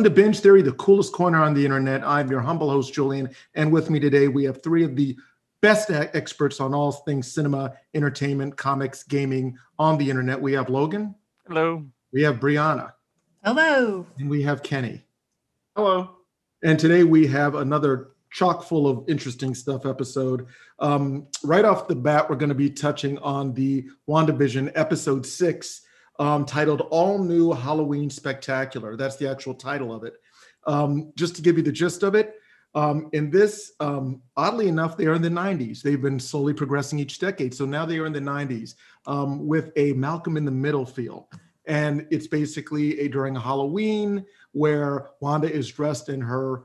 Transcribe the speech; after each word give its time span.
Welcome 0.00 0.14
to 0.14 0.22
Binge 0.22 0.40
Theory, 0.40 0.62
the 0.62 0.72
coolest 0.72 1.12
corner 1.12 1.42
on 1.42 1.52
the 1.52 1.62
internet. 1.62 2.02
I'm 2.02 2.30
your 2.30 2.40
humble 2.40 2.70
host, 2.70 2.94
Julian, 2.94 3.28
and 3.54 3.70
with 3.70 3.90
me 3.90 4.00
today 4.00 4.28
we 4.28 4.44
have 4.44 4.62
three 4.62 4.82
of 4.82 4.96
the 4.96 5.14
best 5.60 5.90
experts 5.90 6.58
on 6.58 6.72
all 6.72 6.90
things 6.90 7.30
cinema, 7.30 7.74
entertainment, 7.92 8.56
comics, 8.56 9.02
gaming 9.02 9.58
on 9.78 9.98
the 9.98 10.08
internet. 10.08 10.40
We 10.40 10.54
have 10.54 10.70
Logan. 10.70 11.14
Hello. 11.46 11.84
We 12.14 12.22
have 12.22 12.36
Brianna. 12.36 12.94
Hello. 13.44 14.06
And 14.18 14.30
we 14.30 14.42
have 14.42 14.62
Kenny. 14.62 15.04
Hello. 15.76 16.16
And 16.62 16.78
today 16.78 17.04
we 17.04 17.26
have 17.26 17.56
another 17.56 18.12
chock 18.30 18.62
full 18.62 18.88
of 18.88 19.04
interesting 19.06 19.54
stuff 19.54 19.84
episode. 19.84 20.46
Um, 20.78 21.26
right 21.44 21.66
off 21.66 21.88
the 21.88 21.94
bat, 21.94 22.30
we're 22.30 22.36
going 22.36 22.48
to 22.48 22.54
be 22.54 22.70
touching 22.70 23.18
on 23.18 23.52
the 23.52 23.86
WandaVision 24.08 24.72
episode 24.76 25.26
six 25.26 25.82
um, 26.20 26.44
titled 26.44 26.82
All 26.90 27.18
New 27.18 27.50
Halloween 27.50 28.10
Spectacular. 28.10 28.94
That's 28.94 29.16
the 29.16 29.28
actual 29.28 29.54
title 29.54 29.92
of 29.92 30.04
it. 30.04 30.14
Um, 30.66 31.12
just 31.16 31.34
to 31.36 31.42
give 31.42 31.56
you 31.56 31.62
the 31.62 31.72
gist 31.72 32.02
of 32.02 32.14
it, 32.14 32.36
um, 32.74 33.08
in 33.12 33.30
this, 33.30 33.72
um, 33.80 34.20
oddly 34.36 34.68
enough, 34.68 34.96
they 34.96 35.06
are 35.06 35.14
in 35.14 35.22
the 35.22 35.30
90s. 35.30 35.80
They've 35.82 36.00
been 36.00 36.20
slowly 36.20 36.52
progressing 36.52 36.98
each 36.98 37.18
decade. 37.18 37.54
So 37.54 37.64
now 37.64 37.86
they 37.86 37.98
are 37.98 38.06
in 38.06 38.12
the 38.12 38.20
90s 38.20 38.74
um, 39.06 39.46
with 39.46 39.72
a 39.76 39.94
Malcolm 39.94 40.36
in 40.36 40.44
the 40.44 40.50
Middle 40.50 40.84
feel. 40.84 41.28
And 41.66 42.06
it's 42.10 42.26
basically 42.26 43.00
a 43.00 43.08
during 43.08 43.34
Halloween 43.34 44.24
where 44.52 45.08
Wanda 45.20 45.50
is 45.50 45.70
dressed 45.70 46.10
in 46.10 46.20
her, 46.20 46.64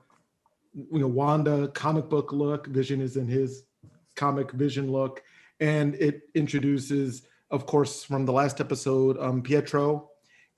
you 0.74 1.00
know, 1.00 1.08
Wanda 1.08 1.70
comic 1.70 2.10
book 2.10 2.34
look. 2.34 2.68
Vision 2.68 3.00
is 3.00 3.16
in 3.16 3.28
his 3.28 3.64
comic 4.16 4.52
Vision 4.52 4.92
look. 4.92 5.24
And 5.62 5.96
it 5.96 6.24
introduces 6.36 7.24
of 7.56 7.66
course, 7.66 8.04
from 8.04 8.26
the 8.26 8.34
last 8.34 8.60
episode, 8.60 9.18
um, 9.20 9.42
Pietro 9.42 10.10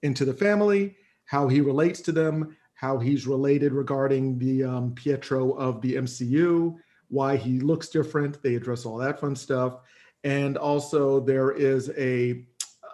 into 0.02 0.26
the 0.26 0.34
family, 0.34 0.96
how 1.26 1.48
he 1.48 1.62
relates 1.62 2.02
to 2.02 2.12
them, 2.12 2.58
how 2.74 2.98
he's 2.98 3.28
related 3.28 3.72
regarding 3.72 4.38
the 4.40 4.64
um, 4.64 4.94
Pietro 4.96 5.52
of 5.54 5.80
the 5.82 5.96
MCU, 5.96 6.76
why 7.10 7.38
he 7.38 7.60
looks 7.60 7.90
different. 7.90 8.42
They 8.42 8.56
address 8.56 8.86
all 8.86 8.98
that 8.98 9.20
fun 9.20 9.36
stuff. 9.36 9.80
And 10.24 10.58
also, 10.58 11.20
there 11.20 11.52
is 11.52 11.92
a, 11.98 12.44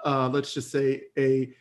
uh, 0.05 0.29
let's 0.29 0.53
just 0.53 0.69
say, 0.69 1.03
a 1.17 1.53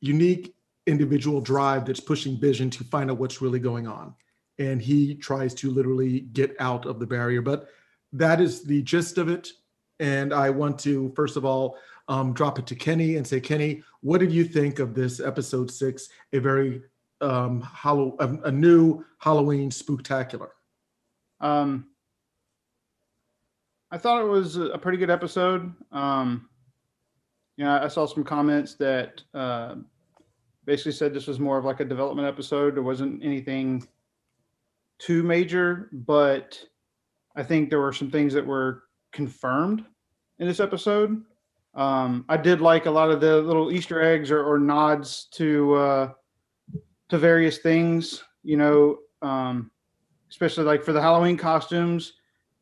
unique 0.00 0.54
individual 0.86 1.40
drive 1.40 1.84
that's 1.84 2.00
pushing 2.00 2.38
Vision 2.38 2.68
to 2.70 2.84
find 2.84 3.10
out 3.10 3.18
what's 3.18 3.40
really 3.40 3.60
going 3.60 3.86
on. 3.86 4.14
And 4.58 4.82
he 4.82 5.14
tries 5.14 5.54
to 5.54 5.70
literally 5.70 6.20
get 6.20 6.56
out 6.58 6.84
of 6.84 6.98
the 6.98 7.06
barrier. 7.06 7.42
But 7.42 7.68
that 8.12 8.40
is 8.40 8.64
the 8.64 8.82
gist 8.82 9.18
of 9.18 9.28
it. 9.28 9.52
And 10.00 10.32
I 10.32 10.50
want 10.50 10.78
to, 10.80 11.12
first 11.16 11.36
of 11.36 11.44
all, 11.44 11.78
um, 12.08 12.32
drop 12.32 12.58
it 12.58 12.66
to 12.66 12.74
Kenny 12.74 13.16
and 13.16 13.26
say, 13.26 13.40
Kenny, 13.40 13.82
what 14.00 14.18
did 14.18 14.32
you 14.32 14.44
think 14.44 14.78
of 14.78 14.94
this 14.94 15.20
episode 15.20 15.70
six, 15.70 16.08
a 16.32 16.38
very 16.38 16.82
um, 17.20 17.60
hollow, 17.60 18.16
a, 18.20 18.28
a 18.48 18.52
new 18.52 19.04
Halloween 19.18 19.70
spooktacular? 19.70 20.50
Um, 21.40 21.86
I 23.90 23.98
thought 23.98 24.22
it 24.22 24.28
was 24.28 24.56
a 24.56 24.78
pretty 24.78 24.98
good 24.98 25.10
episode. 25.10 25.72
Um, 25.92 26.48
know, 27.58 27.80
I 27.82 27.88
saw 27.88 28.06
some 28.06 28.24
comments 28.24 28.74
that 28.74 29.22
uh, 29.34 29.76
basically 30.64 30.92
said 30.92 31.14
this 31.14 31.26
was 31.26 31.40
more 31.40 31.58
of 31.58 31.64
like 31.64 31.80
a 31.80 31.84
development 31.84 32.28
episode. 32.28 32.74
There 32.74 32.82
wasn't 32.82 33.24
anything 33.24 33.86
too 34.98 35.22
major, 35.22 35.88
but 35.92 36.62
I 37.34 37.42
think 37.42 37.70
there 37.70 37.80
were 37.80 37.92
some 37.92 38.10
things 38.10 38.32
that 38.34 38.46
were 38.46 38.84
confirmed 39.12 39.84
in 40.38 40.46
this 40.46 40.60
episode. 40.60 41.22
Um, 41.74 42.24
I 42.28 42.36
did 42.36 42.60
like 42.60 42.86
a 42.86 42.90
lot 42.90 43.10
of 43.10 43.20
the 43.20 43.40
little 43.42 43.70
Easter 43.70 44.00
eggs 44.00 44.30
or, 44.30 44.42
or 44.42 44.58
nods 44.58 45.26
to 45.32 45.74
uh, 45.74 46.12
to 47.10 47.18
various 47.18 47.58
things. 47.58 48.24
You 48.42 48.56
know, 48.56 48.98
um, 49.22 49.70
especially 50.30 50.64
like 50.64 50.82
for 50.82 50.92
the 50.92 51.02
Halloween 51.02 51.36
costumes, 51.36 52.14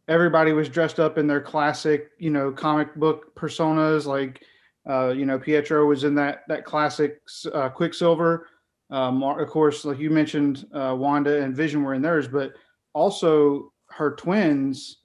everybody 0.09 0.53
was 0.53 0.69
dressed 0.69 0.99
up 0.99 1.17
in 1.19 1.27
their 1.27 1.41
classic, 1.41 2.11
you 2.19 2.31
know, 2.31 2.51
comic 2.51 2.95
book 2.97 3.35
personas. 3.37 4.07
Like, 4.07 4.43
uh, 4.89 5.09
you 5.09 5.27
know, 5.27 5.39
Pietro 5.39 5.87
was 5.87 6.05
in 6.05 6.15
that 6.17 6.43
that 6.49 6.65
classic 6.65 7.21
uh, 7.53 7.69
Quicksilver. 7.69 8.49
Um, 8.91 9.23
of 9.23 9.49
course, 9.49 9.85
like 9.85 9.99
you 9.99 10.11
mentioned, 10.11 10.67
uh, 10.75 10.95
Wanda 10.97 11.43
and 11.43 11.57
Vision 11.57 11.83
were 11.83 11.95
in 11.95 12.03
theirs, 12.03 12.29
but 12.29 12.53
also 12.93 13.73
her 13.91 14.15
twins 14.17 14.99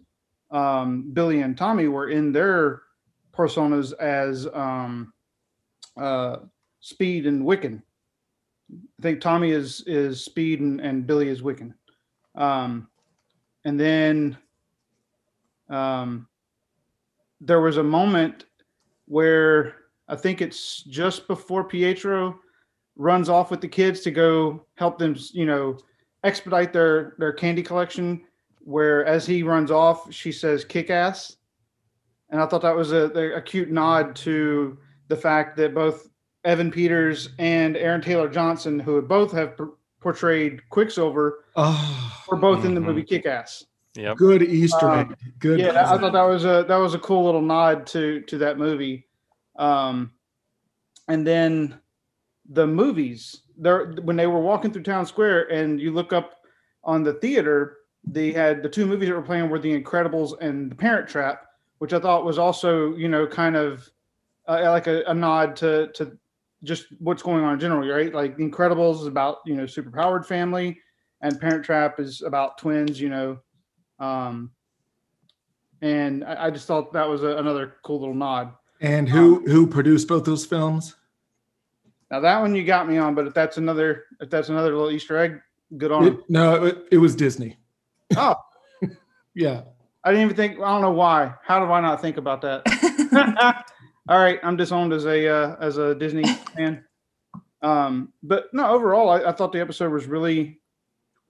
um, 0.51 1.11
Billy 1.13 1.41
and 1.41 1.57
Tommy 1.57 1.87
were 1.87 2.09
in 2.09 2.31
their 2.31 2.83
personas 3.33 3.93
as 3.99 4.47
um, 4.53 5.13
uh, 5.97 6.37
Speed 6.79 7.27
and 7.27 7.43
Wiccan. 7.43 7.81
I 8.71 9.01
think 9.01 9.21
Tommy 9.21 9.51
is 9.51 9.83
is 9.87 10.23
Speed 10.23 10.59
and, 10.61 10.79
and 10.79 11.07
Billy 11.07 11.29
is 11.29 11.41
Wiccan. 11.41 11.73
Um, 12.35 12.87
and 13.65 13.79
then 13.79 14.37
um, 15.69 16.27
there 17.41 17.61
was 17.61 17.77
a 17.77 17.83
moment 17.83 18.45
where 19.05 19.75
I 20.07 20.15
think 20.15 20.41
it's 20.41 20.83
just 20.83 21.27
before 21.27 21.63
Pietro 21.63 22.39
runs 22.95 23.29
off 23.29 23.51
with 23.51 23.61
the 23.61 23.67
kids 23.67 24.01
to 24.01 24.11
go 24.11 24.65
help 24.75 24.97
them, 24.99 25.15
you 25.31 25.45
know, 25.45 25.77
expedite 26.23 26.73
their 26.73 27.15
their 27.17 27.33
candy 27.33 27.63
collection 27.63 28.21
where 28.69 29.03
as 29.03 29.25
he 29.25 29.41
runs 29.41 29.71
off, 29.71 30.13
she 30.13 30.31
says 30.31 30.63
"kick 30.63 30.91
ass," 30.91 31.37
and 32.29 32.39
I 32.39 32.45
thought 32.45 32.61
that 32.61 32.75
was 32.75 32.91
a, 32.91 33.05
a 33.35 33.41
cute 33.41 33.71
nod 33.71 34.15
to 34.17 34.77
the 35.07 35.15
fact 35.15 35.57
that 35.57 35.73
both 35.73 36.09
Evan 36.45 36.69
Peters 36.69 37.29
and 37.39 37.75
Aaron 37.75 37.99
Taylor 37.99 38.29
Johnson, 38.29 38.77
who 38.77 39.01
both 39.01 39.31
have 39.31 39.59
portrayed 39.99 40.61
Quicksilver, 40.69 41.45
oh, 41.55 42.23
were 42.29 42.37
both 42.37 42.59
mm-hmm. 42.59 42.67
in 42.67 42.75
the 42.75 42.81
movie 42.81 43.03
Kick 43.03 43.25
Ass. 43.25 43.65
Yeah, 43.95 44.13
good 44.15 44.43
Easter 44.43 44.87
um, 44.87 44.99
egg. 44.99 45.17
Good. 45.39 45.59
Yeah, 45.59 45.91
I 45.91 45.97
thought 45.97 46.13
that 46.13 46.21
was 46.21 46.45
a 46.45 46.63
that 46.67 46.77
was 46.77 46.93
a 46.93 46.99
cool 46.99 47.25
little 47.25 47.41
nod 47.41 47.87
to 47.87 48.21
to 48.21 48.37
that 48.37 48.59
movie. 48.59 49.07
Um, 49.57 50.11
and 51.07 51.25
then 51.25 51.79
the 52.47 52.67
movies 52.67 53.41
there 53.57 53.93
when 54.03 54.15
they 54.15 54.27
were 54.27 54.39
walking 54.39 54.71
through 54.71 54.83
town 54.83 55.07
square 55.07 55.51
and 55.51 55.81
you 55.81 55.91
look 55.91 56.13
up 56.13 56.35
on 56.83 57.01
the 57.01 57.13
theater 57.13 57.78
they 58.03 58.31
had 58.31 58.63
the 58.63 58.69
two 58.69 58.85
movies 58.85 59.09
that 59.09 59.15
were 59.15 59.21
playing 59.21 59.49
were 59.49 59.59
The 59.59 59.79
Incredibles 59.79 60.39
and 60.41 60.71
The 60.71 60.75
Parent 60.75 61.07
Trap, 61.07 61.45
which 61.79 61.93
I 61.93 61.99
thought 61.99 62.25
was 62.25 62.37
also 62.37 62.95
you 62.95 63.07
know 63.07 63.27
kind 63.27 63.55
of 63.55 63.89
uh, 64.47 64.61
like 64.71 64.87
a, 64.87 65.03
a, 65.07 65.13
nod 65.13 65.55
to 65.57 65.91
to 65.93 66.17
just 66.63 66.87
what's 66.99 67.21
going 67.21 67.43
on 67.43 67.53
in 67.53 67.59
general, 67.59 67.87
right? 67.87 68.13
Like 68.13 68.37
The 68.37 68.49
Incredibles 68.49 69.01
is 69.01 69.07
about 69.07 69.37
you 69.45 69.55
know 69.55 69.63
superpowered 69.63 70.25
family, 70.25 70.79
and 71.21 71.39
Parent 71.39 71.63
Trap 71.63 71.99
is 71.99 72.21
about 72.21 72.57
twins, 72.57 72.99
you 72.99 73.09
know. 73.09 73.39
Um, 73.99 74.51
and 75.81 76.23
I, 76.23 76.45
I 76.45 76.49
just 76.49 76.67
thought 76.67 76.93
that 76.93 77.07
was 77.07 77.23
a, 77.23 77.37
another 77.37 77.75
cool 77.83 77.99
little 77.99 78.15
nod. 78.15 78.53
And 78.81 79.07
who 79.09 79.37
um, 79.37 79.45
who 79.45 79.67
produced 79.67 80.07
both 80.07 80.25
those 80.25 80.45
films? 80.45 80.95
Now 82.11 82.19
that 82.21 82.39
one 82.39 82.55
you 82.55 82.63
got 82.63 82.87
me 82.87 82.97
on, 82.97 83.13
but 83.13 83.27
if 83.27 83.33
that's 83.33 83.57
another 83.57 84.05
if 84.19 84.29
that's 84.29 84.49
another 84.49 84.71
little 84.71 84.91
Easter 84.91 85.17
egg, 85.17 85.41
good 85.77 85.91
on 85.91 86.07
it, 86.07 86.29
No, 86.29 86.65
it, 86.65 86.87
it 86.91 86.97
was 86.97 87.15
Disney. 87.15 87.57
Oh, 88.17 88.35
yeah. 89.35 89.61
I 90.03 90.11
didn't 90.11 90.25
even 90.25 90.35
think. 90.35 90.59
I 90.59 90.71
don't 90.71 90.81
know 90.81 90.91
why. 90.91 91.33
How 91.43 91.63
do 91.63 91.71
I 91.71 91.81
not 91.81 92.01
think 92.01 92.17
about 92.17 92.41
that? 92.41 93.65
All 94.09 94.17
right, 94.17 94.39
I'm 94.43 94.57
disowned 94.57 94.93
as 94.93 95.05
a 95.05 95.27
uh, 95.27 95.55
as 95.61 95.77
a 95.77 95.93
Disney 95.93 96.23
fan. 96.55 96.83
Um, 97.61 98.13
but 98.23 98.45
no, 98.53 98.67
overall, 98.69 99.09
I, 99.09 99.29
I 99.29 99.31
thought 99.33 99.51
the 99.51 99.59
episode 99.59 99.91
was 99.91 100.05
really, 100.05 100.61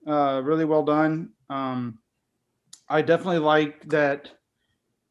uh, 0.06 0.40
really 0.44 0.64
well 0.64 0.84
done. 0.84 1.30
Um, 1.50 1.98
I 2.88 3.02
definitely 3.02 3.40
like 3.40 3.88
that. 3.88 4.30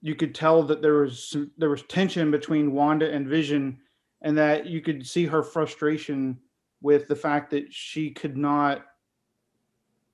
You 0.02 0.16
could 0.16 0.34
tell 0.34 0.64
that 0.64 0.82
there 0.82 1.02
was 1.02 1.30
some, 1.30 1.52
there 1.58 1.70
was 1.70 1.84
tension 1.84 2.32
between 2.32 2.72
Wanda 2.72 3.12
and 3.12 3.28
Vision, 3.28 3.78
and 4.22 4.38
that 4.38 4.66
you 4.66 4.82
could 4.82 5.06
see 5.06 5.26
her 5.26 5.44
frustration 5.44 6.40
with 6.82 7.10
the 7.10 7.16
fact 7.16 7.52
that 7.52 7.74
she 7.74 8.12
could 8.12 8.38
not 8.38 8.86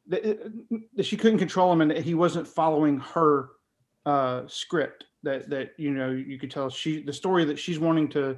that, 0.08 0.52
that 0.96 1.06
she 1.06 1.18
couldn't 1.18 1.40
control 1.40 1.72
him 1.72 1.82
and 1.82 1.92
that 1.92 2.04
he 2.04 2.14
wasn't 2.14 2.48
following 2.48 3.00
her 3.00 3.50
uh, 4.06 4.44
script 4.48 5.06
that 5.24 5.50
that 5.50 5.72
you 5.78 5.92
know 5.92 6.12
you 6.12 6.38
could 6.38 6.52
tell 6.52 6.70
she 6.70 7.02
the 7.02 7.14
story 7.14 7.44
that 7.46 7.58
she's 7.58 7.80
wanting 7.80 8.08
to 8.08 8.38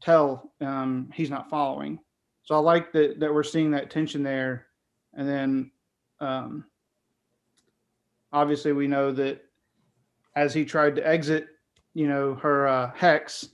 tell 0.00 0.52
um, 0.60 1.10
he's 1.12 1.28
not 1.28 1.50
following 1.50 1.98
so 2.42 2.54
i 2.54 2.58
like 2.58 2.92
that 2.92 3.20
that 3.20 3.32
we're 3.32 3.42
seeing 3.42 3.70
that 3.70 3.90
tension 3.90 4.22
there 4.22 4.66
and 5.14 5.28
then 5.28 5.70
um, 6.20 6.64
obviously 8.32 8.72
we 8.72 8.86
know 8.86 9.12
that 9.12 9.44
as 10.36 10.54
he 10.54 10.64
tried 10.64 10.96
to 10.96 11.06
exit, 11.06 11.48
you 11.94 12.08
know, 12.08 12.34
her 12.34 12.66
uh, 12.66 12.90
hex, 12.94 13.48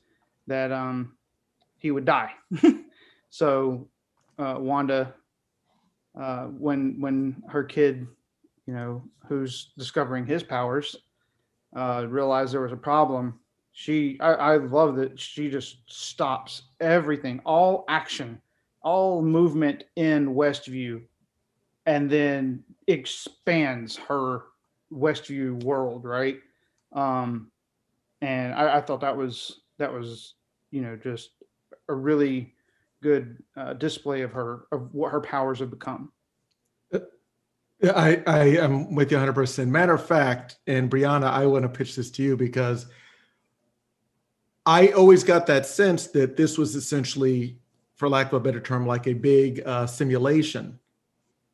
that 0.46 0.72
um, 0.72 1.16
he 1.76 1.90
would 1.90 2.05
die. 2.05 2.31
so 3.31 3.88
uh, 4.38 4.56
Wanda, 4.58 5.14
uh, 6.20 6.47
when 6.47 7.00
when 7.00 7.43
her 7.49 7.65
kid, 7.65 8.06
you 8.67 8.75
know, 8.75 9.03
who's 9.26 9.73
discovering 9.79 10.26
his 10.26 10.43
powers, 10.43 10.97
uh, 11.76 12.06
realized 12.09 12.53
there 12.53 12.61
was 12.61 12.73
a 12.73 12.76
problem, 12.76 13.38
she 13.73 14.19
I, 14.20 14.32
I 14.32 14.56
love 14.56 14.97
that 14.97 15.19
she 15.20 15.49
just 15.49 15.79
stops 15.87 16.62
everything, 16.81 17.41
all 17.44 17.85
action, 17.88 18.41
all 18.82 19.23
movement 19.23 19.85
in 19.97 20.35
Westview, 20.35 21.03
and 21.87 22.11
then 22.11 22.65
expands 22.88 23.97
her 23.97 24.43
Westview 24.93 25.62
world, 25.62 26.05
right? 26.05 26.38
Um, 26.93 27.50
and 28.20 28.53
I, 28.55 28.79
I 28.79 28.81
thought 28.81 29.00
that 29.03 29.17
was 29.17 29.61
that 29.79 29.93
was 29.93 30.35
you 30.73 30.81
know 30.81 30.97
just 30.97 31.31
a 31.88 31.94
really 31.94 32.55
good 33.02 33.42
uh, 33.56 33.74
display 33.74 34.22
of 34.22 34.32
her 34.32 34.66
of 34.72 34.92
what 34.94 35.12
her 35.12 35.20
powers 35.20 35.60
have 35.60 35.70
become. 35.70 36.12
Yeah, 37.80 37.92
I, 37.94 38.22
I 38.26 38.44
am 38.56 38.94
with 38.94 39.12
you 39.12 39.18
100%. 39.18 39.68
Matter 39.68 39.94
of 39.94 40.04
fact, 40.04 40.56
and 40.66 40.90
Brianna, 40.90 41.30
I 41.30 41.46
want 41.46 41.62
to 41.62 41.68
pitch 41.68 41.94
this 41.94 42.10
to 42.12 42.22
you 42.24 42.36
because 42.36 42.86
I 44.66 44.88
always 44.88 45.22
got 45.22 45.46
that 45.46 45.64
sense 45.64 46.08
that 46.08 46.36
this 46.36 46.58
was 46.58 46.74
essentially, 46.74 47.58
for 47.94 48.08
lack 48.08 48.28
of 48.28 48.32
a 48.34 48.40
better 48.40 48.60
term, 48.60 48.84
like 48.84 49.06
a 49.06 49.12
big 49.12 49.62
uh, 49.64 49.86
simulation, 49.86 50.80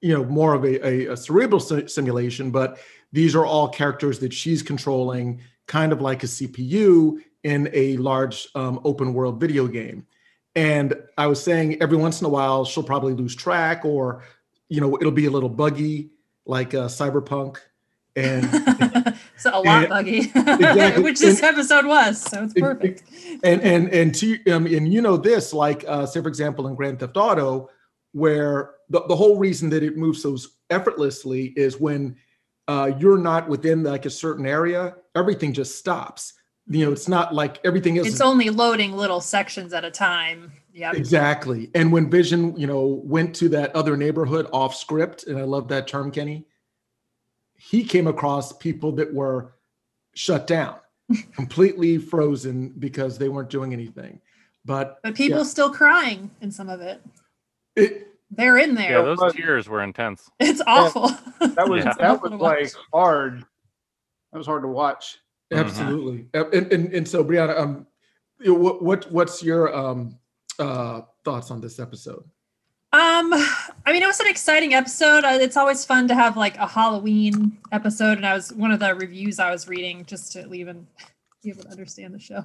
you 0.00 0.14
know, 0.14 0.25
more 0.25 0.55
of 0.55 0.64
a, 0.64 0.87
a, 0.87 1.12
a 1.12 1.17
cerebral 1.17 1.61
si- 1.61 1.88
simulation, 1.88 2.50
but 2.50 2.79
these 3.12 3.35
are 3.37 3.44
all 3.44 3.69
characters 3.69 4.19
that 4.20 4.32
she's 4.32 4.62
controlling, 4.62 5.43
kind 5.67 5.93
of 5.93 6.00
like 6.00 6.23
a 6.23 6.26
CPU 6.26 7.19
in 7.43 7.69
a 7.75 7.99
large 7.99 8.49
um, 8.55 8.81
open 8.85 9.12
world 9.12 9.38
video 9.38 9.67
game. 9.67 10.06
And 10.56 10.95
I 11.19 11.27
was 11.27 11.43
saying 11.43 11.83
every 11.83 11.97
once 11.97 12.21
in 12.21 12.27
a 12.27 12.31
while, 12.31 12.65
she'll 12.65 12.83
probably 12.85 13.12
lose 13.15 13.35
track 13.35 13.85
or, 13.85 14.23
you 14.69 14.81
know, 14.81 14.97
it'll 15.01 15.11
be 15.12 15.27
a 15.27 15.31
little 15.31 15.49
buggy 15.49 16.11
like 16.47 16.75
uh, 16.75 16.87
Cyberpunk. 16.87 17.56
And 18.17 18.45
so 19.37 19.51
a 19.51 19.59
lot 19.59 19.67
and- 19.67 19.89
buggy, 19.89 20.19
exactly. 20.19 21.03
which 21.03 21.19
this 21.19 21.43
And- 21.43 21.56
episode 21.56 21.87
was. 21.87 22.21
So 22.21 22.45
it's 22.45 22.55
perfect. 22.55 23.03
and 23.43 23.61
and 23.62 23.89
and 23.93 24.15
to 24.15 24.39
um, 24.53 24.67
and 24.67 24.93
you 24.93 25.03
know 25.03 25.17
this 25.17 25.53
like 25.53 25.85
uh, 25.89 26.06
say 26.06 26.23
for 26.23 26.29
example 26.29 26.69
in 26.69 26.77
Grand 26.77 27.01
Theft 27.01 27.17
Auto 27.17 27.69
where 28.12 28.75
the, 28.91 29.05
the 29.09 29.17
whole 29.17 29.37
reason 29.39 29.69
that 29.71 29.83
it 29.83 29.97
moves 29.97 30.23
so 30.23 30.37
effortlessly 30.71 31.47
is 31.56 31.81
when 31.81 32.15
uh, 32.69 32.93
you're 33.01 33.19
not 33.19 33.49
within 33.49 33.83
like 33.83 34.06
a 34.06 34.11
certain 34.11 34.47
area 34.47 34.95
everything 35.17 35.53
just 35.53 35.77
stops 35.77 36.35
you 36.67 36.85
know 36.85 36.93
it's 36.93 37.09
not 37.09 37.35
like 37.35 37.61
everything 37.65 37.97
is 37.97 38.07
It's 38.07 38.21
only 38.21 38.51
loading 38.51 38.93
little 38.97 39.21
sections 39.21 39.73
at 39.75 39.85
a 39.85 39.91
time. 39.91 40.53
yeah 40.73 40.93
exactly 40.95 41.71
and 41.75 41.93
when 41.93 42.11
Vision 42.11 42.57
you 42.57 42.67
know 42.67 43.03
went 43.05 43.35
to 43.37 43.49
that 43.51 43.75
other 43.77 43.97
neighborhood 43.97 44.49
off 44.53 44.75
script 44.75 45.27
and 45.27 45.39
I 45.39 45.43
love 45.43 45.69
that 45.69 45.87
term 45.87 46.11
Kenny 46.11 46.47
he 47.57 47.85
came 47.85 48.07
across 48.07 48.53
people 48.53 48.93
that 48.93 49.13
were 49.13 49.55
shut 50.15 50.47
down 50.47 50.77
completely 51.35 51.99
frozen 51.99 52.71
because 52.79 53.19
they 53.19 53.29
weren't 53.29 53.51
doing 53.51 53.73
anything 53.73 54.21
but 54.65 54.99
But 55.03 55.15
people 55.15 55.39
Yeah. 55.41 55.45
still 55.45 55.71
crying 55.71 56.31
in 56.41 56.51
some 56.51 56.71
of 56.71 56.81
it. 56.81 57.03
it, 57.77 58.09
They're 58.31 58.57
in 58.57 58.75
there. 58.75 58.93
Yeah, 58.99 59.03
those 59.03 59.19
but- 59.19 59.35
tears 59.37 59.69
were 59.69 59.83
intense. 59.83 60.31
it's 60.41 60.63
awful. 60.67 61.09
That 61.41 61.69
was 61.69 61.85
Yeah. 61.85 61.93
that 61.99 62.23
was 62.23 62.33
like 62.33 62.73
hard. 62.93 63.45
That 64.33 64.39
was 64.39 64.47
hard 64.47 64.63
to 64.63 64.69
watch. 64.69 65.19
Mhm. 65.52 65.61
Absolutely. 65.61 66.29
Uh, 66.35 66.49
And, 66.52 66.73
and 66.73 66.93
and 66.93 67.08
so 67.08 67.25
Brianna, 67.25 67.58
um, 67.58 67.87
what 68.44 68.82
what 68.82 69.11
what's 69.12 69.43
your 69.43 69.75
um 69.75 70.19
uh 70.58 71.02
thoughts 71.25 71.50
on 71.50 71.61
this 71.61 71.79
episode? 71.79 72.25
Um, 72.93 73.32
I 73.87 73.93
mean, 73.93 74.02
it 74.02 74.06
was 74.06 74.20
an 74.20 74.29
exciting 74.29 74.73
episode. 74.75 75.25
Uh, 75.25 75.38
It's 75.41 75.56
always 75.56 75.85
fun 75.85 76.06
to 76.08 76.14
have 76.14 76.37
like 76.37 76.56
a 76.58 76.67
Halloween 76.67 77.58
episode, 77.73 78.19
and 78.19 78.26
I 78.26 78.35
was 78.35 78.52
one 78.52 78.70
of 78.70 78.79
the 78.79 78.94
reviews 78.94 79.41
I 79.41 79.50
was 79.50 79.67
reading 79.69 80.05
just 80.05 80.32
to 80.32 80.52
even 80.55 80.87
be 81.43 81.50
able 81.50 81.64
to 81.64 81.70
understand 81.70 82.14
the 82.14 82.20
show. 82.20 82.43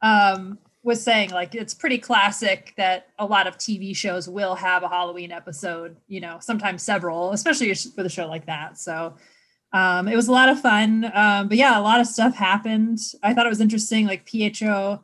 Um, 0.00 0.58
was 0.82 1.00
saying 1.00 1.30
like 1.30 1.54
it's 1.54 1.74
pretty 1.74 1.98
classic 1.98 2.72
that 2.76 3.08
a 3.18 3.24
lot 3.26 3.46
of 3.46 3.56
TV 3.56 3.94
shows 3.94 4.28
will 4.28 4.56
have 4.56 4.82
a 4.82 4.88
Halloween 4.88 5.30
episode. 5.30 5.96
You 6.08 6.20
know, 6.20 6.38
sometimes 6.40 6.82
several, 6.82 7.32
especially 7.32 7.68
with 7.68 8.06
a 8.06 8.10
show 8.10 8.26
like 8.26 8.46
that. 8.46 8.78
So. 8.78 9.14
Um, 9.72 10.06
it 10.06 10.16
was 10.16 10.28
a 10.28 10.32
lot 10.32 10.48
of 10.48 10.60
fun, 10.60 11.10
um, 11.14 11.48
but 11.48 11.56
yeah, 11.56 11.78
a 11.78 11.80
lot 11.80 12.00
of 12.00 12.06
stuff 12.06 12.34
happened. 12.34 12.98
I 13.22 13.32
thought 13.32 13.46
it 13.46 13.48
was 13.48 13.60
interesting. 13.60 14.06
Like 14.06 14.26
Pietro, 14.26 15.02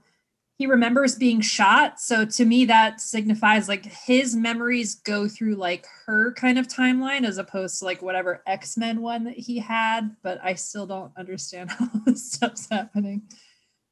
he 0.58 0.66
remembers 0.66 1.14
being 1.14 1.40
shot 1.40 2.00
so 2.00 2.24
to 2.24 2.44
me 2.44 2.64
that 2.64 3.00
signifies 3.00 3.68
like 3.68 3.86
his 3.86 4.34
memories 4.34 4.96
go 4.96 5.28
through 5.28 5.54
like 5.54 5.86
her 6.04 6.32
kind 6.32 6.58
of 6.58 6.66
timeline 6.66 7.24
as 7.24 7.38
opposed 7.38 7.78
to 7.78 7.84
like 7.84 8.02
whatever 8.02 8.42
x-men 8.46 9.00
one 9.00 9.24
that 9.24 9.38
he 9.38 9.58
had 9.58 10.14
but 10.22 10.38
i 10.42 10.52
still 10.54 10.84
don't 10.86 11.12
understand 11.16 11.70
how 11.78 11.88
this 12.04 12.32
stuff's 12.32 12.68
happening 12.70 13.22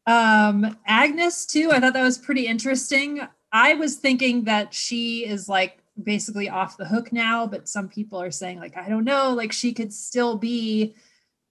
um 0.07 0.77
agnes 0.87 1.47
too 1.47 1.71
i 1.73 1.81
thought 1.81 1.93
that 1.93 2.03
was 2.03 2.19
pretty 2.19 2.47
interesting 2.47 3.21
i 3.53 3.75
was 3.75 3.97
thinking 3.97 4.45
that 4.45 4.75
she 4.75 5.25
is 5.25 5.49
like 5.49 5.79
basically 6.03 6.49
off 6.49 6.77
the 6.77 6.85
hook 6.85 7.13
now 7.13 7.47
but 7.47 7.69
some 7.69 7.89
people 7.89 8.21
are 8.21 8.31
saying 8.31 8.59
like 8.61 8.77
i 8.77 8.89
don't 8.89 9.05
know 9.05 9.33
like 9.33 9.53
she 9.53 9.73
could 9.73 9.93
still 9.93 10.37
be 10.37 10.95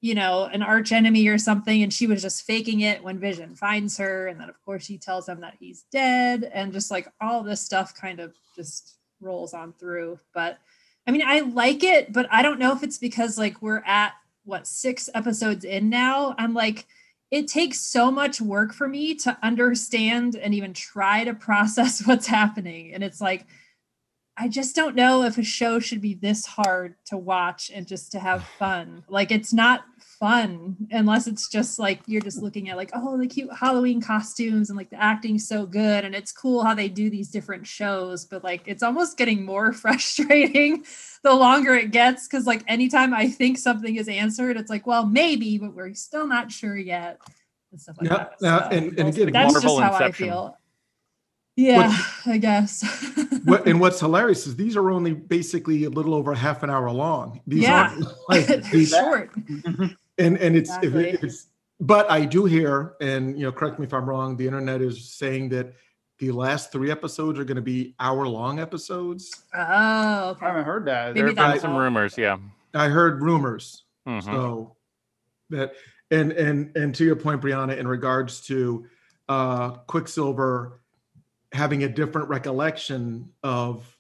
you 0.06 0.13
know, 0.13 0.44
an 0.53 0.62
arch 0.62 0.92
enemy 0.92 1.27
or 1.27 1.39
something, 1.39 1.81
and 1.81 1.92
she 1.92 2.06
was 2.06 2.21
just 2.21 2.45
faking 2.45 2.81
it 2.81 3.03
when 3.03 3.18
Vision 3.18 3.56
finds 3.56 3.97
her, 3.97 4.27
and 4.27 4.39
then 4.39 4.50
of 4.50 4.63
course 4.63 4.86
she 4.86 5.00
tells 5.00 5.27
him 5.27 5.42
that 5.42 5.56
he's 5.59 5.86
dead, 5.92 6.47
and 6.53 6.71
just 6.71 6.92
like 6.92 7.07
all 7.19 7.42
this 7.42 7.59
stuff 7.59 7.95
kind 7.95 8.19
of 8.19 8.36
just 8.56 9.00
rolls 9.19 9.56
on 9.56 9.74
through. 9.74 10.19
But 10.31 10.59
I 11.07 11.12
mean, 11.12 11.24
I 11.25 11.39
like 11.39 11.83
it, 11.83 12.13
but 12.13 12.27
I 12.30 12.44
don't 12.44 12.59
know 12.59 12.71
if 12.71 12.83
it's 12.83 13.00
because 13.00 13.39
like 13.39 13.63
we're 13.63 13.81
at 13.83 14.13
what 14.44 14.68
six 14.68 15.09
episodes 15.15 15.65
in 15.65 15.89
now. 15.89 16.36
I'm 16.38 16.53
like, 16.53 16.86
it 17.31 17.47
takes 17.47 17.80
so 17.80 18.12
much 18.12 18.39
work 18.39 18.75
for 18.75 18.88
me 18.88 19.15
to 19.15 19.36
understand 19.42 20.36
and 20.36 20.53
even 20.53 20.74
try 20.74 21.24
to 21.24 21.33
process 21.47 22.06
what's 22.06 22.27
happening, 22.27 22.94
and 22.94 23.03
it's 23.03 23.19
like. 23.19 23.47
I 24.38 24.50
just 24.50 24.76
don't 24.76 24.96
know 24.96 25.24
if 25.24 25.38
a 25.38 25.44
show 25.44 25.80
should 25.80 26.02
be 26.02 26.14
this 26.14 26.45
hard 26.45 26.95
to 27.06 27.18
watch 27.18 27.71
and 27.74 27.88
just 27.88 28.12
to 28.12 28.19
have 28.19 28.44
fun. 28.59 29.04
Like 29.07 29.31
it's 29.31 29.54
not 29.54 29.86
fun 30.00 30.78
unless 30.92 31.28
it's 31.28 31.50
just 31.50 31.78
like 31.78 32.00
you're 32.06 32.21
just 32.21 32.42
looking 32.42 32.69
at 32.69 32.78
like 32.78 32.90
oh 32.94 33.18
the 33.18 33.28
cute 33.28 33.50
Halloween 33.54 34.02
costumes 34.02 34.69
and 34.69 34.78
like 34.78 34.90
the 34.90 35.02
acting's 35.02 35.45
so 35.45 35.66
good 35.66 36.06
and 36.06 36.16
it's 36.16 36.31
cool 36.31 36.64
how 36.64 36.74
they 36.74 36.88
do 36.88 37.09
these 37.09 37.30
different 37.30 37.68
shows 37.68 38.24
but 38.24 38.42
like 38.42 38.62
it's 38.66 38.81
almost 38.81 39.18
getting 39.18 39.44
more 39.44 39.74
frustrating 39.83 40.86
the 41.24 41.33
longer 41.33 41.74
it 41.74 41.92
gets 41.92 42.30
cuz 42.30 42.48
like 42.48 42.64
anytime 42.66 43.14
I 43.14 43.28
think 43.28 43.57
something 43.57 43.98
is 43.98 44.07
answered 44.07 44.56
it's 44.56 44.69
like 44.69 44.88
well 44.88 45.06
maybe 45.06 45.57
but 45.57 45.76
we're 45.76 45.94
still 45.94 46.26
not 46.28 46.50
sure 46.50 46.78
yet 46.78 47.19
and 47.74 47.81
stuff 47.81 47.98
like 48.00 48.09
Now- 48.09 48.18
that. 48.18 48.40
So, 48.40 48.48
and- 48.78 48.98
and 48.98 49.09
again, 49.09 49.31
that's 49.33 49.54
Marvel 49.54 49.80
just 49.80 49.81
how 49.83 49.92
Inception. 49.95 50.30
I 50.30 50.31
feel. 50.31 50.57
Yeah, 51.56 51.95
I 52.26 52.38
guess. 52.38 52.83
What 53.45 53.68
and 53.68 53.80
what's 53.83 54.00
hilarious 54.00 54.45
is 54.47 54.56
these 54.56 54.76
are 54.76 54.92
only 54.92 55.14
basically 55.14 55.85
a 55.85 55.90
little 55.90 56.14
over 56.14 56.33
half 56.33 56.64
an 56.64 56.69
hour 56.69 56.92
long. 56.92 57.42
These 57.47 57.64
Yeah. 57.64 57.90
aren't 57.90 58.06
like 58.30 58.47
They're 58.47 58.57
these, 58.57 58.90
short. 58.90 59.31
and 60.18 60.38
and 60.38 60.56
it's 60.56 60.71
if 60.83 60.95
it- 60.95 61.24
it's 61.24 61.47
but 61.81 62.09
I 62.09 62.24
do 62.26 62.45
hear 62.45 62.94
and 63.02 63.38
you 63.38 63.45
know 63.45 63.52
correct 63.52 63.80
me 63.80 63.85
if 63.85 63.94
I'm 63.94 64.07
wrong. 64.09 64.38
The 64.38 64.45
internet 64.47 64.81
is 64.81 65.09
saying 65.14 65.50
that 65.50 65.74
the 66.19 66.31
last 66.31 66.71
three 66.71 66.90
episodes 66.92 67.38
are 67.40 67.44
going 67.44 67.57
to 67.57 67.62
be 67.62 67.94
hour 68.00 68.26
long 68.28 68.59
episodes. 68.59 69.44
Oh, 69.54 69.59
I 69.59 70.35
haven't 70.40 70.64
heard 70.64 70.85
that. 70.85 71.07
Maybe 71.14 71.19
There 71.19 71.28
have 71.28 71.35
been 71.35 71.50
that's 71.52 71.62
some 71.62 71.74
all. 71.74 71.80
rumors, 71.80 72.18
yeah. 72.18 72.38
I 72.74 72.88
heard 72.88 73.21
rumors. 73.21 73.83
Mhm. 74.07 74.24
So 74.24 74.76
that 75.50 75.74
and 76.12 76.31
and 76.33 76.76
and 76.78 76.95
to 76.95 77.04
your 77.04 77.16
point, 77.18 77.42
Brianna, 77.42 77.78
in 77.78 77.88
regards 77.88 78.40
to 78.47 78.85
uh 79.28 79.71
Quicksilver 79.88 80.80
having 81.56 81.83
a 81.83 81.90
different 81.90 82.28
recollection 82.30 83.31
of, 83.44 83.97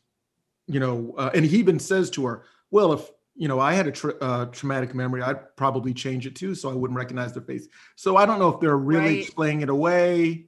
you 0.67 0.79
know, 0.79 1.15
uh, 1.17 1.31
and 1.33 1.45
he 1.45 1.57
even 1.57 1.79
says 1.79 2.09
to 2.11 2.25
her, 2.25 2.43
"Well, 2.69 2.93
if 2.93 3.09
you 3.35 3.47
know 3.47 3.59
I 3.59 3.73
had 3.73 3.87
a 3.87 3.91
tra- 3.91 4.17
uh, 4.21 4.45
traumatic 4.47 4.93
memory, 4.93 5.21
I'd 5.21 5.55
probably 5.55 5.93
change 5.93 6.27
it 6.27 6.35
too, 6.35 6.53
so 6.53 6.69
I 6.69 6.73
wouldn't 6.73 6.97
recognize 6.97 7.33
their 7.33 7.43
face." 7.43 7.67
So 7.95 8.17
I 8.17 8.25
don't 8.25 8.39
know 8.39 8.49
if 8.49 8.59
they're 8.59 8.77
really 8.77 9.05
Right. 9.05 9.19
explaining 9.23 9.61
it 9.61 9.69
away, 9.69 10.47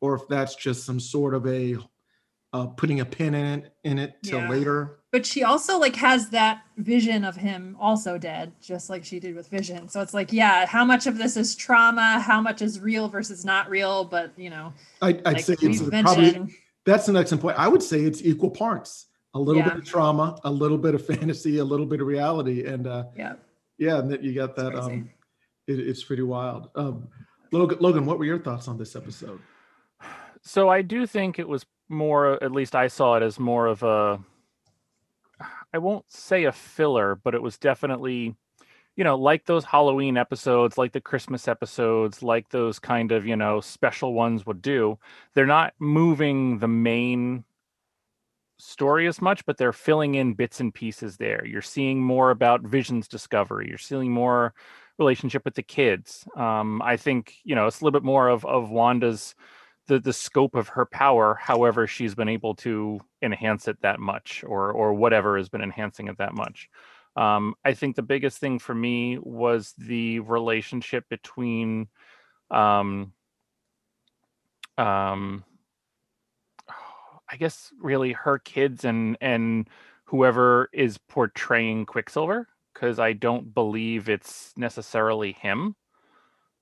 or 0.00 0.14
if 0.14 0.28
that's 0.28 0.54
just 0.54 0.84
some 0.84 1.00
sort 1.00 1.34
of 1.34 1.46
a 1.46 1.76
uh, 2.54 2.66
putting 2.68 3.00
a 3.00 3.04
pin 3.04 3.34
in 3.34 3.44
it 3.58 3.74
in 3.84 3.98
it 3.98 4.14
till 4.22 4.38
Yeah. 4.38 4.48
later. 4.48 5.00
But 5.10 5.26
she 5.26 5.42
also 5.44 5.78
like 5.78 5.96
has 5.96 6.30
that 6.30 6.62
vision 6.76 7.24
of 7.24 7.36
him 7.36 7.76
also 7.80 8.16
dead, 8.16 8.52
just 8.62 8.88
like 8.88 9.04
she 9.04 9.20
did 9.20 9.34
with 9.36 9.48
Vision. 9.48 9.88
So 9.88 10.00
it's 10.00 10.14
like, 10.14 10.32
yeah, 10.32 10.64
how 10.66 10.84
much 10.84 11.06
of 11.06 11.18
this 11.18 11.36
is 11.36 11.54
trauma? 11.54 12.18
How 12.20 12.40
much 12.40 12.62
is 12.62 12.80
real 12.80 13.08
versus 13.08 13.44
not 13.44 13.68
real? 13.70 14.04
But 14.04 14.32
you 14.36 14.50
know, 14.50 14.72
I, 15.02 15.08
I'd 15.10 15.24
like 15.24 15.40
say 15.40 15.52
it's 15.54 15.62
we've 15.62 15.90
probably 15.90 16.22
mentioned, 16.22 16.50
That's 16.86 17.08
an 17.08 17.16
excellent 17.16 17.42
point. 17.42 17.58
I 17.58 17.68
would 17.68 17.82
say 17.82 18.00
it's 18.02 18.22
equal 18.22 18.50
parts. 18.50 19.06
a 19.34 19.38
little 19.40 19.62
Yeah. 19.62 19.70
bit 19.70 19.78
of 19.78 19.84
trauma, 19.84 20.38
a 20.44 20.50
little 20.50 20.78
bit 20.78 20.94
of 20.94 21.04
fantasy, 21.06 21.58
a 21.58 21.64
little 21.64 21.86
bit 21.86 22.00
of 22.00 22.06
reality, 22.06 22.64
and 22.66 22.86
uh, 22.86 23.04
Yeah. 23.16 23.34
yeah, 23.78 23.98
and 23.98 24.08
then 24.10 24.22
you 24.22 24.32
got 24.32 24.54
that. 24.56 24.72
crazy. 24.74 24.92
Um, 24.92 25.10
it, 25.66 25.80
it's 25.80 26.04
pretty 26.04 26.22
wild. 26.22 26.70
Um, 26.76 27.08
Logan, 27.50 27.78
Logan, 27.80 28.06
what 28.06 28.18
were 28.18 28.24
your 28.24 28.38
thoughts 28.38 28.68
on 28.68 28.78
this 28.78 28.94
episode? 28.94 29.40
So 30.42 30.68
I 30.68 30.82
do 30.82 31.06
think 31.06 31.38
it 31.38 31.48
was 31.48 31.64
more, 31.88 32.42
at 32.42 32.52
least 32.52 32.74
I 32.74 32.88
saw 32.88 33.16
it 33.16 33.22
as 33.22 33.38
more 33.38 33.66
of 33.66 33.82
a, 33.82 34.20
I 35.72 35.78
won't 35.78 36.10
say 36.10 36.44
a 36.44 36.52
filler, 36.52 37.16
but 37.16 37.34
it 37.34 37.42
was 37.42 37.58
definitely, 37.58 38.36
you 38.96 39.04
know, 39.04 39.16
like 39.16 39.44
those 39.44 39.64
Halloween 39.64 40.16
episodes, 40.16 40.78
like 40.78 40.92
the 40.92 41.00
Christmas 41.00 41.48
episodes, 41.48 42.22
like 42.22 42.48
those 42.50 42.78
kind 42.78 43.10
of, 43.10 43.26
you 43.26 43.36
know, 43.36 43.60
special 43.60 44.14
ones 44.14 44.46
would 44.46 44.62
do. 44.62 44.98
They're 45.34 45.46
not 45.46 45.74
moving 45.80 46.58
the 46.60 46.68
main 46.68 47.44
story 48.58 49.08
as 49.08 49.20
much, 49.20 49.44
but 49.46 49.58
they're 49.58 49.72
filling 49.72 50.14
in 50.14 50.34
bits 50.34 50.60
and 50.60 50.72
pieces 50.72 51.16
there. 51.16 51.44
You're 51.44 51.60
seeing 51.60 52.00
more 52.00 52.30
about 52.30 52.62
Vision's 52.62 53.08
discovery. 53.08 53.66
You're 53.68 53.78
seeing 53.78 54.12
more 54.12 54.54
relationship 54.96 55.44
with 55.44 55.54
the 55.54 55.62
kids. 55.62 56.24
Um, 56.36 56.80
I 56.80 56.96
think, 56.96 57.34
you 57.42 57.56
know, 57.56 57.66
it's 57.66 57.80
a 57.80 57.84
little 57.84 57.98
bit 57.98 58.06
more 58.06 58.28
of, 58.28 58.46
of 58.46 58.70
Wanda's 58.70 59.34
the 59.86 59.98
the 59.98 60.12
scope 60.12 60.54
of 60.54 60.68
her 60.68 60.86
power 60.86 61.34
however 61.34 61.86
she's 61.86 62.14
been 62.14 62.28
able 62.28 62.54
to 62.54 63.00
enhance 63.22 63.68
it 63.68 63.80
that 63.82 64.00
much 64.00 64.44
or 64.46 64.72
or 64.72 64.94
whatever 64.94 65.36
has 65.36 65.48
been 65.48 65.62
enhancing 65.62 66.08
it 66.08 66.18
that 66.18 66.34
much. 66.34 66.68
Um, 67.16 67.54
i 67.64 67.74
think 67.74 67.94
the 67.94 68.02
biggest 68.02 68.38
thing 68.38 68.58
for 68.58 68.74
me 68.74 69.18
was 69.20 69.72
the 69.78 70.20
relationship 70.20 71.08
between 71.08 71.88
um, 72.50 73.12
um, 74.78 75.44
i 77.30 77.36
guess 77.36 77.72
really 77.80 78.12
her 78.12 78.38
kids 78.38 78.84
and 78.84 79.16
and 79.20 79.68
whoever 80.06 80.68
is 80.72 80.98
portraying 80.98 81.86
quicksilver 81.86 82.48
because 82.72 82.98
i 82.98 83.12
don't 83.12 83.54
believe 83.54 84.08
it's 84.08 84.52
necessarily 84.56 85.32
him. 85.32 85.76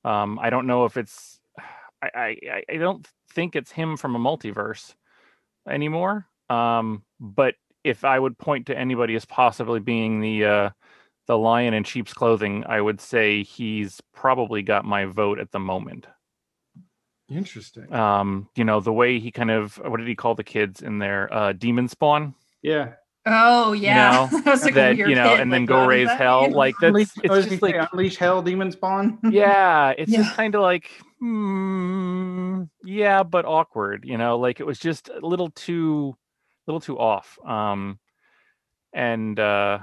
Um, 0.05 0.39
i 0.39 0.51
don't 0.51 0.67
know 0.67 0.85
if 0.85 0.97
it's 0.99 1.41
I, 2.03 2.37
I 2.47 2.63
I 2.69 2.77
don't 2.77 3.07
think 3.31 3.57
it's 3.57 3.71
him 3.71 3.97
from 3.97 4.17
a 4.17 4.19
multiverse 4.19 4.95
anymore. 5.69 6.27
Um, 6.51 7.05
but 7.21 7.55
if 7.85 8.05
I 8.05 8.19
would 8.19 8.39
point 8.39 8.67
to 8.67 8.79
anybody 8.79 9.15
as 9.15 9.25
possibly 9.25 9.81
being 9.81 10.21
the 10.21 10.45
uh, 10.45 10.71
the 11.27 11.39
lion 11.39 11.75
in 11.75 11.85
sheep's 11.85 12.13
clothing, 12.13 12.65
I 12.67 12.81
would 12.81 13.01
say 13.01 13.43
he's 13.43 14.01
probably 14.13 14.63
got 14.63 14.85
my 14.85 15.05
vote 15.05 15.39
at 15.39 15.51
the 15.53 15.61
moment. 15.61 16.07
Interesting. 17.29 17.93
Um, 17.93 18.49
you 18.57 18.65
know, 18.65 18.81
the 18.81 18.93
way 18.93 19.19
he 19.19 19.31
kind 19.31 19.51
of 19.51 19.77
what 19.77 19.99
did 19.99 20.09
he 20.09 20.15
call 20.15 20.35
the 20.35 20.45
kids 20.45 20.83
in 20.83 20.99
there? 20.99 21.33
Uh, 21.33 21.53
demon 21.53 21.89
spawn. 21.89 22.35
Yeah. 22.63 22.95
Oh 23.25 23.73
yeah, 23.73 24.11
know, 24.11 24.29
that 24.45 24.63
like 24.63 24.75
that 24.75 24.97
you 24.97 25.15
know, 25.15 25.35
and 25.35 25.53
then 25.53 25.63
like, 25.63 25.69
go 25.69 25.87
raise 25.87 26.09
hell. 26.11 26.43
mean? 26.49 26.57
Like 26.57 26.77
that's 26.81 26.93
Unleash, 26.93 27.09
it's 27.23 27.35
just 27.45 27.63
like 27.63 27.77
unleash 27.93 28.17
hell, 28.17 28.43
demon 28.43 28.73
spawn. 28.73 29.19
yeah 29.31 29.95
it's 29.97 30.11
Yeah. 30.11 30.23
just 30.25 30.37
kind 30.37 30.55
of 30.55 30.63
like 30.63 30.91
hmm, 31.21 32.63
yeah 32.85 33.23
but 33.23 33.45
awkward 33.45 34.05
you 34.05 34.19
know 34.19 34.39
like 34.39 34.61
it 34.61 34.67
was 34.67 34.79
just 34.79 35.09
a 35.09 35.25
little 35.25 35.51
too 35.51 36.17
a 36.67 36.71
little 36.71 36.81
too 36.81 36.99
off 36.99 37.39
um 37.47 37.99
and 38.93 39.39
uh 39.39 39.79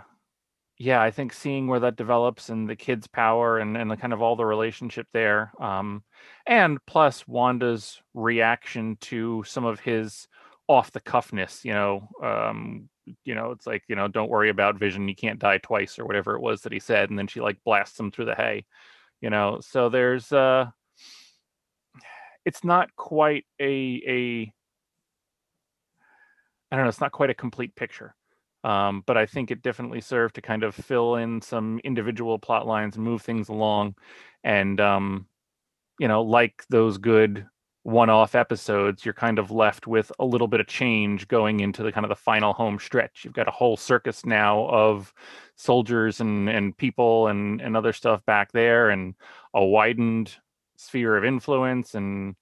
yeah 0.77 1.01
i 1.01 1.11
think 1.11 1.33
seeing 1.33 1.67
where 1.67 1.81
that 1.81 1.95
develops 1.95 2.49
and 2.49 2.69
the 2.69 2.75
kids 2.75 3.07
power 3.07 3.57
and 3.59 3.77
and 3.77 3.89
the 3.89 3.97
kind 3.97 4.13
of 4.13 4.21
all 4.21 4.35
the 4.35 4.45
relationship 4.45 5.07
there 5.13 5.51
um 5.59 6.03
and 6.45 6.77
plus 6.85 7.27
wanda's 7.27 8.01
reaction 8.13 8.97
to 9.01 9.43
some 9.45 9.65
of 9.65 9.79
his 9.79 10.27
off 10.67 10.91
the 10.91 11.01
cuffness 11.01 11.63
you 11.65 11.73
know 11.73 12.07
um 12.23 12.89
you 13.25 13.35
know 13.35 13.51
it's 13.51 13.67
like 13.67 13.83
you 13.87 13.95
know 13.95 14.07
don't 14.07 14.29
worry 14.29 14.49
about 14.49 14.79
vision 14.79 15.07
you 15.07 15.15
can't 15.15 15.39
die 15.39 15.57
twice 15.57 15.97
or 15.99 16.05
whatever 16.05 16.35
it 16.35 16.41
was 16.41 16.61
that 16.61 16.71
he 16.73 16.79
said 16.79 17.09
and 17.09 17.17
then 17.17 17.27
she 17.27 17.41
like 17.41 17.57
blasts 17.63 17.99
him 17.99 18.11
through 18.11 18.25
the 18.25 18.35
hay 18.35 18.65
you 19.21 19.29
know? 19.29 19.59
So 19.61 19.89
there's 19.89 20.31
uh 20.31 20.67
it's 22.45 22.63
not 22.63 22.95
quite 22.95 23.45
a 23.59 24.01
a 24.07 24.53
i 26.71 26.75
don't 26.75 26.85
know 26.85 26.89
it's 26.89 27.01
not 27.01 27.11
quite 27.11 27.29
a 27.29 27.35
complete 27.35 27.75
picture 27.75 28.15
um 28.63 29.03
but 29.05 29.17
i 29.17 29.25
think 29.25 29.51
it 29.51 29.61
definitely 29.61 30.01
served 30.01 30.35
to 30.35 30.41
kind 30.41 30.63
of 30.63 30.73
fill 30.73 31.15
in 31.15 31.41
some 31.41 31.79
individual 31.83 32.39
plot 32.39 32.65
lines 32.65 32.95
and 32.95 33.03
move 33.03 33.21
things 33.21 33.49
along 33.49 33.93
and 34.43 34.79
um 34.79 35.27
you 35.99 36.07
know 36.07 36.21
like 36.21 36.63
those 36.69 36.97
good 36.97 37.45
one-off 37.89 38.35
episodes 38.35 39.03
you're 39.03 39.13
kind 39.13 39.39
of 39.39 39.51
left 39.51 39.87
with 39.87 40.11
a 40.19 40.25
little 40.25 40.47
bit 40.47 40.59
of 40.59 40.67
change 40.67 41.27
going 41.27 41.59
into 41.59 41.83
the 41.83 41.91
kind 41.91 42.05
of 42.05 42.09
the 42.09 42.15
final 42.15 42.53
home 42.53 42.79
stretch 42.79 43.23
you've 43.23 43.33
got 43.33 43.47
a 43.47 43.51
whole 43.51 43.77
circus 43.77 44.25
now 44.25 44.67
of 44.69 45.13
soldiers 45.55 46.21
and 46.21 46.49
and 46.49 46.77
people 46.77 47.27
and 47.27 47.61
and 47.61 47.75
other 47.75 47.93
stuff 47.93 48.25
back 48.25 48.51
there 48.51 48.89
and 48.89 49.15
a 49.53 49.63
widened 49.63 50.35
sphere 50.77 51.17
of 51.17 51.25
influence 51.25 51.95
and 51.95 52.35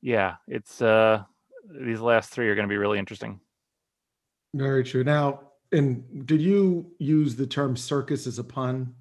yeah 0.00 0.36
it's 0.48 0.82
uh 0.82 1.22
these 1.80 2.00
last 2.00 2.30
three 2.30 2.48
are 2.48 2.54
going 2.54 2.68
to 2.68 2.72
be 2.72 2.76
really 2.76 2.98
interesting 2.98 3.40
Very 4.54 4.84
true. 4.84 5.04
Now, 5.04 5.40
and 5.72 6.26
did 6.26 6.40
you 6.40 6.92
use 6.98 7.36
the 7.36 7.46
term 7.46 7.76
circus 7.76 8.26
as 8.26 8.38
a 8.38 8.44
pun? 8.44 8.94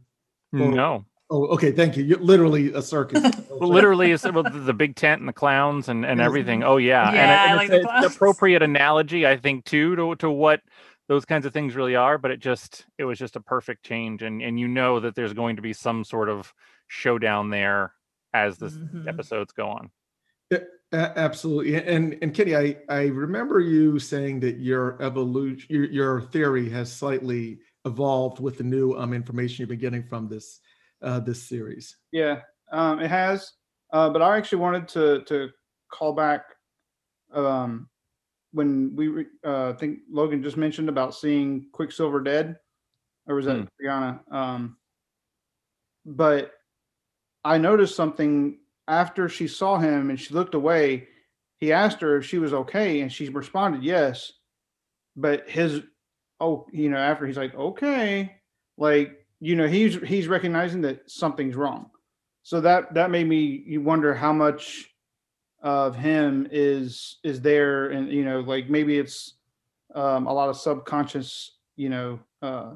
Well, 0.54 0.70
no 0.70 1.06
Oh, 1.32 1.46
okay. 1.48 1.72
Thank 1.72 1.96
you. 1.96 2.04
You're 2.04 2.20
literally 2.20 2.74
a 2.74 2.82
circus. 2.82 3.24
Well, 3.62 3.70
literally 3.70 4.12
it's 4.12 4.24
well, 4.24 4.42
the 4.42 4.50
the 4.50 4.74
big 4.74 4.96
tent 4.96 5.20
and 5.20 5.30
the 5.30 5.34
clowns 5.34 5.88
and, 5.88 6.04
and 6.04 6.20
everything 6.20 6.64
oh 6.64 6.78
yeah, 6.78 7.14
Yeah, 7.14 7.22
and, 7.22 7.32
it- 7.32 7.36
I 7.36 7.46
and 7.48 7.58
like 7.58 7.70
it's, 7.70 7.86
the 7.86 7.96
it's 7.98 8.06
an 8.08 8.12
appropriate 8.12 8.64
analogy 8.64 9.28
i 9.28 9.38
think 9.38 9.66
too 9.66 9.96
to, 9.98 10.16
to 10.16 10.32
what 10.32 10.62
those 11.08 11.26
kinds 11.26 11.46
of 11.46 11.54
things 11.54 11.76
really 11.76 11.96
are 11.96 12.18
but 12.18 12.32
it 12.32 12.40
just 12.40 12.88
it 12.98 13.04
was 13.04 13.20
just 13.20 13.36
a 13.36 13.40
perfect 13.40 13.84
change 13.86 14.24
and 14.24 14.42
and 14.42 14.60
you 14.60 14.68
know 14.68 15.00
that 15.00 15.14
there's 15.14 15.34
going 15.34 15.58
to 15.58 15.62
be 15.62 15.74
some 15.74 16.04
sort 16.04 16.28
of 16.28 16.52
showdown 16.88 17.52
there 17.52 17.94
as 18.34 18.58
the 18.58 18.68
Mhm. 18.68 19.08
episodes 19.08 19.54
go 19.54 19.68
on 19.68 19.92
A- 20.52 20.64
absolutely. 21.20 21.76
And 21.76 22.18
and 22.24 22.34
Kenny, 22.34 22.56
I 22.56 22.78
I 22.90 23.04
remember 23.08 23.60
you 23.60 24.00
saying 24.00 24.40
that 24.42 24.58
your 24.58 25.00
evolution, 25.04 25.68
your, 25.70 25.86
your 25.86 26.22
theory 26.22 26.68
has 26.72 26.92
slightly 26.92 27.60
evolved 27.86 28.40
with 28.40 28.58
the 28.58 28.64
new 28.64 28.94
um 28.94 29.14
information 29.14 29.62
you've 29.62 29.70
been 29.70 29.80
getting 29.80 30.04
from 30.04 30.28
this 30.28 30.60
uh 31.02 31.20
this 31.20 31.44
series. 31.44 31.98
Yeah, 32.12 32.42
um, 32.72 33.00
it 33.00 33.10
has. 33.10 33.54
Uh, 33.94 34.10
but 34.10 34.22
I 34.22 34.38
actually 34.38 34.60
wanted 34.60 34.88
to 34.90 35.24
to 35.26 35.50
call 35.92 36.14
back 36.14 36.44
um, 37.34 37.90
when 38.54 38.96
we 38.96 39.08
re- 39.08 39.26
uh, 39.44 39.74
think 39.74 40.00
Logan 40.10 40.44
just 40.44 40.58
mentioned 40.58 40.90
about 40.90 41.16
seeing 41.16 41.68
Quicksilver 41.72 42.22
dead, 42.22 42.58
or 43.28 43.36
was 43.36 43.46
that 43.46 43.58
Hmm. 43.58 43.86
Brianna? 43.86 44.34
Um, 44.34 44.78
but 46.06 46.54
I 47.44 47.58
noticed 47.58 47.96
something 47.96 48.60
after 48.88 49.30
she 49.30 49.48
saw 49.48 49.78
him 49.78 50.10
and 50.10 50.20
she 50.20 50.34
looked 50.34 50.56
away. 50.56 51.08
He 51.58 51.72
asked 51.72 52.02
her 52.02 52.18
if 52.18 52.26
she 52.26 52.40
was 52.40 52.54
okay, 52.54 53.02
and 53.02 53.12
she 53.12 53.30
responded 53.30 53.84
yes. 53.84 54.32
But 55.16 55.50
his 55.50 55.82
oh, 56.40 56.66
you 56.72 56.90
know, 56.90 56.98
after 56.98 57.28
he's 57.28 57.38
like 57.38 57.54
okay, 57.56 58.38
like 58.78 59.21
you 59.42 59.56
know, 59.56 59.68
he's 59.68 59.96
he's 60.08 60.28
recognizing 60.30 60.82
that 60.82 61.10
something's 61.10 61.56
wrong. 61.56 61.90
So 62.44 62.62
that 62.62 62.94
that 62.94 63.12
made 63.12 63.28
me 63.28 63.64
you 63.66 63.82
wonder 63.82 64.14
how 64.14 64.32
much 64.32 64.88
of 65.62 65.96
him 65.96 66.48
is 66.52 67.18
is 67.24 67.42
there, 67.42 67.90
and 67.90 68.10
you 68.10 68.24
know, 68.24 68.40
like 68.40 68.70
maybe 68.70 68.98
it's 68.98 69.34
um, 69.96 70.28
a 70.28 70.34
lot 70.34 70.48
of 70.50 70.58
subconscious, 70.58 71.58
you 71.76 71.90
know, 71.90 72.20
uh, 72.42 72.72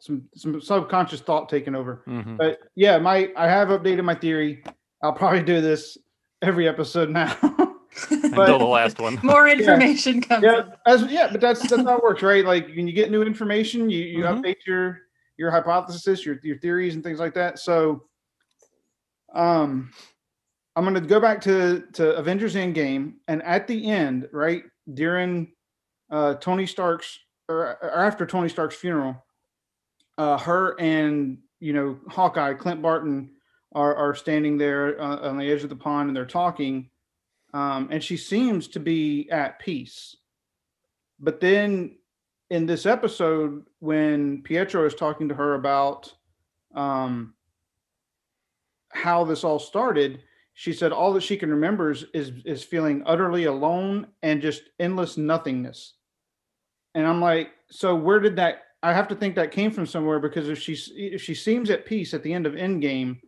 some 0.00 0.24
some 0.34 0.60
subconscious 0.60 1.20
thought 1.20 1.48
taking 1.48 1.74
over. 1.74 2.02
Mhm. 2.08 2.36
But 2.38 2.58
yeah, 2.74 2.98
my 2.98 3.30
I 3.36 3.46
have 3.46 3.68
updated 3.68 4.04
my 4.04 4.14
theory. 4.14 4.64
I'll 5.02 5.12
probably 5.12 5.42
do 5.42 5.60
this 5.60 5.96
every 6.42 6.66
episode 6.68 7.10
now. 7.10 7.36
until 8.10 8.58
the 8.58 8.64
last 8.64 9.00
one 9.00 9.18
More 9.22 9.48
information 9.48 10.20
comes. 10.20 10.44
yeah, 10.44 10.62
as, 10.86 11.02
yeah, 11.10 11.28
but 11.32 11.40
that's 11.40 11.66
that's 11.68 11.82
how 11.84 11.96
it 11.98 12.02
works, 12.02 12.22
right? 12.22 12.44
Like 12.44 12.68
when 12.68 12.86
you 12.86 12.92
get 12.92 13.10
new 13.10 13.22
information, 13.22 13.90
you 13.90 14.00
you 14.04 14.24
Mhm. 14.24 14.40
update 14.42 14.66
your 14.66 15.00
your 15.38 15.50
hypothesis, 15.50 16.26
your 16.26 16.38
your 16.42 16.58
theories, 16.58 16.94
and 16.94 17.02
things 17.02 17.18
like 17.20 17.34
that. 17.34 17.58
So, 17.58 18.04
um, 19.34 19.90
I'm 20.76 20.84
going 20.84 20.94
to 20.94 21.00
go 21.00 21.20
back 21.20 21.40
to 21.42 21.84
to 21.94 22.16
Avengers 22.16 22.54
Endgame, 22.54 23.14
and 23.28 23.42
at 23.42 23.66
the 23.66 23.90
end, 23.90 24.28
right 24.32 24.64
during 24.92 25.52
uh, 26.10 26.34
Tony 26.34 26.66
Stark's 26.66 27.18
or, 27.48 27.78
or 27.82 27.98
after 27.98 28.26
Tony 28.26 28.48
Stark's 28.48 28.76
funeral, 28.76 29.24
uh, 30.18 30.36
her 30.38 30.78
and 30.80 31.38
you 31.60 31.72
know 31.72 31.98
Hawkeye, 32.08 32.54
Clint 32.54 32.82
Barton 32.82 33.30
are 33.72 33.94
are 33.94 34.14
standing 34.14 34.58
there 34.58 35.00
uh, 35.00 35.28
on 35.28 35.38
the 35.38 35.50
edge 35.50 35.62
of 35.62 35.68
the 35.68 35.76
pond, 35.76 36.08
and 36.08 36.16
they're 36.16 36.26
talking, 36.26 36.90
um, 37.54 37.88
and 37.90 38.02
she 38.02 38.16
seems 38.16 38.68
to 38.68 38.80
be 38.80 39.28
at 39.30 39.58
peace. 39.58 40.16
But 41.20 41.40
then 41.40 41.96
in 42.50 42.66
this 42.66 42.86
episode, 42.86 43.64
when 43.80 44.42
Pietro 44.42 44.86
is 44.86 44.94
talking 44.94 45.28
to 45.28 45.34
her 45.34 45.54
about 45.54 46.12
um, 46.74 47.34
how 48.90 49.24
this 49.24 49.44
all 49.44 49.58
started, 49.58 50.22
she 50.54 50.72
said 50.72 50.92
all 50.92 51.12
that 51.12 51.22
she 51.22 51.36
can 51.36 51.50
remember 51.50 51.90
is, 51.90 52.06
is 52.14 52.32
is 52.44 52.64
feeling 52.64 53.02
utterly 53.06 53.44
alone 53.44 54.08
and 54.22 54.42
just 54.42 54.62
endless 54.80 55.16
nothingness. 55.16 55.94
and 56.94 57.06
I'm 57.06 57.20
like, 57.20 57.50
so 57.70 57.94
where 57.94 58.18
did 58.20 58.36
that? 58.36 58.62
I 58.82 58.92
have 58.92 59.08
to 59.08 59.14
think 59.14 59.34
that 59.34 59.50
came 59.50 59.70
from 59.70 59.86
somewhere 59.86 60.20
because 60.20 60.48
if 60.48 60.58
she's 60.60 60.90
if 60.94 61.22
she 61.22 61.34
seems 61.34 61.70
at 61.70 61.86
peace 61.86 62.14
at 62.14 62.22
the 62.22 62.32
end 62.32 62.46
of 62.46 62.54
Endgame, 62.54 63.20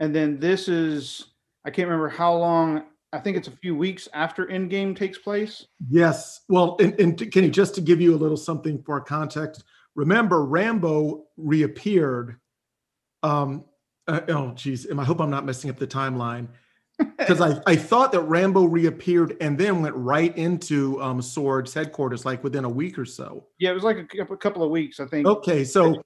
and 0.00 0.14
then 0.14 0.38
this 0.40 0.68
is 0.68 1.26
I 1.64 1.70
can't 1.70 1.88
remember 1.88 2.08
how 2.08 2.34
long. 2.34 2.84
I 3.12 3.18
think 3.20 3.36
it's 3.36 3.48
a 3.48 3.52
few 3.52 3.76
weeks 3.76 4.08
after 4.12 4.46
Endgame 4.46 4.96
takes 4.96 5.18
place. 5.18 5.66
Yes. 5.88 6.40
Well, 6.48 6.76
and, 6.80 6.98
and 7.00 7.32
Kenny, 7.32 7.50
just 7.50 7.74
to 7.76 7.80
give 7.80 8.00
you 8.00 8.14
a 8.14 8.18
little 8.18 8.36
something 8.36 8.82
for 8.82 9.00
context, 9.00 9.64
remember 9.94 10.38
Rambeau 10.46 11.22
reappeared. 11.36 12.38
Um, 13.22 13.64
uh, 14.08 14.20
oh, 14.28 14.52
geez, 14.54 14.86
I 14.90 15.04
hope 15.04 15.20
I'm 15.20 15.30
not 15.30 15.44
messing 15.44 15.70
up 15.70 15.78
the 15.78 15.86
timeline 15.86 16.48
because 17.18 17.40
I, 17.40 17.60
I 17.66 17.76
thought 17.76 18.12
that 18.12 18.22
Rambeau 18.22 18.70
reappeared 18.70 19.36
and 19.40 19.56
then 19.58 19.82
went 19.82 19.94
right 19.94 20.36
into 20.36 21.00
um, 21.02 21.20
SWORD's 21.20 21.74
headquarters 21.74 22.24
like 22.24 22.42
within 22.42 22.64
a 22.64 22.68
week 22.68 22.98
or 22.98 23.04
so. 23.04 23.46
Yeah, 23.58 23.70
it 23.70 23.74
was 23.74 23.84
like 23.84 24.12
a, 24.14 24.22
a 24.22 24.36
couple 24.36 24.62
of 24.62 24.70
weeks, 24.70 25.00
I 25.00 25.06
think. 25.06 25.26
Okay, 25.26 25.64
so 25.64 26.02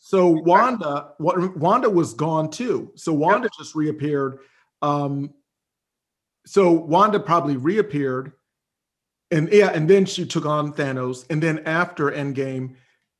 so 0.00 0.28
Wanda 0.28 1.12
Wanda 1.18 1.90
was 1.90 2.14
gone 2.14 2.50
too. 2.50 2.92
So 2.96 3.12
Wanda 3.12 3.46
yep. 3.46 3.52
just 3.58 3.74
reappeared. 3.74 4.38
Um, 4.80 5.34
so 6.48 6.72
Wanda 6.72 7.20
probably 7.20 7.58
reappeared, 7.58 8.32
and 9.30 9.52
yeah, 9.52 9.68
and 9.68 9.88
then 9.88 10.06
she 10.06 10.24
took 10.24 10.46
on 10.46 10.72
Thanos, 10.72 11.26
and 11.28 11.42
then 11.42 11.58
after 11.66 12.10
Endgame, 12.10 12.74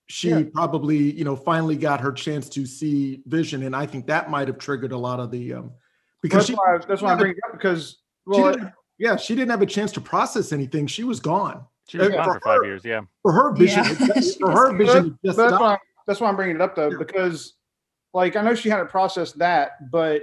she 0.06 0.30
yeah. 0.30 0.42
probably 0.54 0.96
you 0.96 1.24
know 1.24 1.36
finally 1.36 1.76
got 1.76 2.00
her 2.00 2.10
chance 2.10 2.48
to 2.48 2.64
see 2.64 3.20
Vision, 3.26 3.64
and 3.64 3.76
I 3.76 3.84
think 3.84 4.06
that 4.06 4.30
might 4.30 4.48
have 4.48 4.56
triggered 4.56 4.92
a 4.92 4.96
lot 4.96 5.20
of 5.20 5.30
the 5.30 5.52
um, 5.52 5.72
because 6.22 6.38
that's 6.38 6.46
she, 6.46 6.54
why, 6.54 6.78
that's 6.88 7.02
why 7.02 7.12
I'm 7.12 7.18
bringing 7.18 7.36
up 7.46 7.52
because 7.52 7.98
well, 8.24 8.54
she 8.54 8.60
yeah, 8.98 9.16
she 9.16 9.34
didn't 9.34 9.50
have 9.50 9.60
a 9.60 9.66
chance 9.66 9.92
to 9.92 10.00
process 10.00 10.50
anything. 10.50 10.86
She 10.86 11.04
was 11.04 11.20
gone. 11.20 11.66
She 11.86 11.98
was 11.98 12.08
uh, 12.08 12.12
gone 12.12 12.24
for, 12.24 12.32
for 12.32 12.40
five 12.40 12.64
years. 12.64 12.82
Yeah, 12.82 13.02
for 13.20 13.32
her 13.32 13.52
vision, 13.52 13.84
yeah. 14.00 14.22
for 14.40 14.52
her 14.52 14.74
vision, 14.74 15.18
that's, 15.22 15.36
that's 15.36 15.52
why, 15.52 15.76
that's 16.06 16.18
why 16.18 16.30
I'm 16.30 16.36
bringing 16.36 16.56
it 16.56 16.62
up 16.62 16.74
though 16.74 16.96
because 16.96 17.56
like 18.14 18.36
I 18.36 18.42
know 18.42 18.54
she 18.54 18.70
hadn't 18.70 18.88
processed 18.88 19.36
that, 19.40 19.90
but 19.90 20.22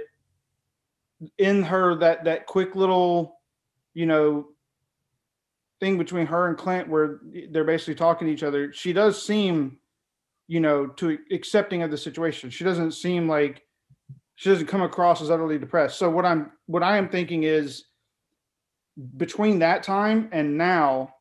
in 1.38 1.62
her 1.62 1.94
that 1.96 2.24
that 2.24 2.46
quick 2.46 2.74
little, 2.76 3.38
you 3.94 4.06
know, 4.06 4.46
thing 5.80 5.98
between 5.98 6.26
her 6.26 6.48
and 6.48 6.56
Clint 6.56 6.88
where 6.88 7.20
they're 7.50 7.64
basically 7.64 7.94
talking 7.94 8.26
to 8.26 8.32
each 8.32 8.42
other, 8.42 8.72
she 8.72 8.92
does 8.92 9.24
seem, 9.24 9.78
you 10.48 10.60
know, 10.60 10.86
to 10.86 11.18
accepting 11.30 11.82
of 11.82 11.90
the 11.90 11.98
situation. 11.98 12.50
She 12.50 12.64
doesn't 12.64 12.92
seem 12.92 13.28
like 13.28 13.62
she 14.36 14.50
doesn't 14.50 14.66
come 14.66 14.82
across 14.82 15.22
as 15.22 15.30
utterly 15.30 15.58
depressed. 15.58 15.98
So 15.98 16.10
what 16.10 16.24
I'm 16.24 16.52
what 16.66 16.82
I 16.82 16.98
am 16.98 17.08
thinking 17.08 17.44
is 17.44 17.84
between 19.16 19.58
that 19.60 19.82
time 19.82 20.28
and 20.32 20.56
now 20.56 21.14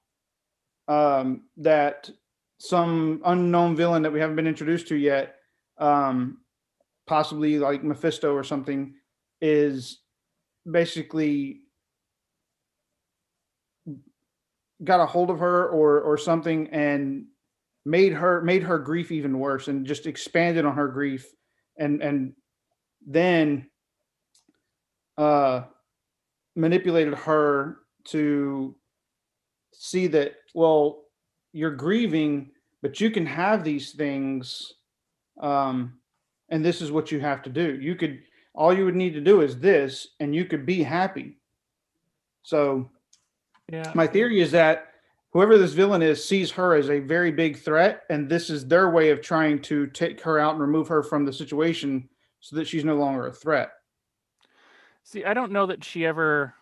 um, 0.88 1.44
that 1.58 2.10
some 2.58 3.22
unknown 3.26 3.76
villain 3.76 4.04
that 4.04 4.14
we 4.14 4.20
haven't 4.20 4.36
been 4.36 4.48
introduced 4.48 4.88
to 4.88 4.96
yet, 4.96 5.36
um, 5.78 6.40
possibly 7.06 7.60
like 7.60 7.84
Mephisto 7.84 8.34
or 8.34 8.44
something, 8.44 8.96
is 9.46 10.00
basically 10.70 11.62
got 14.84 15.00
a 15.00 15.06
hold 15.06 15.30
of 15.30 15.40
her 15.40 15.68
or 15.70 16.02
or 16.02 16.18
something 16.18 16.68
and 16.72 17.26
made 17.86 18.14
her 18.14 18.42
made 18.42 18.64
her 18.64 18.80
grief 18.80 19.12
even 19.12 19.40
worse 19.40 19.68
and 19.68 19.86
just 19.86 20.08
expanded 20.08 20.66
on 20.66 20.76
her 20.76 20.88
grief 20.88 21.26
and 21.78 22.02
and 22.02 22.34
then 23.06 23.70
uh, 25.18 25.62
manipulated 26.56 27.14
her 27.14 27.80
to 28.06 28.76
see 29.74 30.08
that, 30.08 30.34
well, 30.54 31.04
you're 31.54 31.72
grieving, 31.76 32.52
but 32.82 33.00
you 33.00 33.12
can 33.12 33.26
have 33.26 33.64
these 33.64 33.92
things. 33.92 34.74
Um, 35.42 36.00
and 36.50 36.64
this 36.64 36.82
is 36.82 36.92
what 36.92 37.12
you 37.12 37.20
have 37.20 37.42
to 37.44 37.50
do. 37.50 37.80
You 37.80 37.96
could, 37.96 38.22
all 38.56 38.74
you 38.74 38.86
would 38.86 38.96
need 38.96 39.14
to 39.14 39.22
do 39.22 39.42
is 39.42 39.60
this, 39.60 40.08
and 40.20 40.34
you 40.34 40.46
could 40.46 40.66
be 40.66 40.82
happy. 40.82 41.38
So, 42.44 42.90
yeah. 43.72 43.92
my 43.94 44.08
theory 44.08 44.42
is 44.42 44.52
that 44.52 44.94
whoever 45.32 45.58
this 45.58 45.74
villain 45.74 46.02
is 46.02 46.24
sees 46.24 46.52
her 46.52 46.76
as 46.76 46.90
a 46.90 47.00
very 47.00 47.32
big 47.32 47.58
threat, 47.58 48.04
and 48.10 48.30
this 48.30 48.50
is 48.50 48.68
their 48.68 48.90
way 48.90 49.10
of 49.10 49.22
trying 49.22 49.62
to 49.64 49.88
take 49.88 50.22
her 50.22 50.40
out 50.40 50.54
and 50.54 50.62
remove 50.62 50.88
her 50.88 51.04
from 51.04 51.26
the 51.26 51.34
situation 51.34 52.08
so 52.40 52.56
that 52.56 52.68
she's 52.68 52.86
no 52.86 52.96
longer 52.96 53.28
a 53.28 53.34
threat. 53.34 53.72
See, 55.04 55.26
I 55.26 55.34
don't 55.34 55.52
know 55.52 55.66
that 55.66 55.84
she 55.84 56.06
ever. 56.06 56.54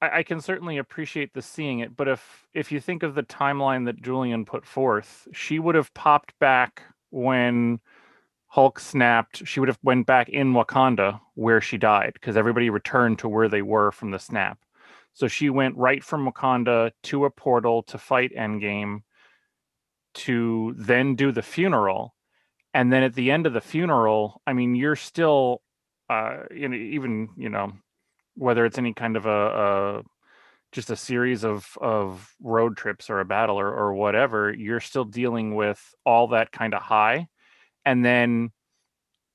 I, 0.00 0.18
I 0.18 0.22
can 0.22 0.40
certainly 0.40 0.78
appreciate 0.78 1.34
the 1.34 1.42
seeing 1.42 1.80
it, 1.80 1.96
but 1.96 2.08
if 2.08 2.46
if 2.54 2.72
you 2.72 2.80
think 2.80 3.02
of 3.02 3.14
the 3.14 3.22
timeline 3.22 3.84
that 3.86 4.00
Julian 4.00 4.44
put 4.44 4.64
forth, 4.64 5.28
she 5.32 5.58
would 5.58 5.74
have 5.74 5.92
popped 5.92 6.38
back 6.38 6.82
when 7.10 7.80
Hulk 8.48 8.80
snapped. 8.80 9.46
She 9.46 9.60
would 9.60 9.68
have 9.68 9.78
went 9.82 10.06
back 10.06 10.28
in 10.28 10.52
Wakanda 10.52 11.20
where 11.34 11.60
she 11.60 11.78
died 11.78 12.12
because 12.14 12.36
everybody 12.36 12.70
returned 12.70 13.18
to 13.20 13.28
where 13.28 13.48
they 13.48 13.62
were 13.62 13.92
from 13.92 14.10
the 14.10 14.18
snap. 14.18 14.58
So 15.12 15.28
she 15.28 15.50
went 15.50 15.76
right 15.76 16.02
from 16.02 16.30
Wakanda 16.30 16.92
to 17.04 17.24
a 17.24 17.30
portal 17.30 17.82
to 17.84 17.98
fight 17.98 18.32
Endgame, 18.36 19.02
to 20.14 20.74
then 20.78 21.14
do 21.14 21.32
the 21.32 21.42
funeral, 21.42 22.14
and 22.74 22.92
then 22.92 23.02
at 23.02 23.14
the 23.14 23.30
end 23.30 23.46
of 23.46 23.52
the 23.52 23.60
funeral 23.60 24.40
i 24.46 24.52
mean 24.52 24.74
you're 24.74 24.96
still 24.96 25.62
uh 26.10 26.38
know, 26.50 26.74
even 26.74 27.28
you 27.36 27.48
know 27.48 27.72
whether 28.34 28.64
it's 28.64 28.78
any 28.78 28.94
kind 28.94 29.16
of 29.16 29.26
a, 29.26 29.30
a 29.30 30.02
just 30.72 30.90
a 30.90 30.96
series 30.96 31.44
of 31.44 31.76
of 31.80 32.34
road 32.40 32.76
trips 32.76 33.10
or 33.10 33.20
a 33.20 33.24
battle 33.24 33.58
or, 33.58 33.68
or 33.68 33.94
whatever 33.94 34.52
you're 34.52 34.80
still 34.80 35.04
dealing 35.04 35.54
with 35.54 35.94
all 36.04 36.28
that 36.28 36.52
kind 36.52 36.74
of 36.74 36.82
high 36.82 37.26
and 37.88 38.04
then 38.04 38.50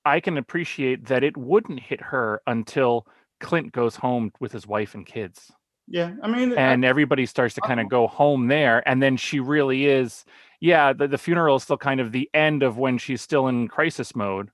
i 0.06 0.20
can 0.20 0.38
appreciate 0.38 1.06
that 1.08 1.24
it 1.24 1.36
wouldn't 1.36 1.80
hit 1.80 2.02
her 2.02 2.42
until 2.48 3.06
clint 3.40 3.72
goes 3.72 3.96
home 3.96 4.32
with 4.40 4.52
his 4.52 4.66
wife 4.68 4.96
and 4.96 5.06
kids 5.06 5.52
yeah 5.88 6.14
i 6.24 6.28
mean 6.28 6.54
and 6.54 6.86
I, 6.86 6.88
everybody 6.88 7.26
starts 7.26 7.56
to 7.56 7.62
kind 7.62 7.80
of 7.80 7.90
go 7.90 8.08
home 8.08 8.48
there 8.48 8.88
and 8.88 9.04
then 9.04 9.18
she 9.18 9.40
really 9.40 9.86
is 9.86 10.24
yeah, 10.64 10.94
the, 10.94 11.10
the 11.10 11.18
funeral 11.18 11.58
is 11.58 11.64
still 11.64 11.78
kind 11.78 12.00
of 12.00 12.14
the 12.14 12.30
end 12.34 12.64
of 12.64 12.78
when 12.78 12.98
she's 12.98 13.22
still 13.22 13.50
in 13.50 13.68
crisis 13.68 14.16
mode, 14.16 14.50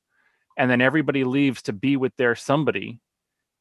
and 0.58 0.70
then 0.70 0.82
everybody 0.82 1.24
leaves 1.24 1.62
to 1.64 1.72
be 1.72 1.98
with 1.98 2.16
their 2.18 2.34
somebody, 2.34 3.00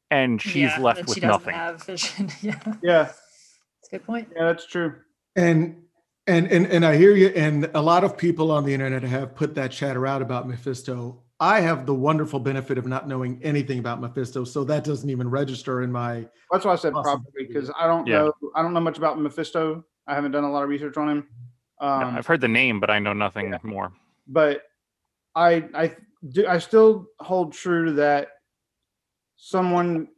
and 0.09 0.41
she's 0.41 0.55
yeah, 0.71 0.79
left 0.79 1.07
with 1.07 1.13
she 1.13 1.19
nothing. 1.19 1.53
Have 1.53 1.83
vision. 1.83 2.31
yeah, 2.41 2.59
yeah, 2.81 3.03
that's 3.03 3.87
a 3.89 3.97
good 3.97 4.03
point. 4.03 4.29
Yeah, 4.35 4.45
that's 4.45 4.65
true. 4.65 4.95
And 5.35 5.83
and 6.29 6.47
and 6.47 6.65
and 6.67 6.85
I 6.85 6.95
hear 6.95 7.15
you. 7.15 7.27
And 7.29 7.69
a 7.73 7.81
lot 7.81 8.03
of 8.03 8.17
people 8.17 8.51
on 8.51 8.63
the 8.63 8.73
internet 8.73 9.03
have 9.03 9.35
put 9.35 9.55
that 9.55 9.71
chatter 9.71 10.05
out 10.05 10.21
about 10.21 10.47
Mephisto. 10.47 11.23
I 11.39 11.61
have 11.61 11.85
the 11.85 11.93
wonderful 11.93 12.39
benefit 12.39 12.77
of 12.77 12.85
not 12.85 13.07
knowing 13.07 13.39
anything 13.41 13.79
about 13.79 13.99
Mephisto, 14.01 14.43
so 14.43 14.63
that 14.65 14.83
doesn't 14.83 15.09
even 15.09 15.29
register 15.29 15.81
in 15.81 15.91
my. 15.91 16.27
That's 16.51 16.65
why 16.65 16.73
I 16.73 16.75
said 16.75 16.93
probably 16.93 17.45
because 17.47 17.71
I 17.77 17.87
don't 17.87 18.05
yeah. 18.07 18.23
know. 18.23 18.33
I 18.55 18.61
don't 18.61 18.73
know 18.73 18.79
much 18.79 18.97
about 18.97 19.19
Mephisto. 19.19 19.83
I 20.07 20.15
haven't 20.15 20.31
done 20.31 20.43
a 20.43 20.51
lot 20.51 20.63
of 20.63 20.69
research 20.69 20.97
on 20.97 21.09
him. 21.09 21.27
Um, 21.81 22.17
I've 22.17 22.27
heard 22.27 22.41
the 22.41 22.47
name, 22.47 22.79
but 22.79 22.89
I 22.89 22.99
know 22.99 23.13
nothing 23.13 23.51
yeah. 23.51 23.59
more. 23.63 23.91
But 24.27 24.63
I 25.35 25.65
I 25.73 25.95
do 26.29 26.45
I 26.45 26.59
still 26.59 27.07
hold 27.19 27.53
true 27.53 27.85
to 27.85 27.91
that. 27.93 28.29
Someone 29.37 30.09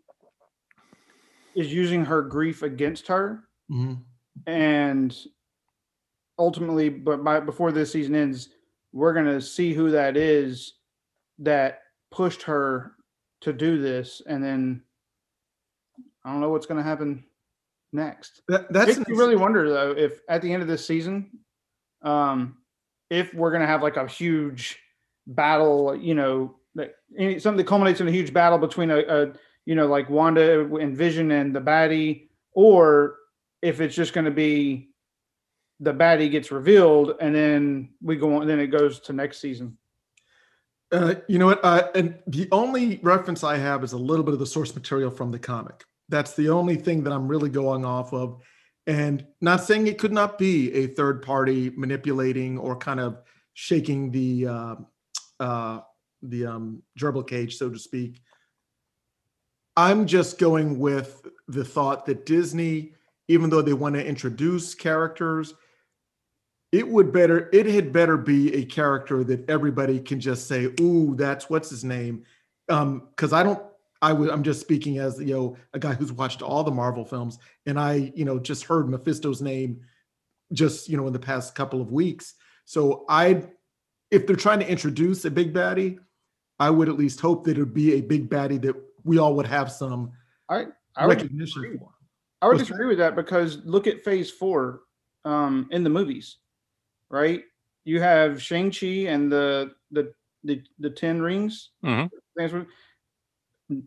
is 1.56 1.72
using 1.72 2.06
her 2.06 2.24
grief 2.24 2.64
against 2.64 3.08
her, 3.08 3.44
mm-hmm. 3.70 4.02
and 4.52 5.16
ultimately, 6.38 6.90
but 6.90 7.24
by 7.24 7.40
before 7.40 7.72
this 7.72 7.92
season 7.92 8.16
ends, 8.16 8.50
we're 8.94 9.14
gonna 9.14 9.42
see 9.42 9.74
who 9.74 9.92
that 9.92 10.18
is 10.18 10.74
that 11.40 11.82
pushed 12.12 12.44
her 12.44 12.94
to 13.42 13.54
do 13.54 13.82
this, 13.82 14.22
and 14.28 14.44
then 14.44 14.84
I 16.24 16.32
don't 16.32 16.42
know 16.42 16.50
what's 16.50 16.66
gonna 16.66 16.84
happen 16.84 17.24
next. 17.94 18.42
That, 18.48 18.72
that's 18.72 18.98
makes 18.98 19.10
me 19.10 19.16
really 19.16 19.36
wonder 19.36 19.70
though 19.70 19.92
if 19.92 20.20
at 20.30 20.42
the 20.42 20.52
end 20.52 20.62
of 20.62 20.68
this 20.68 20.86
season 20.86 21.30
um, 22.04 22.58
if 23.10 23.34
we're 23.34 23.52
going 23.52 23.62
to 23.62 23.68
have 23.68 23.84
like 23.84 23.98
a 23.98 24.08
huge 24.08 24.80
battle, 25.28 25.96
you 25.96 26.16
know, 26.16 26.56
something 27.40 27.58
that 27.58 27.68
culminates 27.68 28.02
in 28.02 28.08
a 28.08 28.12
huge 28.12 28.34
battle 28.34 28.58
between 28.58 28.90
a, 28.90 29.00
a, 29.00 29.34
you 29.66 29.76
know, 29.76 29.88
like 29.88 30.10
Wanda 30.10 30.62
and 30.76 30.96
Vision 30.96 31.32
and 31.32 31.56
the 31.56 31.62
baddie, 31.62 32.30
or 32.54 33.18
if 33.62 33.82
it's 33.82 33.96
just 33.96 34.14
going 34.14 34.26
to 34.26 34.32
be 34.32 34.91
the 35.82 35.94
baddie 35.94 36.30
gets 36.30 36.52
revealed 36.52 37.16
and 37.20 37.36
then 37.36 37.90
we 38.02 38.16
go 38.16 38.38
on, 38.38 38.48
then 38.48 38.60
it 38.60 38.68
goes 38.68 39.00
to 39.02 39.14
next 39.14 39.40
season. 39.42 39.78
Uh, 40.92 41.16
you 41.28 41.40
know 41.40 41.48
what? 41.48 41.60
Uh, 41.64 41.90
and 41.96 42.20
the 42.28 42.48
only 42.52 43.00
reference 43.02 43.44
I 43.44 43.58
have 43.58 43.84
is 43.84 43.94
a 43.94 43.98
little 43.98 44.24
bit 44.24 44.34
of 44.34 44.40
the 44.40 44.46
source 44.46 44.76
material 44.76 45.10
from 45.10 45.32
the 45.32 45.40
comic. 45.40 45.84
That's 46.08 46.36
the 46.36 46.50
only 46.50 46.76
thing 46.76 47.04
that 47.04 47.14
I'm 47.14 47.28
really 47.28 47.50
going 47.50 47.84
off 47.84 48.14
of. 48.14 48.42
And 48.88 49.26
not 49.40 49.64
saying 49.64 49.88
it 49.88 49.98
could 49.98 50.12
not 50.12 50.38
be 50.38 50.72
a 50.74 50.88
third 50.88 51.22
party 51.22 51.72
manipulating 51.76 52.58
or 52.58 52.76
kind 52.76 53.00
of 53.00 53.22
shaking 53.54 54.12
the 54.12 54.48
uh, 54.48 54.76
uh, 55.40 55.80
the 56.22 56.46
um, 56.46 56.84
gerbil 57.00 57.28
cage, 57.28 57.58
so 57.58 57.70
to 57.70 57.80
speak. 57.80 58.22
I'm 59.78 60.06
just 60.06 60.38
going 60.38 60.78
with 60.78 61.26
the 61.48 61.64
thought 61.64 62.06
that 62.08 62.26
Disney, 62.26 62.94
even 63.28 63.50
though 63.50 63.62
they 63.62 63.74
want 63.74 63.96
to 63.96 64.06
introduce 64.06 64.76
characters, 64.76 65.54
it 66.72 66.88
would 66.88 67.12
better 67.12 67.50
it 67.52 67.66
had 67.66 67.92
better 67.92 68.18
be 68.18 68.54
a 68.56 68.66
character 68.66 69.24
that 69.26 69.50
everybody 69.50 70.00
can 70.00 70.20
just 70.20 70.48
say, 70.48 70.74
"Ooh, 70.80 71.16
that's 71.16 71.50
what's 71.50 71.70
his 71.70 71.84
name," 71.84 72.24
because 72.68 73.34
I 73.34 73.44
don't. 73.44 73.62
I 74.02 74.14
would. 74.14 74.30
I'm 74.30 74.44
just 74.44 74.62
speaking 74.62 74.98
as 74.98 75.20
you 75.20 75.34
know 75.34 75.58
a 75.74 75.80
guy 75.80 75.94
who's 75.94 76.12
watched 76.12 76.42
all 76.42 76.64
the 76.64 76.72
Marvel 76.72 77.06
films, 77.06 77.40
and 77.66 77.80
I 77.80 78.12
you 78.16 78.26
know 78.26 78.40
just 78.40 78.64
heard 78.64 78.90
Mephisto's 78.90 79.42
name 79.42 79.82
just 80.54 80.88
you 80.90 80.98
know 80.98 81.08
in 81.08 81.14
the 81.14 81.20
past 81.20 81.56
couple 81.56 81.82
of 81.82 81.92
weeks. 81.92 82.36
So 82.66 83.06
I, 83.10 83.44
if 84.12 84.26
they're 84.26 84.36
trying 84.36 84.60
to 84.60 84.70
introduce 84.70 85.26
a 85.26 85.32
big 85.32 85.54
baddie, 85.54 86.00
I 86.60 86.70
would 86.70 86.88
at 86.88 86.98
least 86.98 87.20
hope 87.20 87.44
that 87.46 87.58
it 87.58 87.60
would 87.60 87.74
be 87.74 87.96
a 87.96 88.02
big 88.02 88.30
baddie 88.30 88.62
that 88.62 88.76
we 89.04 89.18
all 89.18 89.36
would 89.36 89.48
have 89.48 89.72
some 89.72 90.12
I 90.48 90.68
I 90.96 91.06
would 91.06 91.18
recognition 91.18 91.66
agree. 91.66 91.78
for. 91.78 91.90
I 92.42 92.48
would 92.48 92.54
What's 92.54 92.70
disagree 92.70 92.88
with 92.88 92.98
that 93.00 93.16
because 93.16 93.58
look 93.66 93.88
at 93.88 94.04
Phase 94.04 94.32
Four 94.32 94.82
um, 95.26 95.68
in 95.72 95.84
the 95.84 95.90
movies, 95.90 96.38
right? 97.12 97.44
You 97.84 98.00
have 98.02 98.42
Shang 98.42 98.72
Chi 98.72 99.06
and 99.08 99.32
the 99.32 99.72
the 99.92 100.14
the, 100.44 100.64
the 100.80 100.90
Ten 100.90 101.22
Rings. 101.22 101.70
Mhm. 101.84 102.10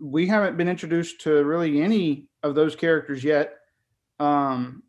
We- 0.00 0.26
haven't 0.28 0.56
been 0.56 0.68
introduced 0.68 1.20
to 1.22 1.44
really 1.44 1.82
any 1.82 2.28
of 2.42 2.54
those 2.54 2.74
characters 2.76 3.22
yet. 3.24 3.54
Um, 4.20 4.82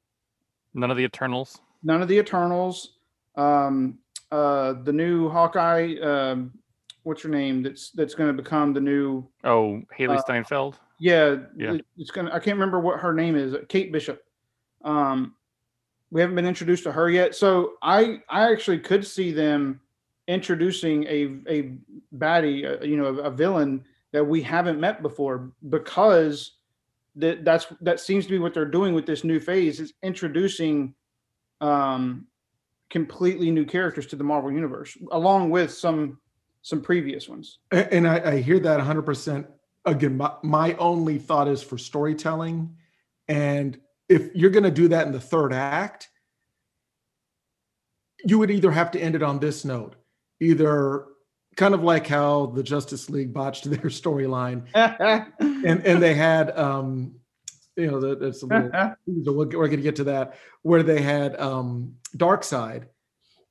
None 0.73 0.91
of 0.91 0.97
the 0.97 1.03
Eternals. 1.03 1.59
none 1.83 2.01
of 2.01 2.07
the 2.07 2.17
Eternals. 2.19 2.97
Um, 3.35 3.99
uh, 4.31 4.73
the 4.83 4.93
new 4.93 5.29
Hawkeye. 5.29 5.95
Um, 6.01 6.53
what's 7.03 7.21
her 7.23 7.29
name? 7.29 7.63
That's 7.63 7.91
that's 7.91 8.13
going 8.15 8.35
to 8.35 8.41
become 8.41 8.73
the 8.73 8.79
new 8.81 9.27
Oh, 9.43 9.81
Hailee 9.97 10.17
Uh, 10.17 10.21
Steinfeld. 10.21 10.77
Yeah, 10.99 11.37
Yeah. 11.57 11.77
it's 11.97 12.11
gonna. 12.11 12.29
I 12.31 12.39
can't 12.39 12.55
remember 12.57 12.79
what 12.79 12.99
her 12.99 13.13
name 13.13 13.35
is. 13.35 13.55
Kate 13.69 13.91
Bishop. 13.91 14.21
Um, 14.83 15.35
we 16.11 16.21
haven't 16.21 16.35
been 16.35 16.45
introduced 16.45 16.83
to 16.83 16.91
her 16.91 17.09
yet, 17.09 17.35
so 17.35 17.73
I 17.81 18.19
I 18.29 18.51
actually 18.51 18.79
could 18.79 19.05
see 19.05 19.31
them 19.31 19.81
introducing 20.27 21.03
a 21.05 21.37
a 21.47 21.77
baddie, 22.15 22.81
uh, 22.81 22.83
you 22.83 22.97
know, 22.97 23.05
a, 23.05 23.23
a 23.23 23.31
villain 23.31 23.83
that 24.11 24.23
we 24.23 24.41
haven't 24.41 24.79
met 24.79 25.01
before 25.01 25.51
because 25.69 26.53
that 27.15 27.43
that's 27.45 27.67
that 27.81 27.99
seems 27.99 28.25
to 28.25 28.31
be 28.31 28.39
what 28.39 28.53
they're 28.53 28.65
doing 28.65 28.93
with 28.93 29.05
this 29.05 29.23
new 29.23 29.39
phase 29.39 29.79
is 29.79 29.93
introducing 30.03 30.93
um 31.61 32.27
completely 32.89 33.49
new 33.51 33.65
characters 33.65 34.05
to 34.07 34.15
the 34.15 34.23
Marvel 34.23 34.51
universe 34.51 34.97
along 35.11 35.49
with 35.49 35.71
some 35.71 36.19
some 36.61 36.81
previous 36.81 37.29
ones. 37.29 37.59
A- 37.71 37.93
And 37.93 38.07
I, 38.07 38.31
I 38.31 38.41
hear 38.41 38.59
that 38.59 38.79
100%. 38.79 39.45
Again, 39.85 40.17
my, 40.17 40.31
my 40.41 40.73
only 40.73 41.19
thought 41.19 41.47
is 41.47 41.61
for 41.61 41.77
storytelling. 41.77 42.75
And 43.27 43.79
if 44.09 44.33
you're 44.35 44.49
going 44.51 44.63
to 44.63 44.71
do 44.71 44.87
that 44.89 45.05
in 45.07 45.13
the 45.13 45.19
third 45.19 45.53
act, 45.53 46.09
you 48.23 48.39
would 48.39 48.51
either 48.51 48.71
have 48.71 48.91
to 48.91 48.99
end 48.99 49.15
it 49.15 49.23
on 49.23 49.39
this 49.39 49.65
note, 49.65 49.95
either 50.39 51.05
kind 51.55 51.73
of 51.73 51.83
like 51.83 52.07
how 52.07 52.47
the 52.47 52.63
Justice 52.63 53.09
League 53.09 53.33
botched 53.33 53.63
their 53.69 53.79
storyline, 53.89 54.63
and 54.75 55.85
and 55.85 56.01
they 56.01 56.13
had, 56.13 56.57
um, 56.57 57.15
you 57.75 57.89
know, 57.91 57.99
that- 57.99 58.19
that's 58.19 58.41
a 58.43 58.45
little 58.45 58.69
we're, 59.05 59.45
we're 59.45 59.67
going 59.67 59.71
to 59.71 59.77
get 59.77 59.97
to 59.97 60.05
that 60.05 60.37
where 60.63 60.81
they 60.83 61.01
had 61.01 61.39
um 61.39 61.95
Darkseid 62.17 62.85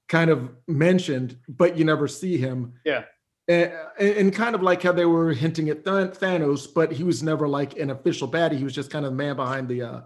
kind 0.09 0.31
of 0.31 0.51
mentioned 0.67 1.39
but 1.49 1.77
you 1.79 1.85
never 1.85 2.07
see 2.09 2.37
him 2.37 2.75
Yeah. 2.85 3.05
and, 3.49 3.73
and 3.99 4.35
kind 4.35 4.55
of 4.55 4.63
like 4.63 4.83
how 4.83 4.93
they 4.93 5.07
were 5.07 5.33
hinting 5.33 5.69
at 5.71 5.83
thanos 5.85 6.67
but 6.73 6.93
he 6.93 7.03
was 7.05 7.23
never 7.23 7.49
like 7.49 7.79
an 7.79 7.89
official 7.91 8.29
baddie 8.29 8.57
he 8.59 8.65
was 8.65 8.75
just 8.75 8.91
kind 8.91 9.07
of 9.07 9.13
the 9.13 9.17
man 9.17 9.35
behind 9.37 9.67
the 9.69 9.83
uh 9.83 10.01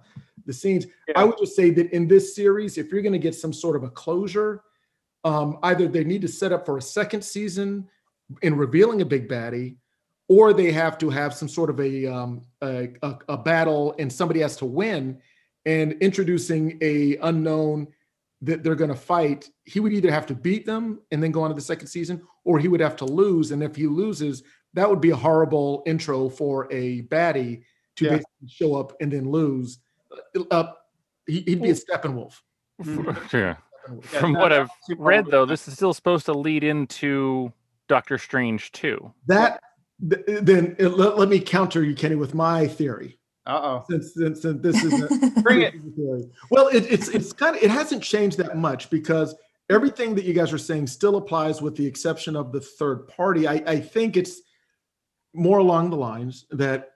the 0.48 0.52
scenes 0.52 0.86
Yeah. 1.06 1.20
i 1.20 1.24
would 1.24 1.38
just 1.38 1.54
say 1.54 1.70
that 1.70 1.92
in 1.92 2.08
this 2.08 2.34
series 2.34 2.76
if 2.78 2.90
you're 2.90 3.02
going 3.02 3.12
to 3.12 3.18
get 3.28 3.34
some 3.36 3.52
sort 3.52 3.76
of 3.76 3.84
a 3.84 3.90
closure 3.90 4.62
um 5.24 5.58
either 5.64 5.86
they 5.86 6.02
need 6.02 6.22
to 6.22 6.28
set 6.28 6.52
up 6.52 6.66
for 6.66 6.78
a 6.78 6.82
second 6.82 7.22
season 7.22 7.86
in 8.42 8.56
revealing 8.56 9.00
a 9.02 9.04
big 9.04 9.28
baddie 9.28 9.76
or 10.28 10.52
they 10.52 10.72
have 10.72 10.98
to 10.98 11.08
have 11.10 11.32
some 11.32 11.48
sort 11.48 11.70
of 11.70 11.78
a 11.80 12.06
um, 12.06 12.42
a, 12.62 12.90
a, 13.02 13.14
a 13.28 13.36
battle 13.36 13.94
and 13.98 14.12
somebody 14.12 14.40
has 14.40 14.56
to 14.56 14.64
win 14.66 15.18
and 15.66 15.92
introducing 16.00 16.78
a 16.82 17.16
unknown 17.22 17.86
that 18.40 18.62
they're 18.62 18.74
going 18.74 18.90
to 18.90 18.96
fight 19.14 19.50
he 19.64 19.80
would 19.80 19.92
either 19.92 20.10
have 20.10 20.26
to 20.26 20.34
beat 20.34 20.64
them 20.66 21.00
and 21.10 21.22
then 21.22 21.30
go 21.30 21.42
on 21.42 21.50
to 21.50 21.54
the 21.54 21.60
second 21.60 21.86
season 21.88 22.22
or 22.44 22.58
he 22.58 22.68
would 22.68 22.80
have 22.80 22.96
to 22.96 23.04
lose 23.04 23.50
and 23.50 23.62
if 23.62 23.76
he 23.76 23.86
loses 23.86 24.42
that 24.74 24.88
would 24.88 25.00
be 25.00 25.10
a 25.10 25.16
horrible 25.16 25.82
intro 25.86 26.28
for 26.28 26.72
a 26.72 27.02
baddie 27.02 27.62
to 27.96 28.04
Yeah. 28.04 28.10
basically 28.12 28.48
show 28.48 28.76
up 28.76 28.92
and 29.00 29.12
then 29.12 29.30
lose 29.30 29.78
uh, 30.50 30.72
he, 31.26 31.40
he'd 31.42 31.62
be 31.62 31.70
a 31.70 31.74
steppenwolf 31.74 32.34
F- 32.80 33.32
Yeah. 33.32 33.56
Yeah, 33.90 34.20
From 34.20 34.34
what 34.34 34.52
I've 34.52 34.68
read, 34.98 35.26
though, 35.30 35.46
this 35.46 35.66
is 35.66 35.74
still 35.74 35.94
supposed 35.94 36.26
to 36.26 36.34
lead 36.34 36.62
into 36.62 37.50
Doctor 37.88 38.18
Strange 38.18 38.70
too. 38.72 39.12
that 39.26 39.60
then 40.00 40.76
uh, 40.78 40.88
let, 40.90 41.16
let 41.18 41.28
me 41.28 41.40
counter 41.40 41.82
you 41.82 41.94
kenny 41.94 42.14
with 42.14 42.34
my 42.34 42.66
theory 42.68 43.18
Uh-oh. 43.46 43.84
since, 43.90 44.12
since, 44.14 44.42
since 44.42 44.62
this 44.62 44.84
is 44.84 45.02
a, 45.02 45.40
Bring 45.42 45.62
it. 45.62 45.74
Well, 46.50 46.68
it, 46.68 46.84
it's 46.92 47.08
it's 47.08 47.32
kind 47.32 47.56
of 47.56 47.62
it 47.62 47.70
hasn't 47.70 48.02
changed 48.02 48.36
that 48.38 48.56
much 48.58 48.90
because 48.90 49.34
everything 49.70 50.14
that 50.16 50.24
you 50.24 50.34
guys 50.34 50.52
are 50.52 50.58
saying 50.58 50.86
still 50.86 51.16
applies 51.16 51.62
with 51.62 51.74
the 51.74 51.86
exception 51.86 52.36
of 52.36 52.52
the 52.52 52.60
third 52.60 53.08
party. 53.08 53.48
I, 53.48 53.54
I 53.66 53.80
think 53.80 54.16
it's 54.18 54.42
more 55.34 55.58
along 55.58 55.90
the 55.90 55.96
lines 55.96 56.44
that 56.50 56.90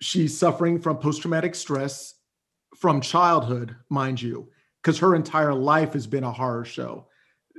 she's 0.00 0.38
suffering 0.38 0.80
from 0.80 0.98
post-traumatic 0.98 1.54
stress 1.54 2.14
from 2.76 3.00
childhood, 3.00 3.74
mind 3.88 4.20
you, 4.20 4.48
because 4.82 4.98
her 4.98 5.14
entire 5.14 5.54
life 5.54 5.94
has 5.94 6.06
been 6.06 6.24
a 6.24 6.32
horror 6.32 6.64
show 6.64 7.06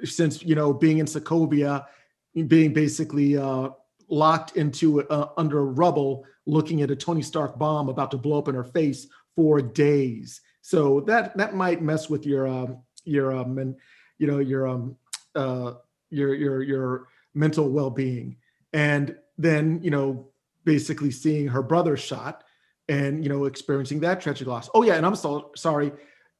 since 0.04 0.44
you 0.44 0.56
know 0.56 0.74
being 0.74 1.00
in 1.00 1.06
Sokovia, 1.06 1.86
being 2.48 2.74
basically 2.74 3.38
uh, 3.38 3.70
locked 4.10 4.58
into 4.58 5.08
uh, 5.10 5.30
under 5.38 5.66
rubble, 5.66 6.26
looking 6.46 6.82
at 6.82 6.92
a 6.92 6.96
Tony 6.96 7.22
Stark 7.22 7.58
bomb 7.58 7.90
about 7.90 8.12
to 8.12 8.18
blow 8.18 8.38
up 8.38 8.48
in 8.48 8.56
her 8.56 8.64
face 8.64 9.08
for 9.36 9.62
days. 9.62 10.42
So 10.62 11.02
that 11.02 11.36
that 11.38 11.56
might 11.56 11.82
mess 11.82 12.10
with 12.10 12.26
your 12.26 12.48
um, 12.48 12.80
your 13.06 13.36
um 13.36 13.58
and 13.58 13.76
you 14.20 14.28
know 14.28 14.40
your 14.40 14.68
um 14.68 14.96
uh 15.36 15.74
your 16.10 16.34
your 16.34 16.62
your 16.62 17.08
mental 17.34 17.70
well-being. 17.70 18.38
And 18.74 19.16
then 19.38 19.80
you 19.84 19.92
know 19.92 20.30
basically 20.72 21.10
seeing 21.12 21.48
her 21.48 21.64
brother 21.64 21.96
shot 21.96 22.44
and 22.90 23.24
you 23.24 23.30
know 23.30 23.46
experiencing 23.46 24.00
that 24.02 24.20
tragic 24.22 24.46
loss. 24.48 24.70
Oh 24.76 24.84
yeah, 24.84 24.96
and 24.96 25.06
I'm 25.06 25.16
so 25.16 25.52
sorry. 25.56 25.92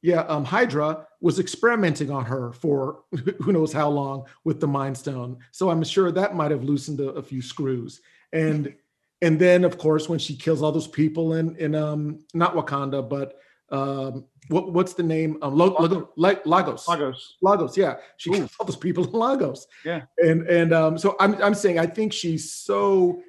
Yeah, 0.02 0.20
um, 0.32 0.44
Hydra 0.44 1.06
was 1.20 1.40
experimenting 1.40 2.10
on 2.18 2.24
her 2.26 2.52
for 2.52 3.00
who 3.42 3.50
knows 3.52 3.72
how 3.72 3.88
long 3.88 4.26
with 4.44 4.60
the 4.60 4.68
Mind 4.68 4.96
Stone. 4.96 5.38
So 5.50 5.70
I'm 5.70 5.82
sure 5.82 6.12
that 6.12 6.36
might 6.36 6.52
have 6.52 6.62
loosened 6.62 7.00
a, 7.00 7.08
a 7.20 7.22
few 7.22 7.42
screws. 7.42 8.00
And 8.32 8.74
and 9.22 9.34
then 9.40 9.64
of 9.64 9.78
course 9.78 10.08
when 10.08 10.20
she 10.20 10.36
kills 10.36 10.62
all 10.62 10.70
those 10.72 10.86
people 11.02 11.34
in 11.40 11.56
in 11.56 11.74
um 11.74 12.00
not 12.34 12.54
Wakanda 12.54 13.00
but 13.16 13.28
um 13.76 14.24
what 14.48 14.72
what's 14.76 14.94
the 14.94 15.02
name 15.02 15.30
um 15.42 15.56
Lo- 15.60 15.76
Lago- 15.80 16.10
La- 16.16 16.44
Lagos 16.54 16.86
Lagos. 16.88 17.20
Lagos 17.42 17.76
yeah 17.76 17.94
she 18.16 18.30
Ooh. 18.30 18.34
kills 18.36 18.52
all 18.60 18.66
those 18.66 18.76
people 18.86 19.04
in 19.04 19.12
Lagos 19.24 19.66
Yeah. 19.84 20.02
and 20.18 20.40
and 20.58 20.70
um 20.72 20.92
so 21.02 21.16
I'm 21.18 21.34
I'm 21.46 21.54
saying 21.62 21.78
I 21.78 21.86
think 21.96 22.12
she's 22.12 22.44
so 22.52 23.20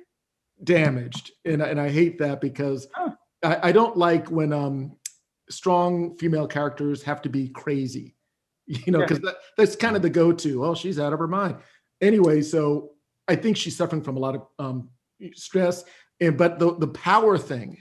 damaged. 0.63 1.31
And 1.45 1.61
I- 1.63 1.67
and 1.69 1.79
I 1.79 1.89
hate 1.89 2.19
that 2.19 2.41
because 2.41 2.87
Huh. 2.93 3.11
I, 3.43 3.69
I 3.69 3.71
don't 3.71 3.95
like 3.97 4.29
when 4.29 4.51
um 4.53 4.97
strong 5.49 6.17
female 6.17 6.47
characters 6.47 7.01
have 7.03 7.21
to 7.23 7.29
be 7.29 7.47
crazy 7.49 8.15
you 8.67 8.91
know 8.91 8.99
because 8.99 9.19
that, 9.21 9.35
that's 9.57 9.75
kind 9.75 9.95
of 9.95 10.01
the 10.03 10.09
go-to. 10.09 10.63
Oh 10.65 10.75
she's 10.75 10.99
out 10.99 11.13
of 11.13 11.19
her 11.19 11.27
mind. 11.27 11.57
Anyway 12.01 12.41
so 12.41 12.91
I 13.27 13.35
think 13.35 13.57
she's 13.57 13.75
suffering 13.77 14.03
from 14.03 14.17
a 14.17 14.19
lot 14.19 14.35
of 14.35 14.47
um 14.59 14.89
stress 15.33 15.83
and 16.19 16.37
but 16.37 16.59
the 16.59 16.75
the 16.77 16.87
power 16.87 17.37
thing 17.37 17.77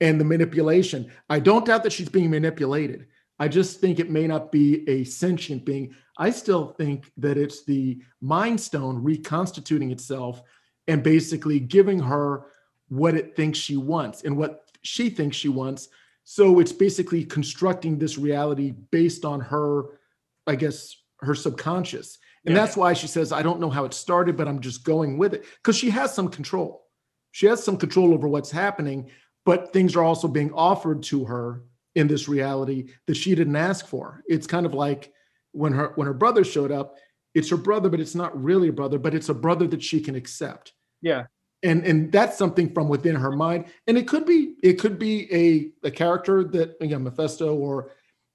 and 0.00 0.18
the 0.20 0.24
manipulation 0.24 1.10
i 1.28 1.38
don't 1.38 1.66
doubt 1.66 1.82
that 1.82 1.92
she's 1.92 2.08
being 2.08 2.30
manipulated. 2.30 3.06
I 3.38 3.48
just 3.48 3.80
think 3.80 3.98
it 3.98 4.10
may 4.10 4.26
not 4.26 4.52
be 4.52 4.86
a 4.86 5.02
sentient 5.04 5.64
being. 5.64 5.94
I 6.18 6.28
still 6.28 6.74
think 6.76 7.10
that 7.16 7.38
it's 7.38 7.64
the 7.64 8.02
mind 8.20 8.60
stone 8.60 9.02
reconstituting 9.02 9.90
itself 9.90 10.42
and 10.88 11.02
basically 11.02 11.60
giving 11.60 11.98
her 12.00 12.46
what 12.88 13.14
it 13.14 13.36
thinks 13.36 13.58
she 13.58 13.76
wants 13.76 14.24
and 14.24 14.36
what 14.36 14.64
she 14.82 15.10
thinks 15.10 15.36
she 15.36 15.48
wants. 15.48 15.88
So 16.24 16.58
it's 16.58 16.72
basically 16.72 17.24
constructing 17.24 17.98
this 17.98 18.18
reality 18.18 18.72
based 18.90 19.24
on 19.24 19.40
her 19.40 19.98
i 20.46 20.54
guess 20.56 20.96
her 21.20 21.34
subconscious. 21.34 22.18
And 22.46 22.54
Yeah. 22.54 22.60
that's 22.62 22.76
why 22.76 22.94
she 22.94 23.06
says 23.06 23.30
i 23.32 23.42
don't 23.42 23.60
know 23.60 23.70
how 23.70 23.84
it 23.84 23.94
started 23.94 24.36
but 24.36 24.48
i'm 24.48 24.60
just 24.60 24.84
going 24.84 25.18
with 25.18 25.34
it. 25.34 25.44
Because 25.56 25.76
she 25.76 25.90
has 25.90 26.14
some 26.14 26.28
control. 26.28 26.86
She 27.32 27.46
has 27.46 27.62
some 27.62 27.76
control 27.76 28.12
over 28.14 28.26
what's 28.28 28.50
happening 28.50 29.10
but 29.46 29.72
things 29.72 29.96
are 29.96 30.02
also 30.04 30.28
being 30.28 30.52
offered 30.52 31.02
to 31.02 31.24
her 31.24 31.62
in 31.94 32.06
this 32.06 32.28
reality 32.28 32.90
that 33.06 33.16
she 33.16 33.34
didn't 33.34 33.56
ask 33.56 33.86
for. 33.86 34.22
It's 34.28 34.46
kind 34.46 34.66
of 34.66 34.74
like 34.74 35.12
when 35.52 35.72
her 35.72 35.92
when 35.96 36.06
her 36.06 36.14
brother 36.14 36.44
showed 36.44 36.70
up 36.70 36.96
it's 37.34 37.50
her 37.50 37.56
brother 37.56 37.88
but 37.88 38.00
it's 38.00 38.14
not 38.14 38.40
really 38.42 38.68
a 38.68 38.72
brother 38.72 38.98
but 38.98 39.14
it's 39.14 39.28
a 39.28 39.34
brother 39.34 39.66
that 39.66 39.82
she 39.82 40.00
can 40.00 40.14
accept 40.14 40.72
Yeah. 41.02 41.26
and 41.62 41.84
and 41.84 42.10
that's 42.12 42.36
something 42.36 42.72
from 42.72 42.88
within 42.88 43.14
her 43.16 43.30
mind 43.32 43.66
and 43.86 43.96
it 43.98 44.08
could 44.08 44.26
be 44.26 44.54
it 44.62 44.74
could 44.80 44.98
be 44.98 45.32
a 45.32 45.70
a 45.86 45.90
character 45.90 46.44
that 46.44 46.76
again 46.80 47.02
mephisto 47.04 47.54
or 47.54 47.90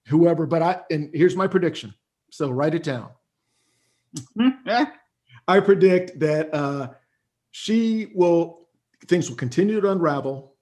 whoever. 0.08 0.46
But 0.46 0.62
I 0.62 0.82
and 0.92 1.10
here's 1.14 1.36
my 1.36 1.48
prediction. 1.48 1.94
So 2.32 2.50
write 2.50 2.76
it 2.76 2.84
down. 2.84 3.10
Yeah. 4.66 4.86
I 5.48 5.60
predict 5.60 6.20
that 6.20 6.54
uh, 6.54 6.90
she 7.52 8.12
will 8.14 8.68
things 9.08 9.30
will 9.30 9.38
continue 9.38 9.82
to 9.82 9.92
unravel. 9.92 10.56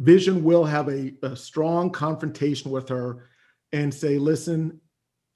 Vision 0.00 0.44
will 0.44 0.64
have 0.64 0.88
a, 0.88 1.12
a 1.22 1.34
strong 1.36 1.90
confrontation 1.90 2.70
with 2.70 2.88
her 2.88 3.28
and 3.72 3.92
say, 3.92 4.16
"Listen, 4.18 4.80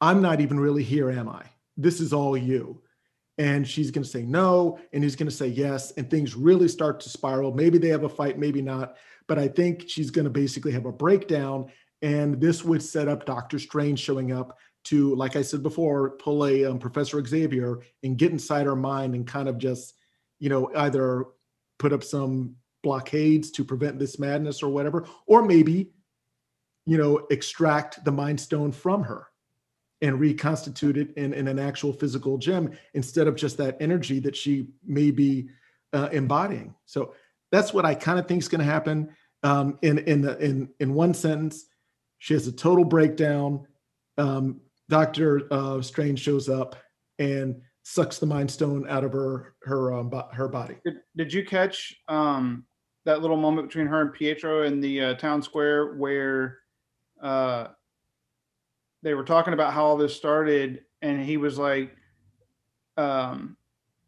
I'm 0.01 0.23
not 0.23 0.40
even 0.40 0.59
really 0.59 0.83
here, 0.85 1.11
am 1.11 1.29
I? 1.29 1.45
This 1.76 2.00
is 2.00 2.12
all 2.12 2.37
you." 2.37 2.82
And 3.38 3.66
she's 3.66 3.90
going 3.90 4.04
to 4.04 4.08
say 4.08 4.22
no, 4.22 4.78
and 4.92 5.02
he's 5.02 5.16
going 5.16 5.28
to 5.28 5.35
say 5.35 5.48
yes, 5.48 5.92
and 5.92 6.08
things 6.08 6.37
really 6.37 6.68
start 6.68 7.00
to 7.00 7.08
spiral. 7.08 7.52
Maybe 7.52 7.78
they 7.78 7.88
have 7.88 8.04
a 8.04 8.08
fight, 8.08 8.38
maybe 8.38 8.61
not. 8.61 8.96
But 9.26 9.38
I 9.38 9.48
think 9.48 9.88
she's 9.88 10.11
going 10.11 10.26
to 10.26 10.30
basically 10.30 10.72
have 10.72 10.85
a 10.85 10.92
breakdown, 10.92 11.72
and 12.02 12.40
this 12.40 12.64
would 12.64 12.82
set 12.82 13.08
up 13.08 13.24
Doctor 13.24 13.58
Strange 13.58 13.98
showing 14.00 14.32
up 14.32 14.58
to, 14.85 15.14
like 15.14 15.37
I 15.37 15.42
said 15.42 15.62
before, 15.62 16.11
pull 16.11 16.44
a 16.44 16.64
um, 16.64 16.78
Professor 16.78 17.24
Xavier 17.24 17.80
and 18.02 18.18
get 18.18 18.32
inside 18.32 18.66
her 18.66 18.76
mind 18.76 19.14
and 19.14 19.26
kind 19.26 19.48
of 19.48 19.58
just, 19.58 19.94
you 20.40 20.48
know, 20.48 20.70
either 20.74 21.26
put 21.78 21.92
up 21.92 22.02
some 22.02 22.56
blockades 22.82 23.50
to 23.52 23.64
prevent 23.64 23.98
this 23.98 24.18
madness 24.18 24.62
or 24.62 24.68
whatever, 24.68 25.06
or 25.26 25.42
maybe, 25.42 25.92
you 26.85 26.98
know, 26.98 27.26
extract 27.30 28.04
the 28.04 28.11
Mind 28.11 28.40
Stone 28.40 28.72
from 28.72 29.04
her 29.04 29.28
and 30.02 30.18
reconstitute 30.18 30.98
it 30.98 31.14
in, 31.16 31.32
in 31.32 31.48
an 31.48 31.58
actual 31.58 31.92
physical 31.92 32.36
gem 32.36 32.72
instead 32.92 33.28
of 33.28 33.36
just 33.36 33.56
that 33.56 33.76
energy 33.80 34.18
that 34.18 34.36
she 34.36 34.66
may 34.84 35.10
be 35.10 35.48
uh, 35.92 36.08
embodying. 36.12 36.74
So 36.84 37.14
that's 37.50 37.72
what 37.72 37.86
I 37.86 37.94
kind 37.94 38.18
of 38.18 38.26
think 38.26 38.42
is 38.42 38.48
going 38.48 38.58
to 38.58 38.70
happen. 38.70 39.08
Um, 39.44 39.78
in 39.82 39.98
in 39.98 40.20
the, 40.20 40.38
in 40.38 40.68
in 40.80 40.94
one 40.94 41.14
sentence, 41.14 41.66
she 42.18 42.34
has 42.34 42.46
a 42.46 42.52
total 42.52 42.84
breakdown. 42.84 43.66
Um, 44.18 44.60
Doctor 44.88 45.46
uh, 45.50 45.80
Strange 45.80 46.20
shows 46.20 46.48
up 46.48 46.76
and 47.18 47.60
sucks 47.82 48.18
the 48.18 48.26
Mind 48.26 48.50
Stone 48.50 48.86
out 48.88 49.04
of 49.04 49.12
her 49.12 49.54
her 49.64 49.92
um, 49.94 50.08
bo- 50.10 50.28
her 50.32 50.48
body. 50.48 50.76
Did, 50.84 50.96
did 51.16 51.32
you 51.32 51.44
catch 51.44 51.94
um, 52.08 52.64
that 53.04 53.20
little 53.20 53.36
moment 53.36 53.68
between 53.68 53.86
her 53.86 54.00
and 54.00 54.12
Pietro 54.12 54.62
in 54.62 54.80
the 54.80 55.00
uh, 55.00 55.14
town 55.14 55.42
square 55.42 55.94
where 55.94 56.58
uh, 57.20 57.68
they 59.02 59.14
were 59.14 59.24
talking 59.24 59.52
about 59.52 59.72
how 59.72 59.84
all 59.84 59.96
this 59.96 60.14
started, 60.14 60.84
and 61.00 61.20
he 61.20 61.36
was 61.36 61.58
like, 61.58 61.96
um, 62.96 63.56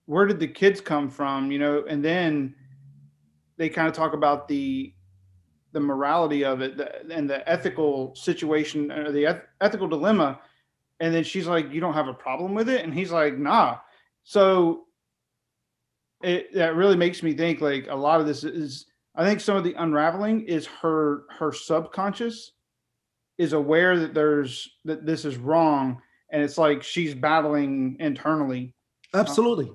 "Where 0.07 0.27
did 0.27 0.41
the 0.41 0.49
kids 0.49 0.81
come 0.81 1.11
from?" 1.11 1.51
You 1.51 1.59
know, 1.59 1.85
and 1.89 2.05
then 2.05 2.55
they 3.57 3.69
kind 3.69 3.89
of 3.89 3.95
talk 3.95 4.13
about 4.15 4.49
the 4.49 4.95
the 5.73 5.81
morality 5.81 6.45
of 6.45 6.61
it 6.61 6.77
the, 6.77 7.05
and 7.13 7.29
the 7.29 7.47
ethical 7.49 8.15
situation 8.15 8.91
or 8.93 9.11
the 9.11 9.27
eth- 9.27 9.45
ethical 9.61 9.89
dilemma 9.89 10.41
and 11.01 11.13
then 11.13 11.25
she's 11.25 11.49
like 11.49 11.71
you 11.73 11.81
don't 11.81 11.95
have 11.95 12.07
a 12.07 12.15
problem 12.15 12.55
with 12.55 12.69
it 12.69 12.85
and 12.85 12.95
he's 12.95 13.11
like 13.11 13.37
nah 13.37 13.77
so 14.23 14.85
it 16.23 16.55
that 16.55 16.77
really 16.77 16.97
makes 16.97 17.23
me 17.23 17.35
think 17.35 17.61
like 17.61 17.89
a 17.91 17.95
lot 17.95 18.21
of 18.21 18.27
this 18.27 18.45
is 18.45 18.87
i 19.17 19.25
think 19.25 19.41
some 19.41 19.57
of 19.57 19.65
the 19.65 19.75
unraveling 19.75 20.43
is 20.43 20.65
her 20.65 21.25
her 21.29 21.53
subconscious 21.53 22.53
is 23.39 23.53
aware 23.53 23.99
that 23.99 24.15
there's 24.15 24.69
that 24.85 25.05
this 25.07 25.25
is 25.25 25.37
wrong 25.37 26.01
and 26.31 26.43
it's 26.43 26.59
like 26.59 26.83
she's 26.83 27.15
battling 27.15 27.97
internally 28.01 28.75
Absolutely. 29.13 29.71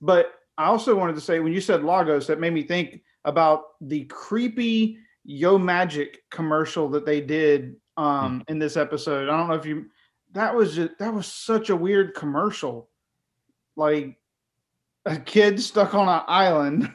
but 0.00 0.32
I 0.58 0.66
also 0.66 0.96
wanted 0.96 1.14
to 1.16 1.20
say 1.20 1.40
when 1.40 1.52
you 1.52 1.60
said 1.60 1.84
Lagos, 1.84 2.26
that 2.26 2.40
made 2.40 2.52
me 2.52 2.62
think 2.62 3.02
about 3.24 3.64
the 3.80 4.04
creepy 4.04 4.98
Yo-Magic 5.24 6.22
commercial 6.30 6.88
that 6.90 7.04
they 7.04 7.20
did 7.20 7.76
um, 7.96 8.42
in 8.48 8.58
this 8.58 8.76
episode. 8.76 9.28
I 9.28 9.36
don't 9.36 9.48
know 9.48 9.54
if 9.54 9.66
you 9.66 9.86
that 10.32 10.54
was 10.54 10.74
just, 10.74 10.98
that 10.98 11.12
was 11.12 11.26
such 11.26 11.70
a 11.70 11.76
weird 11.76 12.14
commercial, 12.14 12.88
like 13.74 14.18
a 15.04 15.16
kid 15.16 15.60
stuck 15.60 15.94
on 15.94 16.08
an 16.08 16.22
island, 16.26 16.92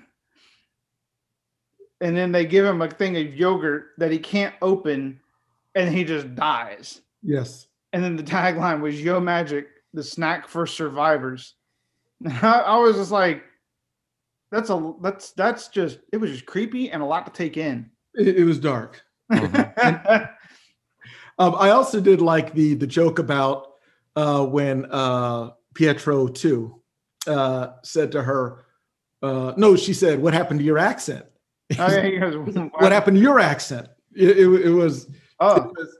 and 2.01 2.15
then 2.15 2.31
they 2.31 2.45
give 2.45 2.65
him 2.65 2.81
a 2.81 2.89
thing 2.89 3.17
of 3.17 3.35
yogurt 3.35 3.89
that 3.97 4.11
he 4.11 4.19
can't 4.19 4.55
open, 4.61 5.19
and 5.75 5.93
he 5.93 6.03
just 6.03 6.35
dies. 6.35 7.01
Yes. 7.23 7.67
And 7.93 8.03
then 8.03 8.15
the 8.15 8.23
tagline 8.23 8.81
was 8.81 9.01
Yo-Magic, 9.01 9.67
the 9.93 10.03
snack 10.03 10.47
for 10.47 10.65
survivors. 10.65 11.55
I, 12.25 12.49
I 12.67 12.77
was 12.77 12.95
just 12.95 13.11
like, 13.11 13.43
that's 14.51 14.69
a 14.69 14.93
that's 15.01 15.31
that's 15.31 15.69
just 15.69 15.99
it 16.11 16.17
was 16.17 16.31
just 16.31 16.45
creepy 16.45 16.91
and 16.91 17.01
a 17.01 17.05
lot 17.05 17.25
to 17.25 17.31
take 17.31 17.55
in. 17.55 17.89
It, 18.15 18.39
it 18.39 18.43
was 18.43 18.59
dark. 18.59 19.01
Um, 21.41 21.55
I 21.57 21.71
also 21.71 21.99
did 21.99 22.21
like 22.21 22.53
the 22.53 22.75
the 22.75 22.85
joke 22.85 23.17
about 23.17 23.73
uh, 24.15 24.45
when 24.45 24.85
uh, 24.85 25.51
Pietro 25.73 26.27
too 26.27 26.81
uh, 27.25 27.69
said 27.83 28.11
to 28.11 28.21
her, 28.21 28.65
uh, 29.23 29.53
"No," 29.57 29.75
she 29.75 29.93
said, 29.93 30.21
"What 30.21 30.35
happened 30.35 30.59
to 30.59 30.65
your 30.65 30.77
accent? 30.77 31.25
Oh, 31.79 31.91
yeah, 31.91 32.03
he 32.03 32.17
goes, 32.19 32.35
what 32.77 32.91
happened 32.91 33.17
to 33.17 33.21
your 33.21 33.39
accent?" 33.39 33.87
It, 34.13 34.37
it, 34.37 34.47
it 34.65 34.69
was. 34.69 35.09
Oh, 35.41 35.73
was- 35.75 35.97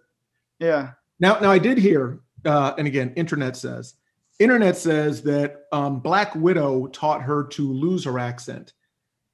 yeah. 0.60 0.92
now, 1.20 1.40
now 1.40 1.52
I 1.52 1.58
did 1.58 1.78
hear, 1.78 2.22
uh, 2.46 2.74
and 2.78 2.88
again, 2.88 3.14
internet 3.16 3.58
says, 3.58 3.96
internet 4.40 4.78
says 4.78 5.22
that 5.24 5.64
um, 5.72 6.00
Black 6.00 6.34
Widow 6.36 6.88
taught 6.88 7.22
her 7.22 7.44
to 7.46 7.74
lose 7.74 8.06
her 8.06 8.20
accent, 8.20 8.74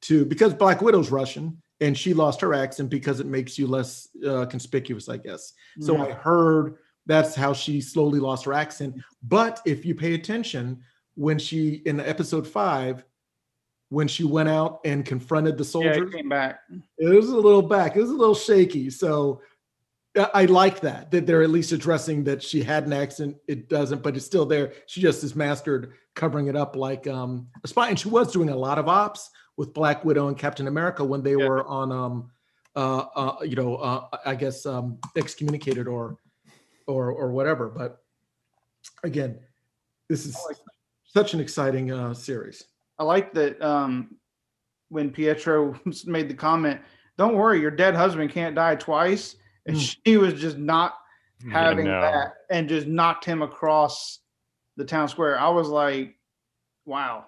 to 0.02 0.26
because 0.26 0.54
Black 0.54 0.82
Widow's 0.82 1.12
Russian, 1.12 1.62
and 1.82 1.98
she 1.98 2.14
lost 2.14 2.42
her 2.42 2.54
accent 2.54 2.90
because 2.90 3.20
it 3.20 3.28
makes 3.28 3.58
you 3.58 3.68
less 3.68 4.08
uh, 4.26 4.46
conspicuous, 4.46 5.10
I 5.10 5.18
guess. 5.18 5.54
So 5.80 5.98
I 6.02 6.12
heard 6.12 6.78
that's 7.06 7.36
how 7.36 7.54
she 7.54 7.82
slowly 7.82 8.20
lost 8.20 8.46
her 8.46 8.54
accent. 8.54 8.96
But 9.24 9.62
if 9.66 9.86
you 9.86 9.96
pay 9.96 10.14
attention, 10.14 10.82
when 11.16 11.40
she 11.40 11.82
in 11.86 12.00
episode 12.00 12.48
five, 12.48 13.04
when 13.90 14.08
she 14.08 14.24
went 14.24 14.50
out 14.50 14.82
and 14.86 15.06
confronted 15.06 15.58
the 15.58 15.64
yeah, 15.64 15.70
soldiers, 15.70 16.12
he 16.12 16.18
came 16.18 16.30
back. 16.30 16.60
it 16.98 17.10
was 17.10 17.30
a 17.30 17.36
little 17.36 17.62
back. 17.62 17.96
It 17.96 18.02
was 18.02 18.12
a 18.12 18.16
little 18.16 18.36
shaky. 18.36 18.90
So 18.90 19.42
I- 20.18 20.30
I 20.34 20.46
like 20.46 20.80
that 20.82 21.12
that 21.12 21.26
they're 21.28 21.44
at 21.44 21.50
least 21.50 21.72
addressing 21.72 22.24
that 22.26 22.42
she 22.44 22.64
had 22.64 22.86
an 22.86 22.94
accent. 22.94 23.38
It 23.48 23.70
doesn't, 23.70 24.04
but 24.04 24.16
it's 24.16 24.26
still 24.26 24.46
there. 24.46 24.74
She 24.88 25.02
just 25.02 25.24
is 25.24 25.36
mastered 25.36 25.94
covering 26.16 26.48
it 26.48 26.56
up 26.56 26.76
like 26.76 27.08
um, 27.08 27.48
a 27.64 27.68
spy, 27.68 27.90
and 27.90 28.00
she 28.00 28.10
was 28.10 28.32
doing 28.32 28.50
a 28.50 28.56
lot 28.56 28.80
of 28.80 28.88
ops 28.88 29.30
with 29.58 29.74
Black 29.74 30.04
Widow 30.06 30.28
and 30.28 30.38
Captain 30.38 30.68
America 30.68 31.04
when 31.04 31.22
they 31.24 31.32
Yeah. 31.36 31.48
were 31.48 31.66
on, 31.68 31.92
um, 31.92 32.32
uh, 32.76 33.06
uh, 33.16 33.36
you 33.44 33.56
know, 33.56 33.76
uh, 33.76 34.08
I 34.26 34.36
guess 34.36 34.66
um, 34.66 34.98
excommunicated 35.16 35.88
or 35.88 36.18
or 36.88 37.12
or 37.12 37.32
whatever. 37.32 37.68
But 37.70 38.02
again, 39.04 39.40
this 40.10 40.26
is 40.26 40.38
like 40.48 40.58
such 41.06 41.34
an 41.34 41.40
exciting 41.40 41.92
uh, 41.92 42.14
series. 42.14 42.64
I 43.00 43.04
like 43.04 43.34
that 43.34 43.62
um, 43.62 44.16
when 44.90 45.12
Pietro 45.12 45.80
made 46.06 46.30
the 46.30 46.34
comment, 46.34 46.80
"Don't 47.18 47.36
worry, 47.36 47.60
your 47.62 47.72
dead 47.72 47.96
husband 47.96 48.32
can't 48.32 48.56
die 48.56 48.76
twice," 48.76 49.36
and 49.68 49.76
Mm. 49.78 49.98
she 50.06 50.18
was 50.18 50.34
just 50.34 50.58
not 50.58 50.98
having 51.52 51.86
no. 51.86 52.02
that 52.02 52.34
and 52.50 52.68
just 52.70 52.88
knocked 52.88 53.26
him 53.26 53.42
across 53.42 54.20
the 54.78 54.86
town 54.86 55.08
square. 55.08 55.40
I 55.40 55.50
was 55.50 55.68
like, 55.68 56.16
"Wow." 56.86 57.26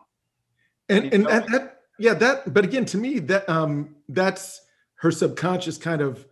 and 0.90 1.14
and 1.14 1.26
that, 1.28 1.48
that 1.52 1.82
yeah 2.00 2.14
that 2.16 2.52
but 2.54 2.66
again 2.66 2.86
to 2.86 2.98
me 2.98 3.20
that 3.20 3.48
um 3.48 3.96
that's 4.10 4.62
her 4.96 5.12
subconscious 5.12 5.78
kind 5.78 6.02
of 6.02 6.26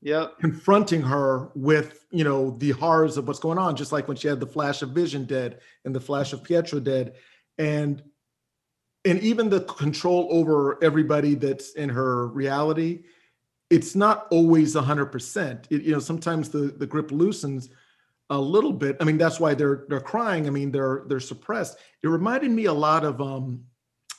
yeah 0.00 0.26
confronting 0.40 1.02
her 1.02 1.50
with 1.54 2.06
you 2.10 2.24
know 2.24 2.56
the 2.58 2.70
horrors 2.70 3.18
of 3.18 3.28
what's 3.28 3.38
going 3.40 3.58
on 3.58 3.76
just 3.76 3.92
like 3.92 4.08
when 4.08 4.16
she 4.16 4.26
had 4.28 4.40
the 4.40 4.46
flash 4.46 4.80
of 4.80 4.90
vision 4.90 5.24
dead 5.26 5.60
and 5.84 5.94
the 5.94 6.00
flash 6.00 6.32
of 6.32 6.42
pietro 6.42 6.80
dead 6.80 7.12
and 7.58 8.02
and 9.04 9.18
even 9.20 9.50
the 9.50 9.60
control 9.60 10.28
over 10.30 10.82
everybody 10.82 11.34
that's 11.34 11.72
in 11.74 11.90
her 11.90 12.28
reality 12.28 13.02
it's 13.70 13.94
not 13.94 14.26
always 14.30 14.74
100% 14.74 15.64
it, 15.70 15.82
you 15.82 15.92
know 15.92 16.00
sometimes 16.00 16.48
the 16.48 16.74
the 16.76 16.86
grip 16.86 17.10
loosens 17.10 17.70
a 18.30 18.38
little 18.38 18.72
bit. 18.72 18.96
I 19.00 19.04
mean 19.04 19.18
that's 19.18 19.40
why 19.40 19.54
they're 19.54 19.84
they're 19.88 20.00
crying. 20.00 20.46
I 20.46 20.50
mean 20.50 20.70
they're 20.70 21.04
they're 21.06 21.20
suppressed. 21.20 21.78
It 22.02 22.08
reminded 22.08 22.50
me 22.50 22.66
a 22.66 22.72
lot 22.72 23.04
of 23.04 23.20
um 23.20 23.64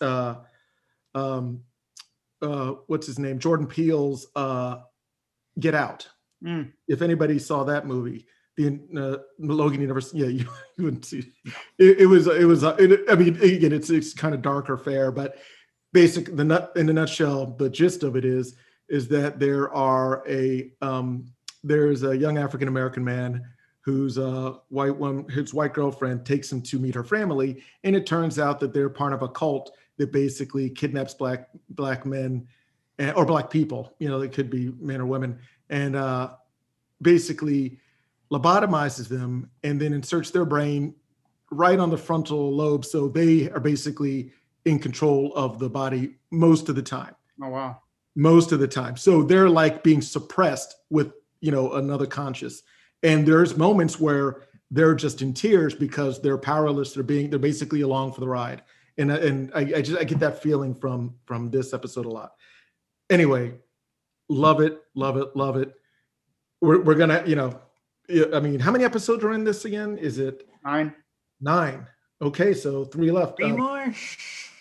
uh 0.01 0.35
um 1.15 1.61
uh 2.41 2.73
what's 2.87 3.07
his 3.07 3.19
name? 3.19 3.39
Jordan 3.39 3.67
peele's 3.67 4.27
uh 4.35 4.77
get 5.59 5.75
out. 5.75 6.07
Mm. 6.43 6.71
if 6.87 7.03
anybody 7.03 7.37
saw 7.37 7.63
that 7.65 7.85
movie 7.85 8.25
the 8.57 8.79
uh, 8.97 9.17
logan 9.37 9.79
university 9.79 10.17
yeah 10.17 10.25
you, 10.27 10.47
you 10.75 10.83
wouldn't 10.85 11.05
see 11.05 11.31
it, 11.77 11.99
it 11.99 12.05
was 12.07 12.25
it 12.25 12.45
was 12.45 12.63
uh, 12.63 12.75
it, 12.79 13.01
i 13.11 13.13
mean 13.13 13.35
again 13.43 13.71
it's 13.71 13.91
it's 13.91 14.11
kind 14.11 14.33
of 14.33 14.41
darker 14.41 14.75
fare 14.75 15.11
but 15.11 15.37
basic 15.93 16.35
the 16.35 16.43
nut 16.43 16.71
in 16.75 16.89
a 16.89 16.93
nutshell 16.93 17.45
the 17.59 17.69
gist 17.69 18.01
of 18.01 18.15
it 18.15 18.25
is 18.25 18.55
is 18.91 19.07
that 19.07 19.39
there 19.39 19.73
are 19.73 20.23
a 20.27 20.71
um 20.81 21.25
there's 21.63 22.03
a 22.03 22.15
young 22.15 22.37
african 22.37 22.67
american 22.67 23.03
man 23.03 23.43
whose 23.79 24.17
uh 24.17 24.53
white 24.69 24.95
one 24.95 25.27
his 25.29 25.53
white 25.53 25.73
girlfriend 25.73 26.25
takes 26.25 26.51
him 26.51 26.61
to 26.61 26.77
meet 26.77 26.93
her 26.93 27.03
family 27.03 27.63
and 27.83 27.95
it 27.95 28.05
turns 28.05 28.37
out 28.37 28.59
that 28.59 28.73
they're 28.73 28.89
part 28.89 29.13
of 29.13 29.23
a 29.23 29.27
cult 29.29 29.71
that 29.97 30.11
basically 30.11 30.69
kidnaps 30.69 31.13
black 31.13 31.49
black 31.69 32.05
men 32.05 32.45
and, 32.99 33.15
or 33.15 33.25
black 33.25 33.49
people 33.49 33.95
you 33.99 34.07
know 34.07 34.19
they 34.19 34.29
could 34.29 34.49
be 34.49 34.71
men 34.79 35.01
or 35.01 35.05
women 35.05 35.39
and 35.69 35.95
uh 35.95 36.29
basically 37.01 37.79
lobotomizes 38.31 39.07
them 39.07 39.49
and 39.63 39.79
then 39.79 39.93
inserts 39.93 40.31
their 40.31 40.45
brain 40.45 40.95
right 41.51 41.79
on 41.79 41.89
the 41.89 41.97
frontal 41.97 42.55
lobe. 42.55 42.85
So 42.85 43.09
they 43.09 43.49
are 43.51 43.59
basically 43.59 44.31
in 44.65 44.79
control 44.79 45.33
of 45.35 45.59
the 45.59 45.69
body 45.69 46.15
most 46.31 46.69
of 46.69 46.75
the 46.75 46.81
time. 46.81 47.15
Oh 47.41 47.49
wow. 47.49 47.81
Most 48.15 48.51
of 48.51 48.59
the 48.59 48.67
time. 48.67 48.97
So 48.97 49.23
they're 49.23 49.49
like 49.49 49.83
being 49.83 50.01
suppressed 50.01 50.75
with, 50.89 51.13
you 51.39 51.51
know, 51.51 51.73
another 51.73 52.05
conscious. 52.05 52.61
And 53.03 53.25
there's 53.25 53.55
moments 53.57 53.99
where 53.99 54.43
they're 54.69 54.95
just 54.95 55.21
in 55.21 55.33
tears 55.33 55.73
because 55.73 56.21
they're 56.21 56.37
powerless. 56.37 56.93
They're 56.93 57.03
being, 57.03 57.29
they're 57.29 57.39
basically 57.39 57.81
along 57.81 58.13
for 58.13 58.19
the 58.19 58.27
ride. 58.27 58.63
And, 58.97 59.11
and 59.11 59.51
I, 59.55 59.59
I 59.77 59.81
just, 59.81 59.97
I 59.99 60.03
get 60.03 60.19
that 60.19 60.41
feeling 60.43 60.75
from, 60.75 61.15
from 61.25 61.49
this 61.49 61.73
episode 61.73 62.05
a 62.05 62.09
lot. 62.09 62.31
Anyway, 63.09 63.53
love 64.29 64.61
it, 64.61 64.79
love 64.95 65.17
it, 65.17 65.35
love 65.35 65.55
it. 65.57 65.73
We're, 66.61 66.81
we're 66.81 66.95
gonna, 66.95 67.23
you 67.25 67.35
know, 67.35 67.59
I 68.33 68.39
mean, 68.39 68.59
how 68.59 68.71
many 68.71 68.83
episodes 68.83 69.23
are 69.23 69.31
in 69.33 69.43
this 69.43 69.65
again? 69.65 69.97
Is 69.97 70.17
it 70.19 70.47
Nine. 70.65 70.93
nine? 71.39 71.87
Okay, 72.21 72.53
so 72.53 72.83
three 72.85 73.09
left. 73.09 73.37
Three 73.37 73.51
Uh, 73.51 73.55
more. 73.57 73.93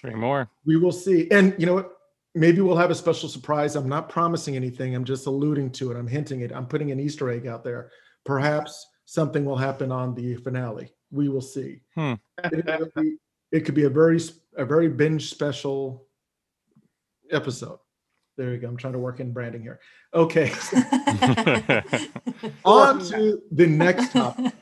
Three 0.01 0.15
more. 0.15 0.49
we 0.65 0.77
will 0.77 0.93
see. 0.93 1.29
And 1.31 1.55
you 1.59 1.67
know 1.67 1.75
what? 1.75 1.93
Maybe 2.35 2.61
we'll 2.61 2.77
have 2.77 2.91
a 2.91 2.95
special 2.95 3.29
surprise. 3.29 3.75
I'm 3.75 3.89
not 3.89 4.09
promising 4.09 4.55
anything. 4.57 4.95
I'm 4.95 5.05
just 5.05 5.27
alluding 5.27 5.73
to 5.73 5.91
it. 5.91 5.97
I'm 5.97 6.07
hinting 6.07 6.43
it. 6.43 6.53
I'm 6.53 6.67
putting 6.67 6.91
an 6.93 7.01
Easter 7.01 7.29
egg 7.31 7.47
out 7.47 7.65
there. 7.65 7.91
Perhaps 8.25 8.87
something 9.05 9.45
will 9.45 9.57
happen 9.57 9.91
on 9.91 10.15
the 10.15 10.37
finale. 10.37 10.93
We 11.11 11.29
will 11.29 11.41
see. 11.41 11.83
Hmm. 11.97 12.15
It, 12.45 12.69
it'll 12.69 12.89
be- 12.95 13.17
it 13.53 13.65
could 13.65 13.75
be 13.75 13.85
a 13.85 13.91
very 13.91 14.21
a 14.57 14.65
very 14.65 14.89
binge 14.89 15.29
special 15.31 16.07
episode. 17.33 17.79
There 18.37 18.53
you 18.53 18.59
go. 18.59 18.69
I'm 18.69 18.77
trying 18.77 18.93
to 18.93 18.99
work 18.99 19.21
in 19.21 19.33
branding 19.33 19.63
here. 19.63 19.81
Okay. 20.15 20.51
on 22.65 23.01
to 23.07 23.43
the 23.51 23.67
next 23.67 24.13
topic. 24.13 24.53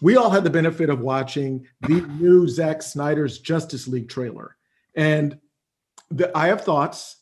We 0.00 0.16
all 0.16 0.30
had 0.30 0.44
the 0.44 0.50
benefit 0.50 0.90
of 0.90 1.00
watching 1.00 1.66
the 1.82 2.00
new 2.18 2.48
Zack 2.48 2.82
Snyder's 2.82 3.38
Justice 3.38 3.86
League 3.88 4.08
trailer. 4.08 4.56
And 4.94 5.38
the, 6.10 6.36
I 6.36 6.48
have 6.48 6.62
thoughts 6.62 7.16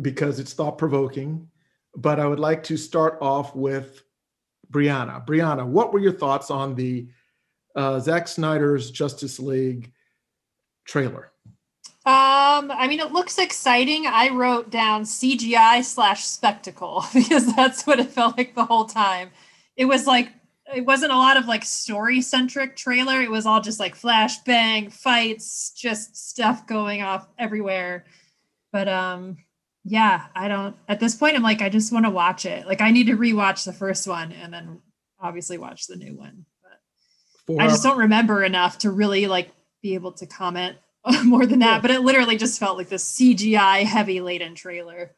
because 0.00 0.38
it's 0.38 0.52
thought 0.52 0.78
provoking, 0.78 1.48
but 1.94 2.20
I 2.20 2.26
would 2.26 2.40
like 2.40 2.62
to 2.64 2.76
start 2.76 3.18
off 3.20 3.54
with 3.54 4.02
Brianna. 4.70 5.26
Brianna, 5.26 5.66
what 5.66 5.92
were 5.92 5.98
your 5.98 6.12
thoughts 6.12 6.50
on 6.50 6.74
the 6.74 7.08
uh, 7.74 8.00
Zack 8.00 8.28
Snyder's 8.28 8.90
Justice 8.90 9.38
League 9.38 9.92
trailer? 10.84 11.32
Um, 12.06 12.70
I 12.70 12.86
mean, 12.88 13.00
it 13.00 13.12
looks 13.12 13.36
exciting. 13.36 14.06
I 14.06 14.28
wrote 14.28 14.70
down 14.70 15.02
CGI 15.02 15.82
slash 15.82 16.24
spectacle 16.24 17.04
because 17.14 17.54
that's 17.54 17.86
what 17.86 17.98
it 17.98 18.10
felt 18.10 18.36
like 18.36 18.54
the 18.54 18.64
whole 18.64 18.84
time. 18.84 19.30
It 19.76 19.86
was 19.86 20.06
like 20.06 20.30
it 20.74 20.84
wasn't 20.84 21.12
a 21.12 21.16
lot 21.16 21.36
of 21.36 21.46
like 21.46 21.64
story 21.64 22.20
centric 22.20 22.76
trailer. 22.76 23.20
It 23.20 23.30
was 23.30 23.46
all 23.46 23.60
just 23.60 23.78
like 23.78 23.94
flash 23.94 24.38
bang 24.38 24.90
fights, 24.90 25.70
just 25.70 26.16
stuff 26.16 26.66
going 26.66 27.02
off 27.02 27.28
everywhere. 27.38 28.04
But 28.72 28.88
um, 28.88 29.38
yeah, 29.84 30.26
I 30.34 30.48
don't. 30.48 30.76
At 30.88 30.98
this 30.98 31.14
point, 31.14 31.36
I'm 31.36 31.42
like, 31.42 31.62
I 31.62 31.68
just 31.68 31.92
want 31.92 32.04
to 32.04 32.10
watch 32.10 32.44
it. 32.46 32.66
Like, 32.66 32.80
I 32.80 32.90
need 32.90 33.06
to 33.06 33.16
rewatch 33.16 33.64
the 33.64 33.72
first 33.72 34.08
one 34.08 34.32
and 34.32 34.52
then 34.52 34.80
obviously 35.20 35.58
watch 35.58 35.86
the 35.86 35.96
new 35.96 36.16
one. 36.16 36.44
But 36.62 36.80
For 37.46 37.62
I 37.62 37.68
just 37.68 37.84
don't 37.84 37.98
remember 37.98 38.42
enough 38.42 38.78
to 38.78 38.90
really 38.90 39.28
like 39.28 39.50
be 39.82 39.94
able 39.94 40.12
to 40.12 40.26
comment 40.26 40.76
more 41.24 41.46
than 41.46 41.60
that. 41.60 41.82
But 41.82 41.92
it 41.92 42.00
literally 42.00 42.36
just 42.36 42.58
felt 42.58 42.76
like 42.76 42.88
this 42.88 43.18
CGI 43.18 43.84
heavy 43.84 44.20
laden 44.20 44.56
trailer. 44.56 45.14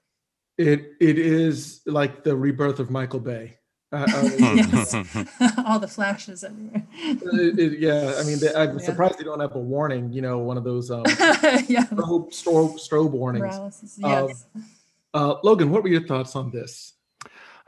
it 0.58 0.92
it 1.00 1.18
is 1.18 1.80
like 1.86 2.22
the 2.22 2.36
rebirth 2.36 2.80
of 2.80 2.90
Michael 2.90 3.20
Bay. 3.20 3.56
Uh, 3.90 4.06
uh, 4.14 4.30
Yes. 4.38 4.94
All 5.66 5.78
the 5.78 5.88
flashes 5.88 6.44
everywhere. 6.44 6.86
it- 6.92 7.58
it- 7.58 7.78
yeah, 7.78 8.14
I 8.18 8.24
mean, 8.24 8.38
they, 8.38 8.54
I'm 8.54 8.78
Yeah. 8.78 8.84
surprised 8.84 9.18
they 9.18 9.24
don't 9.24 9.40
have 9.40 9.54
a 9.54 9.58
warning. 9.58 10.12
You 10.12 10.22
know, 10.22 10.38
one 10.38 10.56
of 10.58 10.64
those 10.64 10.90
um, 10.90 11.04
yeah. 11.68 11.84
strobe, 11.86 12.30
strobe, 12.32 12.74
strobe 12.78 13.10
warnings. 13.10 13.46
Paralysis. 13.46 13.98
Um, 14.04 14.10
Yes. 14.10 14.46
Uh, 15.14 15.34
Logan, 15.42 15.70
what 15.70 15.82
were 15.82 15.88
your 15.88 16.06
thoughts 16.06 16.36
on 16.36 16.50
this? 16.50 16.92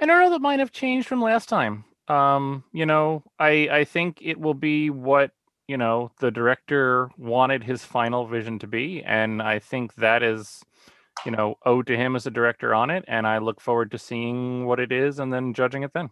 I 0.00 0.06
don't 0.06 0.20
know 0.20 0.30
that 0.30 0.40
might 0.42 0.59
have 0.61 0.72
changed 0.72 1.06
from 1.09 1.22
last 1.22 1.48
time. 1.48 1.85
Um, 2.09 2.64
you 2.72 2.85
know, 2.87 3.22
I 3.38 3.68
I 3.70 3.85
think 3.85 4.18
it 4.20 4.38
will 4.38 4.54
be 4.54 4.90
what 4.90 5.30
you 5.68 5.76
know 5.78 6.11
the 6.20 6.30
director 6.30 7.11
wanted 7.16 7.64
his 7.64 7.85
final 7.85 8.26
vision 8.26 8.59
to 8.59 8.66
be, 8.66 9.02
and 9.04 9.40
I 9.40 9.59
think 9.59 9.94
that 9.94 10.22
is, 10.22 10.62
you 11.24 11.32
know, 11.32 11.56
owed 11.64 11.86
to 11.88 11.96
him 11.96 12.16
as 12.16 12.26
a 12.26 12.30
director 12.30 12.74
on 12.74 12.90
it. 12.90 13.04
And 13.08 13.26
I 13.26 13.38
look 13.38 13.60
forward 13.60 13.90
to 13.92 13.98
seeing 13.98 14.66
what 14.66 14.80
it 14.80 14.92
is 14.92 15.18
and 15.18 15.32
then 15.32 15.54
judging 15.54 15.82
it 15.82 15.92
then. 15.92 16.10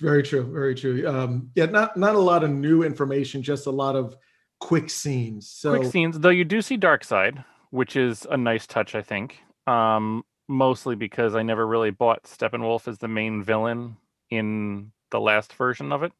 Very 0.00 0.22
true, 0.22 0.50
very 0.52 0.74
true. 0.74 1.06
Um, 1.06 1.50
yeah, 1.54 1.66
not 1.66 1.96
not 1.96 2.16
a 2.16 2.18
lot 2.20 2.42
of 2.42 2.50
new 2.50 2.82
information, 2.82 3.42
just 3.42 3.66
a 3.66 3.70
lot 3.70 3.94
of 3.94 4.16
quick 4.58 4.90
scenes. 4.90 5.48
So 5.48 5.76
Quick 5.76 5.92
scenes, 5.92 6.18
though, 6.18 6.30
you 6.30 6.44
do 6.44 6.60
see 6.60 6.76
Darkseid, 6.76 7.44
which 7.70 7.94
is 7.94 8.26
a 8.28 8.36
nice 8.36 8.66
touch, 8.66 8.94
I 8.94 9.02
think. 9.02 9.38
Um, 9.66 10.24
mostly 10.48 10.96
because 10.96 11.36
I 11.36 11.42
never 11.42 11.66
really 11.66 11.90
bought 11.90 12.24
Steppenwolf 12.24 12.88
as 12.88 12.98
the 12.98 13.08
main 13.08 13.44
villain 13.44 13.96
in 14.30 14.92
the 15.10 15.20
last 15.20 15.52
version 15.52 15.92
of 15.92 16.02
it. 16.02 16.12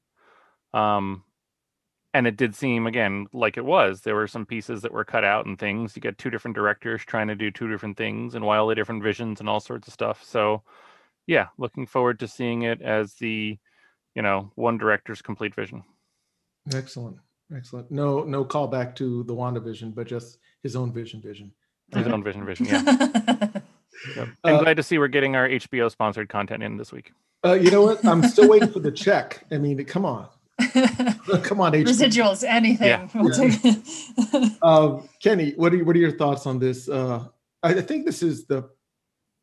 Um, 0.72 1.24
and 2.14 2.26
it 2.26 2.36
did 2.36 2.54
seem 2.54 2.86
again 2.86 3.26
like 3.32 3.56
it 3.56 3.64
was. 3.64 4.00
There 4.00 4.14
were 4.14 4.26
some 4.26 4.46
pieces 4.46 4.82
that 4.82 4.92
were 4.92 5.04
cut 5.04 5.24
out 5.24 5.46
and 5.46 5.58
things. 5.58 5.94
You 5.94 6.02
get 6.02 6.18
two 6.18 6.30
different 6.30 6.54
directors 6.54 7.04
trying 7.04 7.28
to 7.28 7.34
do 7.34 7.50
two 7.50 7.68
different 7.68 7.96
things 7.96 8.34
and 8.34 8.44
wildly 8.44 8.74
different 8.74 9.02
visions 9.02 9.40
and 9.40 9.48
all 9.48 9.60
sorts 9.60 9.86
of 9.88 9.94
stuff. 9.94 10.22
So, 10.24 10.62
yeah, 11.26 11.48
looking 11.58 11.86
forward 11.86 12.20
to 12.20 12.28
seeing 12.28 12.62
it 12.62 12.80
as 12.82 13.14
the, 13.14 13.58
you 14.14 14.22
know, 14.22 14.50
one 14.54 14.78
director's 14.78 15.20
complete 15.22 15.54
vision. 15.54 15.84
excellent, 16.74 17.16
excellent. 17.54 17.90
No, 17.90 18.24
no 18.24 18.44
callback 18.44 18.94
to 18.96 19.22
the 19.24 19.34
WandaVision, 19.34 19.94
but 19.94 20.06
just 20.06 20.38
his 20.62 20.74
own 20.76 20.92
vision, 20.92 21.20
vision. 21.20 21.52
His 21.94 22.06
own 22.06 22.22
vision, 22.24 22.44
vision. 22.44 22.66
Yeah. 22.66 23.48
Yep. 24.16 24.28
I'm 24.44 24.54
Uh, 24.54 24.62
glad 24.62 24.76
to 24.76 24.82
see 24.84 24.96
we're 24.96 25.08
getting 25.08 25.34
our 25.34 25.48
HBO 25.48 25.90
sponsored 25.90 26.28
content 26.28 26.62
in 26.62 26.76
this 26.76 26.92
week. 26.92 27.12
Uh, 27.44 27.54
you 27.54 27.68
know 27.72 27.82
what? 27.82 28.04
I'm 28.06 28.22
still 28.22 28.48
waiting 28.48 28.68
for 28.70 28.78
the 28.78 28.92
check. 28.92 29.44
I 29.50 29.58
mean, 29.58 29.84
come 29.86 30.04
on, 30.04 30.28
come 31.42 31.60
on, 31.60 31.72
HBO. 31.72 31.84
Residuals, 31.84 32.44
anything. 32.46 32.88
Yeah. 32.88 33.08
We'll 33.14 33.34
take 33.34 33.60
it. 33.64 34.52
Um, 34.62 35.08
Kenny, 35.22 35.52
what 35.52 35.72
are 35.72 35.84
what 35.84 35.94
are 35.94 36.00
your 36.00 36.16
thoughts 36.16 36.46
on 36.46 36.58
this? 36.58 36.88
Uh, 36.88 37.26
I, 37.62 37.74
I 37.74 37.80
think 37.80 38.04
this 38.04 38.22
is 38.22 38.46
the 38.46 38.68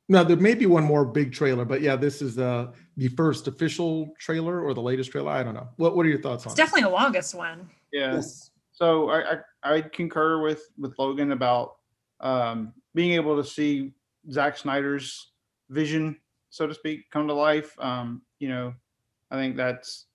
now 0.09 0.23
there 0.23 0.37
may 0.37 0.55
be 0.55 0.65
one 0.65 0.83
more 0.83 1.05
big 1.05 1.31
trailer, 1.31 1.63
but 1.65 1.81
yeah, 1.81 1.95
this 1.95 2.21
is 2.21 2.37
uh, 2.37 2.71
the 2.97 3.07
first 3.09 3.47
official 3.47 4.13
trailer 4.19 4.61
or 4.61 4.73
the 4.73 4.81
latest 4.81 5.11
trailer. 5.11 5.31
I 5.31 5.41
don't 5.41 5.53
know. 5.53 5.69
What 5.77 5.95
What 5.95 6.05
are 6.05 6.09
your 6.09 6.21
thoughts 6.21 6.45
on? 6.45 6.51
it's 6.51 6.57
definitely 6.57 6.83
the 6.83 6.89
longest 6.89 7.33
one. 7.33 7.69
Yeah. 7.93 8.15
Yes. 8.15 8.51
So 8.71 9.09
I, 9.09 9.35
I 9.63 9.75
I 9.75 9.81
concur 9.81 10.41
with 10.41 10.63
with 10.77 10.93
Logan 10.99 11.31
about 11.31 11.75
um, 12.19 12.73
being 12.93 13.13
able 13.13 13.41
to 13.41 13.43
see 13.43 13.93
Zack 14.31 14.57
Snyder's 14.57 15.31
vision, 15.69 16.17
so 16.49 16.67
to 16.67 16.73
speak, 16.73 17.09
come 17.09 17.27
to 17.27 17.33
life. 17.33 17.73
Um, 17.79 18.21
you 18.39 18.49
know, 18.49 18.73
I 19.31 19.35
think 19.37 19.55
that's 19.55 20.07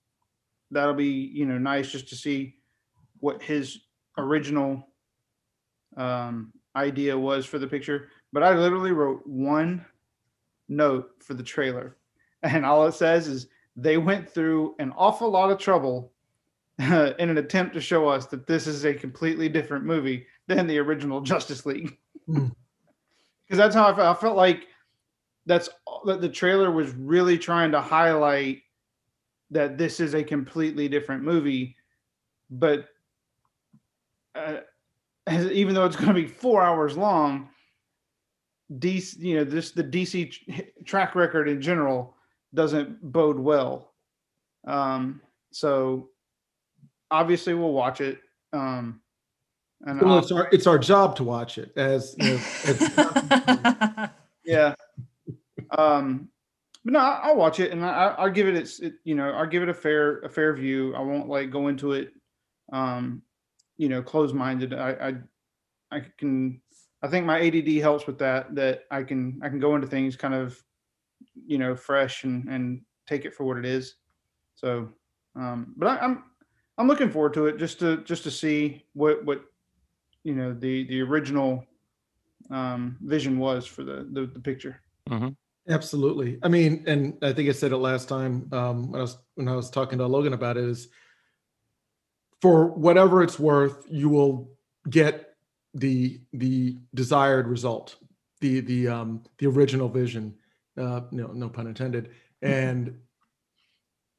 that'll 0.71 0.93
be 0.93 1.05
you 1.05 1.45
know 1.45 1.57
nice 1.57 1.91
just 1.91 2.09
to 2.09 2.15
see 2.15 2.55
what 3.19 3.41
his 3.41 3.79
original 4.17 4.87
um, 5.97 6.51
idea 6.75 7.17
was 7.17 7.45
for 7.45 7.59
the 7.59 7.67
picture. 7.67 8.09
But 8.33 8.43
I 8.43 8.55
literally 8.55 8.91
wrote 8.91 9.25
one 9.25 9.85
note 10.69 11.11
for 11.19 11.33
the 11.33 11.43
trailer, 11.43 11.97
and 12.43 12.65
all 12.65 12.85
it 12.87 12.93
says 12.93 13.27
is 13.27 13.47
they 13.75 13.97
went 13.97 14.29
through 14.29 14.75
an 14.79 14.93
awful 14.97 15.29
lot 15.29 15.51
of 15.51 15.57
trouble 15.57 16.11
uh, 16.79 17.13
in 17.19 17.29
an 17.29 17.37
attempt 17.37 17.73
to 17.73 17.81
show 17.81 18.07
us 18.07 18.25
that 18.27 18.47
this 18.47 18.67
is 18.67 18.85
a 18.85 18.93
completely 18.93 19.49
different 19.49 19.85
movie 19.85 20.25
than 20.47 20.67
the 20.67 20.79
original 20.79 21.21
Justice 21.21 21.65
League. 21.65 21.97
Hmm. 22.25 22.47
Because 23.45 23.57
that's 23.57 23.75
how 23.75 23.91
I 23.91 23.95
felt. 23.95 24.17
I 24.17 24.19
felt 24.19 24.37
like 24.37 24.67
that's 25.45 25.69
that 26.05 26.21
the 26.21 26.29
trailer 26.29 26.71
was 26.71 26.93
really 26.93 27.37
trying 27.37 27.71
to 27.71 27.81
highlight 27.81 28.61
that 29.51 29.77
this 29.77 29.99
is 29.99 30.13
a 30.15 30.23
completely 30.23 30.87
different 30.87 31.23
movie, 31.23 31.75
but 32.49 32.87
uh, 34.35 34.57
as, 35.27 35.45
even 35.51 35.75
though 35.75 35.85
it's 35.85 35.95
going 35.95 36.07
to 36.07 36.13
be 36.13 36.27
four 36.27 36.63
hours 36.63 36.97
long, 36.97 37.49
DC, 38.79 39.19
you 39.19 39.35
know, 39.35 39.43
this 39.43 39.71
the 39.71 39.83
DC 39.83 40.31
tr- 40.31 40.61
track 40.85 41.15
record 41.15 41.49
in 41.49 41.61
general 41.61 42.15
doesn't 42.53 42.99
bode 43.11 43.37
well. 43.37 43.93
Um, 44.65 45.21
so 45.51 46.09
obviously 47.09 47.53
we'll 47.53 47.73
watch 47.73 47.99
it. 47.99 48.19
Um, 48.53 49.01
and 49.81 49.99
Well, 50.01 50.13
I'll- 50.13 50.19
it's 50.19 50.31
our 50.31 50.47
it's 50.53 50.67
our 50.67 50.77
job 50.77 51.15
to 51.17 51.23
watch 51.25 51.57
it 51.57 51.73
as, 51.75 52.15
you 52.17 52.25
know, 52.25 52.41
as 52.65 54.09
yeah. 54.45 54.75
Um, 55.77 56.29
but 56.83 56.93
no, 56.93 56.99
I'll 56.99 57.35
watch 57.35 57.59
it 57.59 57.71
and 57.71 57.85
I, 57.85 58.15
I'll 58.17 58.29
give 58.29 58.47
it 58.47 58.55
its, 58.55 58.79
it, 58.79 58.93
you 59.03 59.15
know, 59.15 59.29
I'll 59.31 59.47
give 59.47 59.63
it 59.63 59.69
a 59.69 59.73
fair, 59.73 60.19
a 60.19 60.29
fair 60.29 60.53
view. 60.53 60.95
I 60.95 61.01
won't 61.01 61.29
like 61.29 61.51
go 61.51 61.67
into 61.67 61.93
it, 61.93 62.13
um, 62.71 63.21
you 63.77 63.89
know, 63.89 64.01
closed 64.01 64.35
minded. 64.35 64.73
I, 64.73 64.91
I, 65.91 65.97
I 65.97 66.01
can, 66.17 66.61
I 67.03 67.07
think 67.07 67.25
my 67.25 67.39
ADD 67.41 67.81
helps 67.81 68.07
with 68.07 68.19
that, 68.19 68.55
that 68.55 68.83
I 68.91 69.03
can, 69.03 69.39
I 69.43 69.49
can 69.49 69.59
go 69.59 69.75
into 69.75 69.87
things 69.87 70.15
kind 70.15 70.33
of, 70.33 70.61
you 71.47 71.57
know, 71.57 71.75
fresh 71.75 72.23
and, 72.23 72.47
and 72.47 72.81
take 73.07 73.25
it 73.25 73.33
for 73.33 73.43
what 73.43 73.57
it 73.57 73.65
is. 73.65 73.95
So, 74.55 74.89
um, 75.35 75.73
but 75.77 75.87
I, 75.87 76.05
I'm 76.05 76.23
I'm 76.77 76.87
looking 76.87 77.11
forward 77.11 77.33
to 77.35 77.47
it 77.47 77.57
just 77.57 77.79
to 77.79 77.97
just 78.03 78.23
to 78.23 78.31
see 78.31 78.83
what 78.93 79.23
what 79.25 79.43
you 80.23 80.33
know 80.33 80.53
the 80.53 80.85
the 80.87 81.01
original 81.01 81.63
um, 82.49 82.97
vision 83.01 83.37
was 83.37 83.65
for 83.65 83.83
the 83.83 84.07
the, 84.11 84.25
the 84.25 84.39
picture. 84.39 84.81
Absolutely. 85.71 86.37
I 86.43 86.49
mean, 86.49 86.83
and 86.85 87.17
I 87.21 87.31
think 87.31 87.47
I 87.47 87.53
said 87.53 87.71
it 87.71 87.77
last 87.77 88.09
time 88.09 88.49
um, 88.51 88.91
when 88.91 88.99
I 88.99 89.03
was 89.03 89.17
when 89.35 89.47
I 89.47 89.55
was 89.55 89.69
talking 89.69 89.97
to 89.99 90.05
Logan 90.05 90.33
about 90.33 90.57
it 90.57 90.65
is 90.65 90.89
for 92.41 92.67
whatever 92.67 93.23
it's 93.23 93.39
worth, 93.39 93.85
you 93.89 94.09
will 94.09 94.51
get 94.89 95.35
the 95.73 96.19
the 96.33 96.77
desired 96.93 97.47
result, 97.47 97.95
the 98.41 98.59
the 98.59 98.89
um, 98.89 99.23
the 99.37 99.47
original 99.47 99.87
vision. 99.87 100.35
Uh, 100.77 101.01
no, 101.11 101.27
no 101.27 101.47
pun 101.47 101.67
intended. 101.67 102.11
And 102.41 102.99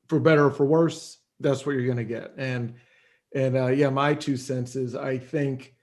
for 0.09 0.19
better 0.19 0.47
or 0.47 0.51
for 0.51 0.65
worse, 0.65 1.19
that's 1.41 1.67
what 1.67 1.73
you're 1.73 1.85
going 1.85 1.97
to 1.99 2.05
get. 2.05 2.33
And 2.39 2.77
and 3.35 3.57
uh, 3.57 3.67
yeah, 3.67 3.91
my 3.91 4.15
two 4.15 4.39
cents 4.39 4.75
is 4.75 4.95
I 4.95 5.19
think 5.19 5.75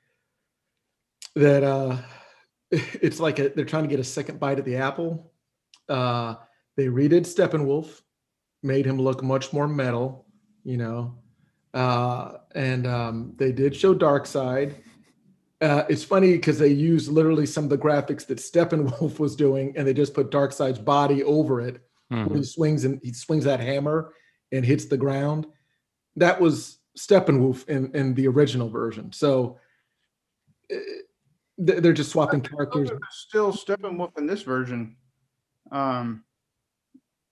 that 1.35 1.63
uh, 1.63 1.97
it's 2.71 3.19
like 3.19 3.37
a, 3.37 3.49
they're 3.49 3.65
trying 3.65 3.83
to 3.83 3.89
get 3.89 3.99
a 3.99 4.03
second 4.03 4.39
bite 4.39 4.57
at 4.57 4.65
the 4.65 4.77
apple 4.77 5.28
uh, 5.89 6.35
they 6.77 6.87
redid 6.87 7.21
Steppenwolf, 7.21 8.01
made 8.63 8.85
him 8.85 8.97
look 8.99 9.23
much 9.23 9.51
more 9.51 9.67
metal, 9.67 10.25
you 10.63 10.77
know, 10.77 11.17
uh, 11.73 12.37
and 12.55 12.87
um, 12.87 13.33
they 13.37 13.51
did 13.51 13.75
show 13.75 13.93
Darkseid. 13.93 14.75
Uh, 15.61 15.83
it's 15.89 16.03
funny 16.03 16.31
because 16.33 16.57
they 16.57 16.69
used 16.69 17.11
literally 17.11 17.45
some 17.45 17.65
of 17.65 17.69
the 17.69 17.77
graphics 17.77 18.25
that 18.27 18.37
Steppenwolf 18.37 19.19
was 19.19 19.35
doing, 19.35 19.73
and 19.75 19.87
they 19.87 19.93
just 19.93 20.13
put 20.13 20.31
Darkseid's 20.31 20.79
body 20.79 21.23
over 21.23 21.61
it. 21.61 21.81
Mhm. 22.11 22.27
When 22.27 22.37
he 22.37 22.43
swings 22.43 22.85
and 22.85 22.99
he 23.03 23.13
swings 23.13 23.43
that 23.43 23.59
hammer 23.59 24.13
and 24.51 24.65
hits 24.65 24.85
the 24.85 24.97
ground. 24.97 25.45
That 26.15 26.41
was 26.41 26.79
Steppenwolf 26.97 27.67
in 27.69 27.95
in 27.95 28.13
the 28.15 28.27
original 28.27 28.69
version. 28.69 29.11
So 29.11 29.59
uh, 30.73 30.77
they're 31.57 31.93
just 31.93 32.11
swapping 32.11 32.41
characters. 32.41 32.89
Still 33.11 33.53
Steppenwolf 33.53 34.17
in 34.17 34.25
this 34.25 34.41
version. 34.41 34.95
Um, 35.71 36.23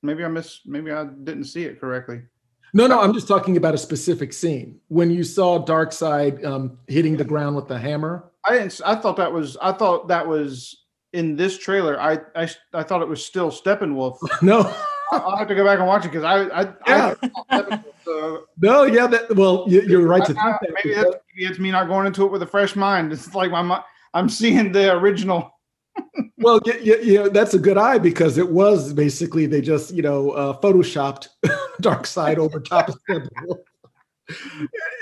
maybe 0.03 0.23
I 0.23 0.27
miss. 0.27 0.61
Maybe 0.65 0.91
I 0.91 1.05
didn't 1.05 1.45
see 1.45 1.63
it 1.63 1.79
correctly. 1.79 2.21
No, 2.73 2.85
no, 2.85 2.99
I'm 2.99 3.13
just 3.13 3.27
talking 3.27 3.57
about 3.57 3.73
a 3.73 3.77
specific 3.77 4.33
scene. 4.33 4.79
When 4.89 5.09
you 5.09 5.23
saw 5.23 5.63
Darkseid 5.63 6.43
um, 6.45 6.77
hitting 6.87 7.15
the 7.17 7.23
ground 7.23 7.55
with 7.55 7.67
the 7.67 7.77
hammer. 7.79 8.31
I 8.45 8.53
didn't. 8.57 8.79
I 8.85 8.95
thought 8.95 9.17
that 9.17 9.31
was. 9.31 9.57
I 9.61 9.71
thought 9.71 10.07
that 10.09 10.27
was 10.27 10.83
in 11.13 11.35
this 11.35 11.57
trailer. 11.57 11.99
I 11.99 12.19
I, 12.35 12.49
I 12.73 12.83
thought 12.83 13.01
it 13.01 13.07
was 13.07 13.25
still 13.25 13.51
Steppenwolf. 13.51 14.17
No, 14.41 14.73
I'll 15.11 15.37
have 15.37 15.47
to 15.47 15.55
go 15.55 15.63
back 15.65 15.79
and 15.79 15.87
watch 15.87 16.05
it 16.05 16.11
because 16.11 16.23
I 16.23 16.43
I, 16.63 16.73
Yeah. 16.85 17.13
I 17.49 17.59
uh, 18.09 18.37
no, 18.61 18.83
yeah, 18.83 19.07
that 19.07 19.35
well, 19.35 19.65
you, 19.67 19.81
you're 19.81 20.05
right 20.07 20.23
to 20.25 20.31
I- 20.37 20.57
think 20.57 20.59
that. 20.61 20.69
maybe, 20.83 20.95
that's, 20.95 21.07
maybe 21.35 21.49
it's 21.49 21.59
me 21.59 21.71
not 21.71 21.87
going 21.87 22.07
into 22.07 22.25
it 22.25 22.31
with 22.31 22.41
a 22.41 22.45
fresh 22.47 22.75
mind. 22.75 23.11
It's 23.13 23.33
like 23.33 23.51
my 23.51 23.83
I'm 24.13 24.29
seeing 24.29 24.71
the 24.71 24.93
original. 24.97 25.51
Well, 26.39 26.59
yeah, 26.65 26.75
yeah, 26.81 26.95
yeah, 27.01 27.27
that's 27.29 27.55
a 27.55 27.59
good 27.59 27.77
eye 27.77 27.97
because 27.97 28.37
it 28.37 28.49
was 28.49 28.93
basically 28.93 29.47
they 29.47 29.59
just 29.59 29.93
you 29.93 30.01
know 30.03 30.31
uh, 30.31 30.59
photoshopped 30.61 31.29
side 32.05 32.39
over 32.39 32.59
top 32.59 32.89
of 32.89 32.95
Steppenwolf. 33.09 33.57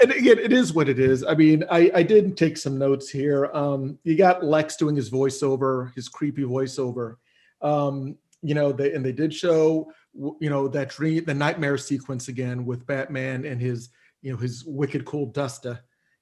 And 0.03 0.11
again, 0.11 0.37
it 0.37 0.53
is 0.53 0.71
what 0.71 0.87
it 0.87 0.99
is. 0.99 1.23
I 1.23 1.33
mean, 1.33 1.63
I, 1.71 1.89
I 1.95 2.03
did 2.03 2.37
take 2.37 2.57
some 2.57 2.77
notes 2.77 3.09
here. 3.09 3.45
Um, 3.53 3.97
you 4.03 4.15
got 4.15 4.43
Lex 4.43 4.75
doing 4.75 4.95
his 4.95 5.09
voiceover, 5.09 5.91
his 5.95 6.07
creepy 6.07 6.43
voiceover. 6.43 7.15
Um, 7.59 8.17
you 8.43 8.53
know, 8.53 8.71
they 8.71 8.93
and 8.93 9.03
they 9.03 9.11
did 9.11 9.33
show 9.33 9.91
you 10.13 10.49
know 10.49 10.67
that 10.67 10.89
dream, 10.89 11.25
the 11.25 11.33
nightmare 11.33 11.77
sequence 11.77 12.27
again 12.27 12.65
with 12.65 12.85
Batman 12.85 13.45
and 13.45 13.59
his 13.59 13.89
you 14.21 14.31
know 14.31 14.37
his 14.37 14.63
wicked 14.65 15.05
cool 15.05 15.27
duster, 15.27 15.79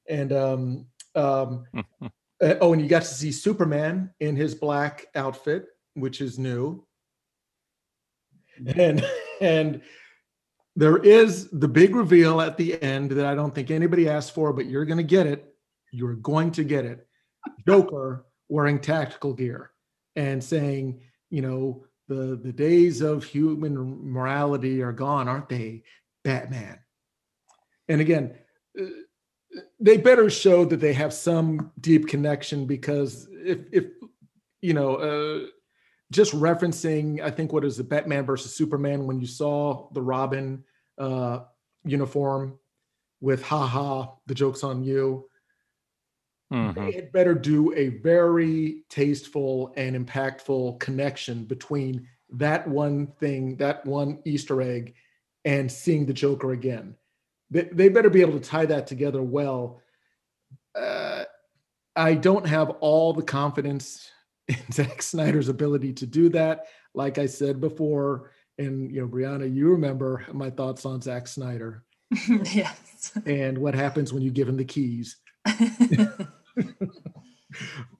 and 0.07 0.31
um, 0.31 0.85
um, 1.15 1.65
uh, 2.41 2.55
oh, 2.61 2.73
and 2.73 2.81
you 2.81 2.87
got 2.87 3.03
to 3.03 3.07
see 3.07 3.31
Superman 3.31 4.11
in 4.19 4.35
his 4.35 4.55
black 4.55 5.05
outfit, 5.15 5.67
which 5.93 6.21
is 6.21 6.39
new. 6.39 6.85
And 8.75 9.05
and 9.41 9.81
there 10.75 10.97
is 10.97 11.49
the 11.51 11.67
big 11.67 11.95
reveal 11.95 12.41
at 12.41 12.57
the 12.57 12.81
end 12.81 13.11
that 13.11 13.25
I 13.25 13.35
don't 13.35 13.53
think 13.53 13.71
anybody 13.71 14.09
asked 14.09 14.33
for, 14.33 14.53
but 14.53 14.65
you're 14.65 14.85
going 14.85 14.97
to 14.97 15.03
get 15.03 15.27
it. 15.27 15.53
You're 15.91 16.15
going 16.15 16.51
to 16.51 16.63
get 16.63 16.85
it. 16.85 17.07
Joker 17.67 18.25
wearing 18.49 18.79
tactical 18.79 19.33
gear 19.33 19.71
and 20.15 20.43
saying, 20.43 21.01
you 21.29 21.41
know, 21.41 21.85
the 22.07 22.39
the 22.43 22.51
days 22.51 23.01
of 23.01 23.23
human 23.23 23.75
morality 24.11 24.81
are 24.81 24.91
gone, 24.91 25.27
aren't 25.27 25.49
they, 25.49 25.83
Batman? 26.23 26.79
And 27.87 28.01
again, 28.01 28.35
uh, 28.79 28.85
they 29.79 29.97
better 29.97 30.29
show 30.29 30.65
that 30.65 30.79
they 30.79 30.93
have 30.93 31.13
some 31.13 31.71
deep 31.79 32.07
connection 32.07 32.65
because 32.65 33.27
if 33.31 33.59
if 33.71 33.85
you 34.61 34.73
know 34.73 34.95
uh 34.95 35.45
just 36.11 36.33
referencing 36.33 37.21
i 37.21 37.29
think 37.29 37.51
what 37.53 37.65
is 37.65 37.77
the 37.77 37.83
batman 37.83 38.25
versus 38.25 38.55
superman 38.55 39.05
when 39.07 39.19
you 39.19 39.27
saw 39.27 39.89
the 39.93 40.01
robin 40.01 40.63
uh 40.97 41.39
uniform 41.83 42.57
with 43.21 43.43
haha 43.43 44.07
the 44.27 44.33
joke's 44.35 44.63
on 44.63 44.83
you 44.83 45.27
Mhm. 46.51 46.75
they 46.75 46.91
had 46.91 47.11
better 47.11 47.33
do 47.33 47.73
a 47.73 47.89
very 47.89 48.83
tasteful 48.89 49.73
and 49.75 49.95
impactful 49.95 50.79
connection 50.79 51.45
between 51.45 52.07
that 52.29 52.67
one 52.67 53.07
thing, 53.07 53.55
that 53.57 53.85
one 53.85 54.19
Easter 54.25 54.61
egg, 54.61 54.93
and 55.45 55.71
seeing 55.71 56.05
the 56.05 56.13
Joker 56.13 56.51
again. 56.51 56.95
They, 57.53 57.69
they 57.71 57.89
better 57.89 58.09
be 58.09 58.21
able 58.21 58.39
to 58.39 58.49
tie 58.49 58.65
that 58.65 58.87
together 58.87 59.21
well. 59.21 59.79
Uh, 60.75 61.23
I 61.95 62.15
don't 62.15 62.47
have 62.47 62.71
all 62.81 63.13
the 63.13 63.21
confidence 63.21 64.09
in 64.47 64.57
Zack 64.71 65.03
Snyder's 65.03 65.49
ability 65.49 65.93
to 65.93 66.07
do 66.07 66.29
that. 66.29 66.65
Like 66.95 67.19
I 67.19 67.27
said 67.27 67.61
before, 67.61 68.31
and 68.57 68.91
you 68.91 69.01
know, 69.01 69.07
Brianna, 69.07 69.53
you 69.53 69.69
remember 69.69 70.25
my 70.33 70.49
thoughts 70.49 70.85
on 70.85 71.01
Zack 71.01 71.27
Snyder 71.27 71.83
yes. 72.53 73.11
and 73.25 73.57
what 73.57 73.73
happens 73.73 74.11
when 74.13 74.21
you 74.21 74.31
give 74.31 74.47
him 74.47 74.57
the 74.57 74.65
keys 74.65 75.17
you 75.47 76.17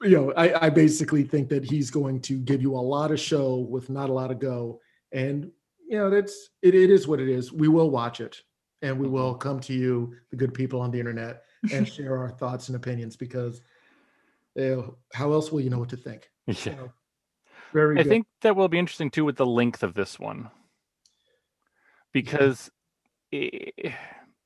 know, 0.01 0.33
I, 0.35 0.65
I 0.65 0.69
basically 0.69 1.23
think 1.23 1.49
that 1.49 1.63
he's 1.63 1.91
going 1.91 2.21
to 2.21 2.37
give 2.39 2.61
you 2.61 2.75
a 2.75 2.77
lot 2.77 3.11
of 3.11 3.19
show 3.19 3.57
with 3.57 3.89
not 3.89 4.09
a 4.09 4.13
lot 4.13 4.31
of 4.31 4.39
go. 4.39 4.79
And 5.11 5.51
you 5.87 5.97
know, 5.97 6.09
that's 6.09 6.49
it, 6.61 6.75
it 6.75 6.89
is 6.89 7.07
what 7.07 7.19
it 7.19 7.29
is. 7.29 7.51
We 7.51 7.67
will 7.67 7.89
watch 7.89 8.21
it 8.21 8.41
and 8.83 8.99
we 8.99 9.07
will 9.07 9.31
mm-hmm. 9.31 9.39
come 9.39 9.59
to 9.61 9.73
you, 9.73 10.15
the 10.29 10.35
good 10.35 10.53
people 10.53 10.79
on 10.81 10.91
the 10.91 10.99
internet, 10.99 11.43
and 11.71 11.87
share 11.91 12.17
our 12.17 12.29
thoughts 12.29 12.67
and 12.67 12.75
opinions 12.75 13.15
because 13.15 13.61
you 14.55 14.75
know, 14.75 14.97
how 15.13 15.31
else 15.31 15.51
will 15.51 15.61
you 15.61 15.71
know 15.71 15.79
what 15.79 15.89
to 15.89 15.97
think? 15.97 16.29
Yeah. 16.45 16.75
very 17.71 17.99
I 17.99 18.03
good. 18.03 18.09
think 18.09 18.27
that 18.41 18.55
will 18.55 18.67
be 18.67 18.77
interesting 18.77 19.09
too 19.09 19.25
with 19.25 19.37
the 19.37 19.45
length 19.45 19.81
of 19.81 19.95
this 19.95 20.19
one. 20.19 20.51
Because 22.11 22.69
i 23.33 23.71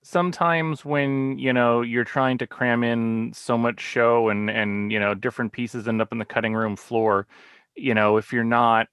sometimes 0.03 0.85
when, 0.85 1.38
you 1.38 1.51
know, 1.51 1.81
you're 1.81 2.05
trying 2.05 2.38
to 2.38 2.47
cram 2.47 2.81
in 2.81 3.33
so 3.33 3.57
much 3.57 3.81
show 3.81 4.29
and 4.29 4.49
and 4.49 4.91
you 4.91 4.99
know, 4.99 5.13
different 5.13 5.51
pieces 5.51 5.88
end 5.88 6.01
up 6.01 6.13
in 6.13 6.19
the 6.19 6.25
cutting 6.25 6.53
room 6.53 6.77
floor, 6.77 7.27
you 7.75 7.93
know, 7.93 8.15
if 8.15 8.31
you're 8.31 8.45
not 8.45 8.88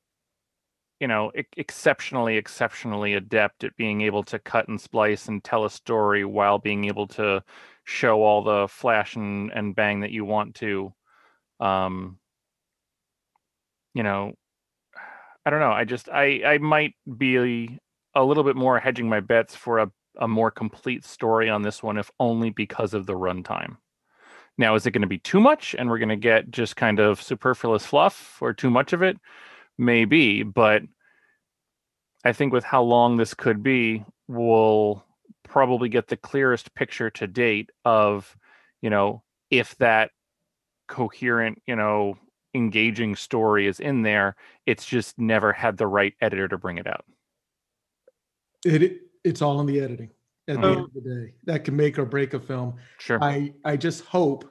you 1.00 1.08
know, 1.08 1.30
ex- 1.34 1.48
exceptionally 1.56 2.36
exceptionally 2.36 3.14
adept 3.14 3.64
at 3.64 3.76
being 3.76 4.00
able 4.02 4.22
to 4.24 4.38
cut 4.38 4.68
and 4.68 4.80
splice 4.80 5.28
and 5.28 5.42
tell 5.42 5.64
a 5.64 5.70
story 5.70 6.24
while 6.24 6.58
being 6.58 6.84
able 6.84 7.06
to 7.08 7.42
show 7.84 8.22
all 8.22 8.42
the 8.42 8.68
flash 8.68 9.16
and, 9.16 9.50
and 9.52 9.76
bang 9.76 10.00
that 10.00 10.10
you 10.10 10.24
want 10.24 10.54
to 10.54 10.92
um 11.60 12.18
you 13.94 14.02
know 14.02 14.32
i 15.46 15.50
don't 15.50 15.60
know 15.60 15.70
i 15.70 15.84
just 15.84 16.08
i 16.08 16.42
i 16.44 16.58
might 16.58 16.94
be 17.16 17.78
a 18.14 18.24
little 18.24 18.44
bit 18.44 18.56
more 18.56 18.78
hedging 18.78 19.08
my 19.08 19.20
bets 19.20 19.54
for 19.54 19.80
a, 19.80 19.90
a 20.18 20.28
more 20.28 20.50
complete 20.50 21.04
story 21.04 21.48
on 21.48 21.62
this 21.62 21.82
one 21.82 21.98
if 21.98 22.10
only 22.20 22.50
because 22.50 22.94
of 22.94 23.06
the 23.06 23.14
runtime. 23.14 23.76
Now 24.56 24.76
is 24.76 24.86
it 24.86 24.92
going 24.92 25.02
to 25.02 25.08
be 25.08 25.18
too 25.18 25.40
much 25.40 25.74
and 25.76 25.90
we're 25.90 25.98
going 25.98 26.08
to 26.10 26.16
get 26.16 26.50
just 26.50 26.76
kind 26.76 27.00
of 27.00 27.20
superfluous 27.20 27.84
fluff 27.84 28.38
or 28.40 28.52
too 28.52 28.70
much 28.70 28.92
of 28.92 29.02
it 29.02 29.18
maybe 29.78 30.42
but 30.42 30.82
i 32.24 32.32
think 32.32 32.52
with 32.52 32.64
how 32.64 32.82
long 32.82 33.16
this 33.16 33.34
could 33.34 33.62
be 33.62 34.04
we'll 34.28 35.04
probably 35.42 35.88
get 35.88 36.08
the 36.08 36.16
clearest 36.16 36.74
picture 36.74 37.10
to 37.10 37.26
date 37.26 37.70
of 37.84 38.36
you 38.82 38.90
know 38.90 39.22
if 39.50 39.76
that 39.78 40.10
coherent 40.88 41.60
you 41.66 41.74
know 41.76 42.16
engaging 42.54 43.16
story 43.16 43.66
is 43.66 43.80
in 43.80 44.02
there 44.02 44.36
it's 44.66 44.86
just 44.86 45.18
never 45.18 45.52
had 45.52 45.76
the 45.76 45.86
right 45.86 46.14
editor 46.20 46.46
to 46.46 46.56
bring 46.58 46.78
it 46.78 46.86
out 46.86 47.04
it, 48.64 48.82
it- 48.82 49.00
it's 49.24 49.40
all 49.40 49.58
in 49.60 49.66
the 49.66 49.80
editing 49.80 50.10
at 50.48 50.60
the 50.60 50.66
Mhm. 50.66 50.76
end 50.76 50.84
of 50.84 50.92
the 50.92 51.00
day. 51.00 51.34
That 51.44 51.64
can 51.64 51.74
make 51.76 51.98
or 51.98 52.04
break 52.04 52.34
a 52.34 52.38
film. 52.40 52.76
sure 52.98 53.18
I 53.22 53.54
I 53.64 53.78
just 53.78 54.04
hope 54.04 54.44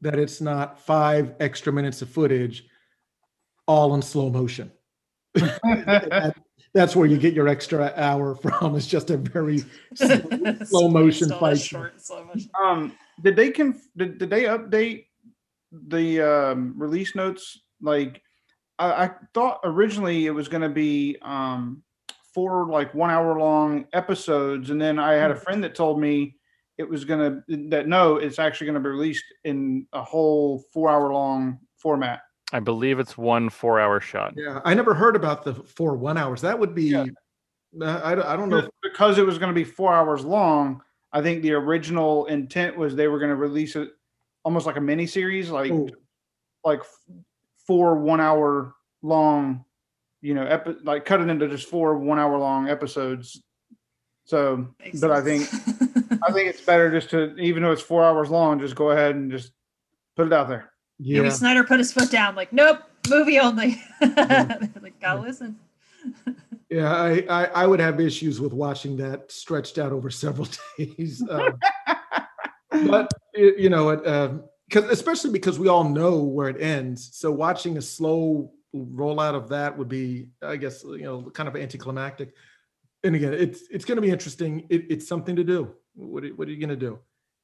that 0.00 0.16
it's 0.16 0.40
not 0.40 0.78
five 0.78 1.34
extra 1.40 1.72
minutes 1.72 2.02
of 2.02 2.08
footage 2.08 2.68
all 3.66 3.94
in 3.94 4.02
slow 4.02 4.30
motion. 4.30 4.70
that, 5.34 6.34
that's 6.74 6.94
where 6.94 7.06
you 7.06 7.18
get 7.18 7.34
your 7.34 7.48
extra 7.48 7.92
hour 7.96 8.34
from. 8.34 8.76
It's 8.76 8.86
just 8.86 9.10
a 9.10 9.16
very 9.16 9.64
slow, 9.94 10.54
slow 10.64 10.88
motion 10.88 11.28
fight. 11.30 11.60
Short, 11.60 12.00
slow 12.00 12.24
motion. 12.24 12.50
Um, 12.62 12.92
did 13.22 13.36
they 13.36 13.50
conf- 13.50 13.88
did, 13.96 14.18
did 14.18 14.30
they 14.30 14.44
update 14.44 15.06
the 15.72 16.20
um, 16.20 16.74
release 16.76 17.14
notes? 17.14 17.60
Like, 17.80 18.22
I, 18.78 19.04
I 19.04 19.10
thought 19.34 19.60
originally 19.64 20.26
it 20.26 20.30
was 20.30 20.48
going 20.48 20.62
to 20.62 20.68
be 20.68 21.16
um, 21.22 21.82
four 22.34 22.66
like 22.68 22.94
one 22.94 23.10
hour 23.10 23.38
long 23.38 23.86
episodes, 23.92 24.70
and 24.70 24.80
then 24.80 24.98
I 24.98 25.14
had 25.14 25.30
a 25.30 25.36
friend 25.36 25.62
that 25.64 25.74
told 25.74 26.00
me 26.00 26.36
it 26.78 26.88
was 26.88 27.04
going 27.04 27.42
to 27.48 27.68
that 27.68 27.88
no, 27.88 28.16
it's 28.16 28.38
actually 28.38 28.66
going 28.66 28.82
to 28.82 28.88
be 28.88 28.88
released 28.88 29.24
in 29.44 29.86
a 29.92 30.02
whole 30.02 30.64
four 30.72 30.90
hour 30.90 31.12
long 31.12 31.58
format. 31.76 32.20
I 32.52 32.60
believe 32.60 32.98
it's 32.98 33.16
one 33.16 33.48
four-hour 33.48 34.00
shot. 34.00 34.34
Yeah, 34.36 34.60
I 34.64 34.74
never 34.74 34.94
heard 34.94 35.16
about 35.16 35.44
the 35.44 35.54
four 35.54 35.96
one 35.96 36.16
hours. 36.16 36.40
That 36.40 36.58
would 36.58 36.74
be. 36.74 36.84
Yeah. 36.84 37.04
uh, 37.80 38.00
I, 38.02 38.14
don't- 38.14 38.26
I 38.26 38.36
don't 38.36 38.48
know. 38.48 38.68
because 38.82 39.18
it 39.18 39.26
was 39.26 39.38
going 39.38 39.50
to 39.50 39.54
be 39.54 39.64
four 39.64 39.92
hours 39.92 40.24
long. 40.24 40.82
I 41.12 41.22
think 41.22 41.42
the 41.42 41.52
original 41.52 42.26
intent 42.26 42.76
was 42.76 42.94
they 42.94 43.08
were 43.08 43.18
going 43.18 43.30
to 43.30 43.36
release 43.36 43.76
it 43.76 43.90
almost 44.44 44.66
like 44.66 44.76
a 44.76 44.80
mini 44.80 45.06
series, 45.06 45.50
like 45.50 45.72
like 46.64 46.82
four 47.66 47.96
one 47.96 48.20
hour 48.20 48.74
long, 49.02 49.64
you 50.20 50.34
know, 50.34 50.44
epi- 50.44 50.76
like 50.84 51.04
cut 51.04 51.20
it 51.20 51.28
into 51.28 51.48
just 51.48 51.68
four 51.68 51.96
one 51.98 52.18
hour 52.18 52.36
long 52.38 52.68
episodes. 52.68 53.42
So, 54.24 54.68
Makes 54.78 55.00
but 55.00 55.10
I 55.10 55.20
think. 55.22 55.48
I 56.22 56.32
think 56.32 56.48
it's 56.50 56.60
better 56.60 56.90
just 56.90 57.10
to 57.10 57.34
even 57.38 57.62
though 57.62 57.72
it's 57.72 57.82
four 57.82 58.04
hours 58.04 58.30
long, 58.30 58.60
just 58.60 58.74
go 58.76 58.90
ahead 58.90 59.14
and 59.16 59.30
just 59.30 59.52
put 60.16 60.26
it 60.26 60.32
out 60.32 60.48
there. 60.48 60.69
Yeah. 61.02 61.22
Maybe 61.22 61.30
Snyder 61.30 61.64
put 61.64 61.78
his 61.78 61.92
foot 61.92 62.10
down, 62.10 62.34
like, 62.34 62.52
nope, 62.52 62.80
movie 63.08 63.38
only. 63.38 63.82
Like, 64.00 64.98
gotta 65.00 65.20
listen. 65.20 65.58
Yeah, 66.68 66.94
I, 66.94 67.24
I, 67.28 67.44
I 67.46 67.66
would 67.66 67.80
have 67.80 68.00
issues 68.00 68.40
with 68.40 68.52
watching 68.52 68.96
that 68.98 69.32
stretched 69.32 69.78
out 69.78 69.92
over 69.92 70.10
several 70.10 70.46
days. 70.78 71.22
Um, 71.28 71.58
but 72.70 73.12
y- 73.34 73.54
you 73.58 73.70
know, 73.70 73.90
it, 73.90 74.06
um, 74.06 74.44
because 74.68 74.84
especially 74.90 75.30
because 75.30 75.58
we 75.58 75.68
all 75.68 75.84
know 75.84 76.18
where 76.22 76.48
it 76.48 76.60
ends. 76.60 77.10
So 77.12 77.32
watching 77.32 77.76
a 77.76 77.82
slow 77.82 78.52
rollout 78.74 79.34
of 79.34 79.48
that 79.48 79.76
would 79.76 79.88
be, 79.88 80.28
I 80.42 80.56
guess, 80.56 80.84
you 80.84 81.02
know, 81.02 81.22
kind 81.30 81.48
of 81.48 81.56
anticlimactic. 81.56 82.34
And 83.02 83.16
again, 83.16 83.32
it's 83.32 83.62
it's 83.70 83.84
going 83.84 83.96
to 83.96 84.02
be 84.02 84.10
interesting. 84.10 84.66
It, 84.68 84.84
it's 84.90 85.08
something 85.08 85.34
to 85.34 85.44
do. 85.44 85.74
What 85.94 86.24
are, 86.24 86.28
what 86.28 86.46
are 86.46 86.52
you 86.52 86.58
going 86.58 86.68
to 86.70 86.76
do? 86.76 86.98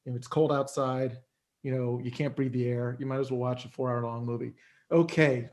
If 0.05 0.15
it's 0.15 0.29
cold 0.29 0.53
outside, 0.53 1.19
you 1.67 1.73
know, 1.75 2.01
you 2.01 2.13
can't 2.13 2.37
breathe 2.37 2.53
the 2.53 2.69
air. 2.69 2.97
You 3.01 3.07
might 3.07 3.19
as 3.19 3.33
well 3.33 3.41
watch 3.41 3.65
a 3.65 3.69
four-hour-long 3.69 4.25
movie. 4.25 4.53
Okay, 4.93 5.49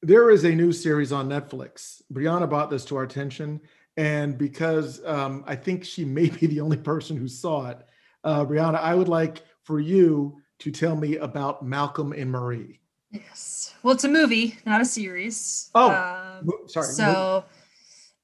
there 0.00 0.30
is 0.30 0.44
a 0.44 0.50
new 0.50 0.72
series 0.72 1.12
on 1.12 1.28
Netflix. 1.28 2.00
Brianna 2.10 2.48
brought 2.48 2.70
this 2.70 2.86
to 2.86 2.96
our 2.96 3.02
attention, 3.02 3.60
and 3.98 4.38
because 4.38 5.04
um, 5.04 5.44
I 5.46 5.56
think 5.56 5.84
she 5.84 6.06
may 6.06 6.30
be 6.30 6.46
the 6.46 6.62
only 6.62 6.78
person 6.78 7.18
who 7.18 7.28
saw 7.28 7.68
it, 7.68 7.86
uh, 8.24 8.46
Brianna, 8.46 8.80
I 8.80 8.94
would 8.94 9.08
like 9.08 9.42
for 9.64 9.78
you 9.78 10.40
to 10.60 10.70
tell 10.70 10.96
me 10.96 11.16
about 11.18 11.62
Malcolm 11.62 12.14
and 12.14 12.30
Marie. 12.30 12.80
Yes. 13.10 13.74
Well, 13.82 13.92
it's 13.92 14.04
a 14.04 14.08
movie, 14.08 14.58
not 14.64 14.80
a 14.80 14.86
series. 14.86 15.70
Oh, 15.74 15.90
Um, 15.90 16.50
Sorry. 16.66 16.86
So, 16.86 17.44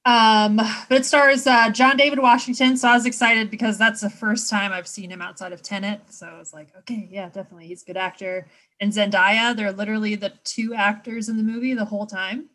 um, 0.05 0.57
but 0.57 0.99
it 0.99 1.07
stars 1.07 1.47
uh, 1.47 1.71
John 1.71 1.97
David 1.97 2.19
Washington. 2.19 2.77
So 2.77 2.89
I 2.89 2.95
was 2.95 3.07
excited 3.07 3.51
because 3.51 3.79
that's 3.79 4.01
the 4.01 4.11
first 4.11 4.51
time 4.51 4.73
I've 4.73 4.89
seen 4.89 5.11
him 5.11 5.23
outside 5.23 5.53
of 5.53 5.63
Tenet. 5.63 6.01
So 6.11 6.27
I 6.27 6.39
was 6.39 6.53
like, 6.53 6.69
okay, 6.81 7.09
yeah, 7.11 7.27
definitely, 7.27 7.69
he's 7.69 7.83
a 7.83 7.87
good 7.87 7.97
actor. 7.97 8.47
And 8.81 8.93
Zendaya, 8.93 9.57
they're 9.57 9.73
literally 9.73 10.17
the 10.17 10.33
two 10.45 10.75
actors 10.75 11.29
in 11.29 11.37
the 11.37 11.43
movie 11.43 11.75
the 11.75 11.85
whole 11.85 12.07
time. 12.07 12.49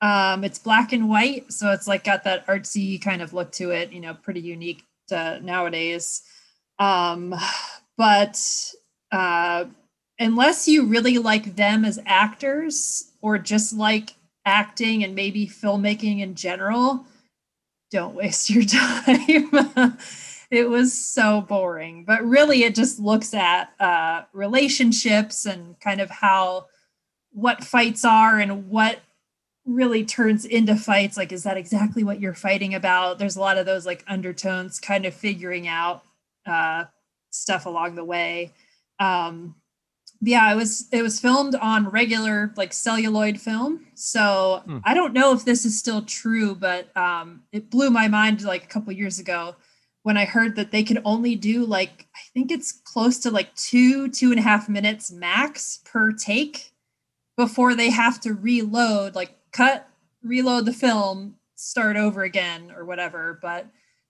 Um, 0.00 0.44
it's 0.44 0.58
black 0.58 0.92
and 0.92 1.08
white, 1.08 1.52
so 1.52 1.72
it's 1.72 1.88
like 1.88 2.04
got 2.04 2.24
that 2.24 2.46
artsy 2.46 3.02
kind 3.02 3.20
of 3.20 3.34
look 3.34 3.52
to 3.52 3.70
it. 3.70 3.92
You 3.92 4.00
know, 4.00 4.14
pretty 4.14 4.40
unique 4.40 4.84
to 5.08 5.40
nowadays. 5.42 6.22
Um, 6.78 7.34
but 7.98 8.40
uh, 9.10 9.64
unless 10.18 10.68
you 10.68 10.86
really 10.86 11.18
like 11.18 11.56
them 11.56 11.84
as 11.84 11.98
actors 12.06 13.12
or 13.20 13.38
just 13.38 13.72
like 13.72 14.14
acting 14.48 15.04
and 15.04 15.14
maybe 15.14 15.46
filmmaking 15.46 16.20
in 16.20 16.34
general, 16.34 17.04
don't 17.90 18.14
waste 18.14 18.48
your 18.48 18.64
time. 18.64 19.98
it 20.50 20.68
was 20.68 20.92
so 20.96 21.42
boring. 21.42 22.04
But 22.04 22.24
really, 22.24 22.64
it 22.64 22.74
just 22.74 22.98
looks 22.98 23.34
at 23.34 23.72
uh, 23.78 24.22
relationships 24.32 25.44
and 25.44 25.78
kind 25.80 26.00
of 26.00 26.08
how 26.08 26.66
what 27.30 27.62
fights 27.62 28.04
are 28.06 28.38
and 28.38 28.70
what 28.70 29.00
really 29.66 30.04
turns 30.04 30.46
into 30.46 30.74
fights. 30.74 31.18
Like, 31.18 31.30
is 31.30 31.42
that 31.42 31.58
exactly 31.58 32.02
what 32.02 32.20
you're 32.20 32.34
fighting 32.34 32.74
about? 32.74 33.18
There's 33.18 33.36
a 33.36 33.40
lot 33.40 33.58
of 33.58 33.66
those 33.66 33.84
like 33.84 34.02
undertones, 34.08 34.80
kind 34.80 35.04
of 35.04 35.12
figuring 35.12 35.68
out 35.68 36.02
uh, 36.46 36.84
stuff 37.30 37.66
along 37.66 37.96
the 37.96 38.04
way. 38.04 38.54
Um, 38.98 39.54
yeah, 40.20 40.52
it 40.52 40.56
was 40.56 40.88
it 40.92 41.02
was 41.02 41.20
filmed 41.20 41.54
on 41.56 41.88
regular 41.88 42.52
like 42.56 42.72
celluloid 42.72 43.40
film. 43.40 43.86
So 43.94 44.62
Hmm. 44.66 44.78
I 44.84 44.94
don't 44.94 45.12
know 45.12 45.32
if 45.32 45.44
this 45.44 45.64
is 45.64 45.78
still 45.78 46.02
true, 46.02 46.54
but 46.54 46.94
um, 46.96 47.42
it 47.52 47.70
blew 47.70 47.90
my 47.90 48.08
mind 48.08 48.42
like 48.42 48.64
a 48.64 48.66
couple 48.68 48.92
years 48.92 49.18
ago 49.18 49.54
when 50.02 50.16
I 50.16 50.24
heard 50.24 50.56
that 50.56 50.70
they 50.70 50.82
could 50.82 51.00
only 51.04 51.34
do 51.36 51.64
like 51.64 52.06
I 52.16 52.20
think 52.34 52.50
it's 52.50 52.72
close 52.72 53.18
to 53.20 53.30
like 53.30 53.54
two 53.54 54.08
two 54.08 54.30
and 54.30 54.38
a 54.38 54.42
half 54.42 54.68
minutes 54.68 55.10
max 55.12 55.80
per 55.84 56.12
take 56.12 56.72
before 57.36 57.74
they 57.76 57.90
have 57.90 58.20
to 58.22 58.32
reload, 58.34 59.14
like 59.14 59.36
cut, 59.52 59.88
reload 60.24 60.66
the 60.66 60.72
film, 60.72 61.36
start 61.54 61.96
over 61.96 62.24
again 62.24 62.72
or 62.76 62.84
whatever. 62.84 63.38
But 63.40 63.68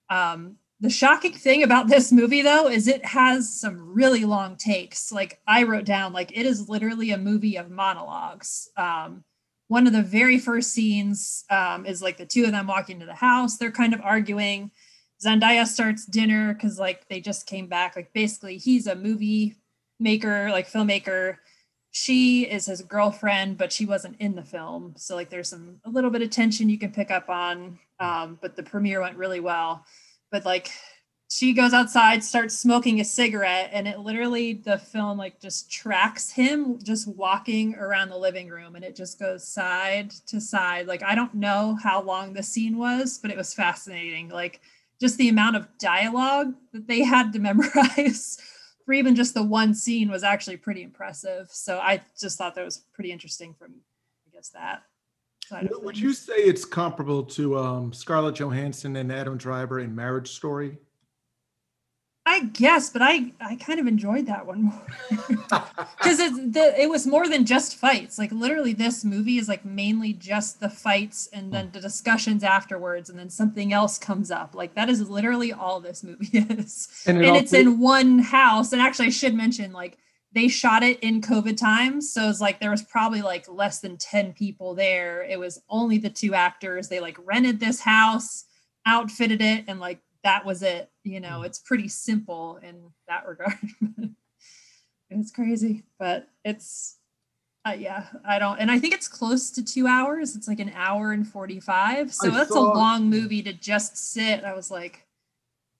um, 0.08 0.56
the 0.80 0.90
shocking 0.90 1.32
thing 1.32 1.64
about 1.64 1.88
this 1.88 2.12
movie, 2.12 2.42
though, 2.42 2.68
is 2.68 2.86
it 2.86 3.04
has 3.04 3.52
some 3.52 3.92
really 3.92 4.24
long 4.24 4.56
takes. 4.56 5.10
Like 5.10 5.40
I 5.46 5.64
wrote 5.64 5.84
down, 5.84 6.12
like 6.12 6.36
it 6.36 6.46
is 6.46 6.68
literally 6.68 7.10
a 7.10 7.18
movie 7.18 7.56
of 7.56 7.70
monologues. 7.70 8.68
Um, 8.76 9.24
one 9.66 9.86
of 9.86 9.92
the 9.92 10.02
very 10.02 10.38
first 10.38 10.72
scenes 10.72 11.44
um, 11.50 11.84
is 11.84 12.00
like 12.00 12.16
the 12.16 12.26
two 12.26 12.44
of 12.44 12.52
them 12.52 12.68
walking 12.68 13.00
to 13.00 13.06
the 13.06 13.14
house. 13.14 13.56
They're 13.56 13.72
kind 13.72 13.92
of 13.92 14.00
arguing. 14.02 14.70
Zendaya 15.24 15.66
starts 15.66 16.06
dinner 16.06 16.54
because 16.54 16.78
like 16.78 17.08
they 17.08 17.20
just 17.20 17.46
came 17.46 17.66
back. 17.66 17.96
Like 17.96 18.12
basically, 18.12 18.56
he's 18.56 18.86
a 18.86 18.94
movie 18.94 19.56
maker, 19.98 20.48
like 20.50 20.70
filmmaker. 20.70 21.38
She 21.90 22.42
is 22.42 22.66
his 22.66 22.82
girlfriend, 22.82 23.58
but 23.58 23.72
she 23.72 23.84
wasn't 23.84 24.20
in 24.20 24.36
the 24.36 24.44
film. 24.44 24.94
So 24.96 25.16
like 25.16 25.28
there's 25.28 25.48
some 25.48 25.80
a 25.84 25.90
little 25.90 26.10
bit 26.10 26.22
of 26.22 26.30
tension 26.30 26.68
you 26.68 26.78
can 26.78 26.92
pick 26.92 27.10
up 27.10 27.28
on. 27.28 27.80
Um, 27.98 28.38
but 28.40 28.54
the 28.54 28.62
premiere 28.62 29.00
went 29.00 29.16
really 29.16 29.40
well 29.40 29.84
but 30.30 30.44
like 30.44 30.70
she 31.30 31.52
goes 31.52 31.74
outside 31.74 32.24
starts 32.24 32.58
smoking 32.58 33.00
a 33.00 33.04
cigarette 33.04 33.68
and 33.72 33.86
it 33.86 33.98
literally 33.98 34.54
the 34.54 34.78
film 34.78 35.18
like 35.18 35.40
just 35.40 35.70
tracks 35.70 36.30
him 36.30 36.78
just 36.82 37.06
walking 37.06 37.74
around 37.74 38.08
the 38.08 38.16
living 38.16 38.48
room 38.48 38.76
and 38.76 38.84
it 38.84 38.96
just 38.96 39.18
goes 39.18 39.46
side 39.46 40.10
to 40.26 40.40
side. 40.40 40.86
Like 40.86 41.02
i 41.02 41.14
don't 41.14 41.34
know 41.34 41.76
how 41.82 42.02
long 42.02 42.32
the 42.32 42.42
scene 42.42 42.78
was 42.78 43.18
but 43.18 43.30
it 43.30 43.36
was 43.36 43.54
fascinating. 43.54 44.28
Like 44.28 44.60
just 45.00 45.18
the 45.18 45.28
amount 45.28 45.56
of 45.56 45.68
dialogue 45.78 46.54
that 46.72 46.88
they 46.88 47.02
had 47.02 47.32
to 47.32 47.38
memorize 47.40 48.38
for 48.86 48.94
even 48.94 49.14
just 49.14 49.34
the 49.34 49.42
one 49.42 49.74
scene 49.74 50.10
was 50.10 50.24
actually 50.24 50.56
pretty 50.56 50.82
impressive. 50.82 51.48
So 51.50 51.78
i 51.78 52.00
just 52.18 52.38
thought 52.38 52.54
that 52.54 52.64
was 52.64 52.78
pretty 52.94 53.12
interesting 53.12 53.54
from 53.54 53.74
i 54.26 54.34
guess 54.34 54.48
that 54.50 54.82
side 55.48 55.68
Would 55.70 55.84
would 55.84 55.98
you 55.98 56.12
say 56.12 56.34
it's 56.34 56.64
comparable 56.64 57.22
to 57.24 57.58
um, 57.58 57.92
Scarlett 57.92 58.36
Johansson 58.36 58.96
and 58.96 59.10
Adam 59.10 59.36
Driver 59.36 59.80
in 59.80 59.94
Marriage 59.94 60.30
Story? 60.30 60.78
I 62.28 62.40
guess, 62.44 62.90
but 62.90 63.00
I 63.00 63.32
I 63.40 63.56
kind 63.56 63.80
of 63.80 63.86
enjoyed 63.86 64.26
that 64.26 64.44
one 64.44 64.64
more 64.64 64.86
because 65.08 66.20
it 66.20 66.52
the, 66.52 66.74
it 66.78 66.90
was 66.90 67.06
more 67.06 67.26
than 67.26 67.46
just 67.46 67.76
fights. 67.76 68.18
Like 68.18 68.30
literally, 68.30 68.74
this 68.74 69.02
movie 69.02 69.38
is 69.38 69.48
like 69.48 69.64
mainly 69.64 70.12
just 70.12 70.60
the 70.60 70.68
fights 70.68 71.30
and 71.32 71.50
then 71.50 71.70
the 71.72 71.80
discussions 71.80 72.44
afterwards, 72.44 73.08
and 73.08 73.18
then 73.18 73.30
something 73.30 73.72
else 73.72 73.96
comes 73.96 74.30
up. 74.30 74.54
Like 74.54 74.74
that 74.74 74.90
is 74.90 75.08
literally 75.08 75.54
all 75.54 75.80
this 75.80 76.04
movie 76.04 76.28
is, 76.32 77.02
And 77.06 77.16
and, 77.24 77.34
it's 77.34 77.54
in 77.54 77.80
one 77.80 78.18
house. 78.18 78.74
And 78.74 78.82
actually, 78.82 79.06
I 79.06 79.10
should 79.10 79.34
mention 79.34 79.72
like 79.72 79.96
they 80.32 80.48
shot 80.48 80.82
it 80.82 81.00
in 81.00 81.20
COVID 81.20 81.56
times, 81.56 82.12
so 82.12 82.28
it's 82.28 82.40
like 82.40 82.60
there 82.60 82.70
was 82.70 82.82
probably 82.82 83.22
like 83.22 83.48
less 83.48 83.80
than 83.80 83.96
ten 83.96 84.32
people 84.32 84.74
there. 84.74 85.22
It 85.22 85.38
was 85.38 85.62
only 85.68 85.98
the 85.98 86.10
two 86.10 86.34
actors. 86.34 86.88
They 86.88 87.00
like 87.00 87.16
rented 87.24 87.60
this 87.60 87.80
house, 87.80 88.44
outfitted 88.84 89.40
it, 89.40 89.64
and 89.68 89.80
like 89.80 90.00
that 90.24 90.44
was 90.44 90.62
it. 90.62 90.90
You 91.02 91.20
know, 91.20 91.42
it's 91.42 91.58
pretty 91.58 91.88
simple 91.88 92.58
in 92.62 92.90
that 93.08 93.26
regard. 93.26 93.56
it's 95.10 95.30
crazy, 95.30 95.84
but 95.98 96.28
it's 96.44 96.98
uh, 97.66 97.72
yeah, 97.72 98.06
I 98.26 98.38
don't, 98.38 98.58
and 98.58 98.70
I 98.70 98.78
think 98.78 98.94
it's 98.94 99.08
close 99.08 99.50
to 99.52 99.64
two 99.64 99.86
hours. 99.86 100.36
It's 100.36 100.48
like 100.48 100.60
an 100.60 100.72
hour 100.74 101.12
and 101.12 101.26
forty-five, 101.26 102.12
so 102.12 102.28
I 102.28 102.34
that's 102.34 102.50
saw- 102.50 102.72
a 102.72 102.76
long 102.76 103.08
movie 103.08 103.42
to 103.42 103.52
just 103.52 103.96
sit. 103.96 104.44
I 104.44 104.54
was 104.54 104.70
like, 104.70 105.06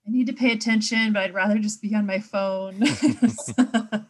I 0.07 0.11
need 0.11 0.27
to 0.27 0.33
pay 0.33 0.53
attention, 0.53 1.13
but 1.13 1.23
I'd 1.23 1.35
rather 1.35 1.59
just 1.59 1.83
be 1.83 1.95
on 1.95 2.07
my 2.07 2.19
phone. 2.19 2.83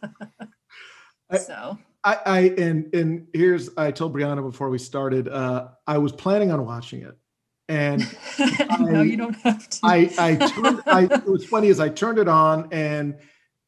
So 1.37 1.77
I, 2.03 2.13
I, 2.13 2.17
I 2.25 2.39
and 2.57 2.93
and 2.95 3.27
here's 3.33 3.69
I 3.77 3.91
told 3.91 4.13
Brianna 4.15 4.43
before 4.43 4.69
we 4.69 4.77
started. 4.77 5.27
Uh, 5.27 5.69
I 5.85 5.97
was 5.97 6.11
planning 6.11 6.51
on 6.51 6.65
watching 6.65 7.03
it, 7.03 7.17
and 7.67 8.01
no, 8.69 8.99
I- 8.99 9.03
you 9.03 9.17
don't 9.17 9.35
have 9.41 9.69
to. 9.69 9.79
I 9.83 10.09
I 10.17 10.35
turned. 10.35 10.81
I 10.91 11.01
it 11.03 11.25
was 11.29 11.45
funny 11.45 11.69
as 11.69 11.79
I 11.79 11.89
turned 11.89 12.17
it 12.19 12.27
on, 12.27 12.67
and 12.71 13.19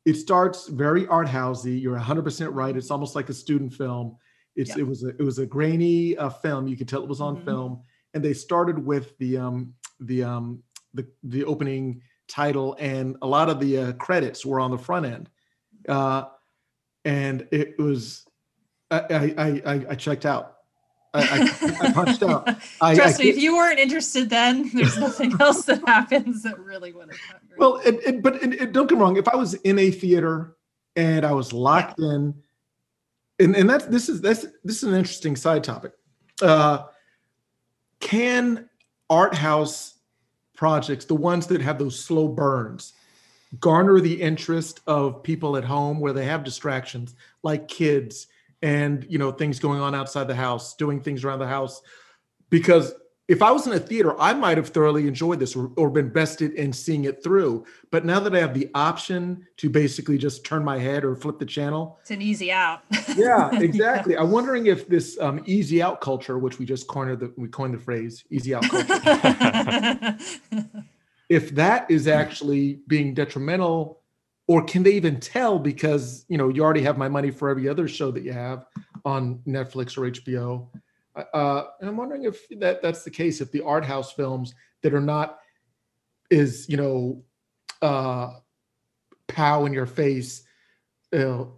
it 0.05 0.16
starts 0.16 0.68
very 0.68 1.05
art 1.07 1.28
housey. 1.28 1.80
You're 1.80 1.93
100 1.93 2.24
percent 2.24 2.51
right. 2.53 2.76
It's 2.76 2.89
almost 2.91 3.16
like 3.16 3.30
a 3.30 3.34
student 3.34 3.74
film. 3.74 4.18
It's 4.55 4.76
it 4.76 4.88
was 4.88 5.03
a 5.03 5.09
it 5.09 5.22
was 5.22 5.39
a 5.39 5.45
grainy 5.45 6.18
uh, 6.18 6.30
film. 6.30 6.68
You 6.68 6.76
could 6.76 6.88
tell 6.88 7.03
it 7.03 7.09
was 7.09 7.22
on 7.22 7.38
Mhm. 7.38 7.45
film, 7.45 7.84
and 8.14 8.24
they 8.24 8.34
started 8.34 8.84
with 8.84 9.18
the 9.20 9.38
um 9.38 9.74
the 9.99 10.24
um 10.24 10.64
the 10.93 11.07
the 11.24 11.43
opening 11.45 12.01
title, 12.28 12.76
and 12.80 13.18
a 13.22 13.28
lot 13.28 13.49
of 13.49 13.59
the 13.59 13.78
uh, 13.78 13.91
credits 13.93 14.45
were 14.45 14.59
on 14.59 14.72
the 14.72 14.78
front 14.78 15.05
end, 15.05 15.30
uh, 15.88 16.26
and 17.06 17.47
it 17.52 17.78
was 17.80 18.26
I 18.89 18.99
I 19.38 19.62
I, 19.66 19.86
I- 19.89 19.95
checked 19.95 20.26
out. 20.26 20.58
I, 21.14 21.20
I, 21.22 21.88
I 21.88 21.91
punched 21.93 22.24
out. 22.24 22.49
I, 22.80 22.95
Trust 22.95 23.20
me, 23.20 23.28
if 23.28 23.38
you 23.38 23.58
weren't 23.58 23.80
interested 23.80 24.30
then, 24.30 24.72
there's 24.74 24.97
nothing 24.97 25.34
else 25.41 25.66
that 25.66 25.86
happens 25.86 26.43
that 26.43 26.58
really 26.58 26.93
would 26.93 27.10
have 27.10 27.20
great. 27.49 27.60
Well, 27.60 27.82
it, 27.84 27.95
it, 28.06 28.22
but 28.24 28.41
it, 28.41 28.72
don't 28.72 28.88
get 28.88 28.95
me 28.95 29.02
wrong. 29.02 29.18
If 29.18 29.28
I 29.28 29.36
was 29.36 29.56
in 29.56 29.78
a 29.78 29.91
theater 29.91 30.56
and 30.95 31.26
I 31.26 31.34
was 31.34 31.52
locked 31.52 31.99
in, 31.99 32.34
and 33.39 33.56
and 33.56 33.70
that's 33.70 33.86
this 33.86 34.08
is 34.08 34.22
that's 34.22 34.45
this 34.64 34.78
is 34.78 34.84
an 34.84 34.93
interesting 34.93 35.36
side 35.36 35.64
topic. 35.66 35.91
Uh, 36.41 36.84
can 37.99 38.70
art 39.10 39.36
house 39.36 39.95
projects, 40.56 41.06
the 41.06 41.16
ones 41.16 41.47
that 41.47 41.62
have 41.62 41.78
those 41.78 41.99
slow 41.99 42.28
burns, 42.28 42.93
garner 43.60 43.99
the 43.99 44.22
interest 44.22 44.82
of 44.88 45.24
people 45.24 45.58
at 45.58 45.64
home 45.64 45.99
where 45.99 46.14
they 46.14 46.26
have 46.26 46.43
distractions 46.43 47.16
like 47.43 47.68
kids 47.68 48.28
and 48.62 49.06
you 49.10 49.18
know 49.18 49.32
things 49.32 49.60
going 49.60 49.82
on 49.82 49.95
outside 49.95 50.26
the 50.26 50.36
house, 50.36 50.76
doing 50.76 51.02
things 51.02 51.24
around 51.24 51.39
the 51.39 51.47
house? 51.47 51.82
Because 52.49 52.93
if 53.32 53.41
I 53.41 53.49
was 53.49 53.66
in 53.66 53.72
a 53.72 53.80
theater, 53.80 54.20
I 54.20 54.34
might 54.34 54.58
have 54.58 54.68
thoroughly 54.68 55.08
enjoyed 55.08 55.39
this 55.39 55.56
or, 55.56 55.72
or 55.78 55.89
been 55.89 56.12
vested 56.12 56.52
in 56.56 56.74
seeing 56.74 57.06
it 57.06 57.24
through. 57.24 57.66
But 57.89 58.04
now 58.04 58.20
that 58.20 58.36
I 58.36 58.39
have 58.39 58.54
the 58.54 58.70
option 58.76 59.47
to 59.56 59.70
basically 59.70 60.18
just 60.18 60.43
turn 60.43 60.66
my 60.66 60.78
head 60.78 61.06
or 61.06 61.16
flip 61.16 61.39
the 61.39 61.45
channel, 61.45 61.97
it's 62.02 62.12
an 62.12 62.22
easy 62.22 62.52
out. 62.52 62.82
yeah, 63.16 63.49
exactly. 63.58 64.18
I'm 64.18 64.32
wondering 64.32 64.66
if 64.66 64.89
this 64.89 65.18
um, 65.22 65.41
easy 65.45 65.82
out 65.82 66.02
culture, 66.02 66.39
which 66.39 66.60
we 66.60 66.66
just 66.66 66.88
coined 66.88 67.18
the 67.20 67.34
we 67.38 67.47
coined 67.47 67.74
the 67.74 67.80
phrase 67.80 68.26
easy 68.30 68.54
out 68.54 68.64
culture, 68.64 70.18
if 71.32 71.56
that 71.56 71.90
is 71.90 72.10
actually 72.10 72.82
being 72.88 73.14
detrimental, 73.14 74.02
or 74.48 74.62
can 74.66 74.84
they 74.84 74.92
even 74.92 75.18
tell 75.18 75.58
because 75.58 76.26
you 76.28 76.38
know 76.38 76.50
you 76.50 76.62
already 76.62 76.82
have 76.82 76.98
my 76.98 77.08
money 77.08 77.32
for 77.32 77.48
every 77.48 77.70
other 77.70 77.88
show 77.88 78.12
that 78.12 78.24
you 78.24 78.34
have 78.34 78.66
on 79.06 79.40
Netflix 79.48 79.98
or 79.98 80.12
HBO. 80.12 80.68
Uh, 81.34 81.64
and 81.80 81.90
I'm 81.90 81.96
wondering 81.96 82.26
if 82.26 82.50
that 82.60 82.82
that's 82.82 83.06
the 83.06 83.10
case. 83.10 83.40
If 83.40 83.50
the 83.54 83.62
art 83.62 83.86
house 83.86 84.12
films 84.12 84.54
that 84.82 84.94
are 84.94 85.00
not 85.00 85.40
is 86.30 86.68
you 86.68 86.76
know 86.76 87.24
uh, 87.82 88.32
pow 89.28 89.64
in 89.64 89.72
your 89.72 89.86
face, 89.86 90.44
you 91.14 91.20
know, 91.20 91.54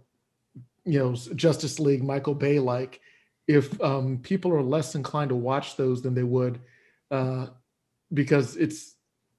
you 0.84 0.98
know 1.00 1.16
Justice 1.34 1.80
League, 1.80 2.04
Michael 2.04 2.36
Bay 2.36 2.60
like, 2.60 3.00
if 3.48 3.80
um, 3.80 4.18
people 4.18 4.52
are 4.52 4.62
less 4.62 4.94
inclined 4.94 5.30
to 5.30 5.36
watch 5.36 5.76
those 5.76 6.00
than 6.00 6.14
they 6.14 6.22
would, 6.22 6.60
uh, 7.10 7.48
because 8.12 8.56
it's 8.56 8.93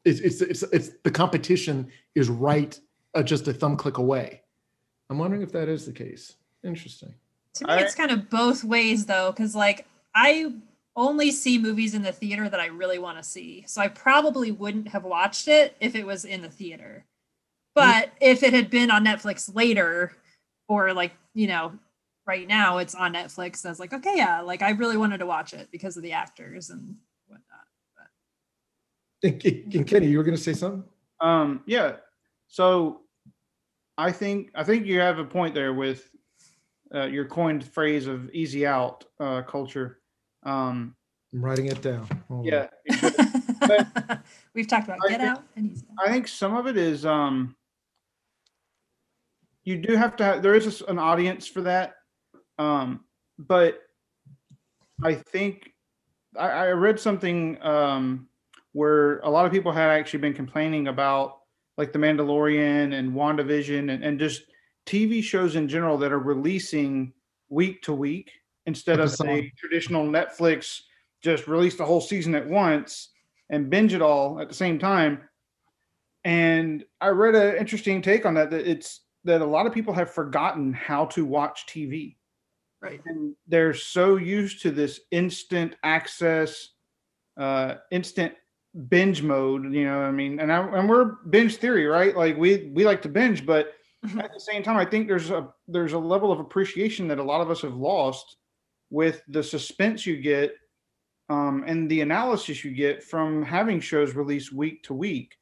it's 0.05 0.19
it's 0.21 0.41
it's, 0.41 0.63
it's 0.63 0.91
the 1.03 1.11
competition 1.11 1.91
is 2.15 2.29
right 2.29 2.79
uh, 3.15 3.23
just 3.23 3.47
a 3.47 3.53
thumb 3.53 3.75
click 3.75 3.97
away. 3.97 4.41
I'm 5.09 5.17
wondering 5.17 5.41
if 5.41 5.51
that 5.51 5.67
is 5.69 5.85
the 5.85 5.91
case. 5.93 6.35
Interesting. 6.63 7.13
to 7.55 7.67
me, 7.67 7.73
I- 7.73 7.79
it's 7.81 7.95
kind 7.95 8.11
of 8.11 8.29
both 8.29 8.63
ways 8.63 9.05
though, 9.05 9.31
because 9.31 9.55
like 9.55 9.85
I 10.13 10.53
only 10.95 11.31
see 11.31 11.57
movies 11.57 11.93
in 11.93 12.03
the 12.03 12.11
theater 12.11 12.47
that 12.47 12.59
I 12.59 12.67
really 12.67 12.99
want 12.99 13.17
to 13.17 13.23
see. 13.23 13.65
So 13.67 13.81
I 13.81 13.89
probably 13.89 14.51
wouldn't 14.51 14.87
have 14.87 15.03
watched 15.03 15.47
it 15.49 15.75
if 15.81 15.93
it 15.95 16.05
was 16.05 16.23
in 16.23 16.41
the 16.41 16.49
theater. 16.49 17.03
But 17.73 18.11
if 18.21 18.43
it 18.43 18.53
had 18.53 18.69
been 18.69 18.89
on 18.89 19.03
Netflix 19.03 19.53
later, 19.53 20.13
or 20.69 20.93
like, 20.93 21.11
you 21.33 21.47
know, 21.47 21.73
right 22.25 22.47
now 22.47 22.77
it's 22.77 22.95
on 22.95 23.13
Netflix, 23.13 23.65
I 23.65 23.69
was 23.69 23.79
like, 23.81 23.91
okay, 23.91 24.13
yeah, 24.15 24.39
like 24.39 24.61
I 24.61 24.69
really 24.69 24.95
wanted 24.95 25.17
to 25.17 25.25
watch 25.25 25.53
it 25.53 25.67
because 25.69 25.97
of 25.97 26.03
the 26.03 26.13
actors 26.13 26.69
and 26.69 26.81
whatnot. 26.81 27.04
And, 29.23 29.43
and 29.73 29.87
Kenny, 29.87 30.07
you 30.07 30.17
were 30.17 30.23
going 30.23 30.37
to 30.37 30.41
say 30.41 30.53
something? 30.53 30.83
Um, 31.21 31.63
yeah. 31.65 31.97
So 32.47 33.01
I 33.97 34.11
think 34.11 34.51
I 34.55 34.63
think 34.63 34.85
you 34.85 34.99
have 34.99 35.19
a 35.19 35.25
point 35.25 35.53
there 35.53 35.73
with 35.73 36.09
uh, 36.93 37.05
your 37.05 37.25
coined 37.25 37.63
phrase 37.63 38.07
of 38.07 38.29
easy 38.31 38.67
out 38.67 39.05
uh, 39.19 39.41
culture. 39.43 39.99
Um, 40.43 40.95
I'm 41.33 41.43
writing 41.43 41.67
it 41.67 41.81
down. 41.81 42.07
Hold 42.29 42.45
yeah, 42.45 42.67
you. 42.85 42.97
We've 44.53 44.67
talked 44.67 44.87
about 44.87 44.99
I 45.05 45.09
Get 45.09 45.19
think- 45.19 45.31
Out 45.31 45.43
and 45.55 45.71
Easy 45.71 45.85
Out. 45.99 46.07
I 46.07 46.11
think 46.11 46.27
some 46.27 46.55
of 46.55 46.67
it 46.67 46.77
is 46.77 47.05
um, 47.05 47.55
you 49.63 49.77
do 49.77 49.95
have 49.95 50.15
to 50.17 50.23
have 50.23 50.41
there 50.43 50.55
is 50.55 50.81
an 50.87 50.99
audience 50.99 51.47
for 51.47 51.61
that, 51.61 51.95
um, 52.59 53.03
but 53.39 53.81
I 55.03 55.15
think 55.15 55.73
I, 56.37 56.49
I 56.49 56.71
read 56.71 56.99
something 56.99 57.61
um, 57.61 58.27
where 58.75 59.19
a 59.19 59.29
lot 59.29 59.45
of 59.45 59.53
people 59.53 59.71
had 59.71 59.89
actually 59.89 60.19
been 60.19 60.33
complaining 60.33 60.89
about 60.89 61.37
like 61.77 61.93
the 61.93 61.99
Mandalorian 61.99 62.93
and 62.93 63.13
WandaVision 63.13 63.89
and, 63.89 64.03
and 64.03 64.19
just 64.19 64.41
TV 64.85 65.23
shows 65.23 65.55
in 65.55 65.69
general 65.69 65.97
that 65.97 66.11
are 66.11 66.19
releasing 66.19 67.13
week 67.47 67.81
to 67.83 67.93
week 67.93 68.29
instead 68.65 68.99
of 68.99 69.07
Episode. 69.07 69.29
a 69.29 69.53
traditional 69.57 70.05
Netflix 70.05 70.81
just 71.23 71.47
release 71.47 71.77
the 71.77 71.85
whole 71.85 72.01
season 72.01 72.35
at 72.35 72.45
once 72.45 73.11
and 73.49 73.69
binge 73.69 73.93
it 73.93 74.01
all 74.01 74.41
at 74.41 74.49
the 74.49 74.53
same 74.53 74.77
time. 74.77 75.21
And 76.25 76.83
I 76.99 77.07
read 77.07 77.33
an 77.33 77.55
interesting 77.55 78.01
take 78.01 78.25
on 78.25 78.33
that 78.33 78.51
that 78.51 78.69
it's 78.69 79.05
that 79.23 79.39
a 79.39 79.45
lot 79.45 79.65
of 79.65 79.73
people 79.73 79.93
have 79.93 80.11
forgotten 80.11 80.73
how 80.73 81.05
to 81.05 81.23
watch 81.23 81.65
TV. 81.65 82.17
Right. 82.81 82.99
And 83.05 83.37
they're 83.47 83.73
so 83.73 84.17
used 84.17 84.61
to 84.63 84.71
this 84.71 84.99
instant 85.11 85.77
access, 85.81 86.71
uh, 87.37 87.75
instant 87.89 88.33
binge 88.89 89.21
mode, 89.21 89.73
you 89.73 89.85
know, 89.85 89.99
what 89.99 90.05
I 90.05 90.11
mean, 90.11 90.39
and 90.39 90.51
I, 90.51 90.59
and 90.77 90.89
we're 90.89 91.15
binge 91.29 91.57
theory, 91.57 91.85
right? 91.85 92.15
Like 92.15 92.37
we 92.37 92.71
we 92.73 92.85
like 92.85 93.01
to 93.03 93.09
binge, 93.09 93.45
but 93.45 93.73
at 94.19 94.33
the 94.33 94.39
same 94.39 94.63
time, 94.63 94.77
I 94.77 94.85
think 94.85 95.07
there's 95.07 95.29
a 95.29 95.49
there's 95.67 95.93
a 95.93 95.99
level 95.99 96.31
of 96.31 96.39
appreciation 96.39 97.07
that 97.07 97.19
a 97.19 97.23
lot 97.23 97.41
of 97.41 97.49
us 97.49 97.61
have 97.61 97.75
lost 97.75 98.37
with 98.89 99.21
the 99.27 99.43
suspense 99.43 100.05
you 100.05 100.17
get 100.17 100.55
um, 101.29 101.63
and 101.65 101.89
the 101.89 102.01
analysis 102.01 102.63
you 102.63 102.71
get 102.71 103.03
from 103.03 103.43
having 103.43 103.79
shows 103.79 104.13
released 104.13 104.53
week 104.53 104.83
to 104.83 104.93
week. 104.93 105.35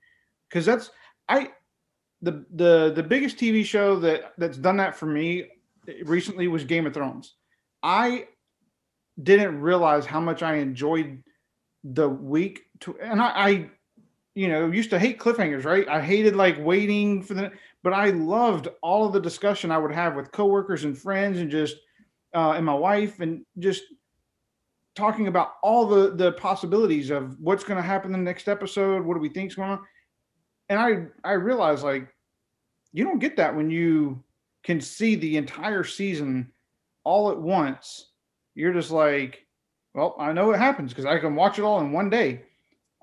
Because 0.50 0.66
that's 0.66 0.92
I 1.28 1.52
the 2.22 2.46
the 2.54 2.94
the 2.96 3.04
biggest 3.04 3.38
TV 3.38 3.66
show 3.66 4.00
that 4.00 4.34
that's 4.38 4.58
done 4.58 4.78
that 4.78 4.96
for 4.96 5.06
me 5.06 5.46
recently 6.06 6.48
was 6.48 6.64
Game 6.64 6.86
of 6.86 6.94
Thrones. 6.94 7.36
I 7.82 8.28
didn't 9.22 9.60
realize 9.60 10.06
how 10.06 10.20
much 10.20 10.42
I 10.42 10.56
enjoyed 10.56 11.22
the 11.84 12.08
week 12.08 12.66
to 12.80 12.98
and 13.00 13.22
I, 13.22 13.28
I 13.28 13.70
you 14.36 14.48
know 14.48 14.72
used 14.72 14.90
to 14.92 15.00
hate 15.00 15.20
cliffhangers 15.20 15.66
right? 15.66 15.88
I 15.88 16.02
hated 16.02 16.36
like 16.36 16.58
waiting 16.60 17.22
for 17.22 17.34
the 17.34 17.52
but 17.84 17.94
i 17.94 18.10
loved 18.10 18.70
all 18.82 19.06
of 19.06 19.14
the 19.14 19.20
discussion 19.20 19.72
i 19.72 19.78
would 19.78 19.92
have 19.92 20.16
with 20.16 20.32
coworkers 20.32 20.86
and 20.86 20.98
friends 20.98 21.40
and 21.40 21.52
just 21.52 21.76
uh, 22.34 22.52
and 22.52 22.66
my 22.66 22.74
wife 22.74 23.20
and 23.20 23.46
just 23.60 23.84
talking 24.96 25.28
about 25.28 25.56
all 25.62 25.86
the 25.86 26.16
the 26.16 26.32
possibilities 26.34 27.10
of 27.10 27.40
what's 27.40 27.64
going 27.64 27.78
to 27.78 27.88
happen 27.88 28.14
in 28.14 28.20
the 28.20 28.26
next 28.26 28.48
episode 28.48 29.04
what 29.04 29.16
do 29.16 29.20
we 29.20 29.30
think's 29.30 29.56
going 29.56 29.72
on? 29.72 29.82
And 30.70 30.80
i 30.80 31.30
i 31.30 31.34
realized 31.34 31.84
like 31.84 32.08
you 32.94 33.04
don't 33.04 33.20
get 33.20 33.36
that 33.38 33.56
when 33.56 33.70
you 33.70 34.24
can 34.64 34.80
see 34.80 35.16
the 35.16 35.36
entire 35.36 35.84
season 35.84 36.52
all 37.04 37.32
at 37.32 37.40
once. 37.40 38.12
You're 38.56 38.74
just 38.74 38.92
like 38.92 39.46
well 39.94 40.16
i 40.20 40.32
know 40.34 40.52
it 40.52 40.58
happens 40.58 40.92
because 40.92 41.06
i 41.06 41.18
can 41.20 41.36
watch 41.36 41.58
it 41.60 41.64
all 41.64 41.80
in 41.82 41.92
one 41.92 42.10
day 42.10 42.42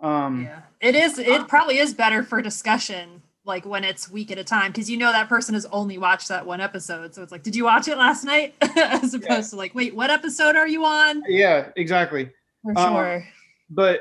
um 0.03 0.45
Yeah, 0.45 0.61
it 0.80 0.95
is. 0.95 1.18
It 1.18 1.47
probably 1.47 1.76
is 1.78 1.93
better 1.93 2.22
for 2.22 2.41
discussion, 2.41 3.20
like 3.45 3.66
when 3.66 3.84
it's 3.84 4.11
week 4.11 4.30
at 4.30 4.38
a 4.38 4.45
time, 4.45 4.72
because 4.72 4.88
you 4.88 4.97
know 4.97 5.12
that 5.12 5.28
person 5.28 5.53
has 5.53 5.66
only 5.66 5.99
watched 5.99 6.28
that 6.28 6.47
one 6.47 6.59
episode. 6.62 7.14
So 7.14 7.22
it's 7.22 7.30
like, 7.30 7.43
did 7.43 7.55
you 7.55 7.64
watch 7.64 7.86
it 7.86 7.99
last 7.99 8.24
night? 8.24 8.55
As 8.78 9.12
opposed 9.12 9.51
to 9.51 9.57
like, 9.57 9.74
wait, 9.74 9.95
what 9.95 10.09
episode 10.09 10.57
are 10.57 10.66
you 10.66 10.86
on? 10.86 11.22
yeah 11.28 11.68
exactly 11.76 12.30
For 12.62 12.78
Um, 12.78 12.95
sure. 12.95 13.24
but 13.68 14.01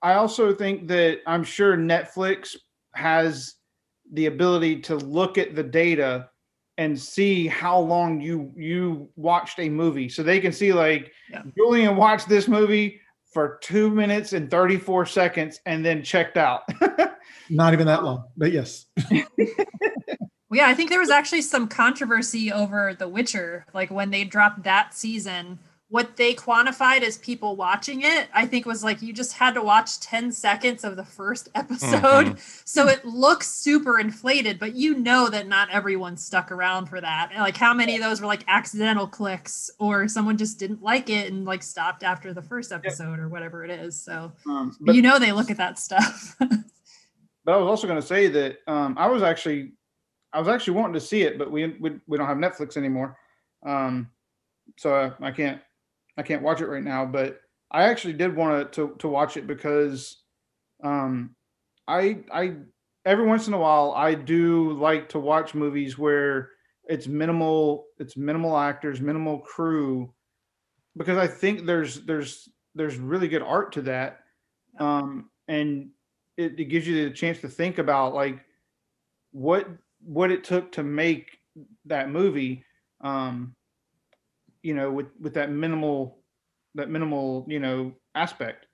I 0.00 0.14
also 0.14 0.54
think 0.54 0.88
that 0.88 1.20
I'm 1.26 1.44
sure 1.44 1.76
Netflix 1.76 2.56
has 2.94 3.56
the 4.14 4.24
ability 4.26 4.80
to 4.82 4.96
look 4.96 5.36
at 5.36 5.54
the 5.54 5.62
data 5.62 6.30
and 6.78 6.98
see 6.98 7.46
how 7.46 7.78
long 7.78 8.20
you 8.20 8.52
you 8.56 9.08
watched 9.16 9.58
a 9.60 9.68
movie, 9.68 10.08
so 10.08 10.22
they 10.22 10.40
can 10.40 10.52
see 10.52 10.72
like 10.72 11.12
Yeah. 11.30 11.42
Julian 11.56 11.96
watched 11.96 12.28
this 12.28 12.48
movie 12.48 13.00
for 13.32 13.58
two 13.62 13.90
minutes 13.90 14.32
and 14.32 14.50
34 14.50 15.06
seconds 15.06 15.60
and 15.66 15.84
then 15.84 16.02
checked 16.02 16.36
out. 16.36 16.62
Not 17.50 17.72
even 17.72 17.86
that 17.86 18.04
long, 18.04 18.24
but 18.36 18.52
yes. 18.52 18.86
Well, 19.10 19.24
yeah, 20.52 20.68
I 20.68 20.74
think 20.74 20.88
there 20.90 21.00
was 21.00 21.10
actually 21.10 21.42
some 21.42 21.66
controversy 21.66 22.52
over 22.52 22.94
The 22.94 23.08
Witcher, 23.08 23.66
like 23.74 23.90
when 23.90 24.10
they 24.10 24.24
dropped 24.24 24.62
that 24.62 24.94
season. 24.94 25.58
What 25.94 26.16
they 26.16 26.34
quantified 26.34 27.02
as 27.02 27.18
people 27.18 27.54
watching 27.54 28.02
it, 28.02 28.26
I 28.34 28.46
think 28.46 28.66
was 28.66 28.82
like 28.82 29.00
you 29.00 29.12
just 29.12 29.34
had 29.34 29.54
to 29.54 29.62
watch 29.62 30.00
10 30.00 30.32
seconds 30.32 30.82
of 30.82 30.96
the 30.96 31.04
first 31.04 31.50
episode. 31.54 32.36
So 32.64 32.88
it 32.88 33.04
looks 33.04 33.48
super 33.48 34.00
inflated, 34.00 34.58
but 34.58 34.74
you 34.74 34.98
know 34.98 35.28
that 35.30 35.46
not 35.46 35.70
everyone 35.70 36.16
stuck 36.16 36.50
around 36.50 36.86
for 36.86 37.00
that. 37.00 37.30
Like 37.36 37.56
how 37.56 37.72
many 37.72 37.94
of 37.94 38.02
those 38.02 38.20
were 38.20 38.26
like 38.26 38.42
accidental 38.48 39.06
clicks 39.06 39.70
or 39.78 40.08
someone 40.08 40.36
just 40.36 40.58
didn't 40.58 40.82
like 40.82 41.10
it 41.10 41.32
and 41.32 41.44
like 41.44 41.62
stopped 41.62 42.02
after 42.02 42.32
the 42.32 42.42
first 42.42 42.72
episode 42.72 43.20
or 43.20 43.28
whatever 43.28 43.64
it 43.64 43.70
is. 43.70 44.02
So 44.02 44.32
Um, 44.46 44.76
but 44.80 44.96
you 44.96 45.02
know 45.02 45.20
they 45.20 45.30
look 45.30 45.50
at 45.52 45.58
that 45.58 45.78
stuff. 45.78 46.36
But 47.44 47.54
I 47.54 47.56
was 47.58 47.68
also 47.68 47.86
going 47.86 48.00
to 48.00 48.06
say 48.06 48.26
that 48.28 48.58
um, 48.66 48.96
I 48.98 49.06
was 49.06 49.22
actually, 49.22 49.74
I 50.32 50.38
was 50.38 50.48
actually 50.48 50.74
wanting 50.78 50.94
to 50.94 51.00
see 51.00 51.22
it, 51.22 51.38
but 51.38 51.50
we 51.50 51.76
we, 51.78 52.00
we 52.06 52.16
don't 52.16 52.26
have 52.26 52.38
Netflix 52.38 52.76
anymore, 52.76 53.18
um, 53.64 54.10
so 54.78 54.94
I, 55.20 55.28
I 55.28 55.30
can't 55.30 55.60
I 56.16 56.22
can't 56.22 56.42
watch 56.42 56.60
it 56.60 56.68
right 56.68 56.82
now. 56.82 57.04
But 57.04 57.40
I 57.70 57.84
actually 57.84 58.14
did 58.14 58.36
want 58.36 58.72
to 58.74 58.94
to 58.98 59.08
watch 59.08 59.36
it 59.36 59.46
because 59.46 60.22
um, 60.82 61.34
I 61.88 62.18
I 62.32 62.56
every 63.04 63.26
once 63.26 63.48
in 63.48 63.54
a 63.54 63.58
while 63.58 63.92
I 63.96 64.14
do 64.14 64.72
like 64.72 65.08
to 65.10 65.18
watch 65.18 65.54
movies 65.54 65.98
where 65.98 66.50
it's 66.86 67.06
minimal 67.06 67.86
it's 67.98 68.16
minimal 68.16 68.56
actors 68.56 69.00
minimal 69.00 69.40
crew 69.40 70.12
because 70.96 71.18
I 71.18 71.26
think 71.26 71.66
there's 71.66 72.02
there's 72.02 72.48
there's 72.74 72.96
really 72.96 73.28
good 73.28 73.42
art 73.42 73.72
to 73.72 73.82
that 73.82 74.20
um, 74.78 75.30
and 75.48 75.90
it, 76.36 76.58
it 76.58 76.64
gives 76.64 76.86
you 76.86 77.04
the 77.04 77.14
chance 77.14 77.40
to 77.40 77.48
think 77.48 77.78
about 77.78 78.14
like 78.14 78.44
what 79.32 79.68
what 80.00 80.30
it 80.30 80.44
took 80.44 80.72
to 80.72 80.82
make 80.82 81.38
that 81.86 82.10
movie 82.10 82.64
um 83.00 83.54
you 84.64 84.74
know 84.74 84.90
with 84.90 85.06
with 85.20 85.34
that 85.34 85.50
minimal 85.50 86.18
that 86.74 86.88
minimal 86.88 87.44
you 87.48 87.60
know 87.60 87.92
aspect 88.16 88.66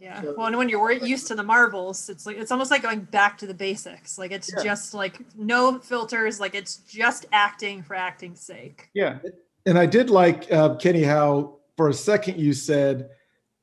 Yeah. 0.00 0.20
So- 0.22 0.34
Well, 0.36 0.46
and 0.48 0.56
when 0.56 0.68
you're 0.68 0.92
used 0.92 1.26
to 1.28 1.34
the 1.34 1.42
Marvels, 1.42 2.08
it's 2.08 2.24
like 2.26 2.36
it's 2.36 2.52
almost 2.52 2.70
like 2.70 2.82
going 2.82 3.00
back 3.00 3.38
to 3.38 3.46
the 3.46 3.54
basics. 3.54 4.16
Like 4.18 4.30
it's 4.30 4.50
Yeah. 4.54 4.62
just 4.62 4.94
like 4.94 5.18
no 5.36 5.78
filters. 5.80 6.38
Like 6.38 6.54
it's 6.54 6.76
just 6.76 7.26
acting 7.32 7.82
for 7.82 7.94
acting's 7.96 8.40
sake. 8.40 8.90
yeah 8.94 9.18
And 9.66 9.76
I 9.78 9.86
did 9.86 10.08
like 10.10 10.50
uh, 10.52 10.76
Kenny 10.76 11.02
how 11.02 11.58
for 11.76 11.88
a 11.88 11.94
second 11.94 12.38
you 12.38 12.52
said, 12.52 13.10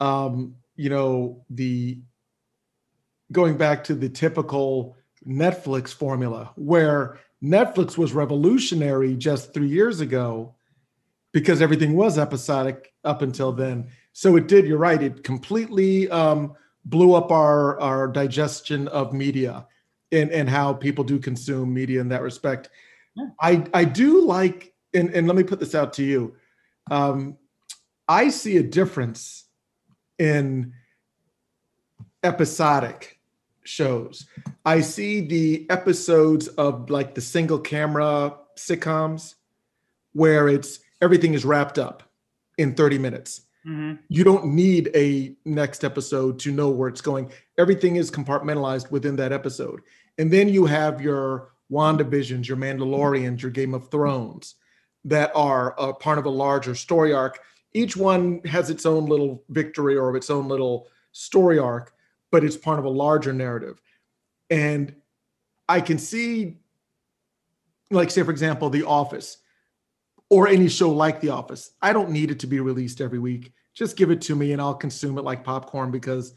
um, 0.01 0.55
you 0.76 0.89
know, 0.89 1.45
the 1.49 1.99
going 3.32 3.57
back 3.57 3.84
to 3.86 3.95
the 3.95 4.09
typical 4.09 4.95
Netflix 5.28 5.93
formula, 5.93 6.51
where 6.55 7.19
Netflix 7.43 7.97
was 7.97 8.13
revolutionary 8.13 9.15
just 9.15 9.53
three 9.53 9.67
years 9.69 9.99
ago 10.01 10.55
because 11.36 11.61
everything 11.61 11.97
was 11.97 12.17
episodic 12.17 12.93
up 13.03 13.21
until 13.21 13.51
then. 13.51 13.89
So 14.13 14.38
it 14.38 14.47
did. 14.47 14.65
You're 14.65 14.77
right. 14.77 15.03
It 15.03 15.25
completely 15.25 16.09
um, 16.09 16.55
blew 16.86 17.13
up 17.13 17.29
our 17.29 17.77
our 17.81 18.07
digestion 18.07 18.88
of 18.88 19.11
media 19.11 19.67
and 20.13 20.31
and 20.31 20.49
how 20.49 20.71
people 20.71 21.03
do 21.03 21.19
consume 21.19 21.73
media 21.73 21.99
in 21.99 22.07
that 22.07 22.21
respect. 22.21 22.69
Yeah. 23.17 23.25
I 23.41 23.65
I 23.73 23.83
do 23.83 24.21
like 24.21 24.73
and 24.93 25.09
and 25.09 25.27
let 25.27 25.36
me 25.36 25.43
put 25.43 25.59
this 25.59 25.75
out 25.75 25.91
to 25.93 26.05
you. 26.05 26.38
Um, 26.89 27.36
I 28.07 28.29
see 28.29 28.55
a 28.55 28.63
difference 28.63 29.43
in 30.17 30.71
episodic 32.23 33.19
shows. 33.65 34.25
I 34.63 34.79
see 34.79 35.19
the 35.19 35.69
episodes 35.69 36.47
of 36.47 36.89
like 36.89 37.13
the 37.13 37.19
single 37.19 37.59
camera 37.59 38.38
sitcoms 38.55 39.36
where 40.13 40.47
it's 40.47 40.79
everything 41.02 41.34
is 41.34 41.46
wrapped 41.46 41.78
up 41.78 42.04
in 42.58 42.74
30 42.74 42.98
minutes. 42.98 43.41
Mhm. 43.68 44.00
You 44.10 44.24
don't 44.24 44.46
need 44.48 44.91
a 44.96 45.36
next 45.46 45.84
episode 45.84 46.39
to 46.39 46.52
know 46.52 46.70
where 46.70 46.88
it's 46.88 47.02
going. 47.02 47.32
Everything 47.58 47.96
is 47.96 48.12
compartmentalized 48.12 48.91
within 48.91 49.16
that 49.18 49.32
episode. 49.32 49.82
And 50.18 50.32
then 50.32 50.50
you 50.50 50.66
have 50.66 51.02
your 51.02 51.50
WandaVisions, 51.72 52.48
your 52.48 52.58
Mandalorians, 52.58 53.41
your 53.41 53.52
Game 53.52 53.74
of 53.74 53.89
Thrones 53.89 54.56
that 55.04 55.32
are 55.36 55.76
a 55.80 55.93
part 55.93 56.18
of 56.18 56.26
a 56.26 56.30
larger 56.30 56.76
story 56.76 57.12
arc. 57.14 57.39
Each 57.74 57.98
one 57.98 58.41
has 58.46 58.70
its 58.70 58.86
own 58.86 59.06
little 59.06 59.43
victory 59.50 59.98
or 59.98 60.16
its 60.16 60.30
own 60.30 60.48
little 60.48 60.88
story 61.12 61.60
arc, 61.60 61.93
but 62.32 62.43
it's 62.43 62.58
part 62.58 62.80
of 62.80 62.86
a 62.86 62.89
larger 62.89 63.34
narrative. 63.34 63.82
And 64.50 64.96
I 65.68 65.82
can 65.82 65.98
see, 65.98 66.58
like, 67.89 68.12
say, 68.12 68.22
for 68.24 68.32
example, 68.32 68.70
The 68.70 68.84
Office 68.84 69.38
or 70.36 70.49
any 70.49 70.67
show 70.67 70.91
like 70.91 71.21
The 71.21 71.29
Office. 71.29 71.71
I 71.81 71.93
don't 71.93 72.09
need 72.09 72.29
it 72.29 72.39
to 72.39 72.47
be 72.47 72.59
released 72.59 72.99
every 72.99 73.19
week. 73.19 73.53
Just 73.73 73.95
give 73.95 74.11
it 74.11 74.19
to 74.23 74.36
me 74.36 74.51
and 74.51 74.61
I'll 74.61 74.75
consume 74.75 75.17
it 75.17 75.23
like 75.23 75.45
popcorn 75.45 75.91
because 75.91 76.33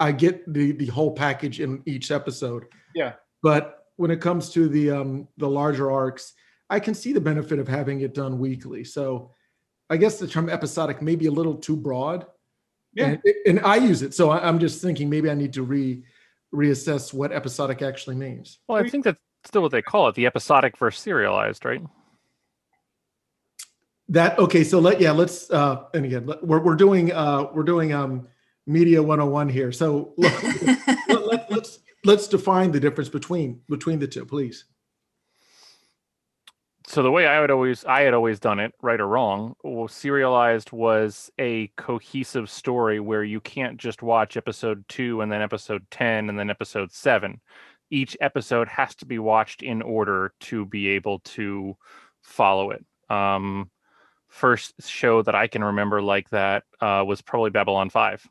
I 0.00 0.10
get 0.12 0.50
the 0.50 0.72
the 0.72 0.86
whole 0.86 1.12
package 1.14 1.60
in 1.60 1.82
each 1.84 2.10
episode. 2.10 2.64
Yeah. 2.94 3.12
But 3.42 3.84
when 3.96 4.10
it 4.10 4.22
comes 4.22 4.48
to 4.52 4.68
the 4.68 4.90
um 4.92 5.28
the 5.36 5.48
larger 5.48 5.90
arcs, 5.90 6.32
I 6.70 6.80
can 6.80 6.94
see 6.94 7.12
the 7.12 7.20
benefit 7.20 7.58
of 7.58 7.68
having 7.68 8.00
it 8.00 8.14
done 8.14 8.38
weekly. 8.38 8.84
So 8.84 9.32
I 9.90 9.98
guess 9.98 10.18
the 10.18 10.26
term 10.26 10.48
episodic 10.48 11.02
may 11.02 11.16
be 11.16 11.26
a 11.26 11.30
little 11.30 11.56
too 11.56 11.76
broad. 11.76 12.26
Yeah. 12.94 13.06
And, 13.08 13.22
and 13.46 13.60
I 13.60 13.76
use 13.76 14.00
it. 14.00 14.14
So 14.14 14.30
I- 14.30 14.48
I'm 14.48 14.58
just 14.58 14.80
thinking 14.80 15.10
maybe 15.10 15.28
I 15.30 15.34
need 15.34 15.52
to 15.52 15.62
re 15.62 16.02
reassess 16.54 17.12
what 17.12 17.32
episodic 17.32 17.82
actually 17.82 18.16
means. 18.16 18.60
Well, 18.66 18.82
I 18.82 18.88
think 18.88 19.04
that's 19.04 19.18
still 19.44 19.62
what 19.62 19.72
they 19.72 19.82
call 19.82 20.08
it, 20.08 20.14
the 20.14 20.26
episodic 20.26 20.78
versus 20.78 21.02
serialized, 21.02 21.64
right? 21.66 21.82
That 24.08 24.38
okay, 24.38 24.64
so 24.64 24.78
let 24.78 25.00
yeah, 25.00 25.12
let's 25.12 25.50
uh 25.50 25.84
and 25.94 26.04
again 26.04 26.26
let- 26.26 26.44
we're 26.46 26.60
we're 26.62 26.76
doing 26.76 27.12
uh 27.12 27.46
we're 27.54 27.62
doing 27.62 27.92
um 27.92 28.28
media 28.66 29.02
101 29.02 29.48
here. 29.48 29.72
So 29.72 30.14
let, 30.18 30.42
let, 31.08 31.26
let, 31.26 31.50
let's 31.50 31.78
let's 32.04 32.28
define 32.28 32.72
the 32.72 32.80
difference 32.80 33.08
between 33.08 33.60
between 33.68 33.98
the 33.98 34.06
two, 34.08 34.26
please. 34.26 34.64
so 36.86 37.02
the 37.02 37.10
way 37.10 37.26
I 37.26 37.40
would 37.40 37.50
always 37.50 37.84
I 37.84 38.02
had 38.02 38.14
always 38.14 38.40
done 38.40 38.58
it, 38.60 38.74
right 38.82 39.00
or 39.00 39.06
wrong, 39.08 39.54
well, 39.64 39.88
serialized 39.88 40.72
was 40.72 41.30
a 41.38 41.68
cohesive 41.76 42.50
story 42.50 43.00
where 43.00 43.24
you 43.24 43.40
can't 43.40 43.78
just 43.78 44.02
watch 44.02 44.36
episode 44.36 44.84
two 44.88 45.20
and 45.20 45.32
then 45.32 45.42
episode 45.42 45.86
ten 45.90 46.28
and 46.28 46.38
then 46.38 46.50
episode 46.50 46.92
seven. 46.92 47.40
Each 47.90 48.16
episode 48.20 48.68
has 48.68 48.94
to 48.96 49.06
be 49.06 49.18
watched 49.18 49.62
in 49.62 49.82
order 49.82 50.34
to 50.40 50.66
be 50.66 50.88
able 50.88 51.20
to 51.20 51.76
follow 52.22 52.70
it. 52.72 52.84
Um, 53.10 53.70
first 54.32 54.74
show 54.88 55.20
that 55.22 55.34
I 55.34 55.46
can 55.46 55.62
remember 55.62 56.00
like 56.00 56.30
that 56.30 56.64
uh, 56.80 57.04
was 57.06 57.20
probably 57.20 57.50
Babylon 57.50 57.90
Five, 57.90 58.26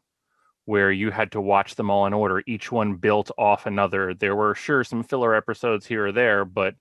where 0.66 0.91
you 0.91 1.12
had 1.12 1.32
to 1.34 1.41
watch 1.41 1.76
them 1.76 1.91
all 1.91 2.08
in 2.08 2.14
order. 2.14 2.41
Each 2.47 2.72
one 2.72 2.95
built 2.95 3.30
off 3.38 3.68
another. 3.68 4.16
There 4.16 4.36
were 4.36 4.56
sure 4.56 4.84
some 4.84 5.04
filler 5.04 5.36
episodes 5.36 5.86
here 5.86 6.08
or 6.08 6.12
there, 6.12 6.43
but 6.43 6.76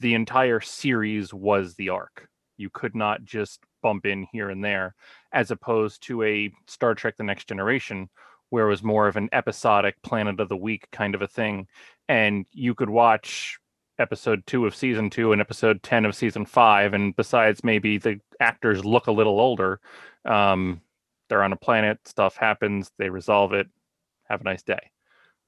the 0.00 0.14
entire 0.14 0.60
series 0.60 1.34
was 1.34 1.74
the 1.74 1.90
arc. 1.90 2.28
You 2.56 2.70
could 2.70 2.94
not 2.94 3.24
just 3.24 3.60
bump 3.82 4.06
in 4.06 4.26
here 4.32 4.48
and 4.48 4.64
there, 4.64 4.94
as 5.32 5.50
opposed 5.50 6.02
to 6.04 6.22
a 6.22 6.50
Star 6.66 6.94
Trek 6.94 7.16
The 7.18 7.24
Next 7.24 7.48
Generation, 7.48 8.08
where 8.48 8.66
it 8.66 8.70
was 8.70 8.82
more 8.82 9.06
of 9.06 9.16
an 9.16 9.28
episodic 9.32 9.96
Planet 10.02 10.40
of 10.40 10.48
the 10.48 10.56
Week 10.56 10.88
kind 10.92 11.14
of 11.14 11.20
a 11.20 11.28
thing. 11.28 11.66
And 12.08 12.46
you 12.52 12.74
could 12.74 12.90
watch 12.90 13.58
episode 14.02 14.46
two 14.46 14.66
of 14.66 14.74
season 14.74 15.08
two 15.08 15.32
and 15.32 15.40
episode 15.40 15.82
10 15.82 16.04
of 16.04 16.14
season 16.14 16.44
five. 16.44 16.92
And 16.92 17.16
besides, 17.16 17.64
maybe 17.64 17.96
the 17.98 18.20
actors 18.40 18.84
look 18.84 19.06
a 19.06 19.12
little 19.12 19.40
older. 19.40 19.80
Um, 20.24 20.82
they're 21.28 21.42
on 21.42 21.52
a 21.52 21.56
planet, 21.56 21.98
stuff 22.06 22.36
happens, 22.36 22.90
they 22.98 23.08
resolve 23.08 23.54
it, 23.54 23.66
have 24.28 24.42
a 24.42 24.44
nice 24.44 24.62
day. 24.62 24.90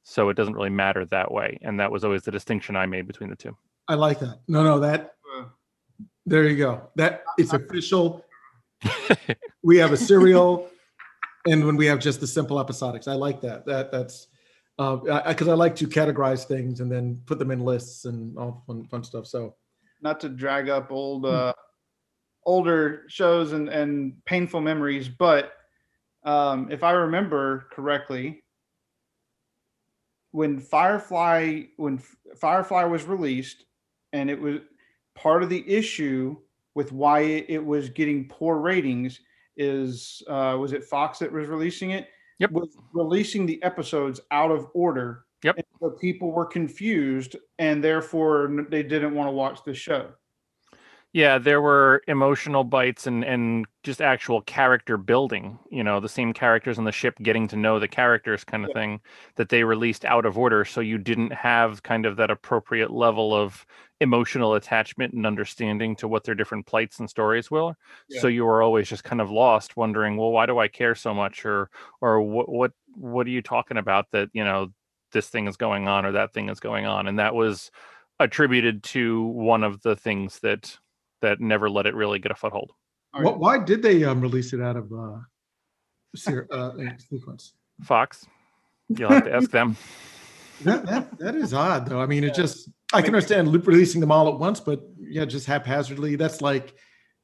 So 0.04 0.28
it 0.28 0.34
doesn't 0.34 0.54
really 0.54 0.70
matter 0.70 1.04
that 1.06 1.30
way. 1.30 1.58
And 1.62 1.80
that 1.80 1.90
was 1.90 2.04
always 2.04 2.22
the 2.22 2.30
distinction 2.30 2.76
I 2.76 2.86
made 2.86 3.06
between 3.06 3.28
the 3.28 3.36
two. 3.36 3.56
I 3.88 3.94
like 3.94 4.20
that. 4.20 4.40
No, 4.48 4.62
no, 4.62 4.80
that 4.80 5.14
Uh, 5.36 5.44
there 6.24 6.48
you 6.48 6.56
go. 6.56 6.88
That 6.96 7.24
it's 7.36 7.52
official. 7.52 8.24
we 9.62 9.76
have 9.78 9.92
a 9.92 9.96
serial 9.96 10.70
and 11.46 11.64
when 11.64 11.76
we 11.76 11.86
have 11.86 11.98
just 11.98 12.20
the 12.20 12.26
simple 12.26 12.64
episodics. 12.64 13.08
I 13.08 13.14
like 13.14 13.40
that. 13.42 13.66
That 13.66 13.90
that's 13.90 14.28
uh 14.78 14.96
because 15.28 15.48
I, 15.48 15.54
like 15.54 15.76
to 15.76 15.86
categorize 15.86 16.44
things 16.44 16.80
and 16.80 16.90
then 16.90 17.20
put 17.26 17.38
them 17.38 17.50
in 17.50 17.60
lists 17.60 18.06
and 18.06 18.36
all 18.36 18.64
fun 18.66 18.86
fun 18.86 19.04
stuff. 19.04 19.26
So 19.26 19.54
not 20.02 20.20
to 20.20 20.28
drag 20.28 20.68
up 20.68 20.92
old 20.92 21.26
uh 21.26 21.52
older 22.46 23.04
shows 23.08 23.52
and 23.52 23.68
and 23.68 24.14
painful 24.26 24.60
memories 24.60 25.08
but 25.08 25.52
um 26.24 26.70
if 26.70 26.84
i 26.84 26.90
remember 26.92 27.66
correctly 27.72 28.44
when 30.30 30.58
firefly 30.58 31.62
when 31.76 32.00
firefly 32.36 32.84
was 32.84 33.04
released 33.04 33.64
and 34.12 34.30
it 34.30 34.38
was 34.38 34.60
part 35.14 35.42
of 35.42 35.48
the 35.48 35.66
issue 35.68 36.36
with 36.74 36.92
why 36.92 37.20
it, 37.20 37.46
it 37.48 37.64
was 37.64 37.88
getting 37.88 38.28
poor 38.28 38.58
ratings 38.58 39.20
is 39.56 40.22
uh 40.28 40.56
was 40.58 40.72
it 40.72 40.84
fox 40.84 41.18
that 41.18 41.32
was 41.32 41.48
releasing 41.48 41.90
it 41.90 42.08
Yep. 42.38 42.50
was 42.50 42.76
releasing 42.92 43.46
the 43.46 43.62
episodes 43.62 44.20
out 44.30 44.50
of 44.50 44.68
order 44.74 45.24
Yep. 45.42 45.56
and 45.58 45.64
the 45.80 45.90
people 45.90 46.32
were 46.32 46.46
confused 46.46 47.36
and 47.58 47.84
therefore 47.84 48.64
they 48.70 48.82
didn't 48.82 49.14
want 49.14 49.28
to 49.28 49.32
watch 49.32 49.62
the 49.64 49.74
show. 49.74 50.12
Yeah, 51.12 51.38
there 51.38 51.60
were 51.60 52.02
emotional 52.08 52.64
bites 52.64 53.06
and 53.06 53.24
and 53.24 53.66
just 53.84 54.00
actual 54.02 54.40
character 54.42 54.96
building. 54.96 55.58
You 55.70 55.84
know, 55.84 56.00
the 56.00 56.08
same 56.08 56.32
characters 56.32 56.76
on 56.76 56.84
the 56.84 56.90
ship 56.92 57.14
getting 57.22 57.46
to 57.48 57.56
know 57.56 57.78
the 57.78 57.86
characters, 57.86 58.42
kind 58.42 58.64
of 58.64 58.70
Yeah. 58.70 58.80
thing, 58.80 59.00
that 59.36 59.48
they 59.48 59.62
released 59.62 60.04
out 60.04 60.26
of 60.26 60.36
order, 60.36 60.64
so 60.64 60.80
you 60.80 60.98
didn't 60.98 61.32
have 61.32 61.82
kind 61.84 62.04
of 62.04 62.16
that 62.16 62.30
appropriate 62.32 62.90
level 62.90 63.32
of 63.32 63.64
emotional 64.04 64.54
attachment 64.54 65.14
and 65.14 65.26
understanding 65.26 65.96
to 65.96 66.06
what 66.06 66.22
their 66.22 66.34
different 66.36 66.66
plights 66.66 67.00
and 67.00 67.10
stories 67.10 67.50
were. 67.50 67.74
So 68.20 68.28
you 68.28 68.44
were 68.44 68.62
always 68.62 68.88
just 68.88 69.02
kind 69.02 69.20
of 69.20 69.30
lost, 69.30 69.76
wondering, 69.76 70.16
well, 70.16 70.30
why 70.30 70.46
do 70.46 70.58
I 70.60 70.68
care 70.68 70.94
so 70.94 71.12
much, 71.12 71.44
or 71.44 71.70
or 72.00 72.22
what 72.22 72.48
what 72.48 72.72
what 72.94 73.26
are 73.26 73.30
you 73.30 73.42
talking 73.42 73.78
about 73.78 74.06
that 74.12 74.28
you 74.32 74.44
know 74.44 74.68
this 75.12 75.28
thing 75.28 75.48
is 75.48 75.56
going 75.56 75.88
on 75.88 76.04
or 76.06 76.12
that 76.12 76.32
thing 76.32 76.48
is 76.48 76.60
going 76.60 76.86
on, 76.86 77.08
and 77.08 77.18
that 77.18 77.34
was 77.34 77.70
attributed 78.20 78.82
to 78.84 79.22
one 79.24 79.64
of 79.64 79.80
the 79.82 79.96
things 79.96 80.38
that 80.40 80.78
that 81.22 81.40
never 81.40 81.68
let 81.68 81.86
it 81.86 81.94
really 81.94 82.18
get 82.20 82.30
a 82.30 82.34
foothold. 82.34 82.70
All 83.14 83.22
Wh- 83.22 83.24
right. 83.24 83.38
Why 83.38 83.58
did 83.58 83.82
they 83.82 84.04
um, 84.04 84.20
release 84.20 84.52
it 84.52 84.60
out 84.60 84.76
of 84.76 84.92
uh, 84.92 85.18
ser- 86.14 86.46
uh, 86.52 86.70
uh, 86.78 86.98
sequence? 87.10 87.54
Fox, 87.82 88.26
you'll 88.88 89.08
have 89.08 89.24
to 89.24 89.34
ask 89.34 89.50
them. 89.50 89.76
That, 90.60 90.86
that 90.86 91.18
that 91.18 91.34
is 91.34 91.52
odd, 91.52 91.88
though. 91.88 92.00
I 92.00 92.06
mean, 92.06 92.22
Yeah. 92.22 92.30
it 92.30 92.34
just 92.34 92.70
I 92.94 93.02
can 93.02 93.14
understand 93.14 93.48
loop 93.48 93.66
releasing 93.66 94.00
them 94.00 94.12
all 94.12 94.28
at 94.28 94.38
once, 94.38 94.60
but 94.60 94.82
yeah, 94.98 95.24
just 95.24 95.46
haphazardly. 95.46 96.16
That's 96.16 96.40
like, 96.40 96.74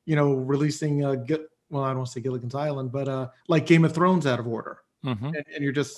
you 0.05 0.17
know, 0.17 0.35
releasing 0.35 1.05
a 1.05 1.17
Gi- 1.17 1.47
well, 1.71 1.85
I 1.85 1.89
don't 1.89 1.99
want 1.99 2.09
to 2.09 2.13
say 2.13 2.21
Gilligan's 2.21 2.55
Island, 2.55 2.93
but 2.93 3.09
uh, 3.09 3.29
like 3.49 3.67
Game 3.67 3.85
of 3.85 3.95
Thrones 3.95 4.27
out 4.27 4.41
of 4.41 4.47
order, 4.47 4.79
hmm 5.03 5.13
and, 5.13 5.45
and 5.55 5.63
you're 5.65 5.73
just, 5.73 5.97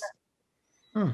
huh. 0.95 1.09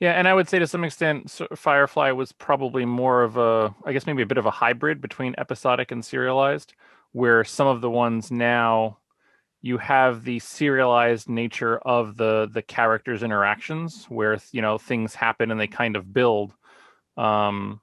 Yeah, 0.00 0.12
and 0.12 0.26
I 0.26 0.34
would 0.34 0.48
say 0.48 0.58
to 0.58 0.66
some 0.66 0.82
extent, 0.82 1.30
Firefly 1.54 2.10
was 2.10 2.32
probably 2.32 2.84
more 2.84 3.22
of 3.22 3.36
a, 3.36 3.72
I 3.84 3.92
guess 3.92 4.04
maybe 4.04 4.22
a 4.22 4.26
bit 4.26 4.38
of 4.38 4.46
a 4.46 4.50
hybrid 4.50 5.00
between 5.00 5.34
episodic 5.38 5.92
and 5.92 6.04
serialized, 6.04 6.74
where 7.12 7.44
some 7.44 7.68
of 7.68 7.80
the 7.80 7.90
ones 7.90 8.32
now 8.32 8.98
you 9.60 9.78
have 9.78 10.24
the 10.24 10.40
serialized 10.40 11.28
nature 11.28 11.78
of 11.78 12.16
the 12.16 12.48
the 12.52 12.62
characters' 12.62 13.22
interactions, 13.22 14.06
where 14.08 14.38
you 14.50 14.60
know 14.60 14.76
things 14.76 15.14
happen 15.14 15.52
and 15.52 15.60
they 15.60 15.68
kind 15.68 15.94
of 15.94 16.12
build, 16.12 16.52
um, 17.16 17.80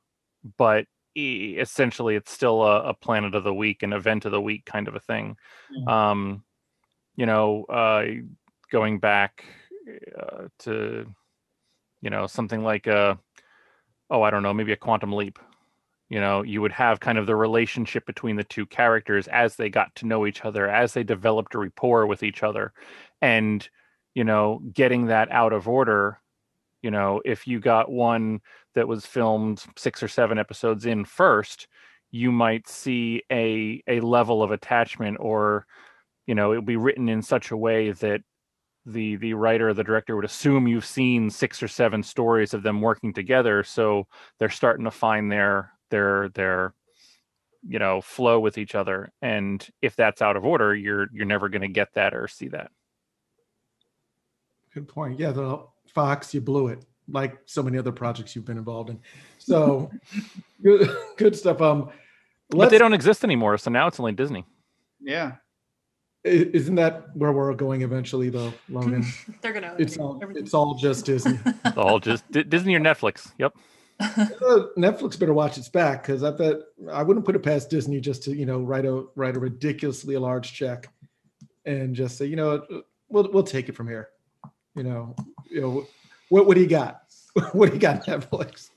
but 0.57 0.86
essentially 1.15 2.15
it's 2.15 2.32
still 2.32 2.63
a, 2.63 2.89
a 2.89 2.93
planet 2.93 3.36
of 3.36 3.43
the 3.43 3.53
week, 3.53 3.84
an 3.84 3.93
event 3.93 4.25
of 4.25 4.32
the 4.32 4.41
week 4.41 4.65
kind 4.65 4.88
of 4.88 4.95
a 4.95 4.99
thing. 4.99 5.36
Mhm. 5.75 5.91
Um, 5.91 6.43
you 7.15 7.25
know, 7.25 7.65
uh, 7.65 8.05
going 8.71 8.99
back 8.99 9.43
uh, 10.17 10.47
to 10.59 11.05
you 12.01 12.09
know 12.09 12.27
something 12.27 12.63
like 12.63 12.88
a 12.88 13.17
oh 14.09 14.21
i 14.21 14.30
don't 14.30 14.43
know 14.43 14.53
maybe 14.53 14.71
a 14.71 14.77
quantum 14.77 15.13
leap 15.13 15.39
you 16.09 16.19
know 16.19 16.41
you 16.43 16.61
would 16.61 16.71
have 16.71 16.99
kind 16.99 17.17
of 17.17 17.25
the 17.25 17.36
relationship 17.36 18.05
between 18.05 18.36
the 18.36 18.43
two 18.43 18.65
characters 18.65 19.27
as 19.27 19.55
they 19.55 19.69
got 19.69 19.93
to 19.95 20.05
know 20.05 20.25
each 20.25 20.45
other 20.45 20.69
as 20.69 20.93
they 20.93 21.03
developed 21.03 21.55
a 21.55 21.59
rapport 21.59 22.05
with 22.05 22.23
each 22.23 22.43
other 22.43 22.73
and 23.21 23.69
you 24.13 24.23
know 24.23 24.61
getting 24.73 25.07
that 25.07 25.32
out 25.32 25.53
of 25.53 25.67
order 25.67 26.19
you 26.82 26.91
know 26.91 27.21
if 27.25 27.47
you 27.47 27.59
got 27.59 27.91
one 27.91 28.39
that 28.75 28.88
was 28.88 29.05
filmed 29.05 29.63
6 29.75 30.03
or 30.03 30.07
7 30.07 30.38
episodes 30.38 30.86
in 30.86 31.05
first 31.05 31.67
you 32.11 32.32
might 32.32 32.67
see 32.67 33.23
a 33.32 33.84
a 33.88 33.99
level 33.99 34.41
of 34.41 34.51
attachment 34.51 35.17
or 35.19 35.65
you 36.25 36.36
know 36.36 36.51
it'll 36.51 36.63
be 36.63 36.77
written 36.77 37.09
in 37.09 37.21
such 37.21 37.51
a 37.51 37.57
way 37.57 37.91
that 37.91 38.21
the 38.86 39.17
the 39.17 39.34
writer 39.34 39.69
or 39.69 39.73
the 39.73 39.84
director 39.84 40.15
would 40.15 40.25
assume 40.25 40.67
you've 40.67 40.86
seen 40.86 41.30
six 41.30 41.61
or 41.61 41.67
seven 41.67 42.03
stories 42.03 42.53
of 42.53 42.63
them 42.63 42.82
working 42.82 43.13
together. 43.13 43.63
So 43.63 44.07
they're 44.38 44.49
starting 44.49 44.86
to 44.86 44.91
find 44.91 45.32
their 45.32 45.71
their 45.89 46.30
their 46.30 46.73
you 47.67 47.80
know 47.80 48.01
flow 48.01 48.39
with 48.39 48.57
each 48.57 48.75
other. 48.75 49.11
And 49.21 49.65
if 49.82 49.95
that's 49.95 50.21
out 50.21 50.38
of 50.38 50.45
order 50.45 50.75
you're 50.75 51.07
you're 51.13 51.25
never 51.25 51.49
going 51.49 51.61
to 51.61 51.67
get 51.67 51.93
that 51.93 52.13
or 52.13 52.27
see 52.27 52.47
that. 52.49 52.71
Good 54.73 54.88
point. 54.88 55.19
Yeah, 55.19 55.32
the 55.32 55.65
Fox, 55.93 56.33
you 56.33 56.41
blew 56.41 56.67
it, 56.67 56.85
like 57.07 57.37
so 57.45 57.61
many 57.63 57.77
other 57.77 57.91
projects 57.91 58.35
you've 58.35 58.45
been 58.45 58.57
involved 58.57 58.89
in. 58.89 58.99
So, 59.37 59.89
good, 60.63 60.89
good 61.17 61.35
stuff. 61.35 61.61
Um, 61.61 61.89
but 62.49 62.69
they 62.69 62.77
don't 62.77 62.93
exist 62.93 63.23
anymore 63.23 63.57
so 63.59 63.69
now 63.69 63.85
it's 63.87 63.99
only 63.99 64.11
disney 64.11 64.43
Yeah. 64.99 65.33
isn't 66.23 66.75
that 66.75 67.15
where 67.15 67.31
we're 67.31 67.53
going 67.53 67.83
eventually, 67.83 68.29
though, 68.29 68.51
Logan? 68.69 69.05
They're 69.41 69.53
gonna. 69.53 69.75
It's 69.77 69.97
all 69.97 70.19
everything. 70.21 70.43
it's 70.43 70.53
all 70.53 70.73
just 70.75 71.05
Disney. 71.05 71.39
it's 71.65 71.77
all 71.77 71.99
just 71.99 72.29
D- 72.31 72.43
disney 72.43 72.75
or 72.75 72.79
netflix 72.79 73.31
yep 73.37 73.53
Uh, 73.99 74.67
Netflix 74.77 75.19
better 75.19 75.33
watch 75.33 75.57
its 75.57 75.67
back 75.69 76.01
because 76.03 76.23
I 76.23 76.31
bet 76.31 76.55
I 76.91 77.03
wouldn't 77.03 77.25
put 77.25 77.35
it 77.35 77.43
past 77.43 77.69
Disney 77.69 77.99
just 77.99 78.23
to 78.23 78.35
you 78.35 78.45
know 78.45 78.59
write 78.61 78.85
a 78.85 79.05
write 79.15 79.35
a 79.35 79.39
ridiculously 79.39 80.15
large 80.17 80.53
check 80.53 80.87
and 81.65 81.93
just 81.93 82.17
say 82.17 82.25
you 82.25 82.35
know 82.37 82.65
we'll 83.09 83.29
we'll 83.31 83.43
take 83.43 83.67
it 83.69 83.75
from 83.75 83.87
here. 83.89 84.09
You 84.75 84.83
know, 84.83 85.15
you 85.49 85.61
know 85.61 85.87
what 86.29 86.45
what 86.45 86.55
do 86.55 86.61
you 86.61 86.67
got? 86.67 87.03
what 87.51 87.67
do 87.67 87.73
you 87.73 87.79
got 87.79 88.05
Netflix? 88.05 88.69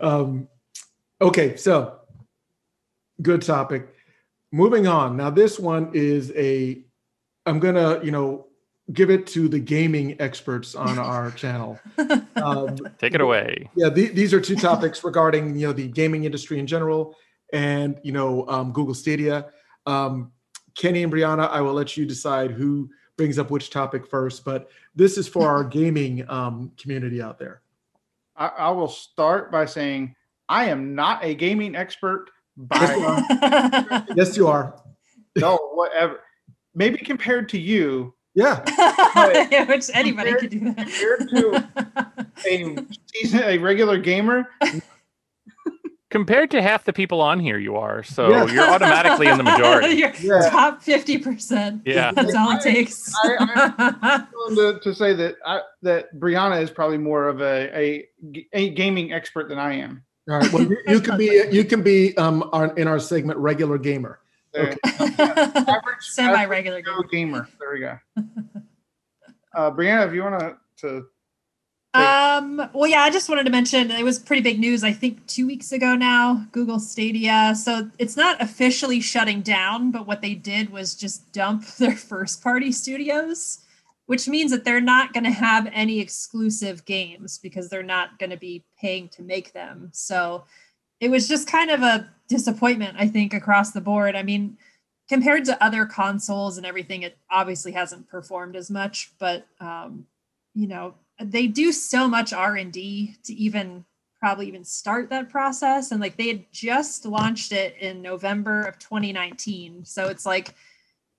Um, 0.00 0.48
okay, 1.20 1.56
so 1.56 2.00
good 3.22 3.42
topic. 3.42 3.88
Moving 4.52 4.86
on. 4.86 5.16
Now 5.16 5.30
this 5.30 5.58
one 5.58 5.90
is 5.92 6.32
a 6.36 6.82
I'm 7.44 7.58
gonna 7.58 8.02
you 8.02 8.10
know 8.10 8.46
give 8.92 9.10
it 9.10 9.26
to 9.26 9.48
the 9.48 9.58
gaming 9.58 10.20
experts 10.20 10.74
on 10.74 10.98
our 10.98 11.30
channel. 11.42 11.78
Um, 12.36 12.76
take 12.98 13.14
it 13.14 13.22
away 13.22 13.68
yeah, 13.74 13.88
the, 13.88 14.08
these 14.08 14.34
are 14.34 14.40
two 14.40 14.56
topics 14.56 15.02
regarding 15.02 15.56
you 15.56 15.66
know 15.66 15.72
the 15.72 15.88
gaming 15.88 16.24
industry 16.24 16.58
in 16.58 16.66
general, 16.66 17.16
and 17.52 17.98
you 18.02 18.12
know 18.12 18.46
um, 18.48 18.72
Google 18.72 18.94
Stadia. 18.94 19.46
Um, 19.86 20.32
Kenny 20.76 21.02
and 21.02 21.12
Brianna, 21.12 21.48
I 21.48 21.62
will 21.62 21.72
let 21.72 21.96
you 21.96 22.04
decide 22.04 22.50
who 22.50 22.90
brings 23.16 23.38
up 23.38 23.50
which 23.50 23.70
topic 23.70 24.06
first, 24.06 24.44
but 24.44 24.70
this 24.94 25.18
is 25.18 25.26
for 25.26 25.48
our 25.48 25.64
gaming 25.64 26.28
um, 26.28 26.70
community 26.76 27.20
out 27.22 27.38
there. 27.38 27.62
I, 28.36 28.46
I 28.46 28.70
will 28.70 28.88
start 28.88 29.50
by 29.50 29.64
saying 29.64 30.14
I 30.48 30.66
am 30.66 30.94
not 30.94 31.24
a 31.24 31.34
gaming 31.34 31.74
expert 31.74 32.26
by 32.56 32.78
Yes, 34.14 34.36
you 34.36 34.46
are. 34.48 34.80
no 35.36 35.56
whatever. 35.72 36.20
Maybe 36.74 36.98
compared 36.98 37.48
to 37.50 37.58
you, 37.58 38.14
Yeah, 38.34 38.60
Which 39.64 39.90
anybody 39.94 40.34
could 40.34 40.50
do 40.50 40.60
compared 40.60 41.30
that. 41.30 42.26
a 42.46 42.86
season, 43.14 43.40
a 43.44 43.56
regular 43.58 43.98
gamer, 43.98 44.48
compared 46.16 46.50
to 46.50 46.62
half 46.62 46.84
the 46.84 46.92
people 46.94 47.20
on 47.20 47.38
here 47.38 47.58
you 47.58 47.76
are 47.76 48.02
so 48.02 48.30
Yeah. 48.30 48.46
you're 48.46 48.70
automatically 48.70 49.26
in 49.26 49.36
the 49.36 49.44
majority 49.44 49.88
You're 49.96 50.12
Yeah. 50.42 50.48
top 50.48 50.82
fifty 50.82 51.18
percent. 51.18 51.82
Yeah. 51.84 52.10
that's 52.12 52.34
all 52.34 52.52
it 52.56 52.62
takes. 52.62 53.12
I- 53.22 54.24
to, 54.54 54.80
to 54.82 54.94
say 54.94 55.12
that 55.12 55.34
I, 55.44 55.60
that 55.82 56.18
Brianna 56.18 56.62
is 56.62 56.70
probably 56.70 56.96
more 56.96 57.28
of 57.28 57.42
a, 57.42 57.78
a 57.78 58.08
a 58.54 58.70
gaming 58.70 59.12
expert 59.12 59.50
than 59.50 59.58
I 59.58 59.74
am. 59.74 60.02
all 60.30 60.38
right. 60.38 60.50
Well, 60.52 60.62
you, 60.62 60.78
you 60.88 61.00
can 61.00 61.18
be 61.18 61.42
you 61.52 61.64
can 61.64 61.82
be 61.82 62.16
um 62.16 62.48
our, 62.54 62.74
in 62.76 62.88
our 62.88 62.98
segment 62.98 63.38
regular 63.38 63.76
gamer. 63.76 64.20
Okay. 64.54 64.74
Average, 65.18 66.00
Semi-regular 66.00 66.80
Go 66.80 67.02
gamer. 67.02 67.46
There 67.60 67.72
we 67.74 67.80
go. 67.80 67.98
Uh, 69.54 69.70
Brianna, 69.70 70.08
if 70.08 70.14
you 70.14 70.22
want 70.22 70.40
to, 70.40 70.56
to 70.78 71.06
Um, 71.96 72.70
well, 72.72 72.88
yeah, 72.88 73.02
I 73.02 73.10
just 73.10 73.28
wanted 73.28 73.44
to 73.44 73.50
mention 73.50 73.90
it 73.90 74.04
was 74.04 74.18
pretty 74.18 74.42
big 74.42 74.58
news, 74.58 74.84
I 74.84 74.92
think 74.92 75.26
two 75.26 75.46
weeks 75.46 75.72
ago 75.72 75.94
now, 75.94 76.46
Google 76.52 76.78
Stadia. 76.78 77.54
So 77.54 77.90
it's 77.98 78.16
not 78.16 78.40
officially 78.40 79.00
shutting 79.00 79.40
down, 79.42 79.90
but 79.90 80.06
what 80.06 80.22
they 80.22 80.34
did 80.34 80.70
was 80.70 80.94
just 80.94 81.32
dump 81.32 81.66
their 81.78 81.96
first 81.96 82.42
party 82.42 82.72
studios, 82.72 83.60
which 84.06 84.28
means 84.28 84.50
that 84.50 84.64
they're 84.64 84.80
not 84.80 85.12
going 85.12 85.24
to 85.24 85.30
have 85.30 85.68
any 85.72 86.00
exclusive 86.00 86.84
games 86.84 87.38
because 87.38 87.68
they're 87.68 87.82
not 87.82 88.18
going 88.18 88.30
to 88.30 88.36
be 88.36 88.64
paying 88.80 89.08
to 89.10 89.22
make 89.22 89.52
them. 89.52 89.90
So 89.92 90.44
it 91.00 91.10
was 91.10 91.28
just 91.28 91.48
kind 91.48 91.70
of 91.70 91.82
a 91.82 92.10
disappointment, 92.28 92.96
I 92.98 93.06
think, 93.06 93.34
across 93.34 93.72
the 93.72 93.80
board. 93.80 94.16
I 94.16 94.22
mean, 94.22 94.56
compared 95.08 95.44
to 95.44 95.64
other 95.64 95.86
consoles 95.86 96.56
and 96.56 96.66
everything, 96.66 97.02
it 97.02 97.16
obviously 97.30 97.72
hasn't 97.72 98.08
performed 98.08 98.56
as 98.56 98.70
much, 98.70 99.12
but 99.18 99.46
um, 99.60 100.06
you 100.54 100.66
know, 100.66 100.94
they 101.20 101.46
do 101.46 101.72
so 101.72 102.06
much 102.08 102.32
r&d 102.32 103.16
to 103.24 103.32
even 103.34 103.84
probably 104.18 104.48
even 104.48 104.64
start 104.64 105.10
that 105.10 105.28
process. 105.28 105.92
And 105.92 106.00
like 106.00 106.16
they 106.16 106.28
had 106.28 106.50
just 106.50 107.04
launched 107.06 107.52
it 107.52 107.76
in 107.78 108.02
november 108.02 108.62
of 108.62 108.78
2019 108.78 109.84
so 109.84 110.08
it's 110.08 110.26
like 110.26 110.54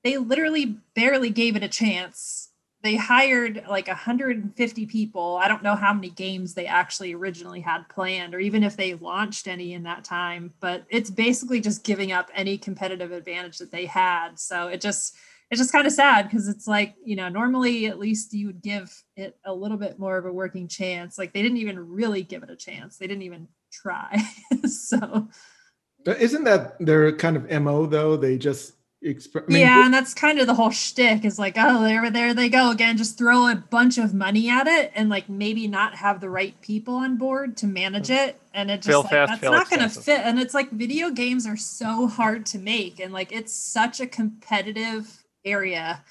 they 0.04 0.18
literally 0.18 0.78
barely 0.96 1.30
gave 1.30 1.56
it 1.56 1.64
a 1.64 1.68
chance. 1.68 2.50
They 2.84 2.96
hired 2.96 3.66
like 3.68 3.88
150 3.88 4.86
people. 4.86 5.38
I 5.42 5.48
don't 5.48 5.64
know 5.64 5.76
how 5.76 5.94
many 5.94 6.10
games 6.10 6.54
they 6.54 6.68
actually 6.68 7.14
originally 7.14 7.60
had 7.60 7.90
planned 7.90 8.34
or 8.34 8.40
even 8.40 8.64
if 8.64 8.78
they 8.78 8.94
launched 8.94 9.48
any 9.48 9.74
in 9.74 9.84
that 9.84 10.04
time 10.04 10.54
but 10.60 10.86
it's 10.90 11.10
basically 11.10 11.60
just 11.60 11.84
giving 11.84 12.12
up 12.12 12.30
any 12.34 12.58
competitive 12.58 13.12
advantage 13.12 13.58
that 13.58 13.72
they 13.72 13.86
had. 13.86 14.40
So 14.40 14.68
it 14.68 14.80
just 14.80 15.16
it's 15.50 15.60
just 15.60 15.72
kind 15.72 15.88
of 15.88 15.94
sad 15.94 16.24
because 16.24 16.48
it's 16.48 16.68
like 16.68 16.96
you 17.04 17.16
know 17.16 17.30
normally 17.30 17.88
at 17.88 18.00
least 18.00 18.34
you 18.34 18.48
would 18.48 18.62
give 18.62 19.04
it 19.16 19.38
a 19.46 19.54
little 19.54 19.78
bit 19.78 19.98
more 19.98 20.18
of 20.18 20.26
a 20.26 20.32
working 20.32 20.68
chance. 20.68 21.18
Like 21.18 21.34
they 21.34 21.42
didn't 21.42 21.58
even 21.58 21.90
really 21.90 22.24
give 22.24 22.44
it 22.44 22.50
a 22.50 22.56
chance. 22.56 22.98
They 22.98 23.08
didn't 23.08 23.24
even 23.24 23.48
try. 23.72 24.22
So 24.68 25.28
But 26.04 26.22
Isn't 26.22 26.44
that 26.44 26.78
their 26.80 27.12
kind 27.14 27.38
of 27.38 27.50
mo 27.62 27.86
though? 27.86 28.18
They 28.18 28.38
just 28.38 28.74
exp- 29.06 29.44
I 29.48 29.52
mean, 29.52 29.62
yeah 29.62 29.86
and 29.86 29.94
that's 29.94 30.14
kind 30.14 30.40
of 30.40 30.48
the 30.48 30.54
whole 30.54 30.72
shtick 30.72 31.24
is 31.24 31.38
like 31.38 31.56
oh 31.58 31.84
there 31.84 32.10
there 32.10 32.34
they 32.34 32.50
go 32.50 32.72
again. 32.72 32.98
Just 32.98 33.18
throw 33.18 33.48
a 33.48 33.56
bunch 33.56 33.98
of 33.98 34.14
money 34.14 34.50
at 34.50 34.68
it 34.68 34.92
and 34.96 35.10
like 35.10 35.30
maybe 35.30 35.68
not 35.68 35.96
have 35.96 36.20
the 36.20 36.30
right 36.30 36.60
people 36.62 36.96
on 36.96 37.18
board 37.18 37.56
to 37.58 37.68
manage 37.68 38.10
it. 38.10 38.42
And 38.54 38.70
it 38.70 38.78
just 38.78 38.88
Fail 38.88 39.02
like, 39.02 39.12
fast, 39.12 39.30
that's 39.30 39.42
fail 39.42 39.52
not 39.52 39.70
going 39.70 39.88
to 39.88 39.90
fit. 39.90 40.22
And 40.22 40.40
it's 40.40 40.54
like 40.54 40.72
video 40.72 41.10
games 41.12 41.46
are 41.48 41.58
so 41.58 42.08
hard 42.08 42.46
to 42.48 42.60
make. 42.60 43.00
And 43.00 43.14
like 43.14 43.32
it's 43.32 43.54
such 43.54 44.02
a 44.02 44.08
competitive 44.08 45.24
area 45.48 46.04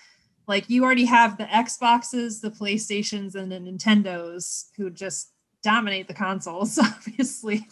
like 0.48 0.68
you 0.70 0.84
already 0.84 1.04
have 1.04 1.36
the 1.36 1.44
xboxes 1.44 2.40
the 2.40 2.50
playstations 2.50 3.34
and 3.34 3.50
the 3.50 3.58
nintendos 3.58 4.66
who 4.76 4.90
just 4.90 5.32
dominate 5.62 6.08
the 6.08 6.14
consoles 6.14 6.78
obviously 6.90 7.66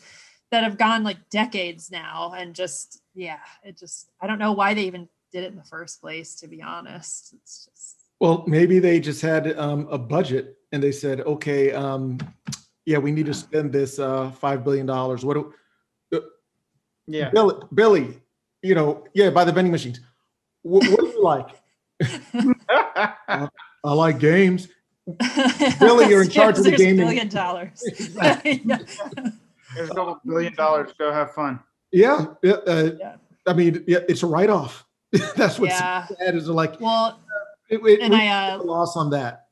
that 0.51 0.63
have 0.63 0.79
gone 0.79 1.03
like 1.03 1.29
decades 1.31 1.91
now 1.91 2.33
and 2.37 2.55
just 2.55 3.01
yeah 3.15 3.39
it 3.65 3.79
just 3.79 4.11
i 4.21 4.27
don't 4.27 4.39
know 4.39 4.53
why 4.53 4.75
they 4.75 4.85
even 4.85 5.09
did 5.33 5.45
it 5.45 5.51
in 5.51 5.57
the 5.57 5.65
first 5.65 6.01
place 6.01 6.35
to 6.37 6.47
be 6.47 6.63
honest 6.63 7.35
it's 7.35 7.65
just 7.67 7.97
Well, 8.21 8.45
maybe 8.47 8.79
they 8.79 9.01
just 9.01 9.21
had 9.21 9.59
um, 9.59 9.89
a 9.91 9.99
budget 9.99 10.57
and 10.73 10.83
they 10.83 10.93
said, 10.93 11.21
okay, 11.21 11.73
um, 11.73 12.19
yeah, 12.87 12.99
we 12.99 13.13
need 13.13 13.27
to 13.27 13.35
spend 13.35 13.73
this 13.73 13.99
uh, 13.99 14.31
five 14.31 14.63
billion 14.65 14.87
dollars. 14.87 15.25
What 15.25 15.35
do 15.35 15.53
Yeah. 17.07 17.31
Billy, 17.31 17.57
Billy? 17.75 18.23
You 18.63 18.75
know, 18.75 19.05
yeah, 19.15 19.31
by 19.31 19.45
the 19.45 19.53
vending 19.53 19.73
machines. 19.73 20.01
What, 20.63 20.89
what 20.89 21.01
do 21.01 21.04
you 21.04 21.04
like? 21.25 21.49
I 22.71 23.49
like 23.83 24.19
games. 24.19 24.69
Billy, 25.81 26.09
you're 26.09 26.23
in 26.23 26.31
charge 26.31 26.59
of 26.59 26.65
the 26.65 26.71
There's 26.71 26.81
gaming. 26.81 27.05
billion 27.07 27.29
dollars 27.29 27.83
Here's 29.75 29.91
a 29.91 29.95
couple 29.95 30.19
billion 30.25 30.55
dollars. 30.55 30.93
Go 30.99 31.13
have 31.13 31.33
fun. 31.33 31.61
Yeah, 31.93 32.27
yeah, 32.43 32.53
uh, 32.67 32.91
Yeah. 32.99 33.17
I 33.47 33.53
mean, 33.53 33.85
yeah, 33.87 33.99
it's 34.09 34.23
a 34.23 34.27
write-off. 34.27 34.87
That's 35.37 35.59
what's 35.59 35.73
yeah 35.73 36.07
sad 36.07 36.35
is 36.35 36.49
like 36.49 36.81
well 36.81 37.21
it, 37.69 37.81
it, 37.85 38.01
and 38.01 38.13
we 38.13 38.21
i 38.21 38.51
took 38.51 38.61
uh 38.61 38.65
a 38.65 38.67
loss 38.67 38.97
on 38.97 39.11
that. 39.11 39.47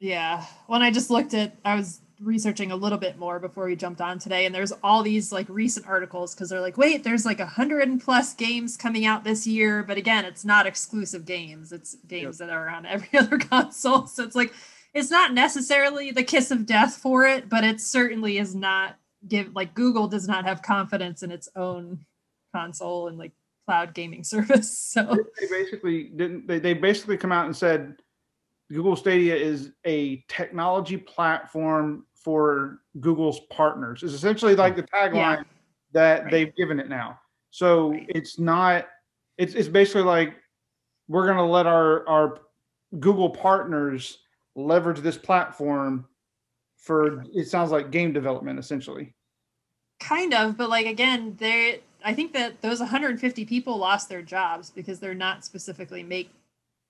Yeah. 0.00 0.44
When 0.66 0.82
I 0.82 0.90
just 0.90 1.08
looked 1.10 1.34
at, 1.34 1.56
I 1.64 1.76
was 1.76 2.00
researching 2.20 2.70
a 2.72 2.76
little 2.76 2.98
bit 2.98 3.18
more 3.18 3.38
before 3.38 3.66
we 3.66 3.76
jumped 3.76 4.00
on 4.00 4.18
today, 4.18 4.46
and 4.46 4.54
there's 4.54 4.72
all 4.82 5.02
these 5.02 5.32
like 5.32 5.48
recent 5.48 5.86
articles 5.86 6.34
because 6.34 6.48
they're 6.48 6.60
like, 6.60 6.76
wait, 6.76 7.04
there's 7.04 7.24
like 7.24 7.40
a 7.40 7.46
hundred 7.46 7.88
and 7.88 8.00
plus 8.00 8.34
games 8.34 8.76
coming 8.76 9.06
out 9.06 9.24
this 9.24 9.46
year, 9.46 9.82
but 9.82 9.96
again, 9.96 10.24
it's 10.24 10.44
not 10.44 10.66
exclusive 10.66 11.24
games; 11.24 11.72
it's 11.72 11.96
games 12.06 12.38
that 12.38 12.50
are 12.50 12.68
on 12.68 12.86
every 12.86 13.08
other 13.18 13.38
console. 13.38 14.06
So 14.06 14.22
it's 14.24 14.36
like, 14.36 14.52
it's 14.92 15.10
not 15.10 15.34
necessarily 15.34 16.10
the 16.10 16.24
kiss 16.24 16.50
of 16.50 16.66
death 16.66 16.96
for 16.96 17.24
it, 17.26 17.48
but 17.48 17.64
it 17.64 17.80
certainly 17.80 18.38
is 18.38 18.54
not 18.54 18.96
give 19.28 19.54
like 19.54 19.74
Google 19.74 20.08
does 20.08 20.28
not 20.28 20.44
have 20.44 20.62
confidence 20.62 21.22
in 21.22 21.30
its 21.30 21.48
own 21.56 22.04
console 22.54 23.08
and 23.08 23.18
like 23.18 23.32
cloud 23.66 23.94
gaming 23.94 24.24
service. 24.24 24.78
So 24.78 25.16
They 25.40 25.46
basically 25.46 26.04
didn't. 26.04 26.46
They, 26.46 26.58
they 26.58 26.74
basically 26.74 27.16
come 27.16 27.32
out 27.32 27.46
and 27.46 27.56
said 27.56 27.96
Google 28.72 28.96
Stadia 28.96 29.34
is 29.34 29.72
a 29.84 30.24
technology 30.28 30.96
platform 30.96 32.06
for 32.14 32.80
Google's 33.00 33.40
partners. 33.50 34.02
Is 34.02 34.14
essentially 34.14 34.54
like 34.54 34.76
the 34.76 34.82
tagline 34.84 35.14
Yeah. 35.14 35.42
that 35.92 36.22
Right. 36.24 36.30
they've 36.30 36.56
given 36.56 36.80
it 36.80 36.88
now. 36.88 37.20
So 37.50 37.90
Right. 37.92 38.06
it's 38.08 38.38
not. 38.38 38.88
It's 39.36 39.54
it's 39.54 39.68
basically 39.68 40.02
like 40.02 40.34
we're 41.08 41.24
going 41.26 41.36
to 41.36 41.44
let 41.44 41.66
our 41.66 42.06
our 42.08 42.40
Google 43.00 43.28
partners 43.30 44.18
leverage 44.54 45.00
this 45.00 45.18
platform 45.18 46.06
for 46.76 47.22
it 47.34 47.48
sounds 47.48 47.70
like 47.72 47.90
game 47.90 48.12
development 48.12 48.58
essentially. 48.58 49.14
kind 50.00 50.34
of 50.34 50.56
but 50.56 50.68
like 50.68 50.86
again 50.86 51.34
they 51.38 51.80
i 52.04 52.12
think 52.12 52.32
that 52.32 52.60
those 52.62 52.80
150 52.80 53.44
people 53.44 53.76
lost 53.78 54.08
their 54.08 54.20
jobs 54.22 54.70
because 54.70 54.98
they're 55.00 55.14
not 55.14 55.44
specifically 55.44 56.02
make 56.02 56.30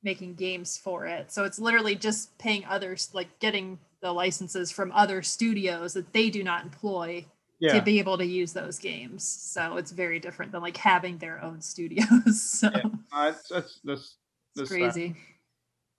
making 0.04 0.34
games 0.34 0.76
for 0.76 1.06
it 1.06 1.32
so 1.32 1.44
it's 1.44 1.58
literally 1.58 1.94
just 1.94 2.36
paying 2.38 2.64
others 2.66 3.10
like 3.14 3.38
getting 3.38 3.78
the 4.00 4.12
licenses 4.12 4.70
from 4.70 4.92
other 4.92 5.22
studios 5.22 5.94
that 5.94 6.12
they 6.12 6.28
do 6.30 6.44
not 6.44 6.62
employ 6.64 7.24
Yeah. 7.60 7.74
to 7.74 7.82
be 7.82 7.98
able 7.98 8.18
to 8.18 8.26
use 8.26 8.52
those 8.52 8.78
games 8.78 9.24
so 9.26 9.76
it's 9.78 9.90
very 9.92 10.20
different 10.20 10.52
than 10.52 10.60
like 10.60 10.76
having 10.76 11.16
their 11.18 11.42
own 11.42 11.60
studios 11.62 12.42
so 12.60 12.68
Yeah. 12.74 12.82
Uh, 13.12 13.30
that's 13.30 13.48
that's 13.48 13.80
that's 13.84 14.00
it's 14.02 14.16
that's 14.56 14.68
sad. 14.70 14.78
crazy 14.78 15.16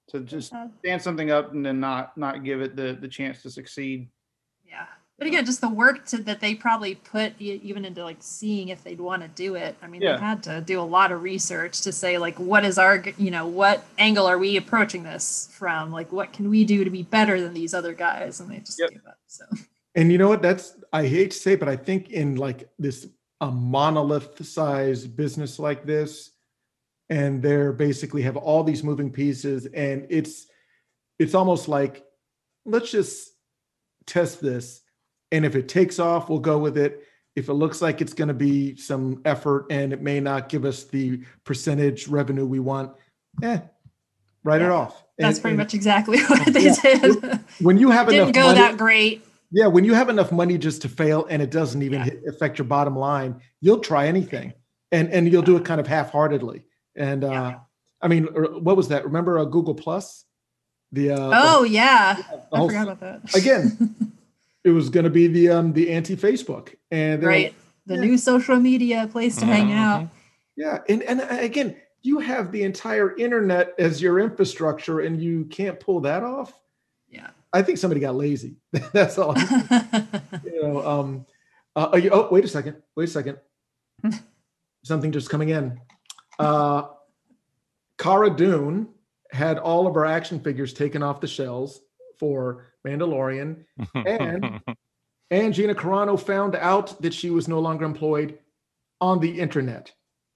to 0.10 0.20
just 0.20 0.53
Uh, 0.53 0.68
stand 0.80 1.01
something 1.01 1.32
up 1.32 1.51
and 1.53 1.66
then 1.66 1.80
not 1.80 2.16
not 2.18 2.43
give 2.43 2.62
it 2.62 2.76
the 2.76 2.93
the 3.01 3.08
chance 3.08 3.41
to 3.41 3.49
succeed. 3.49 4.08
yeah 4.68 4.86
but 5.18 5.28
again 5.28 5.45
just 5.45 5.61
the 5.61 5.70
work 5.70 6.05
to, 6.05 6.18
that 6.18 6.41
they 6.41 6.53
probably 6.55 6.95
put 6.95 7.34
even 7.39 7.86
into 7.86 8.03
like 8.03 8.18
seeing 8.20 8.70
if 8.70 8.84
they'd 8.84 8.99
want 8.99 9.22
to 9.22 9.28
do 9.30 9.55
it 9.55 9.76
i 9.82 9.88
mean 9.88 10.01
Yeah. 10.01 10.13
they 10.18 10.22
had 10.22 10.43
to 10.43 10.61
do 10.61 10.80
a 10.80 10.84
lot 10.84 11.11
of 11.11 11.22
research 11.24 11.82
to 11.82 11.91
say 11.91 12.18
like 12.18 12.38
what 12.39 12.66
is 12.66 12.78
our 12.78 13.03
you 13.18 13.32
know 13.32 13.47
what 13.47 13.84
angle 13.97 14.26
are 14.26 14.38
we 14.38 14.57
approaching 14.57 15.03
this 15.03 15.49
from 15.53 15.91
like 15.91 16.11
what 16.11 16.34
can 16.34 16.49
we 16.49 16.66
do 16.66 16.84
to 16.84 16.89
be 16.89 17.03
better 17.03 17.39
than 17.41 17.53
these 17.53 17.74
other 17.74 17.93
guys 17.93 18.39
and 18.39 18.49
they 18.51 18.59
just 18.59 18.80
Yep. 18.80 18.89
gave 18.91 19.05
up 19.07 19.18
so 19.28 19.45
And 19.97 20.11
you 20.11 20.18
know 20.18 20.28
what? 20.28 20.41
That's 20.41 20.76
I 20.91 21.07
hate 21.07 21.32
to 21.32 21.38
say, 21.38 21.53
it, 21.53 21.59
but 21.61 21.70
I 21.70 21.78
think 21.78 22.09
in 22.09 22.36
like 22.36 22.68
this 22.78 23.07
a 23.39 23.49
monolith 23.49 24.45
size 24.45 25.07
business 25.07 25.57
like 25.57 25.86
this, 25.86 26.32
and 27.09 27.41
they're 27.41 27.72
basically 27.72 28.22
have 28.24 28.36
all 28.36 28.61
these 28.66 28.84
moving 28.84 29.09
pieces, 29.09 29.68
and 29.68 30.05
it's 30.09 30.47
it's 31.18 31.34
almost 31.34 31.70
like 31.70 32.03
let's 32.66 32.91
just 32.91 33.32
test 34.05 34.41
this, 34.41 34.82
and 35.36 35.46
if 35.46 35.56
it 35.56 35.68
takes 35.68 36.00
off, 36.00 36.30
we'll 36.30 36.40
go 36.40 36.58
with 36.58 36.78
it. 36.78 37.04
If 37.36 37.50
it 37.50 37.54
looks 37.54 37.82
like 37.82 38.00
it's 38.00 38.14
going 38.14 38.30
to 38.30 38.34
be 38.34 38.78
some 38.78 39.22
effort 39.26 39.66
and 39.70 39.92
it 39.92 40.02
may 40.02 40.20
not 40.22 40.48
give 40.48 40.64
us 40.64 40.86
the 40.86 41.22
percentage 41.44 42.08
revenue 42.08 42.46
we 42.46 42.60
want, 42.60 42.94
eh, 43.44 43.60
write 44.44 44.62
it 44.62 44.66
Yeah. 44.66 44.72
off. 44.72 45.04
that's 45.18 45.38
And- 45.38 45.42
pretty 45.44 45.52
and 45.54 45.58
much 45.60 45.74
exactly 45.74 46.20
what 46.30 46.54
they 46.54 46.66
Yeah. 46.66 46.76
did 46.82 47.40
when 47.60 47.78
you 47.78 47.90
have 47.92 48.10
enough 48.10 48.28
didn't 48.32 48.36
go 48.36 48.48
money, 48.48 48.60
that 48.60 48.78
great 48.78 49.26
yeah, 49.52 49.68
when 49.68 49.86
you 49.86 49.94
have 49.94 50.10
enough 50.10 50.32
money 50.32 50.58
just 50.58 50.82
to 50.82 50.90
fail 50.90 51.26
and 51.30 51.42
it 51.42 51.52
doesn't 51.52 51.82
even 51.82 52.00
Yeah. 52.00 52.06
hit, 52.06 52.24
affect 52.28 52.58
your 52.58 52.66
bottom 52.66 52.98
line, 52.98 53.40
you'll 53.62 53.80
try 53.80 54.08
anything, 54.08 54.54
and 54.92 55.10
and 55.12 55.32
you'll 55.32 55.42
do 55.44 55.56
it 55.56 55.64
kind 55.64 55.80
of 55.80 55.88
half-heartedly. 55.88 56.66
And 56.98 57.24
uh, 57.24 57.60
I 58.02 58.08
mean, 58.10 58.28
er, 58.36 58.60
what 58.60 58.76
was 58.76 58.88
that? 58.90 59.06
Remember 59.06 59.40
uh, 59.40 59.46
Google 59.46 59.76
Plus? 59.76 60.26
The 60.92 61.12
uh, 61.12 61.32
oh 61.34 61.64
yeah 61.64 62.18
i 62.54 62.58
forgot 62.58 62.88
about 62.90 63.00
that 63.02 63.36
again. 63.36 63.96
it 64.66 64.72
was 64.72 64.89
going 64.89 65.03
to 65.05 65.09
be 65.09 65.28
the 65.28 65.49
um 65.49 65.72
the 65.72 65.89
anti-Facebook, 65.91 66.76
and 66.91 67.24
right 67.24 67.45
like, 67.45 67.55
the 67.86 67.95
Yeah. 67.95 68.01
new 68.01 68.18
social 68.18 68.57
media 68.59 69.07
place 69.09 69.38
to 69.38 69.45
hang 69.45 69.68
Mhm. 69.68 69.78
out 69.78 70.07
yeah, 70.57 70.80
and 70.89 71.03
and 71.03 71.22
uh, 71.22 71.28
again, 71.39 71.76
you 72.01 72.20
have 72.20 72.51
the 72.51 72.63
entire 72.63 73.16
internet 73.18 73.74
as 73.78 74.01
your 74.01 74.20
infrastructure, 74.20 75.01
and 75.01 75.22
you 75.22 75.45
can't 75.45 75.80
pull 75.80 76.01
that 76.01 76.24
off. 76.24 76.51
yeah 77.09 77.30
I 77.53 77.61
think 77.61 77.78
somebody 77.78 78.01
got 78.01 78.16
lazy. 78.16 78.57
That's 78.93 79.18
all. 79.18 79.34
you 80.43 80.61
know, 80.61 80.86
um, 80.86 81.26
uh, 81.78 81.97
you, 82.01 82.09
oh, 82.11 82.28
wait 82.32 82.43
a 82.43 82.47
second. 82.49 82.82
Wait 82.95 83.05
a 83.05 83.07
second. 83.07 83.38
Something 84.84 85.11
just 85.13 85.30
coming 85.30 85.49
in. 85.49 85.80
Uh, 86.38 86.84
Cara 87.97 88.30
Dune 88.36 88.89
had 89.32 89.57
all 89.57 89.88
of 89.88 89.93
her 89.95 90.05
action 90.05 90.39
figures 90.41 90.74
taken 90.74 91.01
off 91.01 91.22
the 91.22 91.28
shelves 91.28 91.80
for 92.20 92.68
Mandalorian, 92.86 93.63
And- 93.95 94.61
and 95.32 95.53
Gina 95.53 95.74
Carano 95.76 96.20
found 96.20 96.55
out 96.55 97.01
that 97.01 97.13
she 97.13 97.30
was 97.30 97.47
no 97.47 97.59
longer 97.59 97.86
employed 97.86 98.38
on 99.01 99.20
the 99.20 99.39
internet, 99.39 99.91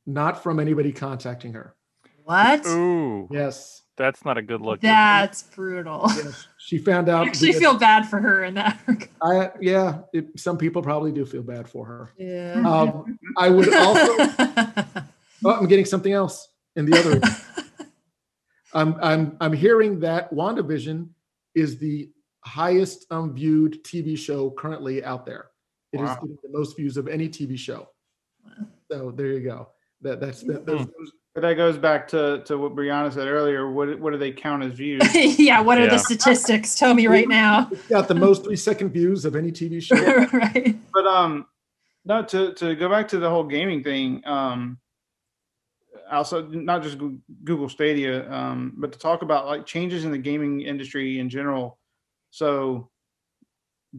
not 0.05 0.41
from 0.43 0.59
anybody 0.59 0.91
contacting 0.91 1.53
her. 1.53 1.75
what 2.23 2.65
Ooh, 2.67 3.27
Yes, 3.31 3.83
that's 3.97 4.23
not 4.25 4.37
a 4.37 4.41
good 4.41 4.61
look. 4.61 4.79
is 4.79 4.81
that's 4.83 5.43
brutal 5.43 6.03
yes. 6.15 6.47
She 6.57 6.77
found 6.77 7.09
I 7.09 7.13
out. 7.19 7.27
actually 7.27 7.53
feel 7.53 7.77
bad 7.77 8.07
for 8.09 8.19
her 8.19 8.43
in 8.45 8.53
that 8.55 8.79
regard. 8.87 9.09
I, 9.21 9.51
yeah, 9.61 9.99
it, 10.13 10.39
some 10.39 10.57
people 10.57 10.81
probably 10.81 11.11
do 11.11 11.25
feel 11.25 11.43
bad 11.43 11.67
for 11.69 11.85
her. 11.85 12.09
Yeah. 12.17 12.63
Um, 12.65 13.17
I 13.37 13.49
would 13.49 13.73
also. 13.73 14.25
Oh, 15.45 15.51
I'm 15.51 15.67
getting 15.67 15.85
something 15.85 16.11
else 16.11 16.49
in 16.75 16.83
the 16.85 16.99
other. 16.99 17.21
I'm 18.73 18.95
I'm 19.01 19.37
I'm 19.39 19.53
hearing 19.53 20.01
that 20.01 20.33
WandaVision 20.33 21.07
is 21.55 21.77
the 21.77 22.09
highest 22.45 23.05
um, 23.11 23.33
viewed 23.33 23.83
TV 23.83 24.17
show 24.17 24.49
currently 24.51 25.03
out 25.03 25.25
there. 25.25 25.47
It 25.91 25.97
is 26.01 26.07
Wow. 26.07 26.15
getting 26.15 26.37
the 26.43 26.57
most 26.57 26.77
views 26.77 26.97
of 26.97 27.07
any 27.07 27.27
TV 27.29 27.57
show. 27.57 27.89
So 28.91 29.11
there 29.11 29.27
you 29.27 29.41
go. 29.41 29.69
That 30.01 30.19
that's 30.19 30.41
that, 30.43 30.65
those, 30.65 30.85
those- 30.85 31.11
But 31.35 31.41
that 31.41 31.53
goes 31.55 31.77
back 31.77 32.07
to 32.09 32.41
to 32.45 32.57
what 32.57 32.75
Brianna 32.75 33.13
said 33.13 33.27
earlier. 33.27 33.71
What 33.71 33.99
what 33.99 34.11
do 34.13 34.17
they 34.17 34.31
count 34.31 34.63
as 34.63 34.73
views? 34.73 35.01
yeah, 35.39 35.61
what 35.61 35.77
are 35.77 35.85
Yeah. 35.85 35.91
the 35.91 35.97
statistics? 35.99 36.75
Tell 36.75 36.93
me 36.93 37.07
right 37.07 37.27
now. 37.27 37.67
it's 37.71 37.87
got 37.87 38.07
the 38.07 38.15
most 38.15 38.43
three 38.43 38.55
second 38.55 38.91
views 38.91 39.25
of 39.25 39.35
any 39.35 39.51
TV 39.51 39.81
show. 39.87 39.95
right. 40.31 40.75
but 40.93 41.05
um, 41.05 41.45
no. 42.05 42.23
To 42.23 42.53
to 42.53 42.75
go 42.75 42.89
back 42.89 43.07
to 43.09 43.19
the 43.19 43.29
whole 43.29 43.43
gaming 43.43 43.83
thing. 43.83 44.21
Um, 44.25 44.79
also 46.11 46.45
not 46.47 46.83
just 46.83 46.97
Google 47.43 47.69
Stadia, 47.69 48.31
um, 48.31 48.73
but 48.77 48.91
to 48.91 48.99
talk 48.99 49.21
about 49.21 49.47
like 49.47 49.65
changes 49.65 50.05
in 50.05 50.11
the 50.11 50.17
gaming 50.17 50.61
industry 50.61 51.19
in 51.19 51.29
general. 51.29 51.77
So, 52.31 52.89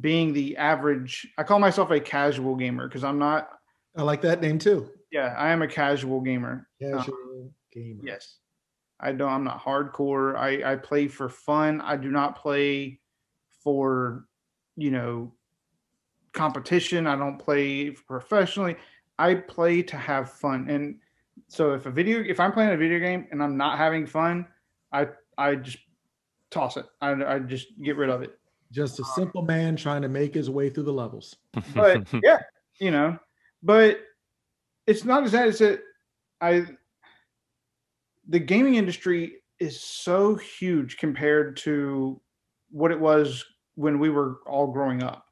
being 0.01 0.33
the 0.33 0.57
average, 0.57 1.27
I 1.37 1.43
call 1.43 1.59
myself 1.59 1.91
a 1.91 2.01
casual 2.01 2.57
gamer 2.57 2.89
because 2.89 3.05
I'm 3.05 3.19
not. 3.19 3.49
I 3.97 4.03
like 4.03 4.23
that 4.23 4.41
name 4.41 4.59
too. 4.59 4.89
Yeah, 5.11 5.35
I 5.37 5.51
am 5.51 5.63
a 5.63 5.69
casual 5.69 6.21
gamer. 6.21 6.69
Casual 6.81 7.53
gamer. 7.73 8.03
Yes. 8.05 8.37
I 9.01 9.13
don't 9.13 9.31
I'm 9.31 9.45
not 9.45 9.63
hardcore. 9.63 10.37
I 10.37 10.73
I 10.73 10.77
play 10.77 11.09
for 11.09 11.29
fun. 11.29 11.81
I 11.81 11.97
do 11.97 12.11
not 12.11 12.37
play 12.37 13.01
for, 13.65 14.27
you 14.77 14.91
know, 14.91 15.33
competition. 16.33 17.07
I 17.07 17.17
don't 17.17 17.39
play 17.39 17.91
professionally. 17.91 18.77
I 19.19 19.35
play 19.35 19.83
to 19.83 19.97
have 19.97 20.31
fun. 20.31 20.69
And 20.69 20.99
so 21.51 21.75
if 21.75 21.85
a 21.85 21.91
video 21.91 22.23
if 22.23 22.39
I'm 22.39 22.53
playing 22.53 22.71
a 22.71 22.77
video 22.77 23.01
game 23.01 23.27
and 23.33 23.43
I'm 23.43 23.57
not 23.57 23.77
having 23.77 24.07
fun, 24.07 24.47
I 24.93 25.09
I 25.37 25.57
just 25.57 25.79
toss 26.49 26.77
it. 26.77 26.87
I 27.01 27.11
I 27.25 27.39
just 27.41 27.67
get 27.83 27.97
rid 27.97 28.09
of 28.09 28.23
it. 28.23 28.39
Just 28.71 29.01
a 29.01 29.05
simple 29.05 29.43
man 29.43 29.75
trying 29.75 30.01
to 30.03 30.09
make 30.09 30.33
his 30.33 30.49
way 30.49 30.71
through 30.71 30.85
the 30.85 30.93
levels. 30.93 31.35
But 31.75 32.07
yeah, 32.23 32.39
you 32.79 32.93
know, 32.93 33.19
but 33.65 33.99
it's 34.87 35.05
not 35.05 35.25
as 35.25 35.33
that 35.33 35.49
as 35.49 35.61
it 35.61 35.83
I 36.41 36.67
the 38.29 38.39
gaming 38.39 38.77
industry 38.77 39.43
is 39.59 39.81
so 39.81 40.37
huge 40.37 40.99
compared 40.99 41.57
to 41.57 42.21
what 42.71 42.93
it 42.93 43.01
was 43.01 43.45
when 43.75 43.99
we 43.99 44.09
were 44.09 44.39
all 44.47 44.69
growing 44.69 45.03
up. 45.03 45.27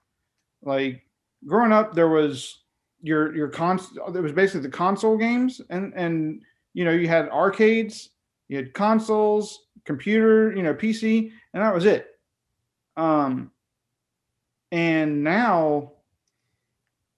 Like 0.62 1.04
growing 1.46 1.70
up, 1.70 1.94
there 1.94 2.08
was 2.08 2.64
your 3.08 3.34
your 3.34 3.48
cons. 3.48 3.90
There 4.12 4.22
was 4.22 4.32
basically 4.32 4.60
the 4.60 4.76
console 4.76 5.16
games, 5.16 5.60
and 5.70 5.92
and 5.96 6.42
you 6.74 6.84
know 6.84 6.90
you 6.90 7.08
had 7.08 7.28
arcades, 7.30 8.10
you 8.48 8.56
had 8.56 8.74
consoles, 8.74 9.66
computer, 9.84 10.54
you 10.54 10.62
know 10.62 10.74
PC, 10.74 11.32
and 11.54 11.62
that 11.62 11.74
was 11.74 11.86
it. 11.86 12.06
Um, 12.96 13.50
and 14.70 15.24
now 15.24 15.92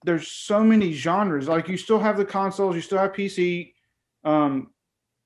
there's 0.05 0.27
so 0.29 0.63
many 0.63 0.93
genres. 0.93 1.47
Like 1.47 1.67
you 1.67 1.77
still 1.77 1.99
have 1.99 2.17
the 2.17 2.25
consoles, 2.25 2.75
you 2.75 2.81
still 2.81 2.99
have 2.99 3.11
PC. 3.11 3.73
Um, 4.23 4.71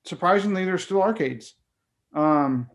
surprisingly, 0.04 0.64
there's 0.64 0.84
still 0.84 1.02
arcades. 1.02 1.54
Um, 2.14 2.68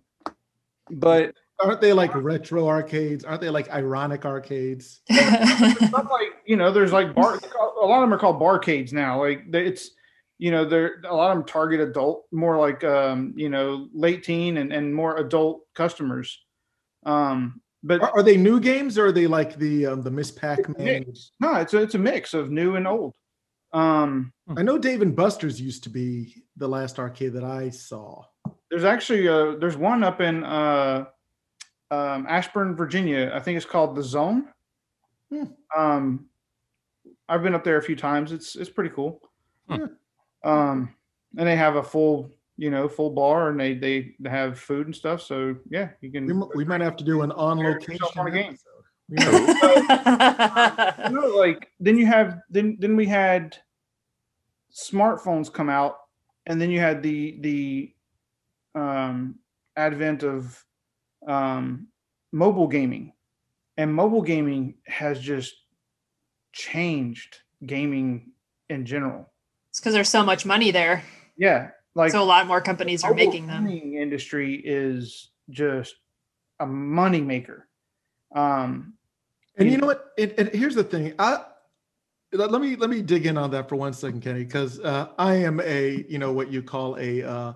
but 0.90 1.36
Aren't 1.64 1.82
they 1.82 1.94
like 1.94 2.14
retro 2.16 2.68
arcades? 2.68 3.24
Aren't 3.24 3.42
they 3.42 3.50
like 3.50 3.70
ironic 3.70 4.26
arcades? 4.26 5.02
not 5.10 6.10
like 6.10 6.30
you 6.46 6.56
know, 6.58 6.72
there's 6.72 6.92
like 6.92 7.14
bar. 7.16 7.40
A 7.82 7.86
lot 7.86 7.98
of 7.98 8.02
them 8.02 8.14
are 8.14 8.20
called 8.20 8.40
barcades 8.40 8.94
now. 8.94 9.20
Like 9.22 9.44
it's 9.54 9.92
you 10.38 10.50
know, 10.52 10.66
they're 10.66 11.02
a 11.08 11.16
lot 11.16 11.32
of 11.32 11.38
them 11.38 11.46
target 11.46 11.80
adult, 11.80 12.26
more 12.32 12.58
like 12.58 12.84
um, 12.84 13.34
you 13.36 13.50
know, 13.50 13.88
late 13.94 14.24
teen 14.24 14.58
and 14.58 14.72
and 14.74 14.94
more 14.94 15.18
adult 15.18 15.62
customers. 15.76 16.40
Um, 17.06 17.62
but 17.84 18.02
Are, 18.02 18.12
are 18.18 18.24
they 18.24 18.38
new 18.38 18.60
games 18.60 18.98
or 18.98 19.08
are 19.08 19.12
they 19.12 19.28
like 19.28 19.58
the 19.58 19.88
um, 19.88 20.02
the 20.04 20.12
Miss 20.12 20.32
Pac-Man? 20.32 21.06
no, 21.40 21.56
it's 21.56 21.74
a, 21.74 21.82
it's 21.82 21.96
a 21.96 22.00
mix 22.00 22.34
of 22.34 22.52
new 22.52 22.76
and 22.76 22.88
old. 22.88 23.14
Um, 23.74 24.32
I 24.58 24.64
know 24.64 24.78
Dave 24.78 25.02
and 25.02 25.16
Buster's 25.16 25.60
used 25.62 25.84
to 25.84 25.90
be 25.90 26.36
the 26.58 26.68
last 26.68 27.00
arcade 27.00 27.34
that 27.34 27.44
I 27.44 27.70
saw. 27.70 28.24
there's 28.70 28.84
actually 28.84 29.28
uh 29.28 29.56
there's 29.60 29.78
one 29.78 30.04
up 30.04 30.22
in 30.22 30.44
uh 30.44 31.06
um 31.92 32.26
ashburn 32.28 32.76
virginia 32.76 33.32
i 33.36 33.40
think 33.40 33.58
it's 33.58 33.66
called 33.66 33.96
the 33.96 34.04
zone 34.04 34.46
Hmm. 35.32 35.44
um 35.78 36.26
i've 37.30 37.42
been 37.44 37.56
up 37.56 37.64
there 37.64 37.78
a 37.78 37.82
few 37.84 37.96
times 37.96 38.32
it's 38.32 38.56
it's 38.56 38.70
pretty 38.70 38.90
cool 38.90 39.22
Hmm. 39.70 39.86
um 40.44 40.96
and 41.38 41.48
they 41.48 41.56
have 41.56 41.76
a 41.78 41.84
full 41.84 42.32
you 42.58 42.70
know 42.70 42.88
full 42.90 43.10
bar 43.12 43.50
and 43.50 43.60
they 43.60 43.74
they 43.76 44.14
have 44.30 44.60
food 44.60 44.88
and 44.88 44.96
stuff 44.96 45.22
so 45.22 45.56
yeah 45.70 45.90
you 46.02 46.12
can 46.12 46.26
We, 46.26 46.34
we 46.56 46.66
might 46.66 46.82
have 46.82 46.96
to 46.98 47.04
do 47.04 47.22
an 47.22 47.32
on 47.34 47.58
location 47.60 48.00
on 48.18 48.28
a 48.28 48.32
game. 48.32 48.48
episode. 48.54 48.68
We 49.10 49.16
might- 49.18 50.96
you 51.10 51.16
know, 51.20 51.28
like 51.38 51.70
then 51.80 51.98
you 51.98 52.06
have 52.08 52.40
then 52.50 52.78
then 52.80 52.96
we 52.96 53.06
had 53.06 53.58
smartphones 54.74 55.52
come 55.52 55.70
out 55.70 55.98
and 56.46 56.60
then 56.62 56.70
you 56.72 56.80
had 56.80 57.02
the 57.04 57.38
the 57.42 57.94
um 58.76 59.36
advent 59.76 60.24
of 60.24 60.64
um 61.28 61.88
mobile 62.32 62.68
gaming 62.68 63.14
and 63.78 63.94
mobile 63.94 64.22
gaming 64.22 64.76
has 64.86 65.20
just 65.20 65.54
changed 66.54 67.38
gaming 67.66 68.32
in 68.70 68.86
general 68.86 69.32
it's 69.70 69.80
because 69.80 69.94
there's 69.94 70.10
so 70.10 70.24
much 70.24 70.46
money 70.46 70.72
there. 70.72 71.04
yeah 71.38 71.70
like 71.96 72.12
so 72.12 72.22
a 72.22 72.26
lot 72.26 72.48
more 72.48 72.62
companies 72.62 73.04
are 73.04 73.14
making 73.14 73.48
them. 73.48 73.66
gaming 73.66 73.96
industry 73.96 74.56
is 74.56 75.32
just 75.50 75.96
a 76.60 76.66
money 76.66 77.22
maker 77.22 77.68
um 78.36 78.94
And 79.58 79.70
you 79.70 79.78
know 79.78 79.88
what? 79.88 80.12
And, 80.18 80.34
and 80.38 80.50
here's 80.50 80.76
the 80.76 80.84
thing. 80.84 81.14
I 81.20 81.44
let 82.34 82.52
let 82.52 82.62
me 82.62 82.76
let 82.76 82.90
me 82.90 83.02
dig 83.02 83.26
in 83.26 83.38
on 83.38 83.52
that 83.52 83.68
for 83.68 83.76
one 83.76 83.94
second, 83.94 84.22
Kenny, 84.22 84.44
because 84.44 84.80
uh, 84.80 85.10
I 85.18 85.36
am 85.36 85.60
a 85.60 86.06
you 86.08 86.18
know 86.18 86.32
what 86.32 86.50
you 86.52 86.64
call 86.64 86.98
a 86.98 87.24
uh, 87.24 87.54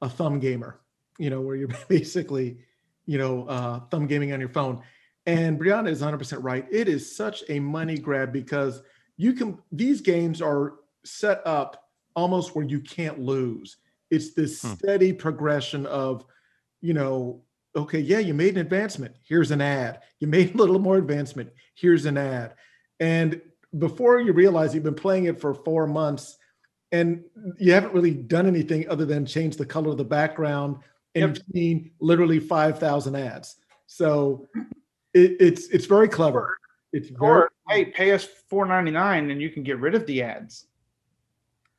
a 0.00 0.08
thumb 0.08 0.38
gamer. 0.38 0.80
You 1.18 1.30
know 1.30 1.40
where 1.40 1.56
you're 1.56 1.68
basically 1.88 2.58
you 3.06 3.18
know 3.18 3.46
uh, 3.46 3.80
thumb 3.90 4.06
gaming 4.06 4.32
on 4.32 4.40
your 4.40 4.48
phone. 4.48 4.82
And 5.26 5.58
Brianna 5.58 5.88
is 5.90 6.00
100 6.00 6.18
percent 6.18 6.42
right. 6.42 6.66
It 6.70 6.88
is 6.88 7.14
such 7.14 7.44
a 7.48 7.60
money 7.60 7.98
grab 7.98 8.32
because 8.32 8.82
you 9.16 9.32
can 9.32 9.58
these 9.70 10.00
games 10.00 10.42
are 10.42 10.74
set 11.04 11.40
up 11.46 11.88
almost 12.14 12.54
where 12.54 12.64
you 12.64 12.80
can't 12.80 13.18
lose. 13.18 13.76
It's 14.10 14.34
this 14.34 14.60
Hmm. 14.62 14.74
steady 14.74 15.12
progression 15.12 15.86
of 15.86 16.24
you 16.80 16.94
know 16.94 17.42
okay, 17.74 18.00
yeah, 18.00 18.18
you 18.18 18.34
made 18.34 18.54
an 18.56 18.60
advancement. 18.60 19.14
Here's 19.24 19.50
an 19.50 19.62
ad. 19.62 20.02
You 20.20 20.26
made 20.26 20.54
a 20.54 20.58
little 20.58 20.78
more 20.78 20.98
advancement. 20.98 21.50
Here's 21.74 22.04
an 22.04 22.18
ad. 22.18 22.54
And 23.00 23.40
before 23.78 24.20
you 24.20 24.34
realize 24.34 24.74
you've 24.74 24.84
been 24.84 24.94
playing 24.94 25.24
it 25.24 25.40
for 25.40 25.54
four 25.54 25.86
months 25.86 26.36
and 26.92 27.24
you 27.58 27.72
haven't 27.72 27.94
really 27.94 28.12
done 28.12 28.46
anything 28.46 28.86
other 28.90 29.06
than 29.06 29.24
change 29.24 29.56
the 29.56 29.64
color 29.64 29.90
of 29.92 29.96
the 29.96 30.04
background 30.04 30.76
and 31.14 31.22
Yep. 31.22 31.28
you've 31.36 31.46
seen 31.54 31.90
literally 32.00 32.40
5,000 32.40 33.16
ads. 33.16 33.56
So 33.86 34.48
it, 35.14 35.36
it's 35.40 35.68
it's 35.68 35.86
very 35.86 36.08
clever. 36.08 36.56
It's 36.92 37.08
very, 37.10 37.48
hey 37.68 37.86
pay 37.86 38.12
us 38.12 38.26
4.99 38.50 39.30
and 39.30 39.40
you 39.40 39.50
can 39.50 39.62
get 39.62 39.78
rid 39.78 39.94
of 39.94 40.06
the 40.06 40.22
ads 40.22 40.66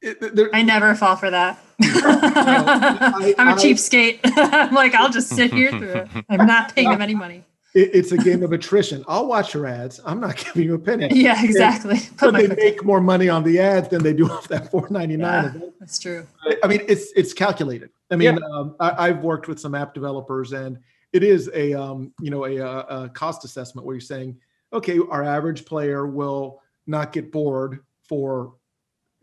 it, 0.05 0.49
I 0.53 0.61
never 0.63 0.95
fall 0.95 1.15
for 1.15 1.29
that. 1.31 1.57
I- 1.81 3.33
I'm 3.37 3.47
a 3.47 3.51
I- 3.51 3.55
cheapskate. 3.55 4.19
I'm 4.25 4.73
like, 4.75 4.93
I'll 4.95 5.09
just 5.09 5.29
sit 5.29 5.53
here 5.53 5.69
through 5.71 5.93
it. 5.93 6.07
I'm 6.29 6.45
not 6.45 6.75
paying 6.75 6.89
them 6.89 7.01
any 7.01 7.15
money. 7.15 7.43
it- 7.73 7.91
it's 7.93 8.11
a 8.11 8.17
game 8.17 8.43
of 8.43 8.51
attrition. 8.51 9.03
I'll 9.07 9.27
watch 9.27 9.53
your 9.53 9.65
ads. 9.65 10.01
I'm 10.05 10.19
not 10.19 10.35
giving 10.37 10.63
you 10.63 10.73
a 10.75 10.79
penny. 10.79 11.07
Yeah, 11.11 11.41
exactly. 11.43 11.99
Put 12.17 12.31
But 12.31 12.33
they 12.33 12.47
foot 12.47 12.57
make 12.57 12.83
more 12.83 12.99
money 13.01 13.29
on 13.29 13.43
the 13.43 13.59
ads 13.59 13.87
than 13.89 14.03
they 14.03 14.13
do 14.13 14.29
off 14.29 14.47
that 14.49 14.69
4.99. 14.71 15.19
Yeah. 15.19 15.69
That's 15.79 15.97
true. 15.99 16.27
I 16.63 16.67
mean, 16.67 16.81
it's 16.87 17.11
it's 17.15 17.31
calculated. 17.33 17.89
I 18.13 18.15
mean, 18.15 18.39
um, 18.43 18.75
I, 18.79 19.07
I've 19.07 19.23
worked 19.23 19.47
with 19.47 19.59
some 19.59 19.75
app 19.75 19.93
developers, 19.93 20.53
and 20.53 20.77
it 21.11 21.23
is 21.23 21.49
a 21.53 21.73
um, 21.73 22.13
you 22.21 22.29
know 22.29 22.45
a, 22.45 22.57
a, 22.57 23.09
cost 23.09 23.43
assessment 23.43 23.85
where 23.85 23.95
you're 23.95 24.01
saying, 24.01 24.37
okay, 24.71 24.99
our 25.09 25.23
average 25.23 25.65
player 25.65 26.07
will 26.07 26.61
not 26.85 27.11
get 27.11 27.31
bored 27.31 27.79
for 28.07 28.55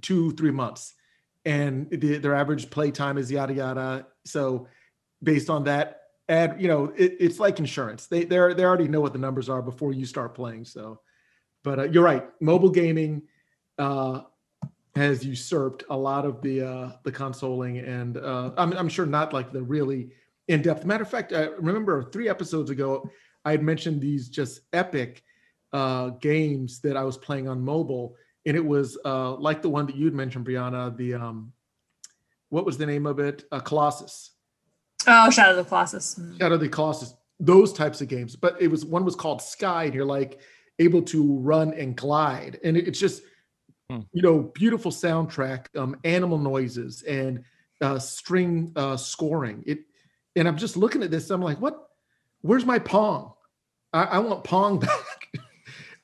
two 0.02 0.32
three 0.32 0.50
months, 0.50 0.94
and 1.44 1.88
the, 1.90 2.18
their 2.18 2.34
average 2.34 2.70
play 2.70 2.90
time 2.90 3.16
is 3.16 3.30
yada 3.30 3.54
yada. 3.54 4.06
So, 4.24 4.66
based 5.22 5.48
on 5.48 5.64
that, 5.64 6.02
ad 6.28 6.60
you 6.60 6.68
know 6.68 6.92
it, 6.96 7.16
it's 7.20 7.38
like 7.38 7.58
insurance. 7.58 8.06
They 8.06 8.24
they 8.24 8.36
they 8.54 8.64
already 8.64 8.88
know 8.88 9.00
what 9.00 9.12
the 9.12 9.18
numbers 9.18 9.48
are 9.48 9.62
before 9.62 9.92
you 9.92 10.04
start 10.04 10.34
playing. 10.34 10.64
So, 10.64 11.00
but 11.62 11.78
uh, 11.78 11.84
you're 11.84 12.04
right. 12.04 12.24
Mobile 12.40 12.70
gaming. 12.70 13.22
Uh, 13.78 14.22
has 14.96 15.24
usurped 15.24 15.84
a 15.90 15.96
lot 15.96 16.24
of 16.24 16.42
the 16.42 16.62
uh, 16.62 16.92
the 17.04 17.12
consoling, 17.12 17.78
and 17.78 18.16
uh, 18.16 18.50
I'm, 18.56 18.72
I'm 18.72 18.88
sure 18.88 19.06
not 19.06 19.32
like 19.32 19.52
the 19.52 19.62
really 19.62 20.10
in 20.48 20.62
depth. 20.62 20.84
Matter 20.84 21.02
of 21.02 21.10
fact, 21.10 21.32
I 21.32 21.44
remember 21.58 22.02
three 22.10 22.28
episodes 22.28 22.70
ago 22.70 23.08
I 23.44 23.52
had 23.52 23.62
mentioned 23.62 24.00
these 24.00 24.28
just 24.28 24.60
epic 24.72 25.22
uh, 25.72 26.10
games 26.20 26.80
that 26.80 26.96
I 26.96 27.04
was 27.04 27.16
playing 27.16 27.48
on 27.48 27.60
mobile, 27.60 28.16
and 28.46 28.56
it 28.56 28.64
was 28.64 28.98
uh, 29.04 29.34
like 29.34 29.62
the 29.62 29.70
one 29.70 29.86
that 29.86 29.96
you'd 29.96 30.14
mentioned, 30.14 30.46
Brianna. 30.46 30.96
The 30.96 31.14
um, 31.14 31.52
what 32.48 32.66
was 32.66 32.76
the 32.76 32.86
name 32.86 33.06
of 33.06 33.20
it? 33.20 33.44
Uh, 33.52 33.60
Colossus, 33.60 34.32
Oh, 35.06 35.30
Shadow 35.30 35.50
of 35.50 35.64
the 35.64 35.68
Colossus. 35.68 36.16
Mm. 36.16 36.38
Shadow 36.38 36.54
of 36.54 36.60
the 36.60 36.68
Colossus. 36.68 37.14
Those 37.38 37.72
types 37.72 38.02
of 38.02 38.08
games, 38.08 38.36
but 38.36 38.60
it 38.60 38.68
was 38.68 38.84
one 38.84 39.04
was 39.04 39.14
called 39.14 39.40
Sky, 39.40 39.84
and 39.84 39.94
you're 39.94 40.04
like 40.04 40.40
able 40.78 41.00
to 41.02 41.38
run 41.38 41.72
and 41.74 41.96
glide, 41.96 42.58
and 42.64 42.76
it, 42.76 42.88
it's 42.88 42.98
just 42.98 43.22
Hmm. 43.90 44.00
you 44.12 44.22
know 44.22 44.38
beautiful 44.54 44.92
soundtrack, 44.92 45.66
um, 45.76 45.96
animal 46.04 46.38
noises, 46.38 47.02
and 47.02 47.42
uh, 47.80 47.98
string 47.98 48.70
uh, 48.76 48.96
scoring. 48.96 49.64
It, 49.66 49.80
and 50.36 50.46
I'm 50.46 50.56
just 50.56 50.76
looking 50.76 51.02
at 51.02 51.10
this. 51.10 51.28
I'm 51.30 51.42
like, 51.42 51.60
what? 51.60 51.88
Where's 52.42 52.64
my 52.64 52.78
Pong? 52.78 53.32
I, 53.92 54.04
I 54.04 54.18
want 54.20 54.44
Pong 54.44 54.78
back. 54.78 55.32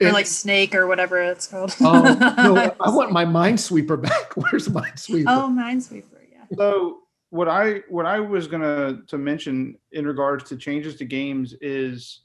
Or 0.03 0.11
like 0.11 0.27
Snake 0.27 0.75
or 0.75 0.89
whatever 0.89 1.23
it's 1.23 1.47
called. 1.47 1.77
Oh 1.81 2.03
no, 2.03 2.75
I 2.81 2.91
want 2.91 3.13
my 3.13 3.25
Minesweeper 3.25 4.03
back. 4.03 4.37
Where's 4.37 4.67
Minesweeper? 4.67 5.25
Oh, 5.29 5.49
Minesweeper. 5.49 6.19
Yeah. 6.33 6.57
so 6.57 6.99
what 7.31 7.47
I 7.47 7.83
what 7.89 8.05
I 8.05 8.19
was 8.19 8.49
gonna 8.49 9.03
to 9.07 9.17
mention 9.17 9.79
in 9.93 10.07
regards 10.07 10.43
to 10.49 10.57
changes 10.57 10.97
to 10.97 11.05
games 11.05 11.55
is 11.61 12.23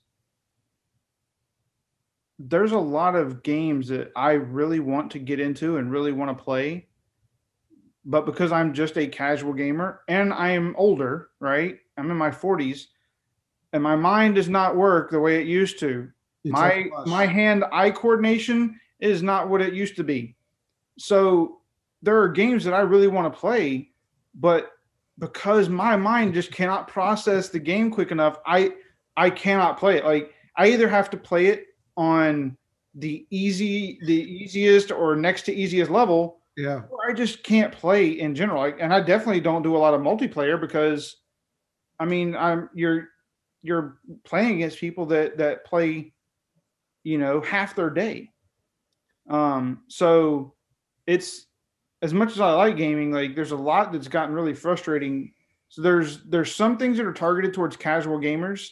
there's 2.50 2.72
a 2.72 2.78
lot 2.78 3.16
of 3.16 3.44
games 3.44 3.88
that 3.90 4.12
I 4.16 4.32
really 4.32 4.80
want 4.80 5.12
to 5.12 5.20
get 5.20 5.40
into 5.40 5.78
and 5.78 5.92
really 5.92 6.12
want 6.12 6.36
to 6.36 6.44
play. 6.44 6.88
But 8.04 8.26
because 8.26 8.52
I'm 8.52 8.74
just 8.74 8.98
a 8.98 9.08
casual 9.08 9.54
gamer 9.54 10.02
and 10.08 10.34
I 10.34 10.52
am 10.52 10.76
older, 10.78 11.30
right? 11.40 11.78
I'm 11.98 12.10
in 12.10 12.18
my 12.18 12.32
40s 12.32 12.88
and 13.74 13.84
my 13.84 13.96
mind 13.96 14.36
does 14.36 14.50
not 14.50 14.76
work 14.76 15.12
the 15.12 15.20
way 15.20 15.40
it 15.40 15.48
used 15.48 15.80
to. 15.80 16.10
It's 16.44 16.52
my 16.52 16.88
my 17.06 17.28
hand 17.28 17.64
eye 17.72 17.92
coordination 17.92 18.80
is 19.00 19.22
not 19.22 19.50
what 19.50 19.62
it 19.62 19.74
used 19.74 19.96
to 19.98 20.04
be. 20.04 20.36
So 20.98 21.60
there 22.02 22.20
are 22.20 22.28
games 22.28 22.64
that 22.64 22.74
I 22.74 22.82
really 22.82 23.08
want 23.08 23.32
to 23.32 23.40
play, 23.40 23.92
but 24.34 24.72
because 25.20 25.70
my 25.70 25.96
mind 25.96 26.34
just 26.34 26.52
cannot 26.52 26.88
process 26.88 27.50
the 27.50 27.60
game 27.60 27.92
quick 27.92 28.10
enough, 28.10 28.40
I 28.48 28.72
I 29.16 29.30
cannot 29.30 29.78
play 29.78 29.98
it. 29.98 30.06
Like 30.06 30.34
I 30.56 30.70
either 30.70 30.90
have 30.90 31.12
to 31.12 31.18
play 31.18 31.48
it 31.48 31.68
on 32.02 32.58
the 32.96 33.26
easy 33.30 34.00
the 34.06 34.22
easiest 34.22 34.92
or 34.92 35.16
next 35.16 35.44
to 35.44 35.54
easiest 35.54 35.92
level 35.92 36.42
yeah. 36.58 36.82
I 37.08 37.14
just 37.14 37.44
can't 37.44 37.72
play 37.72 38.20
in 38.20 38.36
general. 38.36 38.62
Like, 38.62 38.78
and 38.80 38.94
I 38.94 39.00
definitely 39.00 39.42
don't 39.42 39.64
do 39.64 39.76
a 39.76 39.80
lot 39.80 39.94
of 39.94 40.02
multiplayer 40.02 40.60
because 40.60 41.18
I 42.00 42.06
mean, 42.06 42.36
I'm 42.36 42.70
you're 42.74 43.08
you're 43.62 44.00
playing 44.24 44.56
against 44.56 44.80
people 44.80 45.06
that 45.08 45.38
that 45.38 45.66
play 45.66 46.14
you 47.04 47.18
know 47.18 47.42
half 47.42 47.76
their 47.76 47.90
day. 47.90 48.30
Um 49.30 49.84
so 49.88 50.54
it's 51.08 51.46
as 52.02 52.14
much 52.14 52.32
as 52.32 52.40
I 52.40 52.52
like 52.54 52.78
gaming, 52.78 53.12
like 53.12 53.36
there's 53.36 53.52
a 53.52 53.56
lot 53.56 53.92
that's 53.92 54.08
gotten 54.08 54.36
really 54.36 54.54
frustrating. 54.54 55.34
So 55.70 55.82
there's 55.82 56.24
there's 56.24 56.54
some 56.54 56.78
things 56.78 56.98
that 56.98 57.06
are 57.06 57.14
targeted 57.14 57.54
towards 57.54 57.78
casual 57.78 58.20
gamers 58.20 58.70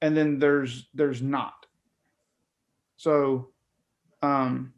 and 0.00 0.16
then 0.16 0.38
there's 0.38 0.88
there's 0.94 1.22
not. 1.22 1.59
So 3.00 3.48
um 4.20 4.74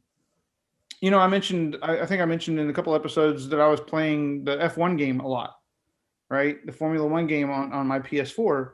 you 1.00 1.10
know, 1.10 1.18
I 1.18 1.26
mentioned, 1.26 1.76
I, 1.82 2.02
I 2.02 2.06
think 2.06 2.22
I 2.22 2.24
mentioned 2.24 2.60
in 2.60 2.70
a 2.70 2.72
couple 2.72 2.94
episodes 2.94 3.48
that 3.48 3.60
I 3.60 3.66
was 3.66 3.80
playing 3.80 4.44
the 4.44 4.56
F1 4.58 4.96
game 4.96 5.18
a 5.18 5.26
lot, 5.26 5.56
right? 6.30 6.64
The 6.64 6.70
Formula 6.70 7.04
One 7.04 7.26
game 7.26 7.50
on, 7.50 7.72
on 7.72 7.88
my 7.88 7.98
PS4, 7.98 8.70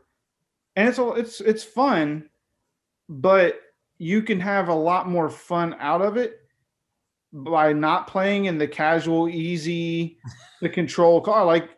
and 0.76 0.86
it's 0.86 0.98
it's 0.98 1.40
it's 1.40 1.64
fun, 1.64 2.28
but 3.08 3.62
you 3.96 4.20
can 4.20 4.38
have 4.38 4.68
a 4.68 4.74
lot 4.74 5.08
more 5.08 5.30
fun 5.30 5.74
out 5.80 6.02
of 6.02 6.18
it 6.18 6.40
by 7.32 7.72
not 7.72 8.06
playing 8.06 8.44
in 8.44 8.58
the 8.58 8.68
casual, 8.68 9.30
easy, 9.30 10.18
the 10.60 10.68
control 10.68 11.22
car. 11.22 11.46
Like 11.46 11.70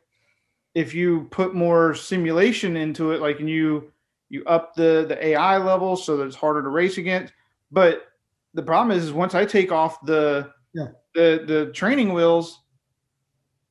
if 0.75 0.93
you 0.93 1.29
put 1.31 1.55
more 1.55 1.95
simulation 1.95 2.77
into 2.77 3.13
it, 3.13 3.21
like 3.21 3.39
and 3.39 3.49
you 3.49 3.93
you 4.31 4.45
up 4.47 4.75
the 4.75 5.05
the 5.09 5.25
AI 5.29 5.59
level 5.59 5.95
so 5.95 6.17
that 6.17 6.27
it's 6.27 6.35
harder 6.35 6.63
to 6.63 6.69
race 6.71 6.99
against, 6.99 7.33
but 7.71 8.07
the 8.55 8.63
problem 8.63 8.97
is, 8.97 9.05
is 9.05 9.13
once 9.13 9.35
I 9.35 9.45
take 9.45 9.73
off 9.73 10.01
the 10.03 10.53
Yeah. 10.75 10.89
the 11.15 11.45
the 11.47 11.73
training 11.73 12.13
wheels, 12.13 12.61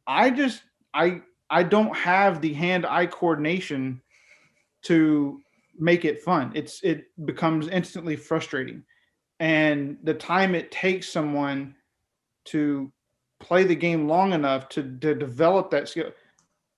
I 0.08 0.30
just 0.30 0.64
I 0.94 1.22
I 1.50 1.64
don't 1.64 1.96
have 1.96 2.42
the 2.42 2.54
hand 2.54 2.86
eye 2.86 3.08
coordination 3.08 4.02
to 4.84 5.42
make 5.78 6.06
it 6.06 6.22
fun. 6.22 6.52
It's 6.56 6.82
it 6.84 7.06
becomes 7.26 7.68
instantly 7.68 8.16
frustrating. 8.16 8.84
And 9.40 9.98
the 10.04 10.14
time 10.14 10.54
it 10.54 10.72
takes 10.72 11.08
someone 11.10 11.76
to 12.46 12.92
play 13.40 13.64
the 13.64 13.76
game 13.76 14.08
long 14.08 14.34
enough 14.34 14.68
to, 14.70 14.84
to 14.84 15.16
develop 15.16 15.72
that 15.72 15.88
skill, 15.88 16.12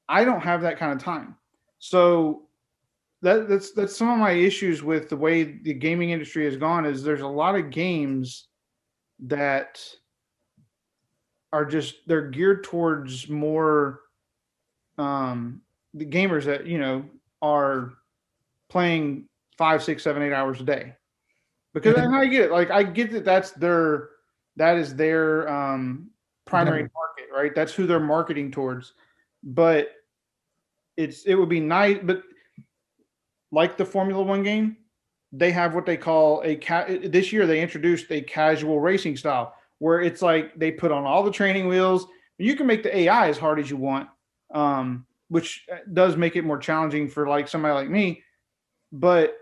I 0.07 0.23
don't 0.23 0.41
have 0.41 0.61
that 0.61 0.77
kind 0.77 0.91
of 0.93 1.03
time. 1.03 1.35
So 1.79 2.43
that, 3.21 3.47
that's 3.47 3.71
that's 3.71 3.95
some 3.95 4.09
of 4.09 4.17
my 4.17 4.31
issues 4.31 4.81
with 4.81 5.09
the 5.09 5.17
way 5.17 5.43
the 5.43 5.73
gaming 5.73 6.09
industry 6.09 6.45
has 6.45 6.57
gone 6.57 6.85
is 6.85 7.03
there's 7.03 7.21
a 7.21 7.27
lot 7.27 7.55
of 7.55 7.69
games 7.69 8.47
that 9.19 9.83
are 11.53 11.65
just 11.65 11.95
they're 12.07 12.29
geared 12.29 12.63
towards 12.63 13.29
more 13.29 14.01
um 14.97 15.61
the 15.93 16.05
gamers 16.05 16.45
that 16.45 16.65
you 16.65 16.79
know 16.79 17.05
are 17.41 17.93
playing 18.69 19.27
five 19.57 19.83
six 19.83 20.03
seven 20.03 20.23
eight 20.23 20.33
hours 20.33 20.59
a 20.61 20.63
day. 20.63 20.95
Because 21.73 21.97
and 21.97 22.15
i 22.15 22.25
get 22.27 22.45
it. 22.45 22.51
Like 22.51 22.71
i 22.71 22.81
get 22.81 23.11
that 23.11 23.25
that's 23.25 23.51
their 23.51 24.09
that 24.55 24.77
is 24.77 24.95
their 24.95 25.47
um 25.47 26.09
primary 26.45 26.81
market 26.81 27.31
right? 27.33 27.55
That's 27.55 27.73
who 27.73 27.87
they're 27.87 27.99
marketing 27.99 28.51
towards. 28.51 28.93
But 29.43 29.91
it's 30.97 31.23
it 31.23 31.35
would 31.35 31.49
be 31.49 31.59
nice 31.59 31.99
but 32.03 32.21
like 33.51 33.77
the 33.77 33.85
Formula 33.85 34.21
One 34.23 34.43
game, 34.43 34.77
they 35.31 35.51
have 35.51 35.75
what 35.75 35.85
they 35.85 35.97
call 35.97 36.41
a 36.43 36.55
ca- 36.55 36.99
this 37.05 37.31
year 37.31 37.47
they 37.47 37.61
introduced 37.61 38.11
a 38.11 38.21
casual 38.21 38.79
racing 38.79 39.17
style 39.17 39.55
where 39.79 40.01
it's 40.01 40.21
like 40.21 40.57
they 40.57 40.71
put 40.71 40.91
on 40.91 41.05
all 41.05 41.23
the 41.23 41.31
training 41.31 41.67
wheels. 41.67 42.05
You 42.37 42.55
can 42.55 42.67
make 42.67 42.83
the 42.83 42.95
AI 42.95 43.27
as 43.29 43.37
hard 43.37 43.59
as 43.59 43.69
you 43.69 43.77
want, 43.77 44.09
um, 44.53 45.05
which 45.29 45.65
does 45.93 46.17
make 46.17 46.35
it 46.35 46.43
more 46.43 46.57
challenging 46.57 47.07
for 47.07 47.27
like 47.27 47.47
somebody 47.47 47.73
like 47.73 47.89
me. 47.89 48.23
But 48.91 49.37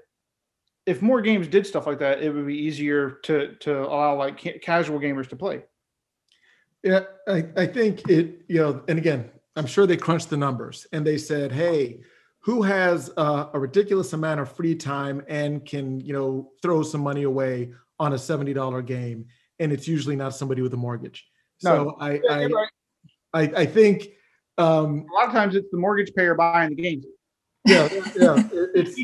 if 0.85 1.01
more 1.01 1.21
games 1.21 1.47
did 1.47 1.65
stuff 1.67 1.87
like 1.87 1.99
that, 1.99 2.21
it 2.21 2.33
would 2.33 2.47
be 2.47 2.57
easier 2.57 3.19
to 3.23 3.55
to 3.55 3.81
allow 3.81 4.15
like 4.15 4.41
ca- 4.41 4.59
casual 4.59 4.99
gamers 4.99 5.27
to 5.29 5.35
play. 5.35 5.63
Yeah, 6.83 7.01
I, 7.27 7.45
I 7.57 7.65
think 7.67 8.09
it, 8.09 8.41
you 8.47 8.61
know, 8.61 8.83
and 8.87 8.97
again, 8.97 9.29
I'm 9.55 9.65
sure 9.65 9.85
they 9.85 9.97
crunched 9.97 10.29
the 10.29 10.37
numbers 10.37 10.87
and 10.93 11.05
they 11.05 11.17
said, 11.17 11.51
hey, 11.51 11.99
who 12.41 12.61
has 12.61 13.11
uh, 13.17 13.47
a 13.53 13.59
ridiculous 13.59 14.13
amount 14.13 14.39
of 14.39 14.51
free 14.51 14.75
time 14.75 15.21
and 15.27 15.65
can, 15.65 15.99
you 15.99 16.13
know, 16.13 16.51
throw 16.61 16.83
some 16.83 17.01
money 17.01 17.23
away 17.23 17.71
on 17.99 18.13
a 18.13 18.15
$70 18.15 18.85
game? 18.85 19.25
And 19.59 19.71
it's 19.71 19.87
usually 19.87 20.15
not 20.15 20.33
somebody 20.35 20.61
with 20.61 20.73
a 20.73 20.77
mortgage. 20.77 21.27
So 21.57 21.83
No. 21.83 21.97
I, 21.99 22.13
Yeah, 22.13 22.21
I, 22.29 22.45
right. 22.45 22.69
I, 23.33 23.41
I 23.61 23.65
think, 23.65 24.09
um, 24.57 25.05
A 25.11 25.13
lot 25.13 25.27
of 25.27 25.31
times 25.33 25.55
it's 25.55 25.69
the 25.71 25.77
mortgage 25.77 26.13
payer 26.15 26.33
buying 26.33 26.69
the 26.69 26.75
games. 26.75 27.05
yeah, 27.65 27.89
yeah, 28.15 28.47
it's, 28.73 28.99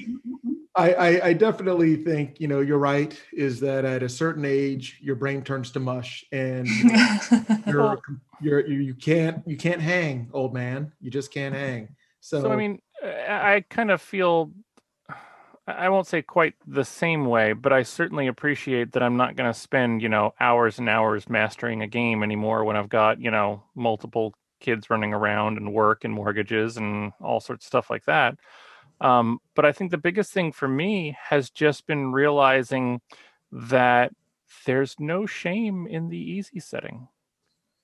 I, 0.76 0.94
I, 0.94 1.28
I 1.28 1.34
definitely 1.34 1.98
think, 1.98 2.40
you 2.40 2.48
know, 2.48 2.62
you're 2.62 2.80
right, 2.80 3.22
is 3.34 3.60
that 3.60 3.86
at 3.86 4.02
a 4.02 4.10
certain 4.10 4.44
age, 4.46 5.00
your 5.02 5.16
brain 5.16 5.42
turns 5.42 5.72
to 5.72 5.80
mush 5.80 6.24
and 6.32 6.68
you're, 7.68 8.00
you're, 8.42 8.66
you, 8.68 8.80
you 8.80 8.96
can't, 8.96 9.46
you 9.46 9.56
can't 9.58 9.82
hang, 9.82 10.30
old 10.34 10.54
man. 10.54 10.92
You 11.02 11.12
just 11.12 11.34
can't 11.34 11.54
hang. 11.54 11.90
So, 12.22 12.42
So 12.42 12.52
I 12.52 12.56
mean, 12.56 12.80
I 13.06 13.64
kind 13.70 13.92
of 13.92 14.02
feel 14.02 14.52
I 15.68 15.90
won't 15.90 16.06
say 16.06 16.22
quite 16.22 16.54
the 16.68 16.86
same 16.86 17.26
way, 17.26 17.54
but 17.54 17.74
I 17.74 17.82
certainly 17.84 18.28
appreciate 18.28 18.92
that 18.92 19.02
I'm 19.02 19.18
not 19.18 19.36
going 19.36 19.52
to 19.52 19.60
spend, 19.60 20.02
you 20.02 20.10
know, 20.10 20.34
hours 20.40 20.78
and 20.78 20.88
hours 20.88 21.28
mastering 21.28 21.82
a 21.82 21.88
game 21.88 22.22
anymore 22.22 22.64
when 22.64 22.76
I've 22.76 22.90
got, 22.90 23.20
you 23.20 23.32
know, 23.32 23.64
multiple 23.74 24.36
kids 24.60 24.90
running 24.92 25.14
around 25.14 25.58
and 25.58 25.74
work 25.74 26.04
and 26.04 26.14
mortgages 26.14 26.78
and 26.78 27.14
all 27.20 27.40
sorts 27.40 27.66
of 27.66 27.68
stuff 27.68 27.90
like 27.90 28.06
that. 28.06 28.38
Um, 29.02 29.40
but 29.56 29.66
I 29.66 29.72
think 29.72 29.90
the 29.90 29.98
biggest 29.98 30.32
thing 30.32 30.52
for 30.52 30.68
me 30.68 31.18
has 31.30 31.50
just 31.50 31.88
been 31.88 32.12
realizing 32.12 33.02
that 33.52 34.12
there's 34.66 34.96
no 35.00 35.26
shame 35.26 35.88
in 35.88 36.10
the 36.10 36.18
easy 36.18 36.60
setting. 36.60 37.08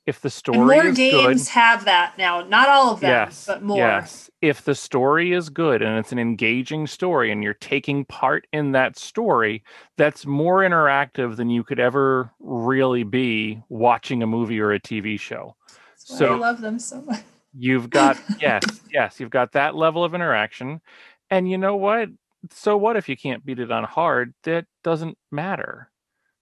If 0.08 0.22
the 0.22 0.32
story 0.32 0.58
and 0.58 0.66
more 0.68 0.86
is 0.88 0.98
games 0.98 1.44
good, 1.46 1.52
have 1.52 1.86
that 1.86 2.18
now. 2.18 2.42
Not 2.44 2.70
all 2.70 2.92
of 2.92 3.02
them, 3.02 3.12
yes, 3.12 3.46
but 3.46 3.62
more. 3.62 3.78
Yes. 3.78 4.32
If 4.42 4.64
the 4.64 4.74
story 4.74 5.32
is 5.34 5.50
good 5.50 5.84
and 5.84 6.00
it's 6.00 6.12
an 6.12 6.18
engaging 6.18 6.88
story 6.88 7.32
and 7.32 7.44
you're 7.44 7.54
taking 7.54 8.06
part 8.06 8.48
in 8.52 8.72
that 8.72 8.98
story, 8.98 9.64
that's 9.98 10.26
more 10.26 10.62
interactive 10.62 11.36
than 11.36 11.52
you 11.52 11.64
could 11.64 11.80
ever 11.80 12.32
really 12.40 13.04
be 13.04 13.62
watching 13.70 14.24
a 14.24 14.28
movie 14.28 14.60
or 14.60 14.72
a 14.72 14.80
TV 14.80 15.20
show. 15.20 15.56
That's 15.68 16.10
why 16.10 16.18
So- 16.18 16.34
I 16.34 16.38
love 16.38 16.62
them 16.62 16.80
so 16.80 17.02
much. 17.02 17.22
You've 17.54 17.90
got 17.90 18.18
yes, 18.42 18.64
yes, 18.92 19.20
you've 19.20 19.30
got 19.30 19.52
that 19.52 19.76
level 19.76 20.04
of 20.04 20.16
interaction. 20.16 20.82
And 21.30 21.50
you 21.52 21.58
know 21.60 21.76
what? 21.76 22.10
So 22.50 22.76
what 22.76 22.96
if 22.98 23.08
you 23.08 23.16
can't 23.16 23.46
beat 23.46 23.60
it 23.60 23.72
on 23.72 23.84
hard? 23.84 24.34
That 24.46 24.66
doesn't 24.84 25.16
matter. 25.32 25.91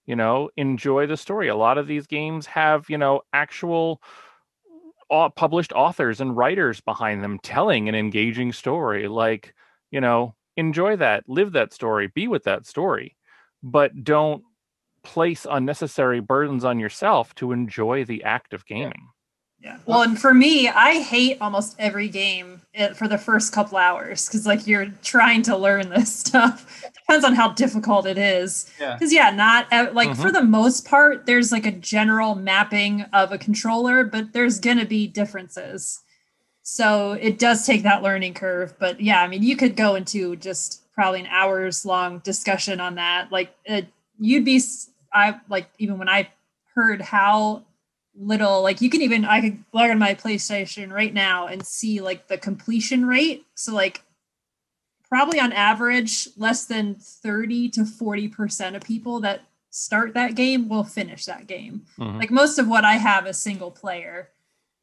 You 0.10 0.16
know, 0.16 0.50
enjoy 0.58 1.06
the 1.06 1.18
story. 1.18 1.50
A 1.50 1.56
lot 1.56 1.78
of 1.78 1.86
these 1.86 2.08
games 2.08 2.48
have, 2.48 2.90
you 2.90 2.98
know, 2.98 3.22
actual 3.32 4.02
au- 5.12 5.30
published 5.30 5.72
authors 5.72 6.20
and 6.20 6.36
writers 6.36 6.82
behind 6.82 7.24
them 7.24 7.38
telling 7.44 7.88
an 7.88 7.94
engaging 7.94 8.52
story. 8.52 9.08
Like, 9.08 9.54
you 9.92 10.02
know, 10.02 10.34
enjoy 10.58 10.96
that, 10.96 11.26
live 11.30 11.52
that 11.52 11.74
story, 11.74 12.08
be 12.08 12.28
with 12.28 12.46
that 12.46 12.66
story, 12.66 13.18
but 13.62 14.04
don't 14.04 14.44
place 15.04 15.46
unnecessary 15.48 16.22
burdens 16.22 16.66
on 16.66 16.80
yourself 16.80 17.36
to 17.36 17.52
enjoy 17.52 18.04
the 18.04 18.24
act 18.24 18.56
of 18.56 18.66
gaming. 18.66 19.10
Yeah. 19.62 19.78
Well, 19.86 20.02
and 20.02 20.20
for 20.20 20.34
me, 20.34 20.70
I 20.70 21.02
hate 21.02 21.38
almost 21.40 21.76
every 21.78 22.08
game 22.08 22.64
eh, 22.80 22.94
for 22.94 23.08
the 23.08 23.18
first 23.18 23.54
couple 23.54 23.78
hours 23.78 24.26
because, 24.26 24.48
like, 24.48 24.66
you're 24.66 24.88
trying 25.04 25.42
to 25.44 25.56
learn 25.56 25.90
this 25.90 26.16
stuff. 26.26 26.82
Depends 27.02 27.26
on 27.26 27.36
how 27.36 27.50
difficult 27.52 28.06
it 28.08 28.18
is. 28.18 28.72
Yeah. 28.80 28.94
Because, 28.96 29.14
yeah, 29.14 29.30
not 29.32 29.68
ev- 29.72 29.94
like 29.94 30.10
Mhm. 30.12 30.22
for 30.22 30.32
the 30.32 30.44
most 30.44 30.86
part, 30.88 31.26
there's 31.26 31.52
like 31.52 31.66
a 31.66 31.72
general 31.72 32.36
mapping 32.36 33.02
of 33.14 33.32
a 33.32 33.38
controller, 33.38 34.04
but 34.04 34.34
there's 34.34 34.60
gonna 34.60 34.86
be 34.86 35.06
differences. 35.08 36.00
So 36.64 37.14
it 37.14 37.40
does 37.40 37.66
take 37.66 37.84
that 37.84 38.02
learning 38.04 38.34
curve. 38.36 38.74
But 38.80 39.02
yeah, 39.02 39.22
I 39.22 39.28
mean, 39.28 39.44
you 39.44 39.56
could 39.56 39.76
go 39.76 39.96
into 39.96 40.36
just 40.36 40.84
probably 40.94 41.22
an 41.22 41.28
hours 41.28 41.86
long 41.86 42.20
discussion 42.20 42.80
on 42.80 42.96
that. 42.96 43.32
Like 43.32 43.54
it, 43.66 43.88
you'd 44.20 44.46
be, 44.46 44.62
I 45.14 45.40
like 45.50 45.68
even 45.80 45.98
when 45.98 46.10
I 46.10 46.30
heard 46.76 47.02
how 47.02 47.64
little, 48.20 48.62
like 48.62 48.82
you 48.82 48.90
can 48.90 49.02
even, 49.02 49.26
I 49.26 49.42
could 49.42 49.64
log 49.74 49.90
on 49.90 49.98
my 50.00 50.14
PlayStation 50.14 50.92
right 50.92 51.14
now 51.14 51.48
and 51.48 51.66
see 51.66 52.02
like 52.02 52.28
the 52.28 52.38
completion 52.38 53.06
rate. 53.06 53.46
So 53.56 53.74
like 53.74 54.04
probably 55.08 55.40
on 55.40 55.52
average, 55.54 56.28
less 56.38 56.66
than 56.66 56.96
30 56.96 57.70
to 57.70 57.82
40% 57.82 58.76
of 58.76 58.84
people 58.84 59.20
that 59.22 59.42
start 59.72 60.14
that 60.14 60.36
game 60.36 60.68
will 60.68 60.84
finish 60.84 61.26
that 61.26 61.48
game. 61.48 61.86
Mhm. 61.98 62.20
Like 62.20 62.32
most 62.32 62.60
of 62.60 62.68
what 62.68 62.86
I 62.86 62.94
have 62.94 63.28
is 63.28 63.38
single 63.38 63.72
player. 63.72 64.30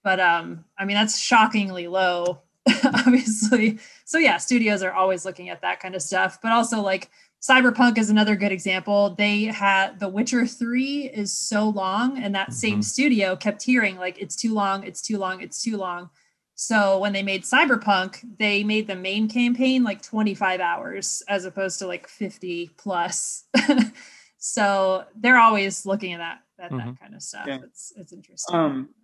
But 0.03 0.21
um, 0.21 0.65
I 0.79 0.85
mean 0.85 0.97
that's 0.97 1.19
shockingly 1.19 1.89
low, 1.89 2.43
obviously. 2.85 3.79
So 4.05 4.19
yeah, 4.19 4.37
studios 4.37 4.83
are 4.83 4.93
always 4.93 5.25
looking 5.25 5.49
at 5.49 5.63
that 5.63 5.81
kind 5.81 5.95
of 5.95 6.03
stuff. 6.03 6.39
But 6.41 6.53
also 6.53 6.81
like 6.81 7.11
Cyberpunk 7.51 7.97
is 7.99 8.11
another 8.11 8.35
good 8.35 8.51
example. 8.51 9.11
They 9.11 9.45
had 9.45 10.01
The 10.01 10.09
Witcher 10.09 10.47
3 10.47 11.11
is 11.15 11.33
so 11.33 11.69
long, 11.69 12.19
and 12.21 12.35
that 12.35 12.53
same 12.53 12.81
Mhm. 12.81 12.85
studio 12.85 13.37
kept 13.37 13.63
hearing 13.63 13.97
like 13.97 14.19
it's 14.19 14.35
too 14.35 14.53
long, 14.53 14.83
it's 14.83 15.01
too 15.01 15.17
long, 15.19 15.41
it's 15.41 15.63
too 15.63 15.77
long. 15.77 16.11
So 16.57 16.99
when 16.99 17.13
they 17.13 17.23
made 17.23 17.43
Cyberpunk, 17.45 18.39
they 18.39 18.65
made 18.65 18.87
the 18.89 18.97
main 18.97 19.29
campaign 19.29 19.85
like 19.85 20.03
25 20.03 20.61
hours 20.61 21.23
as 21.29 21.45
opposed 21.45 21.79
to 21.81 21.87
like 21.87 22.09
50 22.09 22.71
plus. 22.79 23.45
so 24.39 25.05
they're 25.15 25.39
always 25.39 25.87
looking 25.87 26.15
at 26.15 26.19
that 26.19 26.43
at 26.59 26.71
that 26.71 26.87
Mhm. 26.89 26.99
kind 26.99 27.15
of 27.15 27.23
stuff. 27.23 27.47
Yeah. 27.47 27.59
It's 27.63 27.93
it's 27.97 28.13
interesting. 28.13 28.57
Um, 28.57 28.95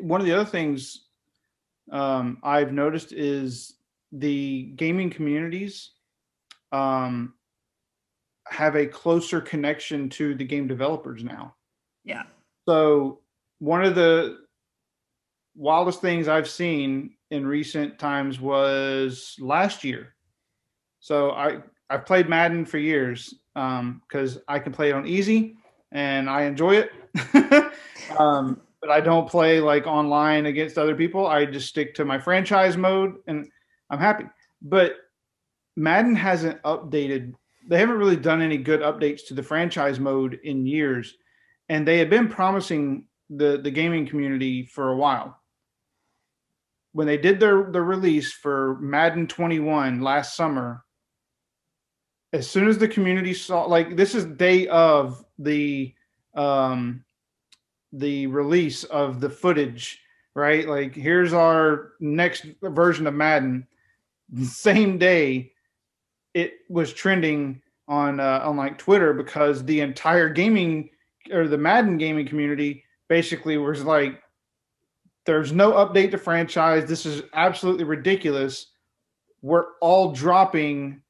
one 0.00 0.20
of 0.20 0.26
the 0.26 0.32
other 0.34 0.44
things 0.50 1.00
um, 1.92 2.38
I've 2.42 2.72
noticed 2.72 3.12
is 3.12 3.74
the 4.10 4.72
gaming 4.74 5.10
communities 5.10 5.90
um, 6.74 7.34
have 8.48 8.74
a 8.74 8.86
closer 8.86 9.40
connection 9.40 10.08
to 10.10 10.34
the 10.34 10.44
game 10.44 10.66
developers 10.66 11.22
now. 11.22 11.54
yeah. 12.04 12.24
So 12.68 13.20
one 13.58 13.84
of 13.84 13.94
the 13.94 14.38
wildest 15.54 16.00
things 16.00 16.28
I've 16.28 16.48
seen 16.48 17.14
in 17.30 17.46
recent 17.46 17.98
times 17.98 18.40
was 18.40 19.36
last 19.38 19.84
year. 19.84 20.14
So 21.00 21.30
I 21.30 21.58
I've 21.90 22.06
played 22.06 22.28
Madden 22.28 22.64
for 22.64 22.78
years 22.78 23.34
because 23.54 24.38
I 24.48 24.58
can 24.58 24.72
play 24.72 24.90
it 24.90 24.94
on 24.94 25.06
easy 25.06 25.56
and 25.92 26.28
I 26.28 26.42
enjoy 26.42 26.76
it. 26.76 27.72
um, 28.18 28.60
but 28.80 28.90
I 28.90 29.00
don't 29.00 29.28
play 29.28 29.60
like 29.60 29.86
online 29.86 30.46
against 30.46 30.78
other 30.78 30.96
people. 30.96 31.26
I 31.26 31.44
just 31.44 31.68
stick 31.68 31.94
to 31.94 32.04
my 32.04 32.18
franchise 32.18 32.76
mode 32.76 33.16
and 33.26 33.46
I'm 33.90 34.00
happy. 34.00 34.24
But 34.62 34.96
Madden 35.76 36.16
hasn't 36.16 36.62
updated. 36.62 37.34
They 37.68 37.78
haven't 37.78 37.98
really 37.98 38.16
done 38.16 38.42
any 38.42 38.58
good 38.58 38.80
updates 38.80 39.26
to 39.26 39.34
the 39.34 39.42
franchise 39.42 39.98
mode 39.98 40.38
in 40.44 40.66
years 40.66 41.16
and 41.68 41.86
they 41.86 41.98
had 41.98 42.10
been 42.10 42.28
promising 42.28 43.04
the 43.30 43.58
the 43.62 43.70
gaming 43.70 44.06
community 44.06 44.64
for 44.66 44.90
a 44.90 44.96
while. 44.96 45.38
When 46.92 47.06
they 47.06 47.16
did 47.16 47.40
their 47.40 47.70
the 47.70 47.82
release 47.82 48.32
for 48.32 48.78
Madden 48.80 49.26
21 49.26 50.00
last 50.00 50.36
summer, 50.36 50.84
as 52.32 52.48
soon 52.48 52.68
as 52.68 52.78
the 52.78 52.88
community 52.88 53.34
saw 53.34 53.64
like 53.64 53.96
this 53.96 54.14
is 54.14 54.24
day 54.24 54.68
of 54.68 55.24
the 55.38 55.94
um 56.34 57.04
the 57.92 58.26
release 58.26 58.84
of 58.84 59.20
the 59.20 59.30
footage, 59.30 60.00
right? 60.34 60.68
Like 60.68 60.94
here's 60.94 61.32
our 61.32 61.92
next 62.00 62.46
version 62.62 63.06
of 63.06 63.14
Madden. 63.14 63.66
Same 64.42 64.98
day 64.98 65.52
it 66.34 66.54
was 66.68 66.92
trending 66.92 67.62
on 67.88 68.20
uh, 68.20 68.40
on 68.44 68.56
like 68.56 68.78
Twitter 68.78 69.14
because 69.14 69.64
the 69.64 69.80
entire 69.80 70.28
gaming 70.28 70.90
or 71.32 71.48
the 71.48 71.58
Madden 71.58 71.96
gaming 71.96 72.26
community 72.26 72.84
basically 73.08 73.56
was 73.56 73.84
like, 73.84 74.20
"There's 75.26 75.52
no 75.52 75.72
update 75.72 76.10
to 76.10 76.18
franchise. 76.18 76.86
This 76.86 77.06
is 77.06 77.22
absolutely 77.32 77.84
ridiculous. 77.84 78.72
We're 79.42 79.66
all 79.80 80.12
dropping 80.12 81.02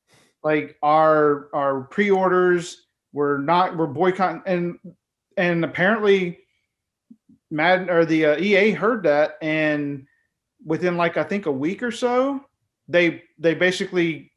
like 0.43 0.77
our 0.83 1.49
our 1.55 1.83
pre-orders. 1.83 2.87
We're 3.13 3.39
not. 3.39 3.77
We're 3.77 3.87
boycotting." 3.87 4.43
And 4.47 4.79
and 5.37 5.65
apparently, 5.65 6.39
Madden 7.51 7.89
or 7.89 8.05
the 8.05 8.27
uh, 8.27 8.39
EA 8.39 8.73
heard 8.73 9.05
that, 9.05 9.39
and 9.41 10.07
within 10.67 10.97
like 10.97 11.17
I 11.17 11.25
think 11.25 11.47
a 11.47 11.53
week 11.53 11.83
or 11.83 11.93
so, 11.93 12.45
they 12.89 13.23
they 13.39 13.55
basically 13.55 14.33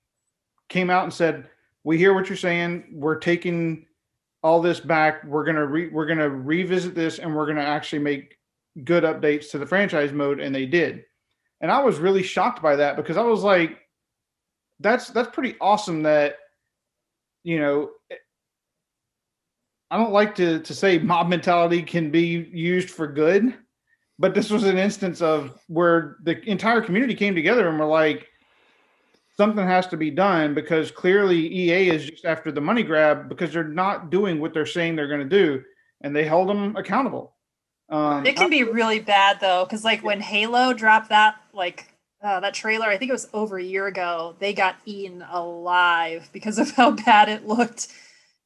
came 0.69 0.89
out 0.89 1.03
and 1.03 1.13
said, 1.13 1.49
"We 1.83 1.97
hear 1.97 2.13
what 2.13 2.29
you're 2.29 2.37
saying. 2.37 2.85
We're 2.93 3.19
taking." 3.19 3.87
all 4.43 4.61
this 4.61 4.79
back. 4.79 5.23
We're 5.23 5.43
gonna 5.43 5.65
re- 5.65 5.89
we're 5.89 6.05
gonna 6.05 6.29
revisit 6.29 6.95
this, 6.95 7.19
and 7.19 7.35
we're 7.35 7.47
gonna 7.47 7.61
actually 7.61 7.99
make 7.99 8.37
good 8.83 9.03
updates 9.03 9.51
to 9.51 9.57
the 9.57 9.65
franchise 9.65 10.11
mode, 10.11 10.39
and 10.39 10.53
they 10.53 10.65
did. 10.65 11.03
And 11.61 11.71
I 11.71 11.79
was 11.79 11.99
really 11.99 12.23
shocked 12.23 12.61
by 12.61 12.75
that 12.75 12.95
because 12.95 13.17
I 13.17 13.23
was 13.23 13.43
like, 13.43 13.79
"That's 14.79 15.09
that's 15.09 15.33
pretty 15.33 15.55
awesome." 15.59 16.03
That 16.03 16.37
you 17.43 17.59
know, 17.59 17.91
I 19.91 19.97
don't 19.97 20.13
like 20.13 20.35
to 20.35 20.59
to 20.59 20.73
say 20.73 20.97
mob 20.99 21.29
mentality 21.29 21.81
can 21.81 22.11
be 22.11 22.49
used 22.51 22.89
for 22.89 23.07
good, 23.07 23.57
but 24.19 24.33
this 24.33 24.49
was 24.49 24.63
an 24.63 24.77
instance 24.77 25.21
of 25.21 25.59
where 25.67 26.17
the 26.23 26.39
entire 26.49 26.81
community 26.81 27.15
came 27.15 27.35
together 27.35 27.67
and 27.67 27.79
were 27.79 27.85
like, 27.85 28.27
something 29.37 29.65
has 29.65 29.87
to 29.87 29.97
be 29.97 30.09
done 30.11 30.53
because 30.53 30.91
clearly 30.91 31.37
EA 31.37 31.89
is 31.91 32.05
just 32.09 32.25
after 32.25 32.51
the 32.51 32.61
money 32.61 32.83
grab 32.83 33.29
because 33.29 33.53
they're 33.53 33.63
not 33.63 34.09
doing 34.09 34.41
what 34.41 34.53
they're 34.53 34.65
saying 34.65 34.95
they're 34.95 35.07
going 35.07 35.27
to 35.27 35.29
do, 35.29 35.63
and 36.01 36.15
they 36.15 36.25
held 36.25 36.49
them 36.49 36.75
accountable. 36.75 37.35
Um, 37.89 38.25
It 38.25 38.35
can 38.35 38.49
be 38.49 38.63
really 38.63 38.99
bad 38.99 39.39
though, 39.39 39.63
because 39.63 39.85
like 39.85 40.03
when 40.03 40.19
Halo 40.19 40.73
dropped 40.73 41.09
that 41.09 41.35
like 41.53 41.87
uh, 42.21 42.39
that 42.39 42.53
trailer, 42.53 42.87
I 42.87 42.97
think 42.97 43.09
it 43.09 43.13
was 43.13 43.29
over 43.33 43.57
a 43.57 43.63
year 43.63 43.85
ago. 43.87 44.35
They 44.39 44.53
got 44.53 44.75
eaten 44.85 45.21
alive 45.21 46.29
because 46.33 46.57
of 46.57 46.71
how 46.75 46.91
bad 46.91 47.29
it 47.29 47.47
looked, 47.47 47.89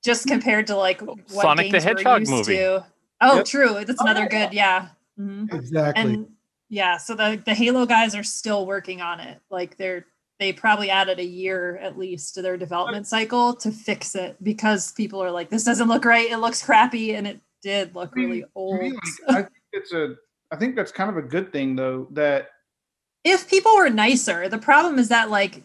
just 0.04 0.28
compared 0.28 0.68
to 0.68 0.76
like 0.76 1.02
what 1.02 1.18
Sonic 1.28 1.68
the 1.68 1.72
games 1.72 1.86
we're 1.86 1.90
Hedgehog 1.90 2.20
used 2.20 2.32
movie. 2.32 2.58
To. 2.58 2.86
Oh, 3.22 3.38
Yep. 3.38 3.46
true. 3.46 3.86
That's 3.86 4.02
Oh, 4.02 4.06
another 4.06 4.28
yeah. 4.32 4.46
good. 4.48 4.54
Yeah. 4.54 4.88
Mhm. 5.20 5.54
Exactly. 5.54 6.14
And 6.14 6.28
yeah, 6.70 6.98
so 6.98 7.16
the 7.16 7.42
the 7.46 7.54
Halo 7.54 7.86
guys 7.86 8.14
are 8.14 8.24
still 8.24 8.66
working 8.66 9.02
on 9.02 9.20
it. 9.20 9.40
Like 9.50 9.78
they're 9.78 10.06
they 10.42 10.52
probably 10.52 10.90
added 10.90 11.20
a 11.20 11.24
year 11.24 11.78
at 11.78 12.00
least 12.00 12.34
to 12.34 12.42
their 12.42 12.58
development 12.58 13.06
cycle 13.06 13.56
to 13.58 13.72
fix 13.72 14.16
it 14.16 14.36
because 14.44 14.92
people 14.94 15.22
are 15.24 15.30
like, 15.30 15.52
this 15.52 15.64
doesn't 15.64 15.88
look 15.88 16.04
right. 16.04 16.32
It 16.32 16.38
looks 16.38 16.64
crappy, 16.64 17.14
and 17.14 17.28
it 17.28 17.40
did 17.62 17.94
look 17.94 18.10
I 18.14 18.20
mean, 18.20 18.30
really 18.30 18.46
old. 18.56 18.80
me, 18.82 18.92
like, 19.28 19.38
I 19.38 19.42
think 19.44 19.52
it's 19.72 19.94
a 19.94 20.16
I 20.52 20.56
think 20.56 20.76
that's 20.76 20.92
kind 20.92 21.12
of 21.12 21.18
a 21.18 21.22
good 21.22 21.54
thing 21.54 21.76
though 21.76 22.08
that 22.14 22.50
if 23.24 23.48
people 23.48 23.74
were 23.76 23.88
nicer 23.90 24.50
the 24.50 24.58
problem 24.58 24.98
is 24.98 25.10
that 25.10 25.30
like 25.30 25.62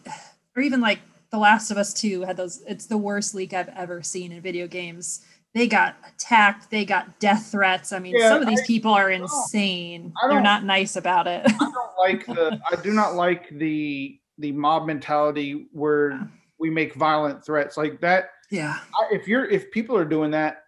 or 0.55 0.61
even 0.61 0.79
like 0.79 0.99
the 1.31 1.39
last 1.39 1.71
of 1.71 1.77
us 1.77 1.91
2 1.95 2.21
had 2.21 2.37
those 2.37 2.61
it's 2.67 2.85
the 2.85 2.97
worst 2.97 3.33
leak 3.33 3.53
i've 3.53 3.69
ever 3.69 4.03
seen 4.03 4.31
in 4.31 4.41
video 4.41 4.67
games. 4.67 5.25
They 5.55 5.65
got 5.65 5.95
attacked. 6.07 6.69
They 6.69 6.85
got 6.85 7.19
death 7.19 7.47
threats. 7.51 7.91
I 7.91 7.97
mean 7.97 8.13
Yeah, 8.15 8.29
some 8.29 8.43
of 8.43 8.47
these 8.47 8.61
I- 8.61 8.67
people 8.67 8.93
are 8.93 9.09
insane. 9.09 10.13
They're 10.29 10.39
not 10.39 10.63
nice 10.63 10.95
about 10.95 11.25
it. 11.25 11.41
I 11.47 11.57
don't 11.57 11.97
like 11.97 12.25
the 12.27 12.61
I 12.71 12.75
do 12.75 12.93
not 12.93 13.15
like 13.15 13.49
the 13.49 14.19
the 14.37 14.51
mob 14.51 14.85
mentality 14.85 15.67
where 15.71 16.11
Yeah. 16.11 16.23
we 16.59 16.69
make 16.69 16.93
violent 16.95 17.43
threats 17.45 17.77
like 17.77 17.99
that. 18.01 18.31
yeah 18.51 18.79
if 19.11 19.27
you're 19.27 19.45
if 19.45 19.71
people 19.71 19.95
are 19.97 20.05
doing 20.05 20.31
that, 20.31 20.63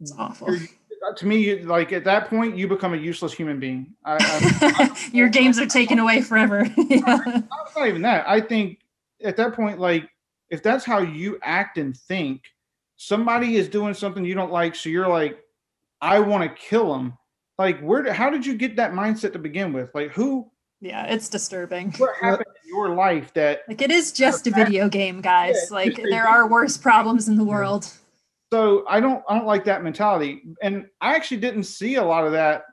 it's 0.00 0.12
awful 0.18 0.48
uh, 0.50 1.14
to 1.16 1.26
me, 1.26 1.36
you, 1.38 1.58
like 1.66 1.92
at 1.92 2.04
that 2.04 2.28
point, 2.30 2.56
you 2.56 2.68
become 2.68 2.94
a 2.94 2.96
useless 2.96 3.32
human 3.32 3.58
being. 3.58 3.92
I, 4.04 4.16
I, 4.20 5.08
your 5.12 5.28
games 5.28 5.58
are 5.58 5.66
taken 5.66 5.98
away 5.98 6.20
forever 6.22 6.64
yeah. 6.76 7.40
not 7.76 7.88
even 7.88 8.02
that. 8.02 8.24
I 8.28 8.40
think 8.40 8.78
at 9.24 9.36
that 9.36 9.52
point, 9.54 9.80
like 9.80 10.08
if 10.50 10.62
that's 10.62 10.84
how 10.84 10.98
you 11.00 11.38
act 11.42 11.76
and 11.78 11.96
think, 11.96 12.42
somebody 12.96 13.56
is 13.56 13.68
doing 13.68 13.94
something 13.94 14.24
you 14.24 14.34
don't 14.36 14.52
like, 14.52 14.76
so 14.76 14.88
you're 14.90 15.08
like, 15.08 15.40
I 16.00 16.20
want 16.20 16.42
to 16.44 16.48
kill 16.62 16.92
them. 16.92 17.18
Like, 17.58 17.80
where? 17.80 18.12
How 18.12 18.30
did 18.30 18.46
you 18.46 18.54
get 18.54 18.76
that 18.76 18.92
mindset 18.92 19.32
to 19.32 19.38
begin 19.40 19.72
with? 19.72 19.90
Like, 19.94 20.12
who? 20.12 20.50
Yeah 20.82 21.06
it's 21.06 21.28
disturbing 21.30 21.92
What 21.92 22.14
happened 22.20 22.48
in 22.62 22.68
your 22.68 22.94
life 22.94 23.32
that? 23.32 23.62
like 23.68 23.80
it 23.80 23.90
is 23.90 24.12
just 24.12 24.46
a 24.46 24.50
video 24.50 24.88
game 24.90 25.22
guys 25.22 25.56
Yeah, 25.70 25.74
like 25.74 25.96
there 25.96 26.28
are 26.28 26.46
worse 26.46 26.76
problems 26.76 27.28
in 27.28 27.36
the 27.36 27.44
world 27.44 27.90
So 28.52 28.84
I 28.86 29.00
don't, 29.00 29.24
I 29.30 29.38
don't 29.38 29.46
like 29.46 29.64
that 29.64 29.82
mentality, 29.82 30.42
and 30.60 30.84
I 31.00 31.14
actually 31.14 31.40
didn't 31.40 31.64
see 31.64 31.94
a 31.94 32.04
lot 32.04 32.26
of 32.26 32.32
that 32.32 32.64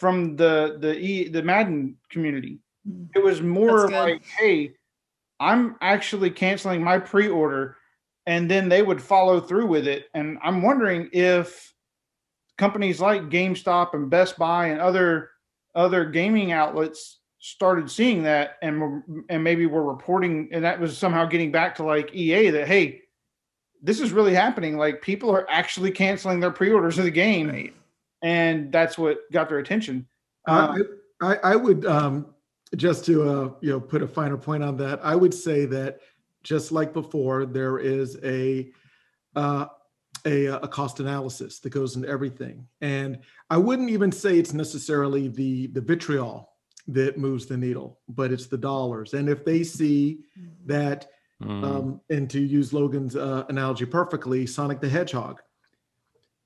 from 0.00 0.34
the 0.34 0.78
the 0.80 0.98
e, 0.98 1.28
the 1.28 1.42
Madden 1.42 1.96
community. 2.08 2.58
Mm. 2.88 3.08
It 3.14 3.22
was 3.22 3.42
more 3.42 3.90
like, 3.90 4.24
hey, 4.24 4.72
I'm 5.40 5.76
actually 5.82 6.30
canceling 6.30 6.82
my 6.82 6.98
pre-order, 6.98 7.76
and 8.24 8.50
then 8.50 8.70
they 8.70 8.80
would 8.80 9.02
follow 9.02 9.40
through 9.40 9.66
with 9.66 9.86
it. 9.86 10.06
And 10.14 10.38
I'm 10.42 10.62
wondering 10.62 11.10
if 11.12 11.74
companies 12.56 12.98
like 12.98 13.28
GameStop 13.28 13.92
and 13.92 14.08
Best 14.08 14.38
Buy 14.38 14.68
and 14.68 14.80
other 14.80 15.30
other 15.74 16.06
gaming 16.06 16.50
outlets 16.52 17.20
started 17.44 17.90
seeing 17.90 18.22
that 18.22 18.56
and 18.62 19.02
and 19.28 19.44
maybe 19.44 19.66
were 19.66 19.84
reporting 19.84 20.48
and 20.50 20.64
that 20.64 20.80
was 20.80 20.96
somehow 20.96 21.26
getting 21.26 21.52
back 21.52 21.74
to 21.74 21.82
like 21.82 22.14
EA 22.14 22.48
that 22.48 22.66
hey 22.66 23.02
this 23.82 24.00
is 24.00 24.12
really 24.12 24.34
happening 24.34 24.78
like 24.78 25.02
people 25.02 25.28
are 25.30 25.46
actually 25.50 25.90
canceling 25.90 26.40
their 26.40 26.50
pre-orders 26.50 26.96
of 26.96 27.04
the 27.04 27.10
game 27.10 27.50
Right. 27.50 27.74
and 28.22 28.72
that's 28.72 28.96
what 28.96 29.18
got 29.30 29.50
their 29.50 29.58
attention 29.58 30.06
Uh, 30.48 30.72
Um, 30.72 30.88
I, 31.20 31.26
I, 31.34 31.52
I 31.52 31.56
would 31.56 31.84
um, 31.84 32.34
just 32.76 33.04
to 33.04 33.28
uh, 33.28 33.50
you 33.60 33.72
know 33.72 33.80
put 33.80 34.00
a 34.02 34.08
finer 34.08 34.38
point 34.38 34.62
on 34.62 34.78
that. 34.78 35.04
I 35.04 35.14
would 35.14 35.34
say 35.34 35.66
that 35.66 36.00
just 36.42 36.72
like 36.72 36.94
before, 36.94 37.44
there 37.44 37.78
is 37.78 38.18
a 38.24 38.70
uh, 39.36 39.66
a, 40.24 40.46
a 40.46 40.68
cost 40.68 40.98
analysis 41.00 41.60
that 41.60 41.70
goes 41.70 41.94
into 41.96 42.08
everything, 42.08 42.66
and 42.80 43.18
I 43.50 43.58
wouldn't 43.58 43.90
even 43.90 44.10
say 44.10 44.38
it's 44.38 44.54
necessarily 44.54 45.28
the 45.28 45.66
the 45.68 45.80
vitriol 45.82 46.53
that 46.88 47.18
moves 47.18 47.46
the 47.46 47.56
needle, 47.56 47.98
but 48.08 48.30
it's 48.32 48.46
the 48.46 48.58
dollars. 48.58 49.14
And 49.14 49.28
if 49.28 49.44
they 49.44 49.64
see 49.64 50.20
that 50.66 51.08
Mm. 51.42 51.64
um, 51.64 52.00
and 52.10 52.30
to 52.30 52.40
use 52.40 52.72
Logan's 52.72 53.16
uh, 53.16 53.44
analogy 53.48 53.84
perfectly, 53.84 54.46
Sonic 54.46 54.80
the 54.80 54.88
Hedgehog. 54.88 55.42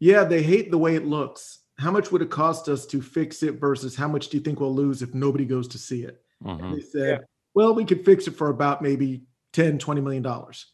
Yeah, 0.01 0.24
they 0.24 0.43
hate 0.43 0.70
the 0.70 0.78
way 0.78 0.97
it 0.97 1.05
looks. 1.06 1.59
How 1.78 1.90
much 1.90 2.10
would 2.10 2.23
it 2.23 2.31
cost 2.31 2.69
us 2.69 2.86
to 2.86 3.02
fix 3.02 3.43
it 3.43 3.60
versus 3.60 3.94
how 3.94 4.09
much 4.09 4.28
do 4.28 4.39
you 4.39 4.43
think 4.43 4.60
we'll 4.60 4.74
lose 4.74 5.02
if 5.02 5.12
nobody 5.15 5.44
goes 5.44 5.69
to 5.69 5.78
see 5.78 6.05
it? 6.05 6.23
Mhm. 6.43 6.62
And 6.62 6.74
they 6.74 6.81
said, 6.81 7.27
well, 7.55 7.74
we 7.74 7.85
could 7.85 8.05
fix 8.05 8.27
it 8.27 8.35
for 8.35 8.48
about 8.48 8.81
maybe 8.81 9.24
10, 9.52 9.78
20 9.78 10.01
million 10.01 10.23
dollars. 10.23 10.73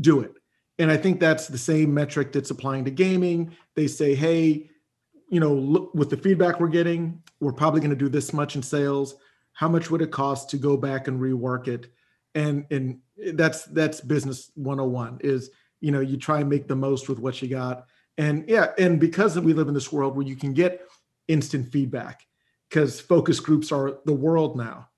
Do 0.00 0.20
it. 0.20 0.32
And 0.78 0.90
I 0.90 0.96
think 0.96 1.20
that's 1.20 1.48
the 1.48 1.58
same 1.58 1.92
metric 1.92 2.32
that's 2.32 2.50
applying 2.50 2.86
to 2.86 2.90
gaming. 2.90 3.54
They 3.74 3.86
say, 3.86 4.14
hey, 4.14 4.70
you 5.32 5.40
know, 5.40 5.54
look 5.54 5.94
with 5.94 6.10
the 6.10 6.16
feedback 6.16 6.60
we're 6.60 6.68
getting, 6.68 7.22
we're 7.40 7.52
probably 7.52 7.80
going 7.80 7.90
to 7.90 7.96
do 7.96 8.08
this 8.08 8.32
much 8.32 8.54
in 8.54 8.62
sales. 8.62 9.16
How 9.54 9.68
much 9.68 9.90
would 9.90 10.02
it 10.02 10.10
cost 10.10 10.50
to 10.50 10.58
go 10.58 10.76
back 10.76 11.08
and 11.08 11.20
rework 11.20 11.68
it? 11.68 11.90
And 12.34 12.66
and 12.70 12.98
that's 13.34 13.64
that's 13.64 14.00
business 14.00 14.50
101 14.54 15.20
is 15.22 15.50
you 15.82 15.90
know, 15.90 16.00
you 16.00 16.16
try 16.16 16.40
and 16.40 16.48
make 16.48 16.68
the 16.68 16.76
most 16.76 17.08
with 17.08 17.18
what 17.18 17.42
you 17.42 17.48
got. 17.48 17.86
And 18.16 18.48
yeah, 18.48 18.68
and 18.78 19.00
because 19.00 19.38
we 19.38 19.52
live 19.52 19.68
in 19.68 19.74
this 19.74 19.92
world 19.92 20.16
where 20.16 20.26
you 20.26 20.36
can 20.36 20.54
get 20.54 20.86
instant 21.28 21.72
feedback, 21.72 22.24
because 22.70 23.00
focus 23.00 23.40
groups 23.40 23.72
are 23.72 23.98
the 24.06 24.14
world 24.14 24.56
now. 24.56 24.88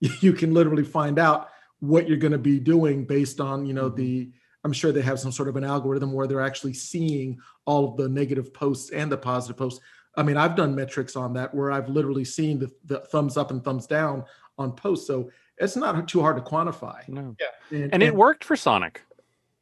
You 0.20 0.34
can 0.34 0.52
literally 0.52 0.84
find 0.84 1.18
out 1.18 1.48
what 1.80 2.06
you're 2.06 2.18
going 2.18 2.32
to 2.32 2.38
be 2.38 2.58
doing 2.58 3.06
based 3.06 3.40
on, 3.40 3.64
you 3.64 3.72
know, 3.72 3.88
mm-hmm. 3.88 3.96
the 3.96 4.32
I'm 4.64 4.72
sure 4.72 4.92
they 4.92 5.02
have 5.02 5.20
some 5.20 5.30
sort 5.30 5.48
of 5.48 5.56
an 5.56 5.64
algorithm 5.64 6.12
where 6.12 6.26
they're 6.26 6.40
actually 6.40 6.72
seeing 6.72 7.38
all 7.66 7.90
of 7.90 7.96
the 7.96 8.08
negative 8.08 8.52
posts 8.52 8.90
and 8.90 9.12
the 9.12 9.16
positive 9.16 9.56
posts. 9.56 9.80
I 10.16 10.22
mean, 10.22 10.36
I've 10.36 10.56
done 10.56 10.74
metrics 10.74 11.16
on 11.16 11.34
that 11.34 11.54
where 11.54 11.70
I've 11.70 11.88
literally 11.88 12.24
seen 12.24 12.58
the, 12.58 12.70
the 12.84 13.00
thumbs 13.00 13.36
up 13.36 13.50
and 13.50 13.62
thumbs 13.62 13.86
down 13.86 14.24
on 14.58 14.72
posts. 14.72 15.06
So 15.06 15.30
it's 15.58 15.76
not 15.76 16.08
too 16.08 16.20
hard 16.20 16.36
to 16.36 16.42
quantify. 16.42 17.06
No. 17.08 17.36
And, 17.70 17.92
And 17.92 18.02
it 18.02 18.14
worked 18.14 18.44
for 18.44 18.56
Sonic. 18.56 19.02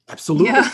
absolutely, 0.08 0.48
Yeah. 0.48 0.70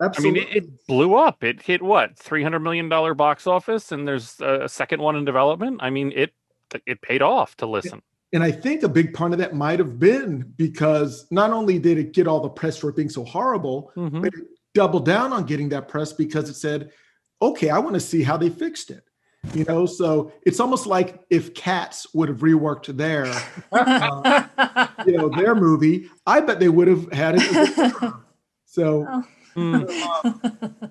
I 0.00 0.20
mean, 0.20 0.36
it, 0.36 0.48
it 0.56 0.86
blew 0.86 1.16
up. 1.16 1.42
It 1.42 1.60
hit 1.60 1.82
what 1.82 2.16
three 2.16 2.42
hundred 2.44 2.60
million 2.60 2.88
dollar 2.88 3.14
box 3.14 3.48
office, 3.48 3.90
and 3.90 4.06
there's 4.06 4.40
a, 4.40 4.64
a 4.64 4.68
second 4.68 5.02
one 5.02 5.16
in 5.16 5.24
development. 5.24 5.80
I 5.82 5.90
mean, 5.90 6.12
it 6.14 6.32
it 6.86 7.02
paid 7.02 7.20
off 7.20 7.56
to 7.56 7.66
listen. 7.66 8.02
And 8.32 8.42
I 8.42 8.50
think 8.50 8.82
a 8.82 8.88
big 8.88 9.14
part 9.14 9.32
of 9.32 9.38
that 9.38 9.54
might 9.54 9.78
have 9.78 9.98
been 9.98 10.52
because 10.56 11.26
not 11.30 11.50
only 11.50 11.78
did 11.78 11.96
it 11.98 12.12
get 12.12 12.26
all 12.26 12.40
the 12.40 12.48
press 12.50 12.76
for 12.76 12.90
it 12.90 12.96
being 12.96 13.08
so 13.08 13.24
horrible, 13.24 13.90
Mhm. 13.96 14.20
but 14.22 14.34
it 14.34 14.44
doubled 14.74 15.06
down 15.06 15.32
on 15.32 15.44
getting 15.44 15.70
that 15.70 15.88
press 15.88 16.12
because 16.12 16.48
it 16.50 16.54
said, 16.54 16.90
okay, 17.40 17.70
I 17.70 17.78
want 17.78 17.94
to 17.94 18.00
see 18.00 18.22
how 18.22 18.36
they 18.36 18.50
fixed 18.50 18.90
it. 18.90 19.04
You 19.54 19.64
know, 19.64 19.86
so 19.86 20.32
it's 20.44 20.60
almost 20.60 20.86
like 20.86 21.20
if 21.30 21.54
Cats 21.54 22.12
would 22.12 22.28
have 22.28 22.38
reworked 22.38 22.86
their, 22.96 23.24
uh, 23.72 24.88
you 25.06 25.16
know, 25.16 25.28
their 25.30 25.54
movie, 25.54 26.10
I 26.26 26.40
bet 26.40 26.58
they 26.60 26.68
would 26.68 26.88
have 26.88 27.10
had 27.12 27.36
it. 27.38 28.12
So 28.66 29.06
Oh. 29.08 29.24
Mm. 29.56 30.90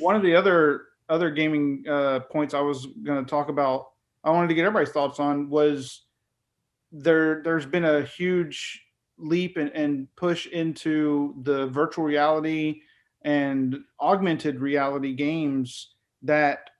one 0.00 0.16
of 0.16 0.22
the 0.22 0.34
other 0.34 0.86
other 1.08 1.30
gaming 1.30 1.84
uh, 1.88 2.20
points 2.20 2.52
I 2.52 2.60
was 2.60 2.84
going 3.04 3.24
to 3.24 3.28
talk 3.30 3.48
about, 3.48 3.86
I 4.24 4.30
wanted 4.30 4.48
to 4.48 4.54
get 4.54 4.64
everybody's 4.66 4.92
thoughts 4.92 5.18
on 5.20 5.48
was 5.48 6.04
there. 6.92 7.42
There's 7.42 7.66
been 7.66 7.84
a 7.84 8.02
huge 8.02 8.82
leap 9.18 9.56
and, 9.56 9.70
and 9.70 10.06
push 10.16 10.46
into 10.46 11.34
the 11.42 11.66
virtual 11.68 12.04
reality 12.04 12.82
and 13.22 13.78
augmented 14.00 14.60
reality 14.60 15.14
games 15.14 15.94
that 16.22 16.70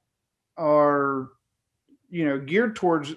are, 0.57 1.29
you 2.11 2.25
know, 2.25 2.39
geared 2.39 2.77
towards 2.77 3.15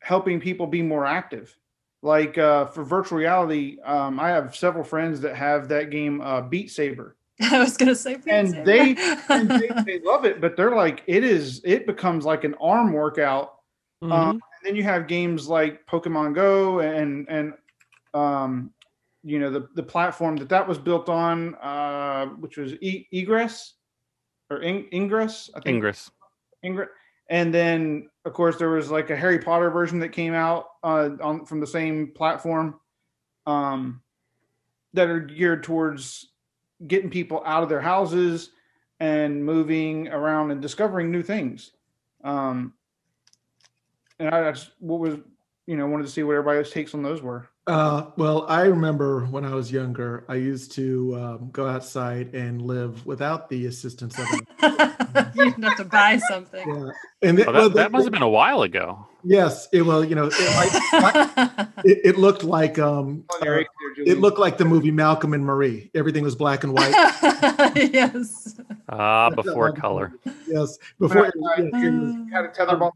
helping 0.00 0.40
people 0.40 0.66
be 0.66 0.82
more 0.82 1.06
active. 1.06 1.54
Like 2.02 2.38
uh, 2.38 2.66
for 2.66 2.84
virtual 2.84 3.18
reality, 3.18 3.78
um, 3.84 4.20
I 4.20 4.28
have 4.28 4.54
several 4.54 4.84
friends 4.84 5.20
that 5.22 5.34
have 5.34 5.68
that 5.68 5.90
game 5.90 6.20
uh, 6.20 6.42
Beat 6.42 6.70
Saber 6.70 7.16
I 7.40 7.58
was 7.58 7.76
gonna 7.76 7.94
say, 7.96 8.14
Beat 8.16 8.28
And 8.32 8.50
Saber. 8.50 8.64
they- 8.64 8.96
and 9.28 9.48
they, 9.50 9.68
they 9.84 10.00
love 10.04 10.24
it, 10.24 10.40
but 10.40 10.56
they're 10.56 10.74
like, 10.76 11.02
it 11.08 11.24
is, 11.24 11.60
it 11.64 11.86
becomes 11.86 12.24
like 12.24 12.44
an 12.44 12.54
arm 12.60 12.92
workout. 12.92 13.56
Mhm. 14.02 14.12
Um, 14.12 14.30
and 14.30 14.42
then 14.68 14.76
you 14.76 14.82
have 14.82 15.06
games 15.06 15.48
like 15.48 15.86
Pokemon 15.86 16.34
Go 16.34 16.80
and, 16.80 17.26
and, 17.30 17.54
um, 18.12 18.70
you 19.24 19.38
know, 19.38 19.50
the, 19.50 19.66
the 19.74 19.82
platform 19.82 20.36
that 20.36 20.50
that 20.50 20.68
was 20.68 20.76
built 20.76 21.08
on, 21.08 21.54
uh, 21.56 22.26
which 22.26 22.58
was 22.58 22.74
e- 22.82 23.06
Egress 23.10 23.74
or 24.50 24.58
In- 24.60 24.86
Ingress, 24.92 25.48
I 25.54 25.60
think. 25.60 25.76
Ingress. 25.76 26.10
Ingrid. 26.64 26.88
And 27.30 27.52
then, 27.52 28.08
of 28.24 28.32
course, 28.34 28.56
there 28.56 28.70
was 28.70 28.90
like 28.90 29.10
a 29.10 29.16
Harry 29.16 29.38
Potter 29.38 29.70
version 29.70 29.98
that 30.00 30.10
came 30.10 30.34
out 30.34 30.66
uh, 30.82 31.10
on 31.22 31.44
from 31.46 31.60
the 31.60 31.66
same 31.66 32.12
platform 32.14 32.78
um, 33.46 34.02
that 34.92 35.08
are 35.08 35.20
geared 35.20 35.62
towards 35.62 36.32
getting 36.86 37.10
people 37.10 37.42
out 37.44 37.62
of 37.62 37.68
their 37.68 37.80
houses 37.80 38.50
and 39.00 39.44
moving 39.44 40.08
around 40.08 40.50
and 40.50 40.62
discovering 40.62 41.10
new 41.10 41.22
things. 41.22 41.72
Um, 42.24 42.74
and 44.18 44.28
I 44.30 44.50
just 44.50 44.70
what 44.78 45.00
was 45.00 45.16
you 45.66 45.76
know 45.76 45.86
wanted 45.86 46.04
to 46.04 46.10
see 46.10 46.22
what 46.22 46.36
everybody's 46.36 46.70
takes 46.70 46.94
on 46.94 47.02
those 47.02 47.22
were. 47.22 47.48
Uh, 47.66 48.10
well, 48.16 48.46
I 48.48 48.62
remember 48.62 49.26
when 49.26 49.44
I 49.44 49.54
was 49.54 49.70
younger, 49.70 50.24
I 50.26 50.36
used 50.36 50.72
to 50.72 51.14
um, 51.20 51.50
go 51.52 51.66
outside 51.68 52.34
and 52.34 52.62
live 52.62 53.04
without 53.04 53.50
the 53.50 53.66
assistance 53.66 54.18
of 54.18 54.24
it. 54.30 54.48
you 55.34 55.44
didn't 55.44 55.62
have 55.64 55.76
to 55.76 55.84
buy 55.84 56.16
something. 56.16 56.66
Yeah. 56.66 56.88
And 57.28 57.38
it, 57.38 57.46
Oh, 57.46 57.52
well, 57.52 57.68
that, 57.68 57.74
that 57.74 57.92
must 57.92 58.04
have 58.04 58.12
been 58.14 58.22
a 58.22 58.28
while 58.28 58.62
ago. 58.62 59.06
yes, 59.22 59.68
it 59.74 59.82
well, 59.82 60.02
you 60.02 60.14
know, 60.14 60.30
it, 60.32 60.92
like, 60.92 61.68
it, 61.84 61.98
it 62.04 62.16
looked 62.18 62.42
like 62.42 62.78
um, 62.78 63.24
uh, 63.42 63.60
it 63.98 64.18
looked 64.18 64.38
like 64.38 64.56
the 64.56 64.64
movie 64.64 64.90
Malcolm 64.90 65.34
and 65.34 65.44
Marie. 65.44 65.90
Everything 65.94 66.24
was 66.24 66.34
black 66.34 66.64
and 66.64 66.72
white. 66.72 66.92
yes. 67.92 68.58
Ah, 68.88 69.28
That's 69.28 69.36
not 69.36 69.44
before 69.44 69.72
color. 69.72 70.14
Yes, 70.46 70.78
before. 70.98 71.24
Right, 71.24 71.32
yes, 71.36 71.70
right. 71.74 71.84
it 71.84 71.90
was- 71.90 72.32
had 72.32 72.44
a 72.46 72.48
tetherball. 72.48 72.92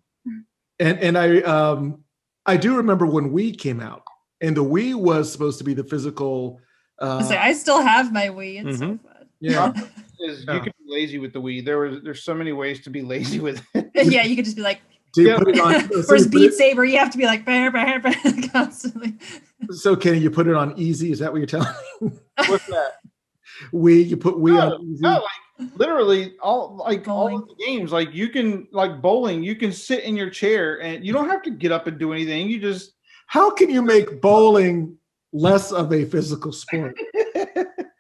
And 0.83 0.99
and 0.99 1.17
I 1.19 1.41
um 1.43 2.03
I 2.47 2.57
do 2.57 2.77
remember 2.77 3.07
when 3.07 3.31
Wii 3.33 3.57
came 3.59 3.81
out, 3.81 4.03
and 4.41 4.57
the 4.57 4.65
Wii 4.65 4.95
was 4.95 5.31
supposed 5.31 5.59
to 5.59 5.65
be 5.65 5.75
the 5.75 5.85
physical. 5.85 6.61
I, 7.01 7.05
Uh, 7.07 7.19
was 7.19 7.31
like, 7.31 7.39
I 7.39 7.53
still 7.53 7.81
have 7.83 8.13
my 8.13 8.29
Wii. 8.29 8.65
It's 8.65 8.79
so 8.79 8.85
Mhm. 8.87 9.01
fun. 9.03 9.27
yeah, 9.41 9.73
Is 10.21 10.41
you 10.41 10.61
can 10.61 10.73
be 10.79 10.85
lazy 10.89 11.19
with 11.19 11.33
the 11.33 11.41
Wii. 11.41 11.65
There 11.65 11.79
was 11.79 12.03
there's 12.03 12.23
so 12.25 12.35
many 12.35 12.53
ways 12.53 12.81
to 12.85 12.91
be 12.91 13.03
lazy 13.03 13.41
with 13.41 13.63
it. 13.75 13.91
yeah, 13.95 14.25
you 14.25 14.37
could 14.37 14.45
just 14.45 14.57
be 14.57 14.63
like, 14.63 14.81
so 15.15 15.21
you 15.23 15.29
Yeah. 15.29 15.39
put 15.39 15.49
it 15.49 15.61
on. 15.61 15.73
So, 15.91 16.03
where's 16.09 16.25
you 16.25 16.31
Beat 16.31 16.53
Saber? 16.55 16.85
You 16.85 16.99
have 16.99 17.11
to 17.11 17.19
be 17.19 17.27
like, 17.27 17.45
bah, 17.45 17.71
bah, 17.71 17.99
bah, 18.03 18.13
constantly. 18.53 19.15
so 19.71 19.97
Kenny, 19.97 20.19
you 20.19 20.31
put 20.31 20.47
it 20.49 20.55
on 20.55 20.75
easy. 20.79 21.11
Is 21.13 21.19
that 21.21 21.33
what 21.33 21.39
you're 21.39 21.47
telling 21.47 21.73
me? 22.01 22.11
What's 22.47 22.67
that? 22.67 22.93
We 23.73 24.03
you 24.03 24.17
put 24.17 24.39
we 24.39 24.51
No, 24.53 24.75
on 24.75 24.83
easy. 24.83 25.03
no, 25.03 25.11
like 25.11 25.23
literally 25.77 26.35
all 26.41 26.77
like 26.77 27.07
all 27.09 27.35
of 27.35 27.49
the 27.49 27.55
games. 27.55 27.93
Like 27.93 28.15
you 28.15 28.29
can 28.29 28.67
like 28.73 29.01
bowling, 29.01 29.43
you 29.43 29.57
can 29.57 29.73
sit 29.73 30.05
in 30.05 30.17
your 30.17 30.31
chair 30.31 30.83
and 30.83 31.05
you 31.05 31.13
don't 31.13 31.29
have 31.29 31.43
to 31.43 31.51
get 31.51 31.73
up 31.73 31.87
and 31.87 31.99
do 31.99 32.13
anything. 32.13 32.49
You 32.49 32.61
just 32.61 32.95
How 33.27 33.51
can 33.51 33.71
you 33.71 33.83
make 33.83 34.21
bowling 34.21 34.97
less 35.33 35.73
of 35.73 35.93
a 35.93 36.05
physical 36.05 36.53
sport? 36.53 36.97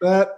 That 0.02 0.30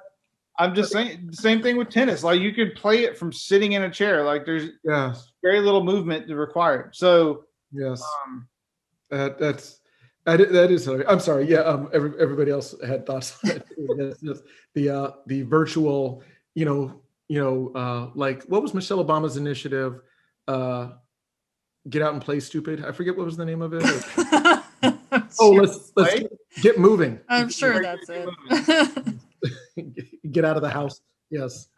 I'm 0.58 0.74
just 0.74 0.92
saying 0.92 1.28
the 1.30 1.36
same 1.36 1.62
thing 1.62 1.76
with 1.76 1.88
tennis. 1.88 2.22
Like 2.22 2.40
you 2.40 2.52
can 2.52 2.72
play 2.72 3.04
it 3.04 3.16
from 3.16 3.32
sitting 3.32 3.72
in 3.72 3.84
a 3.84 3.90
chair. 3.90 4.22
Like 4.22 4.44
there's 4.44 4.70
yes, 4.84 5.32
very 5.42 5.60
little 5.60 5.82
movement 5.82 6.30
required. 6.30 6.94
So 6.94 7.46
yes. 7.72 8.02
um 8.26 8.46
That 9.10 9.38
that's 9.38 9.80
that 10.24 10.40
is, 10.40 10.52
that 10.52 10.70
is 10.70 10.84
hilarious. 10.84 11.10
I'm 11.10 11.20
sorry. 11.20 11.48
Yeah. 11.48 11.60
Um. 11.60 11.88
Every, 11.92 12.12
everybody 12.18 12.50
else 12.50 12.74
had 12.86 13.06
thoughts 13.06 13.38
on 13.44 13.50
it. 13.50 13.66
Yes, 13.98 14.16
yes. 14.22 14.38
The 14.74 14.90
uh 14.90 15.10
the 15.26 15.42
virtual. 15.42 16.22
You 16.54 16.64
know. 16.66 17.00
You 17.28 17.40
know. 17.40 17.72
Uh. 17.74 18.10
Like 18.14 18.44
what 18.44 18.62
was 18.62 18.74
Michelle 18.74 19.04
Obama's 19.04 19.36
initiative? 19.36 20.00
Uh. 20.48 20.92
Get 21.90 22.00
out 22.00 22.14
and 22.14 22.22
play 22.22 22.40
stupid. 22.40 22.82
I 22.84 22.92
forget 22.92 23.14
what 23.14 23.26
was 23.26 23.36
the 23.36 23.44
name 23.44 23.60
of 23.60 23.74
it. 23.74 23.84
Oh, 25.40 25.50
let's 25.50 25.92
let's 25.96 26.14
get, 26.14 26.32
get 26.62 26.78
moving. 26.78 27.20
I'm 27.28 27.48
sure 27.48 27.82
Like, 27.82 27.98
that's 28.06 28.06
keep 28.08 29.18
it. 29.76 30.32
get 30.32 30.44
out 30.44 30.56
of 30.56 30.62
the 30.62 30.70
house. 30.70 31.00
Yes. 31.30 31.68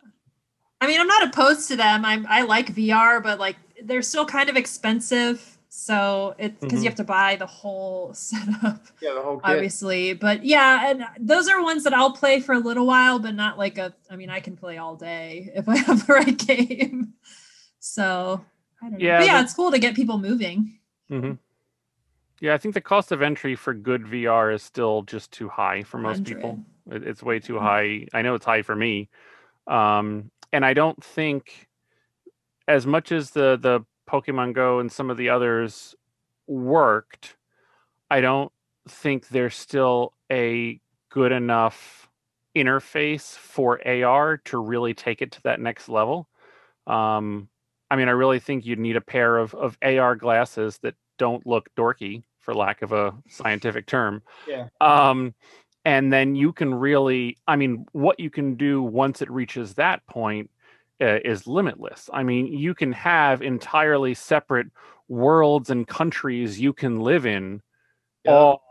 I 0.81 0.87
mean, 0.87 1.01
I'm 1.01 1.07
not 1.07 1.25
opposed 1.25 1.69
to 1.69 1.77
them. 1.77 2.05
I'm 2.05 2.27
I 2.29 2.43
like 2.43 2.75
VR, 2.75 3.23
but 3.23 3.39
like 3.39 3.57
they're 3.83 4.03
still 4.03 4.27
kind 4.27 4.49
of 4.49 4.57
expensive. 4.57 5.56
So 5.79 6.35
it's 6.39 6.59
because 6.63 6.81
Mhm. 6.81 6.85
you 6.85 6.89
have 6.89 6.97
to 6.97 7.05
buy 7.05 7.37
the 7.37 7.45
whole 7.47 8.15
setup, 8.15 8.87
Yeah, 9.03 9.13
the 9.13 9.21
whole 9.21 9.37
kit. 9.37 9.45
obviously. 9.45 10.15
But 10.15 10.43
yeah, 10.43 10.89
and 10.91 11.05
those 11.21 11.49
are 11.49 11.63
ones 11.63 11.85
that 11.85 11.93
I'll 11.93 12.13
play 12.13 12.41
for 12.41 12.55
a 12.55 12.59
little 12.59 12.87
while, 12.87 13.19
but 13.19 13.35
not 13.35 13.59
like 13.59 13.77
a. 13.77 13.95
I 14.11 14.17
mean, 14.17 14.31
I 14.31 14.41
can 14.41 14.57
play 14.57 14.79
all 14.79 14.97
day 14.97 15.53
if 15.55 15.69
I 15.69 15.77
have 15.77 16.07
the 16.07 16.15
right 16.15 16.39
game. 16.39 17.13
So 17.79 18.43
I 18.83 18.89
don't 18.89 18.93
know. 18.95 19.05
Yeah, 19.05 19.19
But 19.19 19.27
yeah, 19.27 19.43
it's 19.43 19.53
cool 19.53 19.71
to 19.71 19.79
get 19.79 19.95
people 19.95 20.19
moving. 20.19 20.79
hmm 21.11 21.33
Yeah, 22.41 22.55
I 22.55 22.59
think 22.59 22.73
the 22.73 22.81
cost 22.81 23.13
of 23.13 23.21
entry 23.21 23.55
for 23.55 23.75
good 23.75 24.07
VR 24.07 24.51
is 24.55 24.63
still 24.63 25.03
just 25.03 25.31
too 25.31 25.51
high 25.51 25.83
for 25.83 25.99
most 25.99 26.25
people. 26.25 26.59
It's 26.91 27.23
way 27.23 27.39
too 27.39 27.55
Mhm. 27.55 27.61
high. 27.61 28.07
I 28.15 28.23
know 28.23 28.35
it's 28.35 28.47
high 28.47 28.63
for 28.63 28.75
me, 28.75 29.11
um, 29.67 30.31
and 30.55 30.65
I 30.65 30.73
don't 30.73 31.05
think 31.05 31.69
as 32.67 32.87
much 32.87 33.13
as 33.13 33.31
the 33.31 33.59
the 33.61 33.85
Pokemon 34.09 34.55
Go 34.55 34.79
and 34.79 34.91
some 34.91 35.11
of 35.11 35.17
the 35.17 35.29
others 35.29 35.95
worked. 36.47 37.37
I 38.11 38.21
don't 38.21 38.53
think 38.89 39.29
there's 39.29 39.57
still 39.57 40.13
a 40.31 40.81
good 41.11 41.33
enough 41.33 42.09
interface 42.55 43.37
for 43.37 43.81
AR 43.87 44.39
to 44.39 44.59
really 44.59 44.95
take 44.95 45.23
it 45.23 45.33
to 45.33 45.43
that 45.43 45.61
next 45.61 45.89
level. 45.89 46.29
Um, 46.87 47.49
I 47.91 47.97
mean, 47.97 48.09
I 48.09 48.13
really 48.13 48.39
think 48.39 48.65
you'd 48.65 48.79
need 48.79 48.97
a 48.97 49.01
pair 49.01 49.37
of, 49.39 49.55
of 49.55 49.77
AR 49.83 50.17
glasses 50.17 50.79
that 50.79 50.95
don't 51.19 51.47
look 51.47 51.69
dorky, 51.77 52.23
for 52.47 52.55
lack 52.55 52.83
of 52.83 52.93
a 52.93 53.13
scientific 53.29 53.87
term. 53.87 54.23
Yeah. 54.49 54.69
Um, 54.81 55.35
and 55.85 56.13
then 56.13 56.35
you 56.37 56.53
can 56.53 56.73
really, 56.73 57.37
I 57.47 57.57
mean, 57.57 57.87
what 57.93 58.19
you 58.21 58.31
can 58.31 58.55
do 58.55 58.83
once 58.83 59.21
it 59.21 59.31
reaches 59.31 59.75
that 59.75 60.07
point 60.07 60.51
uh, 61.01 61.19
is 61.25 61.47
limitless. 61.47 62.09
I 62.13 62.23
mean, 62.23 62.47
you 62.47 62.75
can 62.75 62.93
have 62.93 63.43
entirely 63.43 64.15
separate 64.15 64.69
worlds 65.09 65.71
and 65.71 65.87
countries 65.87 66.59
you 66.61 66.73
can 66.73 67.01
live 67.01 67.27
in, 67.27 67.63
Yeah. 68.25 68.33
all 68.33 68.63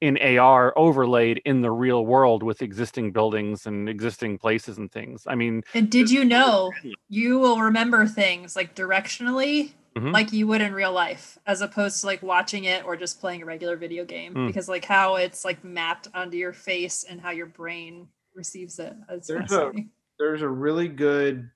in 0.00 0.16
AR 0.18 0.72
overlaid 0.76 1.42
in 1.44 1.60
the 1.60 1.70
real 1.70 2.06
world 2.06 2.42
with 2.42 2.62
existing 2.62 3.12
buildings 3.12 3.66
and 3.66 3.88
existing 3.88 4.38
places 4.38 4.78
and 4.78 4.90
things. 4.90 5.24
I 5.26 5.34
mean, 5.34 5.62
And 5.74 5.90
did 5.90 6.10
you 6.10 6.24
know 6.24 6.72
you 7.08 7.38
will 7.38 7.60
remember 7.60 8.06
things 8.06 8.56
like 8.56 8.74
directionally 8.74 9.72
Mhm. 9.96 10.12
like 10.12 10.32
you 10.32 10.46
would 10.46 10.60
in 10.62 10.72
real 10.72 10.92
life 10.92 11.36
as 11.46 11.60
opposed 11.62 12.00
to 12.00 12.06
like 12.06 12.22
watching 12.22 12.64
it 12.64 12.84
or 12.86 12.96
just 12.96 13.20
playing 13.20 13.42
a 13.42 13.44
regular 13.44 13.76
video 13.76 14.04
game 14.04 14.34
Mm. 14.34 14.46
because 14.46 14.68
like 14.68 14.84
how 14.84 15.16
it's 15.16 15.44
like 15.44 15.62
mapped 15.64 16.06
onto 16.14 16.36
your 16.38 16.52
face 16.54 17.02
and 17.04 17.20
how 17.20 17.30
your 17.30 17.46
brain 17.46 18.08
receives 18.34 18.78
it. 18.78 18.94
It's 19.10 19.26
There's 19.28 19.50
a- 19.52 19.56
fascinating. 19.56 19.90
There's 20.20 20.42
a 20.42 20.48
really 20.48 20.86
good 20.86 21.50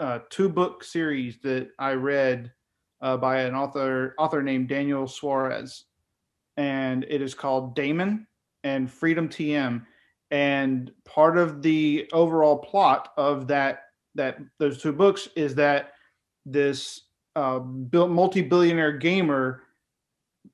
uh, 0.00 0.20
two 0.30 0.48
book 0.48 0.82
series 0.82 1.38
that 1.42 1.68
I 1.78 1.92
read 1.92 2.50
uh, 3.02 3.18
by 3.18 3.40
an 3.40 3.54
author 3.54 4.14
author 4.18 4.42
named 4.42 4.70
Daniel 4.70 5.06
Suarez, 5.06 5.84
and 6.56 7.04
it 7.10 7.20
is 7.20 7.34
called 7.34 7.76
Daemon 7.76 8.26
and 8.64 8.90
Freedom 8.90 9.28
TM. 9.28 9.84
And 10.30 10.90
part 11.04 11.36
of 11.36 11.60
the 11.60 12.08
overall 12.14 12.56
plot 12.56 13.10
of 13.18 13.46
that 13.48 13.80
that 14.14 14.38
those 14.58 14.80
two 14.80 14.94
books 14.94 15.28
is 15.36 15.54
that 15.56 15.92
this 16.46 17.08
uh, 17.36 17.60
multi-billionaire 17.60 18.96
gamer 18.96 19.64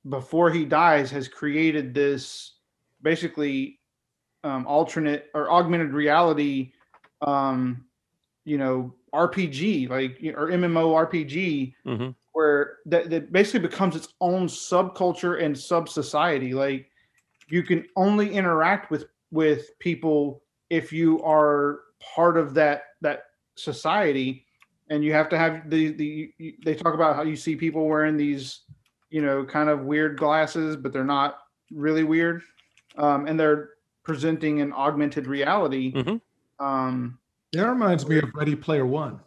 before 0.09 0.51
he 0.51 0.65
dies 0.65 1.09
has 1.09 1.29
created 1.29 1.93
this 1.93 2.57
basically 3.01 3.79
um, 4.43 4.67
alternate 4.67 5.27
or 5.33 5.49
augmented 5.49 5.93
reality 5.93 6.73
um 7.25 7.83
you 8.45 8.57
know 8.57 8.93
rpg 9.13 9.89
like 9.89 10.17
or 10.37 10.49
mmo 10.49 11.07
rpg 11.07 11.73
mhm. 11.85 12.15
where 12.33 12.77
that, 12.85 13.09
that 13.09 13.31
basically 13.31 13.59
becomes 13.59 13.95
its 13.95 14.09
own 14.21 14.47
subculture 14.47 15.43
and 15.43 15.57
sub 15.57 15.89
society 15.89 16.53
like 16.53 16.89
you 17.49 17.63
can 17.63 17.85
only 17.95 18.31
interact 18.31 18.89
with 18.91 19.05
with 19.31 19.77
people 19.79 20.41
if 20.69 20.93
you 20.93 21.21
are 21.23 21.81
part 22.15 22.37
of 22.37 22.53
that 22.53 22.83
that 23.01 23.23
society 23.55 24.45
and 24.89 25.03
you 25.03 25.11
have 25.13 25.29
to 25.29 25.37
have 25.37 25.69
the 25.69 25.91
the 25.93 26.33
they 26.63 26.75
talk 26.75 26.93
about 26.93 27.15
how 27.15 27.23
you 27.23 27.35
see 27.35 27.55
people 27.55 27.87
wearing 27.87 28.17
these 28.17 28.61
you 29.09 29.21
know 29.21 29.43
kind 29.43 29.69
of 29.69 29.81
weird 29.81 30.17
glasses 30.17 30.75
but 30.75 30.93
they're 30.93 31.03
not 31.03 31.39
really 31.71 32.03
weird 32.03 32.43
um, 32.97 33.27
and 33.27 33.39
they're 33.39 33.69
presenting 34.03 34.61
an 34.61 34.71
augmented 34.73 35.25
reality 35.25 35.91
Mhm. 35.93 36.21
Um, 36.59 37.17
That 37.53 37.67
reminds 37.69 38.07
me 38.07 38.17
of 38.19 38.29
Ready 38.35 38.55
Player 38.55 38.85
One. 38.85 39.19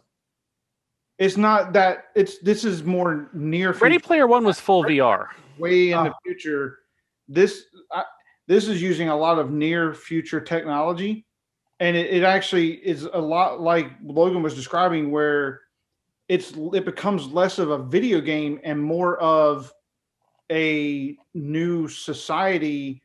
it's 1.17 1.37
not 1.37 1.73
that 1.73 2.05
it's 2.15 2.39
this 2.39 2.63
is 2.63 2.83
more 2.83 3.29
near 3.33 3.71
Ready. 3.73 3.99
Player 3.99 4.27
One 4.27 4.43
was 4.45 4.59
full 4.59 4.83
VR. 4.83 5.27
way 5.57 5.91
in 5.91 6.03
the 6.03 6.11
Ah. 6.11 6.17
future. 6.23 6.79
This 7.27 7.65
I, 7.91 8.03
this 8.47 8.67
is 8.67 8.81
using 8.81 9.09
a 9.09 9.15
lot 9.15 9.37
of 9.37 9.51
near 9.51 9.93
future 9.93 10.39
technology, 10.41 11.25
and 11.79 11.95
it, 11.95 12.07
it 12.11 12.23
actually 12.23 12.73
is 12.85 13.03
a 13.03 13.19
lot 13.19 13.61
like 13.61 13.91
Logan 14.03 14.41
was 14.41 14.55
describing, 14.55 15.11
where 15.11 15.61
it's 16.29 16.53
it 16.73 16.85
becomes 16.85 17.27
less 17.27 17.59
of 17.59 17.69
a 17.71 17.77
video 17.83 18.21
game 18.21 18.59
and 18.63 18.81
more 18.81 19.17
of 19.19 19.71
a 20.51 21.15
new 21.35 21.87
society 21.87 23.03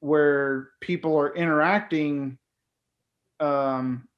where 0.00 0.70
people 0.80 1.16
are 1.16 1.34
interacting 1.34 2.36
um 3.42 4.08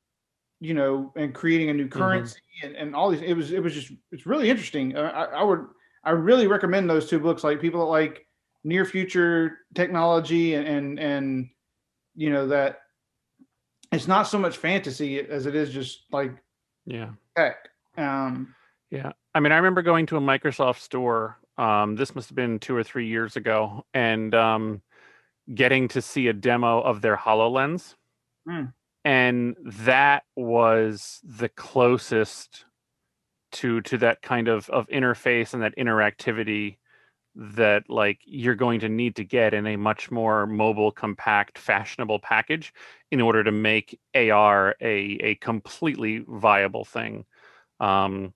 you 0.61 0.75
know 0.75 1.13
and 1.17 1.35
creating 1.35 1.71
a 1.71 1.75
new 1.75 1.89
currency 1.89 2.39
and, 2.63 2.77
and 2.77 2.95
all 2.95 3.11
these 3.11 3.23
it 3.23 3.35
was 3.35 3.53
it 3.53 3.63
was 3.63 3.75
just 3.75 3.93
it's 4.13 4.27
really 4.27 4.51
interesting 4.51 4.97
Uh, 4.97 5.01
I, 5.03 5.41
I 5.41 5.43
would 5.43 5.67
i 6.05 6.11
really 6.11 6.47
recommend 6.47 6.89
those 6.89 7.09
two 7.09 7.19
books 7.19 7.43
like 7.43 7.61
people 7.61 7.81
that 7.81 7.87
like 7.87 8.27
near 8.63 8.85
future 8.85 9.59
technology 9.75 10.55
and 10.55 10.67
and, 10.67 10.99
and 11.01 11.49
you 12.15 12.31
know 12.31 12.47
that 12.49 12.79
it's 13.93 14.09
not 14.09 14.25
so 14.25 14.39
much 14.39 14.57
fantasy 14.57 15.21
as 15.21 15.47
it 15.47 15.55
is 15.55 15.71
just 15.71 16.05
like 16.13 16.33
Yeah. 16.87 17.11
tech 17.37 17.69
um 17.97 18.55
Yeah. 18.91 19.13
I 19.35 19.41
mean, 19.41 19.51
I 19.51 19.57
remember 19.57 19.83
going 19.83 20.07
to 20.07 20.17
a 20.17 20.21
Microsoft 20.21 20.79
store. 20.79 21.37
Um, 21.59 21.97
this 21.97 22.15
must 22.15 22.29
have 22.29 22.37
been 22.37 22.61
two 22.61 22.77
or 22.77 22.85
three 22.85 23.09
years 23.09 23.35
ago, 23.35 23.85
and 23.93 24.33
um, 24.33 24.83
getting 25.53 25.89
to 25.89 26.01
see 26.01 26.29
a 26.29 26.33
demo 26.33 26.81
of 26.81 27.01
their 27.01 27.17
HoloLens. 27.17 27.97
Hmm. 28.49 28.67
And 29.05 29.57
that 29.65 30.25
was 30.35 31.21
the 31.23 31.49
closest 31.49 32.65
to 33.53 33.81
to 33.83 33.99
that 33.99 34.23
kind 34.23 34.49
of, 34.49 34.69
of 34.71 34.87
interface 34.89 35.55
and 35.55 35.63
that 35.63 35.77
interactivity 35.77 36.79
that 37.37 37.85
like 37.89 38.21
you're 38.25 38.55
going 38.55 38.81
to 38.81 38.89
need 38.89 39.17
to 39.17 39.25
get 39.25 39.55
in 39.55 39.67
a 39.67 39.77
much 39.77 40.11
more 40.11 40.47
mobile, 40.47 40.93
compact, 40.93 41.59
fashionable 41.59 42.21
package 42.21 42.73
in 43.11 43.21
order 43.21 43.43
to 43.45 43.53
make 43.53 43.99
AR 44.15 44.77
a 44.81 45.19
a 45.21 45.35
completely 45.37 46.25
viable 46.27 46.85
thing. 46.85 47.25
Um, 47.81 48.33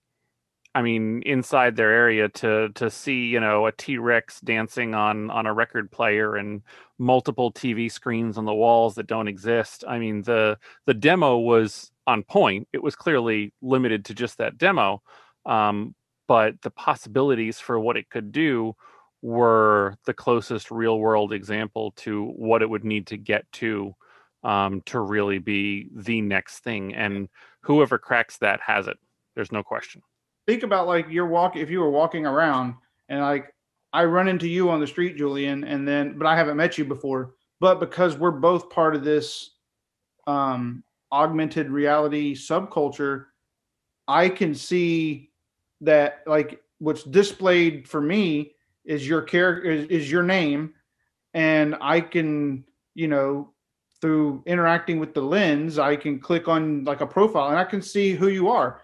I 0.79 0.83
mean, 0.83 1.23
inside 1.27 1.75
their 1.75 1.91
area 1.91 2.29
to 2.29 2.69
to 2.77 2.89
see 2.89 3.25
you 3.25 3.41
know 3.41 3.67
a 3.67 3.73
T 3.73 3.99
Rex 3.99 4.41
dancing 4.41 4.95
on 4.95 5.29
on 5.29 5.45
a 5.45 5.53
record 5.53 5.91
player 5.91 6.37
and 6.37 6.63
multiple 6.99 7.53
TV 7.53 7.91
screens 7.91 8.39
on 8.39 8.45
the 8.45 8.55
walls 8.55 8.95
that 8.95 9.09
don't 9.09 9.27
exist. 9.27 9.83
I 9.89 9.99
mean, 9.99 10.23
the 10.23 10.57
the 10.87 10.95
demo 10.95 11.39
was 11.39 11.91
on 12.07 12.23
point. 12.23 12.69
It 12.73 12.81
was 12.81 12.95
clearly 12.95 13.53
limited 13.61 14.05
to 14.05 14.15
just 14.15 14.39
that 14.39 14.57
demo, 14.57 15.03
um, 15.47 15.97
but 16.29 16.63
the 16.63 16.71
possibilities 16.71 17.59
for 17.59 17.81
what 17.81 17.97
it 17.97 18.09
could 18.09 18.31
do 18.31 18.77
were 19.21 19.97
the 20.07 20.15
closest 20.15 20.71
real 20.71 21.01
world 21.01 21.33
example 21.33 21.91
to 21.97 22.27
what 22.37 22.63
it 22.63 22.71
would 22.71 22.85
need 22.85 23.09
to 23.09 23.17
get 23.17 23.51
to 23.55 23.97
um, 24.45 24.81
to 24.83 25.01
really 25.01 25.41
be 25.41 25.89
the 25.93 26.21
next 26.21 26.61
thing. 26.61 26.95
And 26.95 27.29
whoever 27.63 27.99
cracks 27.99 28.39
that 28.39 28.61
has 28.61 28.87
it. 28.87 28.99
There's 29.35 29.51
no 29.51 29.65
question. 29.65 30.03
Think 30.49 30.63
about 30.63 30.87
like 30.87 31.05
you're 31.11 31.27
walking 31.27 31.61
if 31.61 31.69
you 31.69 31.79
were 31.79 31.91
walking 31.91 32.25
around 32.25 32.75
and 33.11 33.21
like 33.21 33.55
I 33.93 34.05
run 34.05 34.29
into 34.29 34.49
you 34.49 34.71
on 34.71 34.81
the 34.81 34.87
street, 34.87 35.17
Julian, 35.17 35.63
and 35.65 35.87
then 35.87 36.17
but 36.17 36.27
I 36.27 36.35
haven't 36.35 36.57
met 36.57 36.79
you 36.79 36.87
before. 36.87 37.35
But 37.61 37.81
because 37.81 38.17
we're 38.17 38.31
both 38.31 38.71
part 38.71 38.97
of 38.97 39.05
this 39.05 39.51
um 40.27 40.83
augmented 41.13 41.71
reality 41.71 42.35
subculture, 42.35 43.27
I 44.09 44.31
can 44.31 44.55
see 44.55 45.31
that 45.83 46.23
like 46.27 46.63
what's 46.79 47.03
displayed 47.03 47.87
for 47.87 48.01
me 48.01 48.53
is 48.87 49.07
your 49.07 49.21
character 49.21 49.71
is, 49.71 49.87
is 49.89 50.11
your 50.11 50.23
name 50.23 50.73
and 51.35 51.77
I 51.83 52.01
can, 52.01 52.65
you 52.95 53.09
know, 53.09 53.53
through 54.01 54.43
interacting 54.47 54.99
with 54.99 55.13
the 55.13 55.21
lens, 55.21 55.79
I 55.79 55.95
can 55.95 56.19
click 56.19 56.49
on 56.49 56.85
like 56.85 57.03
a 57.03 57.07
profile 57.07 57.49
and 57.49 57.59
I 57.59 57.65
can 57.65 57.83
see 57.83 58.13
who 58.13 58.29
you 58.29 58.49
are 58.49 58.81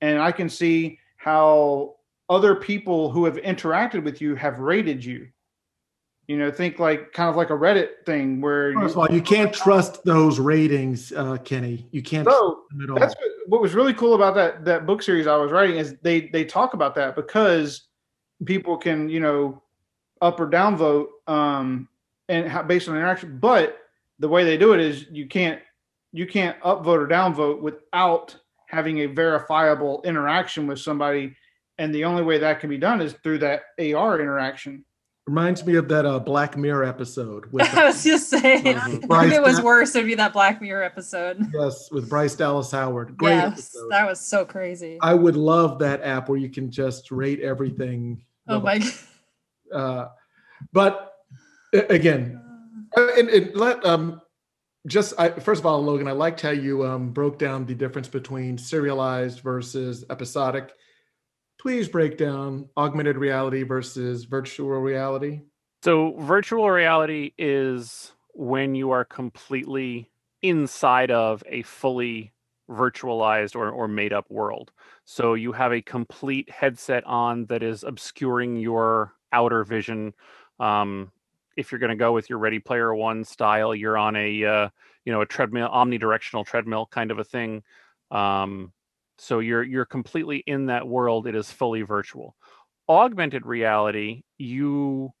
and 0.00 0.20
I 0.20 0.30
can 0.30 0.48
see 0.48 0.98
how 1.28 1.94
other 2.30 2.54
people 2.54 3.10
who 3.10 3.26
have 3.26 3.36
interacted 3.36 4.02
with 4.02 4.20
you 4.20 4.34
have 4.34 4.60
rated 4.60 5.04
you. 5.04 5.28
You 6.26 6.38
know, 6.38 6.50
think 6.50 6.78
like 6.78 7.12
kind 7.12 7.28
of 7.28 7.36
like 7.36 7.50
a 7.50 7.54
Reddit 7.54 8.04
thing 8.04 8.40
where 8.40 8.72
First 8.74 8.90
of 8.92 8.96
you, 8.96 9.00
all, 9.02 9.14
you 9.14 9.22
can't 9.22 9.52
trust 9.52 10.04
those 10.04 10.38
ratings, 10.38 11.12
uh, 11.12 11.38
Kenny. 11.38 11.86
You 11.90 12.02
can't 12.02 12.26
so 12.28 12.32
trust 12.32 12.68
them 12.70 12.82
at 12.82 12.90
all. 12.90 12.98
that's 12.98 13.14
what, 13.14 13.30
what 13.46 13.60
was 13.62 13.74
really 13.74 13.94
cool 13.94 14.14
about 14.14 14.34
that 14.34 14.64
that 14.64 14.86
book 14.86 15.02
series 15.02 15.26
I 15.26 15.36
was 15.36 15.52
writing 15.52 15.76
is 15.76 15.96
they 16.02 16.28
they 16.28 16.44
talk 16.44 16.74
about 16.74 16.94
that 16.96 17.16
because 17.16 17.88
people 18.44 18.76
can 18.76 19.08
you 19.08 19.20
know 19.20 19.62
up 20.20 20.38
or 20.38 20.46
down 20.46 20.76
vote 20.76 21.10
um 21.28 21.88
and 22.28 22.46
how, 22.46 22.62
based 22.62 22.88
on 22.88 22.96
interaction 22.96 23.38
but 23.38 23.78
the 24.18 24.28
way 24.28 24.44
they 24.44 24.58
do 24.58 24.74
it 24.74 24.80
is 24.80 25.06
you 25.10 25.26
can't 25.26 25.60
you 26.12 26.26
can't 26.26 26.60
upvote 26.60 26.98
or 26.98 27.08
downvote 27.08 27.60
without 27.60 28.36
having 28.68 29.00
a 29.00 29.06
verifiable 29.06 30.00
interaction 30.04 30.66
with 30.66 30.78
somebody 30.78 31.34
and 31.78 31.94
the 31.94 32.04
only 32.04 32.22
way 32.22 32.38
that 32.38 32.60
can 32.60 32.68
be 32.70 32.78
done 32.78 33.00
is 33.00 33.14
through 33.22 33.38
that 33.38 33.62
ar 33.94 34.20
interaction 34.20 34.84
Reminds 35.26 35.66
me 35.66 35.74
of 35.74 35.88
that 35.88 36.06
uh, 36.06 36.18
Black 36.18 36.56
Mirror 36.56 36.84
episode 36.84 37.52
with 37.52 37.68
I 37.74 37.84
was 37.84 38.02
just 38.02 38.30
saying, 38.30 38.66
if 38.66 39.04
it 39.04 39.42
was 39.42 39.56
Dal- 39.56 39.64
worse, 39.66 39.94
it'd 39.94 40.06
be 40.06 40.14
that 40.14 40.32
Black 40.32 40.62
Mirror 40.62 40.82
episode. 40.84 41.46
yes 41.52 41.90
with 41.90 42.08
Bryce 42.08 42.34
Dallas 42.34 42.70
Howard. 42.70 43.14
Great 43.18 43.32
yes, 43.32 43.52
episode. 43.52 43.88
that 43.90 44.06
was 44.06 44.20
so 44.20 44.46
crazy. 44.46 44.96
I 45.02 45.12
would 45.12 45.36
love 45.36 45.78
that 45.80 46.02
app 46.02 46.30
where 46.30 46.38
you 46.38 46.48
can 46.48 46.70
just 46.70 47.10
rate 47.10 47.40
everything. 47.40 48.24
oh 48.48 48.60
my 48.60 48.80
Uh, 49.70 50.06
but 50.72 51.12
again, 51.74 52.40
uh, 52.96 53.08
and, 53.18 53.28
and 53.28 53.54
let 53.54 53.84
um 53.84 54.22
just 54.88 55.14
I, 55.18 55.30
first 55.30 55.60
of 55.60 55.66
all, 55.66 55.82
Logan, 55.82 56.08
I 56.08 56.12
liked 56.12 56.40
how 56.40 56.50
you 56.50 56.84
um 56.86 57.10
broke 57.10 57.38
down 57.38 57.66
the 57.66 57.74
difference 57.74 58.08
between 58.08 58.58
serialized 58.58 59.40
versus 59.40 60.04
episodic. 60.10 60.72
Please 61.60 61.88
break 61.88 62.16
down 62.16 62.68
augmented 62.76 63.16
reality 63.16 63.62
versus 63.62 64.24
virtual 64.24 64.80
reality. 64.80 65.42
So 65.84 66.14
virtual 66.18 66.70
reality 66.70 67.32
is 67.38 68.12
when 68.34 68.74
you 68.74 68.90
are 68.90 69.04
completely 69.04 70.10
inside 70.42 71.10
of 71.10 71.42
a 71.46 71.62
fully 71.62 72.32
virtualized 72.70 73.56
or, 73.56 73.70
or 73.70 73.88
made 73.88 74.12
up 74.12 74.30
world. 74.30 74.70
So 75.04 75.34
you 75.34 75.52
have 75.52 75.72
a 75.72 75.82
complete 75.82 76.50
headset 76.50 77.04
on 77.06 77.46
that 77.46 77.62
is 77.62 77.82
obscuring 77.82 78.56
your 78.56 79.14
outer 79.32 79.64
vision. 79.64 80.14
Um, 80.60 81.10
if 81.58 81.72
you're 81.72 81.80
going 81.80 81.90
to 81.90 81.96
go 81.96 82.12
with 82.12 82.30
your 82.30 82.38
Ready 82.38 82.60
Player 82.60 82.94
One 82.94 83.24
style, 83.24 83.74
you're 83.74 83.98
on 83.98 84.14
a 84.14 84.44
uh, 84.44 84.68
you 85.04 85.12
know 85.12 85.20
a 85.20 85.26
treadmill, 85.26 85.68
omnidirectional 85.68 86.46
treadmill 86.46 86.86
kind 86.86 87.10
of 87.10 87.18
a 87.18 87.24
thing. 87.24 87.62
Um, 88.10 88.72
so 89.18 89.40
you're 89.40 89.64
you're 89.64 89.84
completely 89.84 90.44
in 90.46 90.66
that 90.66 90.86
world. 90.86 91.26
It 91.26 91.34
is 91.34 91.50
fully 91.50 91.82
virtual. 91.82 92.36
Augmented 92.88 93.44
reality, 93.44 94.22
you 94.38 95.12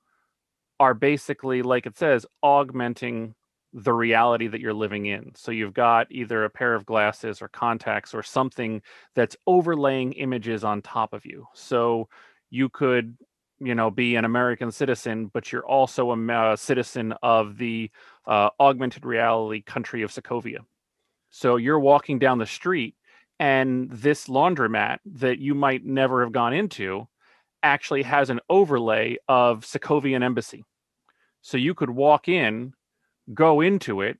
are 0.80 0.94
basically 0.94 1.62
like 1.62 1.86
it 1.86 1.98
says 1.98 2.24
augmenting 2.42 3.34
the 3.74 3.92
reality 3.92 4.46
that 4.46 4.60
you're 4.60 4.72
living 4.72 5.06
in 5.06 5.30
so 5.34 5.50
you've 5.50 5.74
got 5.74 6.06
either 6.10 6.44
a 6.44 6.50
pair 6.50 6.74
of 6.74 6.86
glasses 6.86 7.42
or 7.42 7.48
contacts 7.48 8.14
or 8.14 8.22
something 8.22 8.80
that's 9.14 9.36
overlaying 9.46 10.12
images 10.14 10.64
on 10.64 10.80
top 10.80 11.12
of 11.12 11.26
you 11.26 11.44
so 11.52 12.08
you 12.48 12.70
could 12.70 13.14
you 13.60 13.74
know 13.74 13.90
be 13.90 14.16
an 14.16 14.24
american 14.24 14.70
citizen 14.70 15.26
but 15.32 15.52
you're 15.52 15.66
also 15.66 16.10
a 16.10 16.16
ma- 16.16 16.54
citizen 16.54 17.12
of 17.22 17.58
the 17.58 17.90
uh, 18.26 18.50
augmented 18.60 19.04
reality 19.04 19.62
country 19.62 20.02
of 20.02 20.10
sokovia 20.10 20.58
so 21.30 21.56
you're 21.56 21.80
walking 21.80 22.18
down 22.18 22.38
the 22.38 22.46
street 22.46 22.94
and 23.38 23.90
this 23.90 24.26
laundromat 24.26 24.98
that 25.06 25.38
you 25.38 25.54
might 25.54 25.84
never 25.84 26.22
have 26.22 26.32
gone 26.32 26.52
into 26.52 27.06
actually 27.62 28.02
has 28.02 28.30
an 28.30 28.40
overlay 28.48 29.16
of 29.28 29.64
Sokovian 29.64 30.22
embassy. 30.22 30.64
So 31.42 31.56
you 31.56 31.74
could 31.74 31.90
walk 31.90 32.28
in, 32.28 32.74
go 33.34 33.60
into 33.60 34.00
it, 34.00 34.18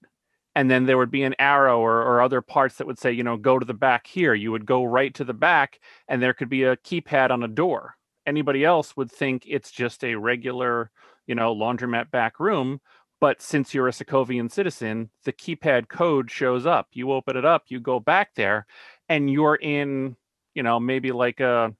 and 0.55 0.71
then 0.71 0.87
there 0.87 0.99
would 0.99 1.11
be 1.11 1.23
an 1.23 1.35
arrow 1.39 1.81
or, 1.81 2.03
or 2.03 2.21
other 2.21 2.41
parts 2.41 2.77
that 2.77 2.87
would 2.87 2.99
say, 2.99 3.13
you 3.13 3.23
know, 3.23 3.37
go 3.37 3.59
to 3.59 3.67
the 3.67 3.75
back 3.75 4.07
here. 4.07 4.35
You 4.35 4.51
would 4.53 4.67
go 4.67 4.85
right 4.85 5.15
to 5.15 5.25
the 5.25 5.35
back, 5.35 5.79
and 6.09 6.21
there 6.21 6.35
could 6.35 6.49
be 6.49 6.65
a 6.65 6.77
keypad 6.77 7.31
on 7.31 7.43
a 7.43 7.49
door. 7.49 7.97
Anybody 8.29 8.65
else 8.65 8.97
would 8.97 9.11
think 9.11 9.45
it's 9.47 9.71
just 9.71 10.05
a 10.05 10.15
regular, 10.15 10.91
you 11.27 11.35
know, 11.35 11.55
laundromat 11.55 12.11
back 12.11 12.39
room. 12.39 12.81
But 13.21 13.43
since 13.43 13.75
you're 13.75 13.89
a 13.89 13.93
Sokovian 13.93 14.51
citizen, 14.53 15.11
the 15.25 15.33
keypad 15.33 15.89
code 15.89 16.31
shows 16.31 16.67
up. 16.67 16.89
You 16.93 17.11
open 17.13 17.37
it 17.37 17.45
up, 17.45 17.65
you 17.69 17.81
go 17.81 17.99
back 17.99 18.35
there, 18.37 18.67
and 19.09 19.29
you're 19.31 19.57
in, 19.57 20.17
you 20.55 20.63
know, 20.63 20.79
maybe 20.79 21.11
like 21.11 21.41
a 21.41 21.75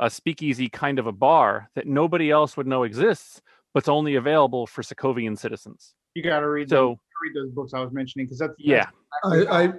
a 0.00 0.08
speakeasy 0.08 0.68
kind 0.70 0.98
of 0.98 1.06
a 1.06 1.12
bar 1.12 1.68
that 1.74 1.86
nobody 1.86 2.30
else 2.30 2.56
would 2.56 2.66
know 2.66 2.84
exists, 2.84 3.42
but's 3.74 3.88
only 3.88 4.14
available 4.14 4.66
for 4.66 4.82
Sokovian 4.82 5.38
citizens. 5.38 5.94
you 6.14 6.22
got 6.22 6.40
to 6.40 6.48
read 6.48 6.70
So 6.70 6.74
those, 6.76 6.96
read 7.22 7.34
those 7.36 7.52
books 7.52 7.74
I 7.74 7.80
was 7.80 7.92
mentioning 7.92 8.26
because 8.26 8.38
that's 8.38 8.54
yeah, 8.58 8.86
that's 9.22 9.46
I, 9.46 9.64
I 9.64 9.72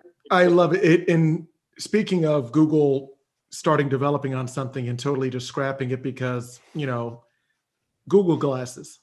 I 0.44 0.46
love 0.46 0.74
it. 0.76 0.84
it. 0.84 1.10
And 1.10 1.48
speaking 1.80 2.26
of 2.26 2.52
Google 2.52 3.18
starting 3.52 3.90
developing 3.90 4.34
on 4.34 4.48
something 4.48 4.88
and 4.90 4.98
totally 4.98 5.30
just 5.30 5.48
scrapping 5.48 5.92
it 5.92 6.02
because 6.02 6.60
you 6.74 6.86
know 6.88 7.24
Google 8.10 8.38
glasses 8.38 9.00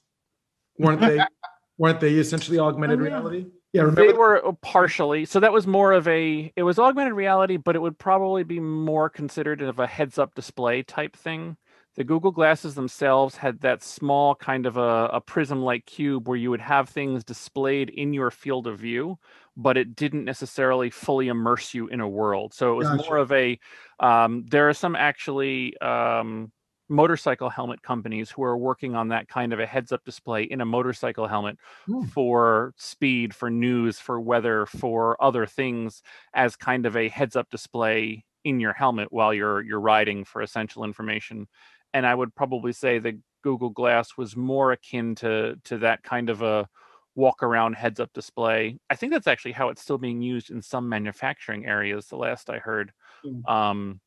weren't 0.78 1.00
they 1.00 1.20
weren't 1.78 2.00
they 2.00 2.14
essentially 2.14 2.58
augmented 2.58 3.00
Oh, 3.00 3.04
yeah. 3.04 3.08
reality? 3.08 3.46
Yeah, 3.74 3.84
they 3.90 4.14
were 4.14 4.44
uh, 4.46 4.52
partially. 4.62 5.26
So 5.26 5.40
that 5.40 5.52
was 5.52 5.66
more 5.66 5.92
of 5.92 6.08
a. 6.08 6.50
It 6.56 6.62
was 6.62 6.78
augmented 6.78 7.12
reality, 7.12 7.58
but 7.58 7.76
it 7.76 7.80
would 7.80 7.98
probably 7.98 8.42
be 8.42 8.60
more 8.60 9.10
considered 9.10 9.60
of 9.60 9.78
a 9.78 9.86
heads-up 9.86 10.34
display 10.34 10.82
type 10.82 11.14
thing. 11.14 11.58
The 11.98 12.04
Google 12.04 12.30
glasses 12.30 12.76
themselves 12.76 13.36
had 13.36 13.60
that 13.62 13.82
small 13.82 14.36
kind 14.36 14.66
of 14.66 14.76
a, 14.76 15.10
a 15.12 15.20
prism-like 15.20 15.84
cube 15.86 16.28
where 16.28 16.36
you 16.36 16.48
would 16.50 16.60
have 16.60 16.88
things 16.88 17.24
displayed 17.24 17.90
in 17.90 18.12
your 18.14 18.30
field 18.30 18.68
of 18.68 18.78
view, 18.78 19.18
but 19.56 19.76
it 19.76 19.96
didn't 19.96 20.24
necessarily 20.24 20.90
fully 20.90 21.26
immerse 21.26 21.74
you 21.74 21.88
in 21.88 22.00
a 22.00 22.08
world. 22.08 22.54
So 22.54 22.72
it 22.72 22.76
was 22.76 22.92
Gotcha. 22.92 22.92
more 22.92 23.16
of 23.16 23.32
a. 23.32 23.58
Um, 23.98 24.46
there 24.46 24.68
are 24.68 24.74
some 24.74 24.94
actually 24.94 25.76
um, 25.80 26.52
motorcycle 26.88 27.50
helmet 27.50 27.82
companies 27.82 28.30
who 28.30 28.44
are 28.44 28.56
working 28.56 28.94
on 28.94 29.08
that 29.08 29.26
kind 29.26 29.52
of 29.52 29.58
a 29.58 29.66
heads-up 29.66 30.04
display 30.04 30.44
in 30.44 30.60
a 30.60 30.64
motorcycle 30.64 31.26
helmet 31.26 31.58
Hmm. 31.86 32.08
for 32.14 32.74
speed, 32.76 33.34
for 33.34 33.50
news, 33.50 33.98
for 33.98 34.20
weather, 34.20 34.66
for 34.66 35.20
other 35.22 35.46
things 35.46 36.02
as 36.32 36.54
kind 36.54 36.86
of 36.86 36.96
a 36.96 37.08
heads-up 37.08 37.50
display 37.50 38.24
in 38.44 38.60
your 38.60 38.72
helmet 38.72 39.08
while 39.10 39.34
you're 39.34 39.62
you're 39.62 39.80
riding 39.80 40.24
for 40.24 40.40
essential 40.40 40.84
information. 40.84 41.48
And 41.94 42.06
I 42.06 42.14
would 42.14 42.34
probably 42.34 42.72
say 42.72 42.98
the 42.98 43.18
Google 43.42 43.70
Glass 43.70 44.16
was 44.16 44.36
more 44.36 44.72
akin 44.72 45.14
to 45.16 45.56
to 45.64 45.78
that 45.78 46.02
kind 46.02 46.30
of 46.30 46.42
a 46.42 46.68
walk 47.14 47.42
around 47.42 47.74
heads 47.74 47.98
up 47.98 48.12
display. 48.12 48.78
I 48.90 48.94
think 48.94 49.12
that's 49.12 49.26
actually 49.26 49.52
how 49.52 49.70
it's 49.70 49.82
still 49.82 49.98
being 49.98 50.22
used 50.22 50.50
in 50.50 50.62
some 50.62 50.88
manufacturing 50.88 51.66
areas, 51.66 52.06
the 52.06 52.16
last 52.16 52.48
I 52.48 52.58
heard. 52.58 52.92
Mm. 53.24 53.48
Um, 53.50 54.00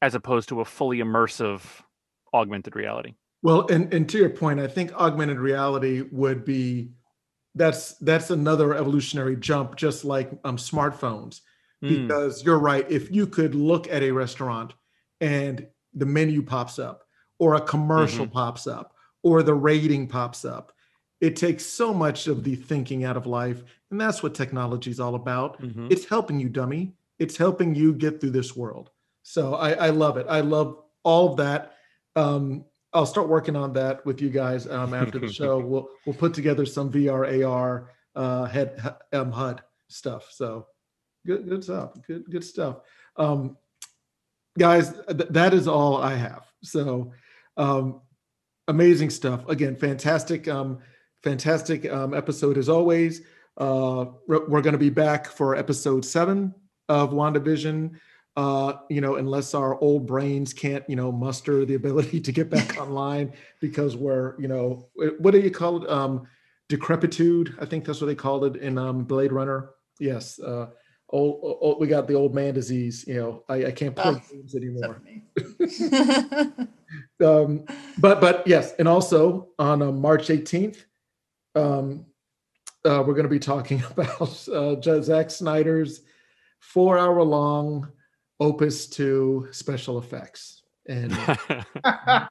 as 0.00 0.14
opposed 0.14 0.48
to 0.48 0.60
a 0.60 0.64
fully 0.64 0.98
immersive 0.98 1.62
augmented 2.32 2.76
reality. 2.76 3.14
Well, 3.42 3.66
and, 3.68 3.92
and 3.92 4.08
to 4.10 4.18
your 4.18 4.30
point, 4.30 4.60
I 4.60 4.68
think 4.68 4.92
augmented 4.94 5.38
reality 5.38 6.04
would 6.12 6.44
be 6.44 6.92
that's 7.54 7.94
that's 7.94 8.30
another 8.30 8.74
evolutionary 8.74 9.36
jump, 9.36 9.76
just 9.76 10.04
like 10.04 10.30
um, 10.44 10.56
smartphones. 10.56 11.40
Mm, 11.84 12.06
Because 12.06 12.44
you're 12.44 12.58
right, 12.58 12.88
if 12.90 13.10
you 13.10 13.26
could 13.26 13.54
look 13.54 13.88
at 13.88 14.02
a 14.02 14.10
restaurant 14.10 14.74
and 15.20 15.66
the 15.94 16.06
menu 16.06 16.42
pops 16.42 16.78
up, 16.78 17.04
or 17.38 17.54
a 17.54 17.60
commercial 17.60 18.26
pops 18.26 18.66
up, 18.66 18.94
or 19.22 19.42
the 19.42 19.54
rating 19.54 20.06
pops 20.06 20.44
up, 20.44 20.72
it 21.20 21.34
takes 21.36 21.64
so 21.66 21.92
much 21.92 22.26
of 22.28 22.44
the 22.44 22.54
thinking 22.54 23.04
out 23.04 23.16
of 23.16 23.26
life, 23.26 23.62
and 23.90 24.00
that's 24.00 24.22
what 24.22 24.34
technology 24.34 24.90
is 24.90 25.00
all 25.00 25.14
about. 25.14 25.60
mhm. 25.60 25.90
It's 25.90 26.04
helping 26.06 26.38
you, 26.38 26.48
dummy. 26.48 26.94
It's 27.18 27.36
helping 27.36 27.74
you 27.74 27.92
get 27.94 28.20
through 28.20 28.30
this 28.30 28.54
world. 28.56 28.90
So 29.22 29.54
I, 29.54 29.72
I 29.72 29.90
love 29.90 30.16
it. 30.16 30.26
I 30.28 30.40
love 30.40 30.80
all 31.02 31.30
of 31.32 31.36
that. 31.38 31.74
Um, 32.16 32.64
I'll 32.92 33.06
start 33.06 33.28
working 33.28 33.56
on 33.56 33.72
that 33.74 34.04
with 34.06 34.20
you 34.22 34.30
guys 34.30 34.66
um, 34.66 34.94
after 34.94 35.18
the 35.18 35.32
show. 35.32 35.58
We'll 35.70 35.88
we'll 36.06 36.14
put 36.16 36.32
together 36.34 36.64
some 36.64 36.90
VR 36.90 37.44
AR 37.46 37.90
uh, 38.14 38.44
head 38.46 38.80
um, 39.12 39.30
HUD 39.32 39.62
stuff. 39.88 40.28
So 40.32 40.66
good 41.26 41.48
good 41.48 41.64
stuff. 41.64 41.92
Good 42.06 42.24
good 42.30 42.44
stuff. 42.44 42.76
Um, 43.16 43.56
guys, 44.58 44.92
th- 45.08 45.30
that 45.30 45.54
is 45.54 45.66
all 45.66 45.96
I 45.96 46.14
have. 46.14 46.44
So 46.62 47.12
um, 47.56 48.00
amazing 48.68 49.10
stuff. 49.10 49.48
Again, 49.48 49.76
fantastic, 49.76 50.48
um, 50.48 50.78
fantastic 51.22 51.90
um, 51.90 52.14
episode 52.14 52.58
as 52.58 52.68
always. 52.68 53.22
Uh, 53.56 54.06
we're 54.28 54.60
going 54.60 54.72
to 54.72 54.78
be 54.78 54.90
back 54.90 55.26
for 55.26 55.56
episode 55.56 56.04
seven 56.04 56.54
of 56.88 57.10
WandaVision. 57.10 57.92
Uh, 58.36 58.74
you 58.88 59.00
know, 59.00 59.16
unless 59.16 59.52
our 59.52 59.80
old 59.80 60.06
brains 60.06 60.52
can't, 60.52 60.84
you 60.88 60.94
know, 60.94 61.10
muster 61.10 61.64
the 61.64 61.74
ability 61.74 62.20
to 62.20 62.30
get 62.30 62.48
back 62.48 62.76
online 62.80 63.32
because 63.60 63.96
we're, 63.96 64.40
you 64.40 64.46
know, 64.46 64.88
what 65.18 65.32
do 65.32 65.40
you 65.40 65.50
call 65.50 65.82
it? 65.82 65.90
Um, 65.90 66.28
decrepitude. 66.68 67.56
I 67.60 67.64
think 67.64 67.84
that's 67.84 68.00
what 68.00 68.06
they 68.06 68.14
called 68.14 68.44
it 68.44 68.62
in 68.62 68.78
um, 68.78 69.02
Blade 69.04 69.32
Runner. 69.32 69.70
Yes. 69.98 70.38
Uh, 70.38 70.68
old, 71.10 71.58
old 71.60 71.80
we 71.80 71.86
got 71.86 72.06
the 72.06 72.14
old 72.14 72.34
man 72.34 72.54
disease. 72.54 73.04
You 73.06 73.14
know, 73.14 73.44
I, 73.48 73.66
I 73.66 73.70
can't 73.72 73.94
play 73.96 74.04
Oh. 74.16 74.22
games 74.30 74.54
anymore. 74.54 75.00
um, 77.24 77.64
but 77.98 78.20
but 78.20 78.46
yes, 78.46 78.74
and 78.78 78.88
also 78.88 79.48
on 79.58 79.82
uh, 79.82 79.92
March 79.92 80.28
18th, 80.28 80.84
um, 81.54 82.06
uh, 82.84 83.02
we're 83.06 83.14
going 83.14 83.24
to 83.24 83.28
be 83.28 83.38
talking 83.38 83.82
about 83.96 84.48
uh, 84.48 84.80
Zack 85.02 85.30
Snyder's 85.30 86.02
four-hour-long 86.60 87.90
opus 88.40 88.86
to 88.88 89.48
special 89.50 89.98
effects, 89.98 90.62
and 90.86 91.12
uh, 91.12 91.36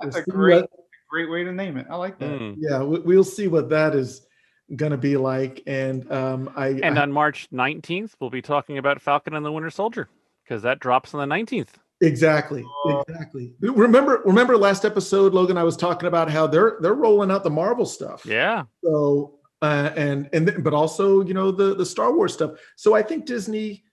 That's 0.00 0.16
a 0.16 0.22
great, 0.22 0.62
what- 0.62 0.70
great 1.10 1.30
way 1.30 1.44
to 1.44 1.52
name 1.52 1.76
it. 1.76 1.86
I 1.90 1.96
like 1.96 2.18
that. 2.18 2.40
Mm. 2.40 2.54
yeah, 2.58 2.82
we, 2.82 2.98
we'll 3.00 3.24
see 3.24 3.46
what 3.48 3.68
that 3.70 3.94
is 3.94 4.26
going 4.74 4.92
to 4.92 4.98
be 4.98 5.16
like, 5.16 5.62
and 5.66 6.10
um, 6.10 6.50
I, 6.56 6.68
And 6.82 6.98
I 6.98 7.02
on 7.02 7.12
March 7.12 7.48
19th, 7.52 8.12
we'll 8.20 8.30
be 8.30 8.42
talking 8.42 8.78
about 8.78 9.00
Falcon 9.00 9.34
and 9.34 9.44
the 9.44 9.52
Winter 9.52 9.70
Soldier 9.70 10.08
because 10.44 10.62
that 10.62 10.80
drops 10.80 11.14
on 11.14 11.28
the 11.28 11.34
19th. 11.34 11.68
Exactly. 12.00 12.64
Exactly. 12.86 13.54
Remember, 13.60 14.22
remember 14.24 14.56
last 14.56 14.84
episode, 14.84 15.32
Logan, 15.32 15.56
I 15.56 15.62
was 15.62 15.76
talking 15.76 16.06
about 16.06 16.30
how 16.30 16.46
they're 16.46 16.76
they're 16.80 16.94
rolling 16.94 17.30
out 17.30 17.44
the 17.44 17.50
Marvel 17.50 17.86
stuff. 17.86 18.26
Yeah. 18.26 18.64
So 18.82 19.38
uh, 19.62 19.90
and 19.96 20.28
and 20.32 20.46
th- 20.46 20.62
but 20.62 20.74
also 20.74 21.22
you 21.24 21.32
know 21.32 21.50
the 21.50 21.74
the 21.74 21.86
Star 21.86 22.14
Wars 22.14 22.34
stuff. 22.34 22.52
So 22.76 22.94
I 22.94 23.02
think 23.02 23.24
Disney. 23.24 23.84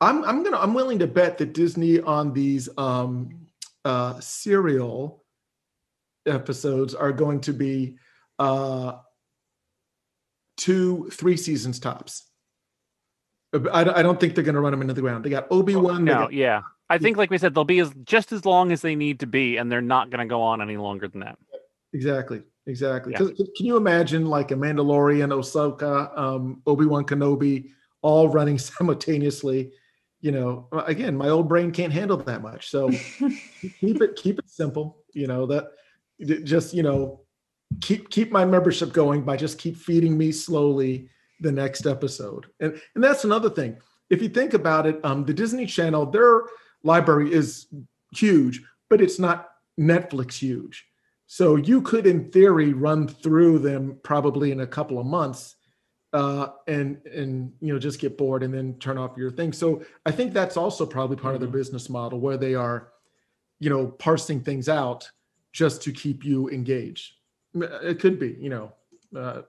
I'm 0.00 0.24
I'm 0.24 0.42
gonna 0.42 0.58
I'm 0.58 0.74
willing 0.74 0.98
to 0.98 1.06
bet 1.06 1.38
that 1.38 1.54
Disney 1.54 2.00
on 2.00 2.32
these 2.32 2.68
um 2.76 3.46
uh 3.84 4.18
serial 4.20 5.24
episodes 6.26 6.94
are 6.94 7.12
going 7.12 7.40
to 7.42 7.52
be 7.52 7.96
uh 8.38 8.96
two 10.56 11.08
three 11.12 11.36
seasons 11.36 11.78
tops. 11.78 12.24
I, 13.54 13.80
I 13.82 14.02
don't 14.02 14.20
think 14.20 14.34
they're 14.34 14.44
going 14.44 14.54
to 14.56 14.60
run 14.60 14.72
them 14.72 14.82
into 14.82 14.94
the 14.94 15.00
ground. 15.00 15.24
They 15.24 15.30
got 15.30 15.46
Obi 15.50 15.76
Wan. 15.76 16.04
No, 16.04 16.28
yeah. 16.28 16.62
I 16.90 16.98
think, 16.98 17.16
like 17.16 17.30
we 17.30 17.38
said, 17.38 17.54
they'll 17.54 17.64
be 17.64 17.78
as 17.80 17.92
just 18.04 18.32
as 18.32 18.44
long 18.44 18.70
as 18.70 18.82
they 18.82 18.94
need 18.94 19.20
to 19.20 19.26
be, 19.26 19.56
and 19.56 19.70
they're 19.72 19.80
not 19.80 20.10
going 20.10 20.20
to 20.20 20.26
go 20.26 20.42
on 20.42 20.60
any 20.60 20.76
longer 20.76 21.08
than 21.08 21.20
that. 21.20 21.38
Exactly. 21.92 22.42
Exactly. 22.66 23.12
Yeah. 23.12 23.18
'Cause 23.18 23.32
Can 23.56 23.66
you 23.66 23.76
imagine 23.76 24.26
like 24.26 24.50
a 24.50 24.54
Mandalorian, 24.54 25.30
Ahsoka, 25.32 26.16
um, 26.18 26.62
Obi 26.66 26.84
Wan 26.84 27.04
Kenobi, 27.04 27.70
all 28.02 28.28
running 28.28 28.58
simultaneously? 28.70 29.72
You 30.20 30.32
know, 30.32 30.68
uh, 30.72 30.82
again, 30.86 31.16
my 31.16 31.28
old 31.28 31.48
brain 31.48 31.70
can't 31.70 31.92
handle 31.92 32.16
that 32.16 32.42
much. 32.42 32.68
So 32.68 32.90
keep 33.80 34.02
it 34.02 34.16
keep 34.16 34.38
it 34.38 34.48
simple. 34.48 35.04
You 35.12 35.28
know 35.28 35.46
that 35.46 35.70
just 36.44 36.74
you 36.74 36.82
know 36.82 37.20
keep 37.80 38.10
keep 38.10 38.32
my 38.32 38.44
membership 38.44 38.92
going 38.92 39.22
by 39.22 39.36
just 39.36 39.58
keep 39.58 39.76
feeding 39.76 40.16
me 40.16 40.32
slowly 40.32 41.08
the 41.40 41.52
next 41.52 41.86
episode. 41.86 42.46
And 42.60 42.80
and 42.94 43.02
that's 43.02 43.24
another 43.24 43.50
thing. 43.50 43.76
If 44.10 44.22
you 44.22 44.28
think 44.28 44.54
about 44.54 44.86
it, 44.86 45.00
um, 45.04 45.24
the 45.24 45.34
Disney 45.34 45.66
Channel, 45.66 46.06
their 46.06 46.42
library 46.82 47.32
is 47.32 47.66
huge, 48.12 48.62
but 48.88 49.00
it's 49.00 49.18
not 49.18 49.50
Netflix 49.78 50.38
huge. 50.38 50.86
So 51.26 51.56
you 51.56 51.82
could, 51.82 52.06
in 52.06 52.30
theory, 52.30 52.72
run 52.72 53.08
through 53.08 53.58
them 53.58 53.98
probably 54.04 54.52
in 54.52 54.60
a 54.60 54.66
couple 54.66 55.00
of 55.00 55.06
months, 55.06 55.56
uh, 56.12 56.48
and 56.68 57.04
and 57.06 57.52
you 57.60 57.72
know 57.72 57.78
just 57.80 57.98
get 57.98 58.16
bored 58.16 58.44
and 58.44 58.54
then 58.54 58.74
turn 58.78 58.96
off 58.96 59.16
your 59.16 59.32
thing. 59.32 59.52
So 59.52 59.84
I 60.06 60.12
think 60.12 60.32
that's 60.32 60.56
also 60.56 60.86
probably 60.86 61.16
part 61.16 61.34
of 61.34 61.40
their 61.40 61.50
business 61.50 61.88
model 61.88 62.20
where 62.20 62.36
they 62.36 62.54
are, 62.54 62.92
you 63.58 63.70
know, 63.70 63.88
parsing 63.88 64.40
things 64.40 64.68
out 64.68 65.10
just 65.52 65.82
to 65.82 65.92
keep 65.92 66.24
you 66.24 66.48
engaged. 66.50 67.15
M- 67.56 67.68
It 67.82 68.00
could 68.00 68.18
be, 68.18 68.36
you 68.38 68.50
know, 68.50 68.72
uh, 69.16 69.42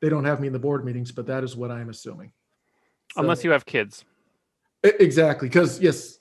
they 0.00 0.08
don't 0.08 0.24
have 0.24 0.40
me 0.40 0.46
in 0.46 0.52
the 0.52 0.58
board 0.58 0.84
meetings, 0.84 1.12
but 1.12 1.26
that 1.26 1.44
is 1.44 1.56
what 1.56 1.70
I'm 1.70 1.88
assuming. 1.88 2.32
Unless 3.16 3.44
you 3.44 3.50
have 3.50 3.64
kids. 3.64 4.04
Exactly, 4.82 5.48
because 5.48 5.80
yes, 5.80 6.18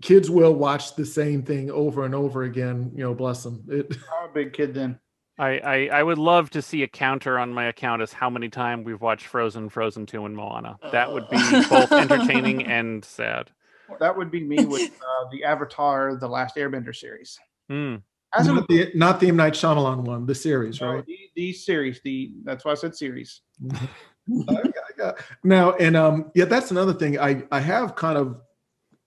kids 0.00 0.30
will 0.30 0.54
watch 0.54 0.94
the 0.96 1.04
same 1.04 1.42
thing 1.42 1.70
over 1.70 2.04
and 2.04 2.14
over 2.14 2.44
again. 2.44 2.90
You 2.94 3.04
know, 3.04 3.14
bless 3.14 3.42
them. 3.42 3.64
It, 3.68 3.94
I'm 4.22 4.30
a 4.30 4.32
big 4.32 4.52
kid 4.52 4.74
then. 4.74 4.98
I, 5.38 5.58
I, 5.58 5.86
I 5.92 6.02
would 6.02 6.16
love 6.16 6.48
to 6.50 6.62
see 6.62 6.82
a 6.82 6.88
counter 6.88 7.38
on 7.38 7.52
my 7.52 7.66
account 7.66 8.00
as 8.00 8.10
how 8.10 8.30
many 8.30 8.48
times 8.48 8.86
we've 8.86 9.02
watched 9.02 9.26
Frozen, 9.26 9.68
Frozen 9.68 10.06
2, 10.06 10.24
and 10.24 10.34
Moana. 10.34 10.78
That 10.92 11.12
would 11.12 11.28
be 11.28 11.36
both 11.68 11.92
entertaining 11.92 12.64
and 12.64 13.04
sad. 13.04 13.50
That 14.00 14.16
would 14.16 14.30
be 14.30 14.42
me 14.42 14.64
with 14.64 14.82
uh, 14.82 15.28
the 15.30 15.44
Avatar: 15.44 16.16
The 16.16 16.26
Last 16.26 16.56
Airbender 16.56 16.96
series. 16.96 17.38
Mm. 17.70 18.00
As 18.38 18.46
not 18.48 18.68
the 18.68 18.90
not 18.94 19.20
the 19.20 19.28
M. 19.28 19.36
Night 19.36 19.54
Shyamalan 19.54 20.00
one, 20.04 20.26
the 20.26 20.34
series, 20.34 20.80
no, 20.80 20.94
right? 20.94 21.06
the, 21.06 21.18
the 21.34 21.52
series, 21.52 22.00
the 22.02 22.32
that's 22.44 22.64
why 22.64 22.72
I 22.72 22.74
said 22.74 22.94
series. 22.94 23.40
I 23.72 24.54
got- 24.54 24.66
I 24.66 24.92
got- 24.98 25.18
now 25.44 25.72
and 25.74 25.96
um 25.96 26.30
yeah 26.34 26.46
that's 26.46 26.70
another 26.70 26.92
thing. 26.92 27.18
I 27.18 27.44
i 27.52 27.60
have 27.60 27.94
kind 27.94 28.18
of 28.18 28.40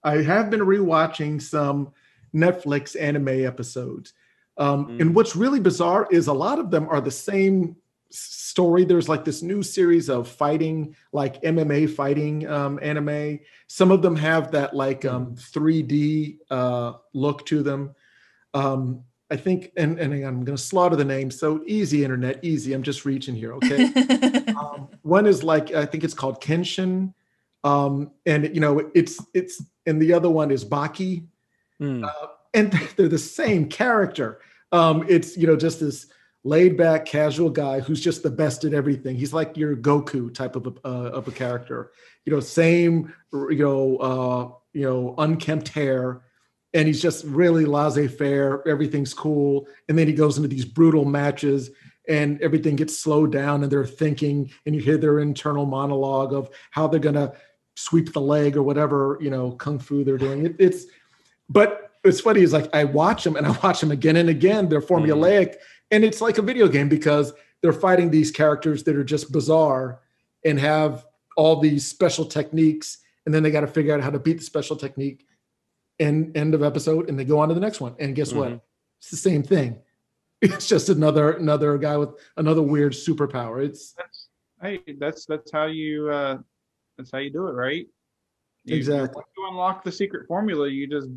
i 0.03 0.17
have 0.21 0.49
been 0.49 0.61
rewatching 0.61 1.41
some 1.41 1.91
netflix 2.33 2.99
anime 2.99 3.45
episodes. 3.45 4.13
Um 4.57 4.97
and 4.99 5.11
Mm. 5.11 5.13
what's 5.13 5.35
really 5.35 5.59
bizarre 5.59 6.07
is 6.11 6.27
a 6.27 6.33
lot 6.33 6.57
of 6.59 6.71
them 6.71 6.87
are 6.89 7.01
the 7.01 7.11
same 7.11 7.75
story. 8.11 8.85
There's 8.85 9.09
like 9.09 9.23
this 9.25 9.41
new 9.43 9.61
series 9.61 10.09
of 10.09 10.27
fighting 10.27 10.95
like 11.11 11.41
mma 11.43 11.93
fighting 11.93 12.47
um 12.47 12.79
anime. 12.81 13.39
Some 13.67 13.91
of 13.91 14.01
them 14.01 14.15
have 14.15 14.51
that 14.51 14.73
like 14.75 15.03
um 15.05 15.35
3d 15.35 16.37
uh 16.49 16.93
look 17.13 17.45
to 17.47 17.61
them. 17.61 17.93
Um 18.53 19.03
i 19.31 19.35
think 19.35 19.71
and 19.77 19.99
and 19.99 20.13
i'm 20.25 20.43
gonna 20.43 20.57
slaughter 20.57 20.95
the 20.95 21.05
name 21.05 21.29
so 21.31 21.61
easy 21.65 22.03
internet 22.03 22.39
easy 22.43 22.73
i'm 22.73 22.83
just 22.83 23.05
reaching 23.05 23.35
here 23.35 23.53
okay 23.53 23.91
um, 24.59 24.87
one 25.01 25.25
is 25.25 25.43
like 25.43 25.73
I 25.73 25.85
think 25.85 26.03
it's 26.03 26.13
called 26.13 26.41
Kenshin, 26.41 27.13
um, 27.63 28.11
and 28.25 28.53
you 28.53 28.61
know 28.61 28.91
it's 28.93 29.19
it's 29.33 29.63
and 29.85 30.01
the 30.01 30.13
other 30.13 30.29
one 30.29 30.51
is 30.51 30.63
Baki, 30.65 31.25
Mm. 31.81 32.03
uh, 32.03 32.27
and 32.53 32.73
they're 32.97 33.07
the 33.07 33.17
same 33.17 33.69
character. 33.69 34.39
Um, 34.71 35.05
it's 35.07 35.37
you 35.37 35.47
know 35.47 35.55
just 35.55 35.79
this 35.79 36.07
laid 36.43 36.77
back, 36.77 37.05
casual 37.05 37.49
guy 37.49 37.79
who's 37.79 38.01
just 38.01 38.21
the 38.23 38.29
best 38.29 38.63
at 38.65 38.73
everything. 38.73 39.15
He's 39.15 39.33
like 39.33 39.57
your 39.57 39.75
Goku 39.75 40.33
type 40.33 40.55
of 40.55 40.67
a, 40.67 40.87
uh, 40.87 41.09
of 41.11 41.27
a 41.27 41.31
character. 41.31 41.91
You 42.25 42.33
know, 42.33 42.39
same 42.39 43.13
you 43.33 43.63
know 43.63 43.97
uh, 43.97 44.51
you 44.73 44.83
know 44.83 45.15
unkempt 45.17 45.69
hair. 45.69 46.21
And 46.73 46.87
he's 46.87 47.01
just 47.01 47.25
really 47.25 47.65
laissez-faire. 47.65 48.67
Everything's 48.67 49.13
cool, 49.13 49.67
and 49.87 49.97
then 49.97 50.07
he 50.07 50.13
goes 50.13 50.37
into 50.37 50.49
these 50.49 50.65
brutal 50.65 51.03
matches, 51.03 51.71
and 52.09 52.41
everything 52.41 52.75
gets 52.75 52.97
slowed 52.97 53.31
down 53.31 53.63
and 53.63 53.71
they're 53.71 53.85
thinking 53.85 54.51
and 54.65 54.75
you 54.75 54.81
hear 54.81 54.97
their 54.97 55.19
internal 55.19 55.65
monologue 55.65 56.33
of 56.33 56.49
how 56.71 56.87
they're 56.87 56.99
going 56.99 57.15
to 57.15 57.31
sweep 57.75 58.11
the 58.11 58.19
leg 58.19 58.57
or 58.57 58.63
whatever 58.63 59.17
you 59.21 59.29
know 59.29 59.51
kung 59.51 59.79
fu 59.79 60.03
they're 60.03 60.17
doing. 60.17 60.47
It, 60.47 60.55
it's 60.59 60.85
but 61.47 61.91
it's 62.03 62.19
funny 62.19 62.41
is 62.41 62.53
like 62.53 62.73
i 62.73 62.83
watch 62.83 63.23
them 63.23 63.35
and 63.35 63.45
i 63.45 63.51
watch 63.63 63.79
them 63.79 63.91
again 63.91 64.17
and 64.17 64.27
again. 64.27 64.67
They're 64.67 64.81
mm-hmm. 64.81 65.05
formulaic 65.05 65.55
and 65.91 66.03
it's 66.03 66.19
like 66.19 66.39
a 66.39 66.41
video 66.41 66.67
game 66.67 66.89
because 66.89 67.31
they're 67.61 67.71
fighting 67.71 68.09
these 68.09 68.31
characters 68.31 68.83
that 68.83 68.95
are 68.95 69.03
just 69.03 69.31
bizarre 69.31 70.01
and 70.43 70.59
have 70.59 71.05
all 71.37 71.59
these 71.59 71.87
special 71.87 72.25
techniques 72.25 72.97
and 73.25 73.33
then 73.33 73.43
they 73.43 73.51
got 73.51 73.61
to 73.61 73.67
figure 73.67 73.93
out 73.93 74.01
how 74.01 74.09
to 74.09 74.19
beat 74.19 74.39
the 74.39 74.43
special 74.43 74.75
technique 74.75 75.25
and 75.99 76.35
end 76.37 76.53
of 76.53 76.63
episode 76.63 77.09
and 77.09 77.19
they 77.19 77.25
go 77.25 77.39
on 77.39 77.49
to 77.49 77.53
the 77.53 77.59
next 77.59 77.81
one 77.81 77.95
and 77.99 78.15
guess 78.15 78.33
what 78.33 78.49
Mhm. 78.51 78.61
it's 78.99 79.09
the 79.11 79.17
same 79.17 79.43
thing 79.43 79.79
it's 80.41 80.67
just 80.67 80.89
another 80.89 81.31
another 81.33 81.77
guy 81.77 81.97
with 81.97 82.09
another 82.37 82.61
weird 82.61 82.93
superpower 82.93 83.63
it's 83.63 83.93
That's 83.93 84.27
hey, 84.61 84.79
that's 84.99 85.25
that's 85.25 85.51
how 85.51 85.65
you 85.65 86.09
uh, 86.09 86.37
that's 86.97 87.11
how 87.11 87.17
you 87.19 87.31
do 87.31 87.47
it, 87.47 87.51
right? 87.53 87.87
You, 88.65 88.75
Exactly. 88.75 89.15
Once 89.15 89.27
you 89.37 89.47
unlock 89.49 89.83
the 89.85 89.91
secret 89.91 90.27
formula, 90.27 90.67
you 90.67 90.85
just 90.87 91.07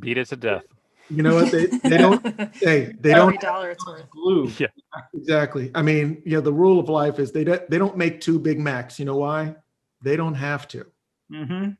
Beat 0.00 0.18
it 0.18 0.26
to 0.28 0.36
death. 0.36 0.64
you 1.08 1.22
know 1.22 1.34
what 1.34 1.50
they, 1.50 1.64
they 1.66 1.96
don't 2.04 2.22
hey 2.56 2.92
they 3.00 3.12
Every 3.14 3.36
don't 3.38 3.40
dollar 3.40 3.70
it's 3.70 3.86
worth. 3.86 4.08
glue. 4.10 4.50
Yeah. 4.58 4.66
exactly 5.14 5.70
i 5.74 5.80
mean 5.82 6.22
you 6.26 6.32
know 6.32 6.40
the 6.42 6.52
rule 6.52 6.78
of 6.78 6.88
life 6.90 7.18
is 7.18 7.32
they 7.32 7.44
don't 7.44 7.68
they 7.70 7.78
don't 7.78 7.96
make 7.96 8.20
two 8.20 8.38
big 8.38 8.58
macs 8.60 8.98
you 8.98 9.04
know 9.06 9.16
why 9.16 9.54
they 10.02 10.16
don't 10.16 10.34
have 10.34 10.66
to 10.68 10.84
Mm-hmm. 11.32 11.70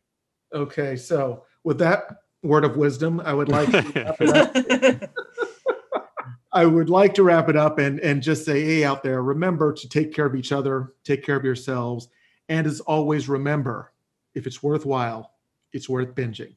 okay 0.54 0.96
so 0.96 1.44
with 1.68 1.78
that 1.78 2.04
word 2.42 2.64
of 2.64 2.76
wisdom 2.78 3.20
i 3.24 3.34
would 3.34 3.50
like 3.50 3.70
to 3.70 3.82
wrap 3.94 4.20
it 4.20 4.30
up. 4.30 5.10
I 6.50 6.64
would 6.64 6.88
like 6.88 7.12
to 7.14 7.22
wrap 7.22 7.50
it 7.50 7.56
up 7.56 7.78
and, 7.78 8.00
and 8.00 8.22
just 8.22 8.46
say, 8.46 8.64
hey, 8.64 8.82
out 8.82 9.02
there, 9.02 9.22
remember 9.22 9.72
to 9.74 9.88
take 9.88 10.14
care 10.14 10.24
of 10.24 10.34
each 10.34 10.50
other, 10.50 10.94
take 11.04 11.22
care 11.22 11.36
of 11.36 11.44
yourselves. 11.44 12.08
And 12.48 12.66
as 12.66 12.80
always, 12.80 13.28
remember 13.28 13.92
if 14.34 14.46
it's 14.46 14.62
worthwhile, 14.62 15.34
it's 15.74 15.88
worth 15.90 16.14
binging. 16.14 16.54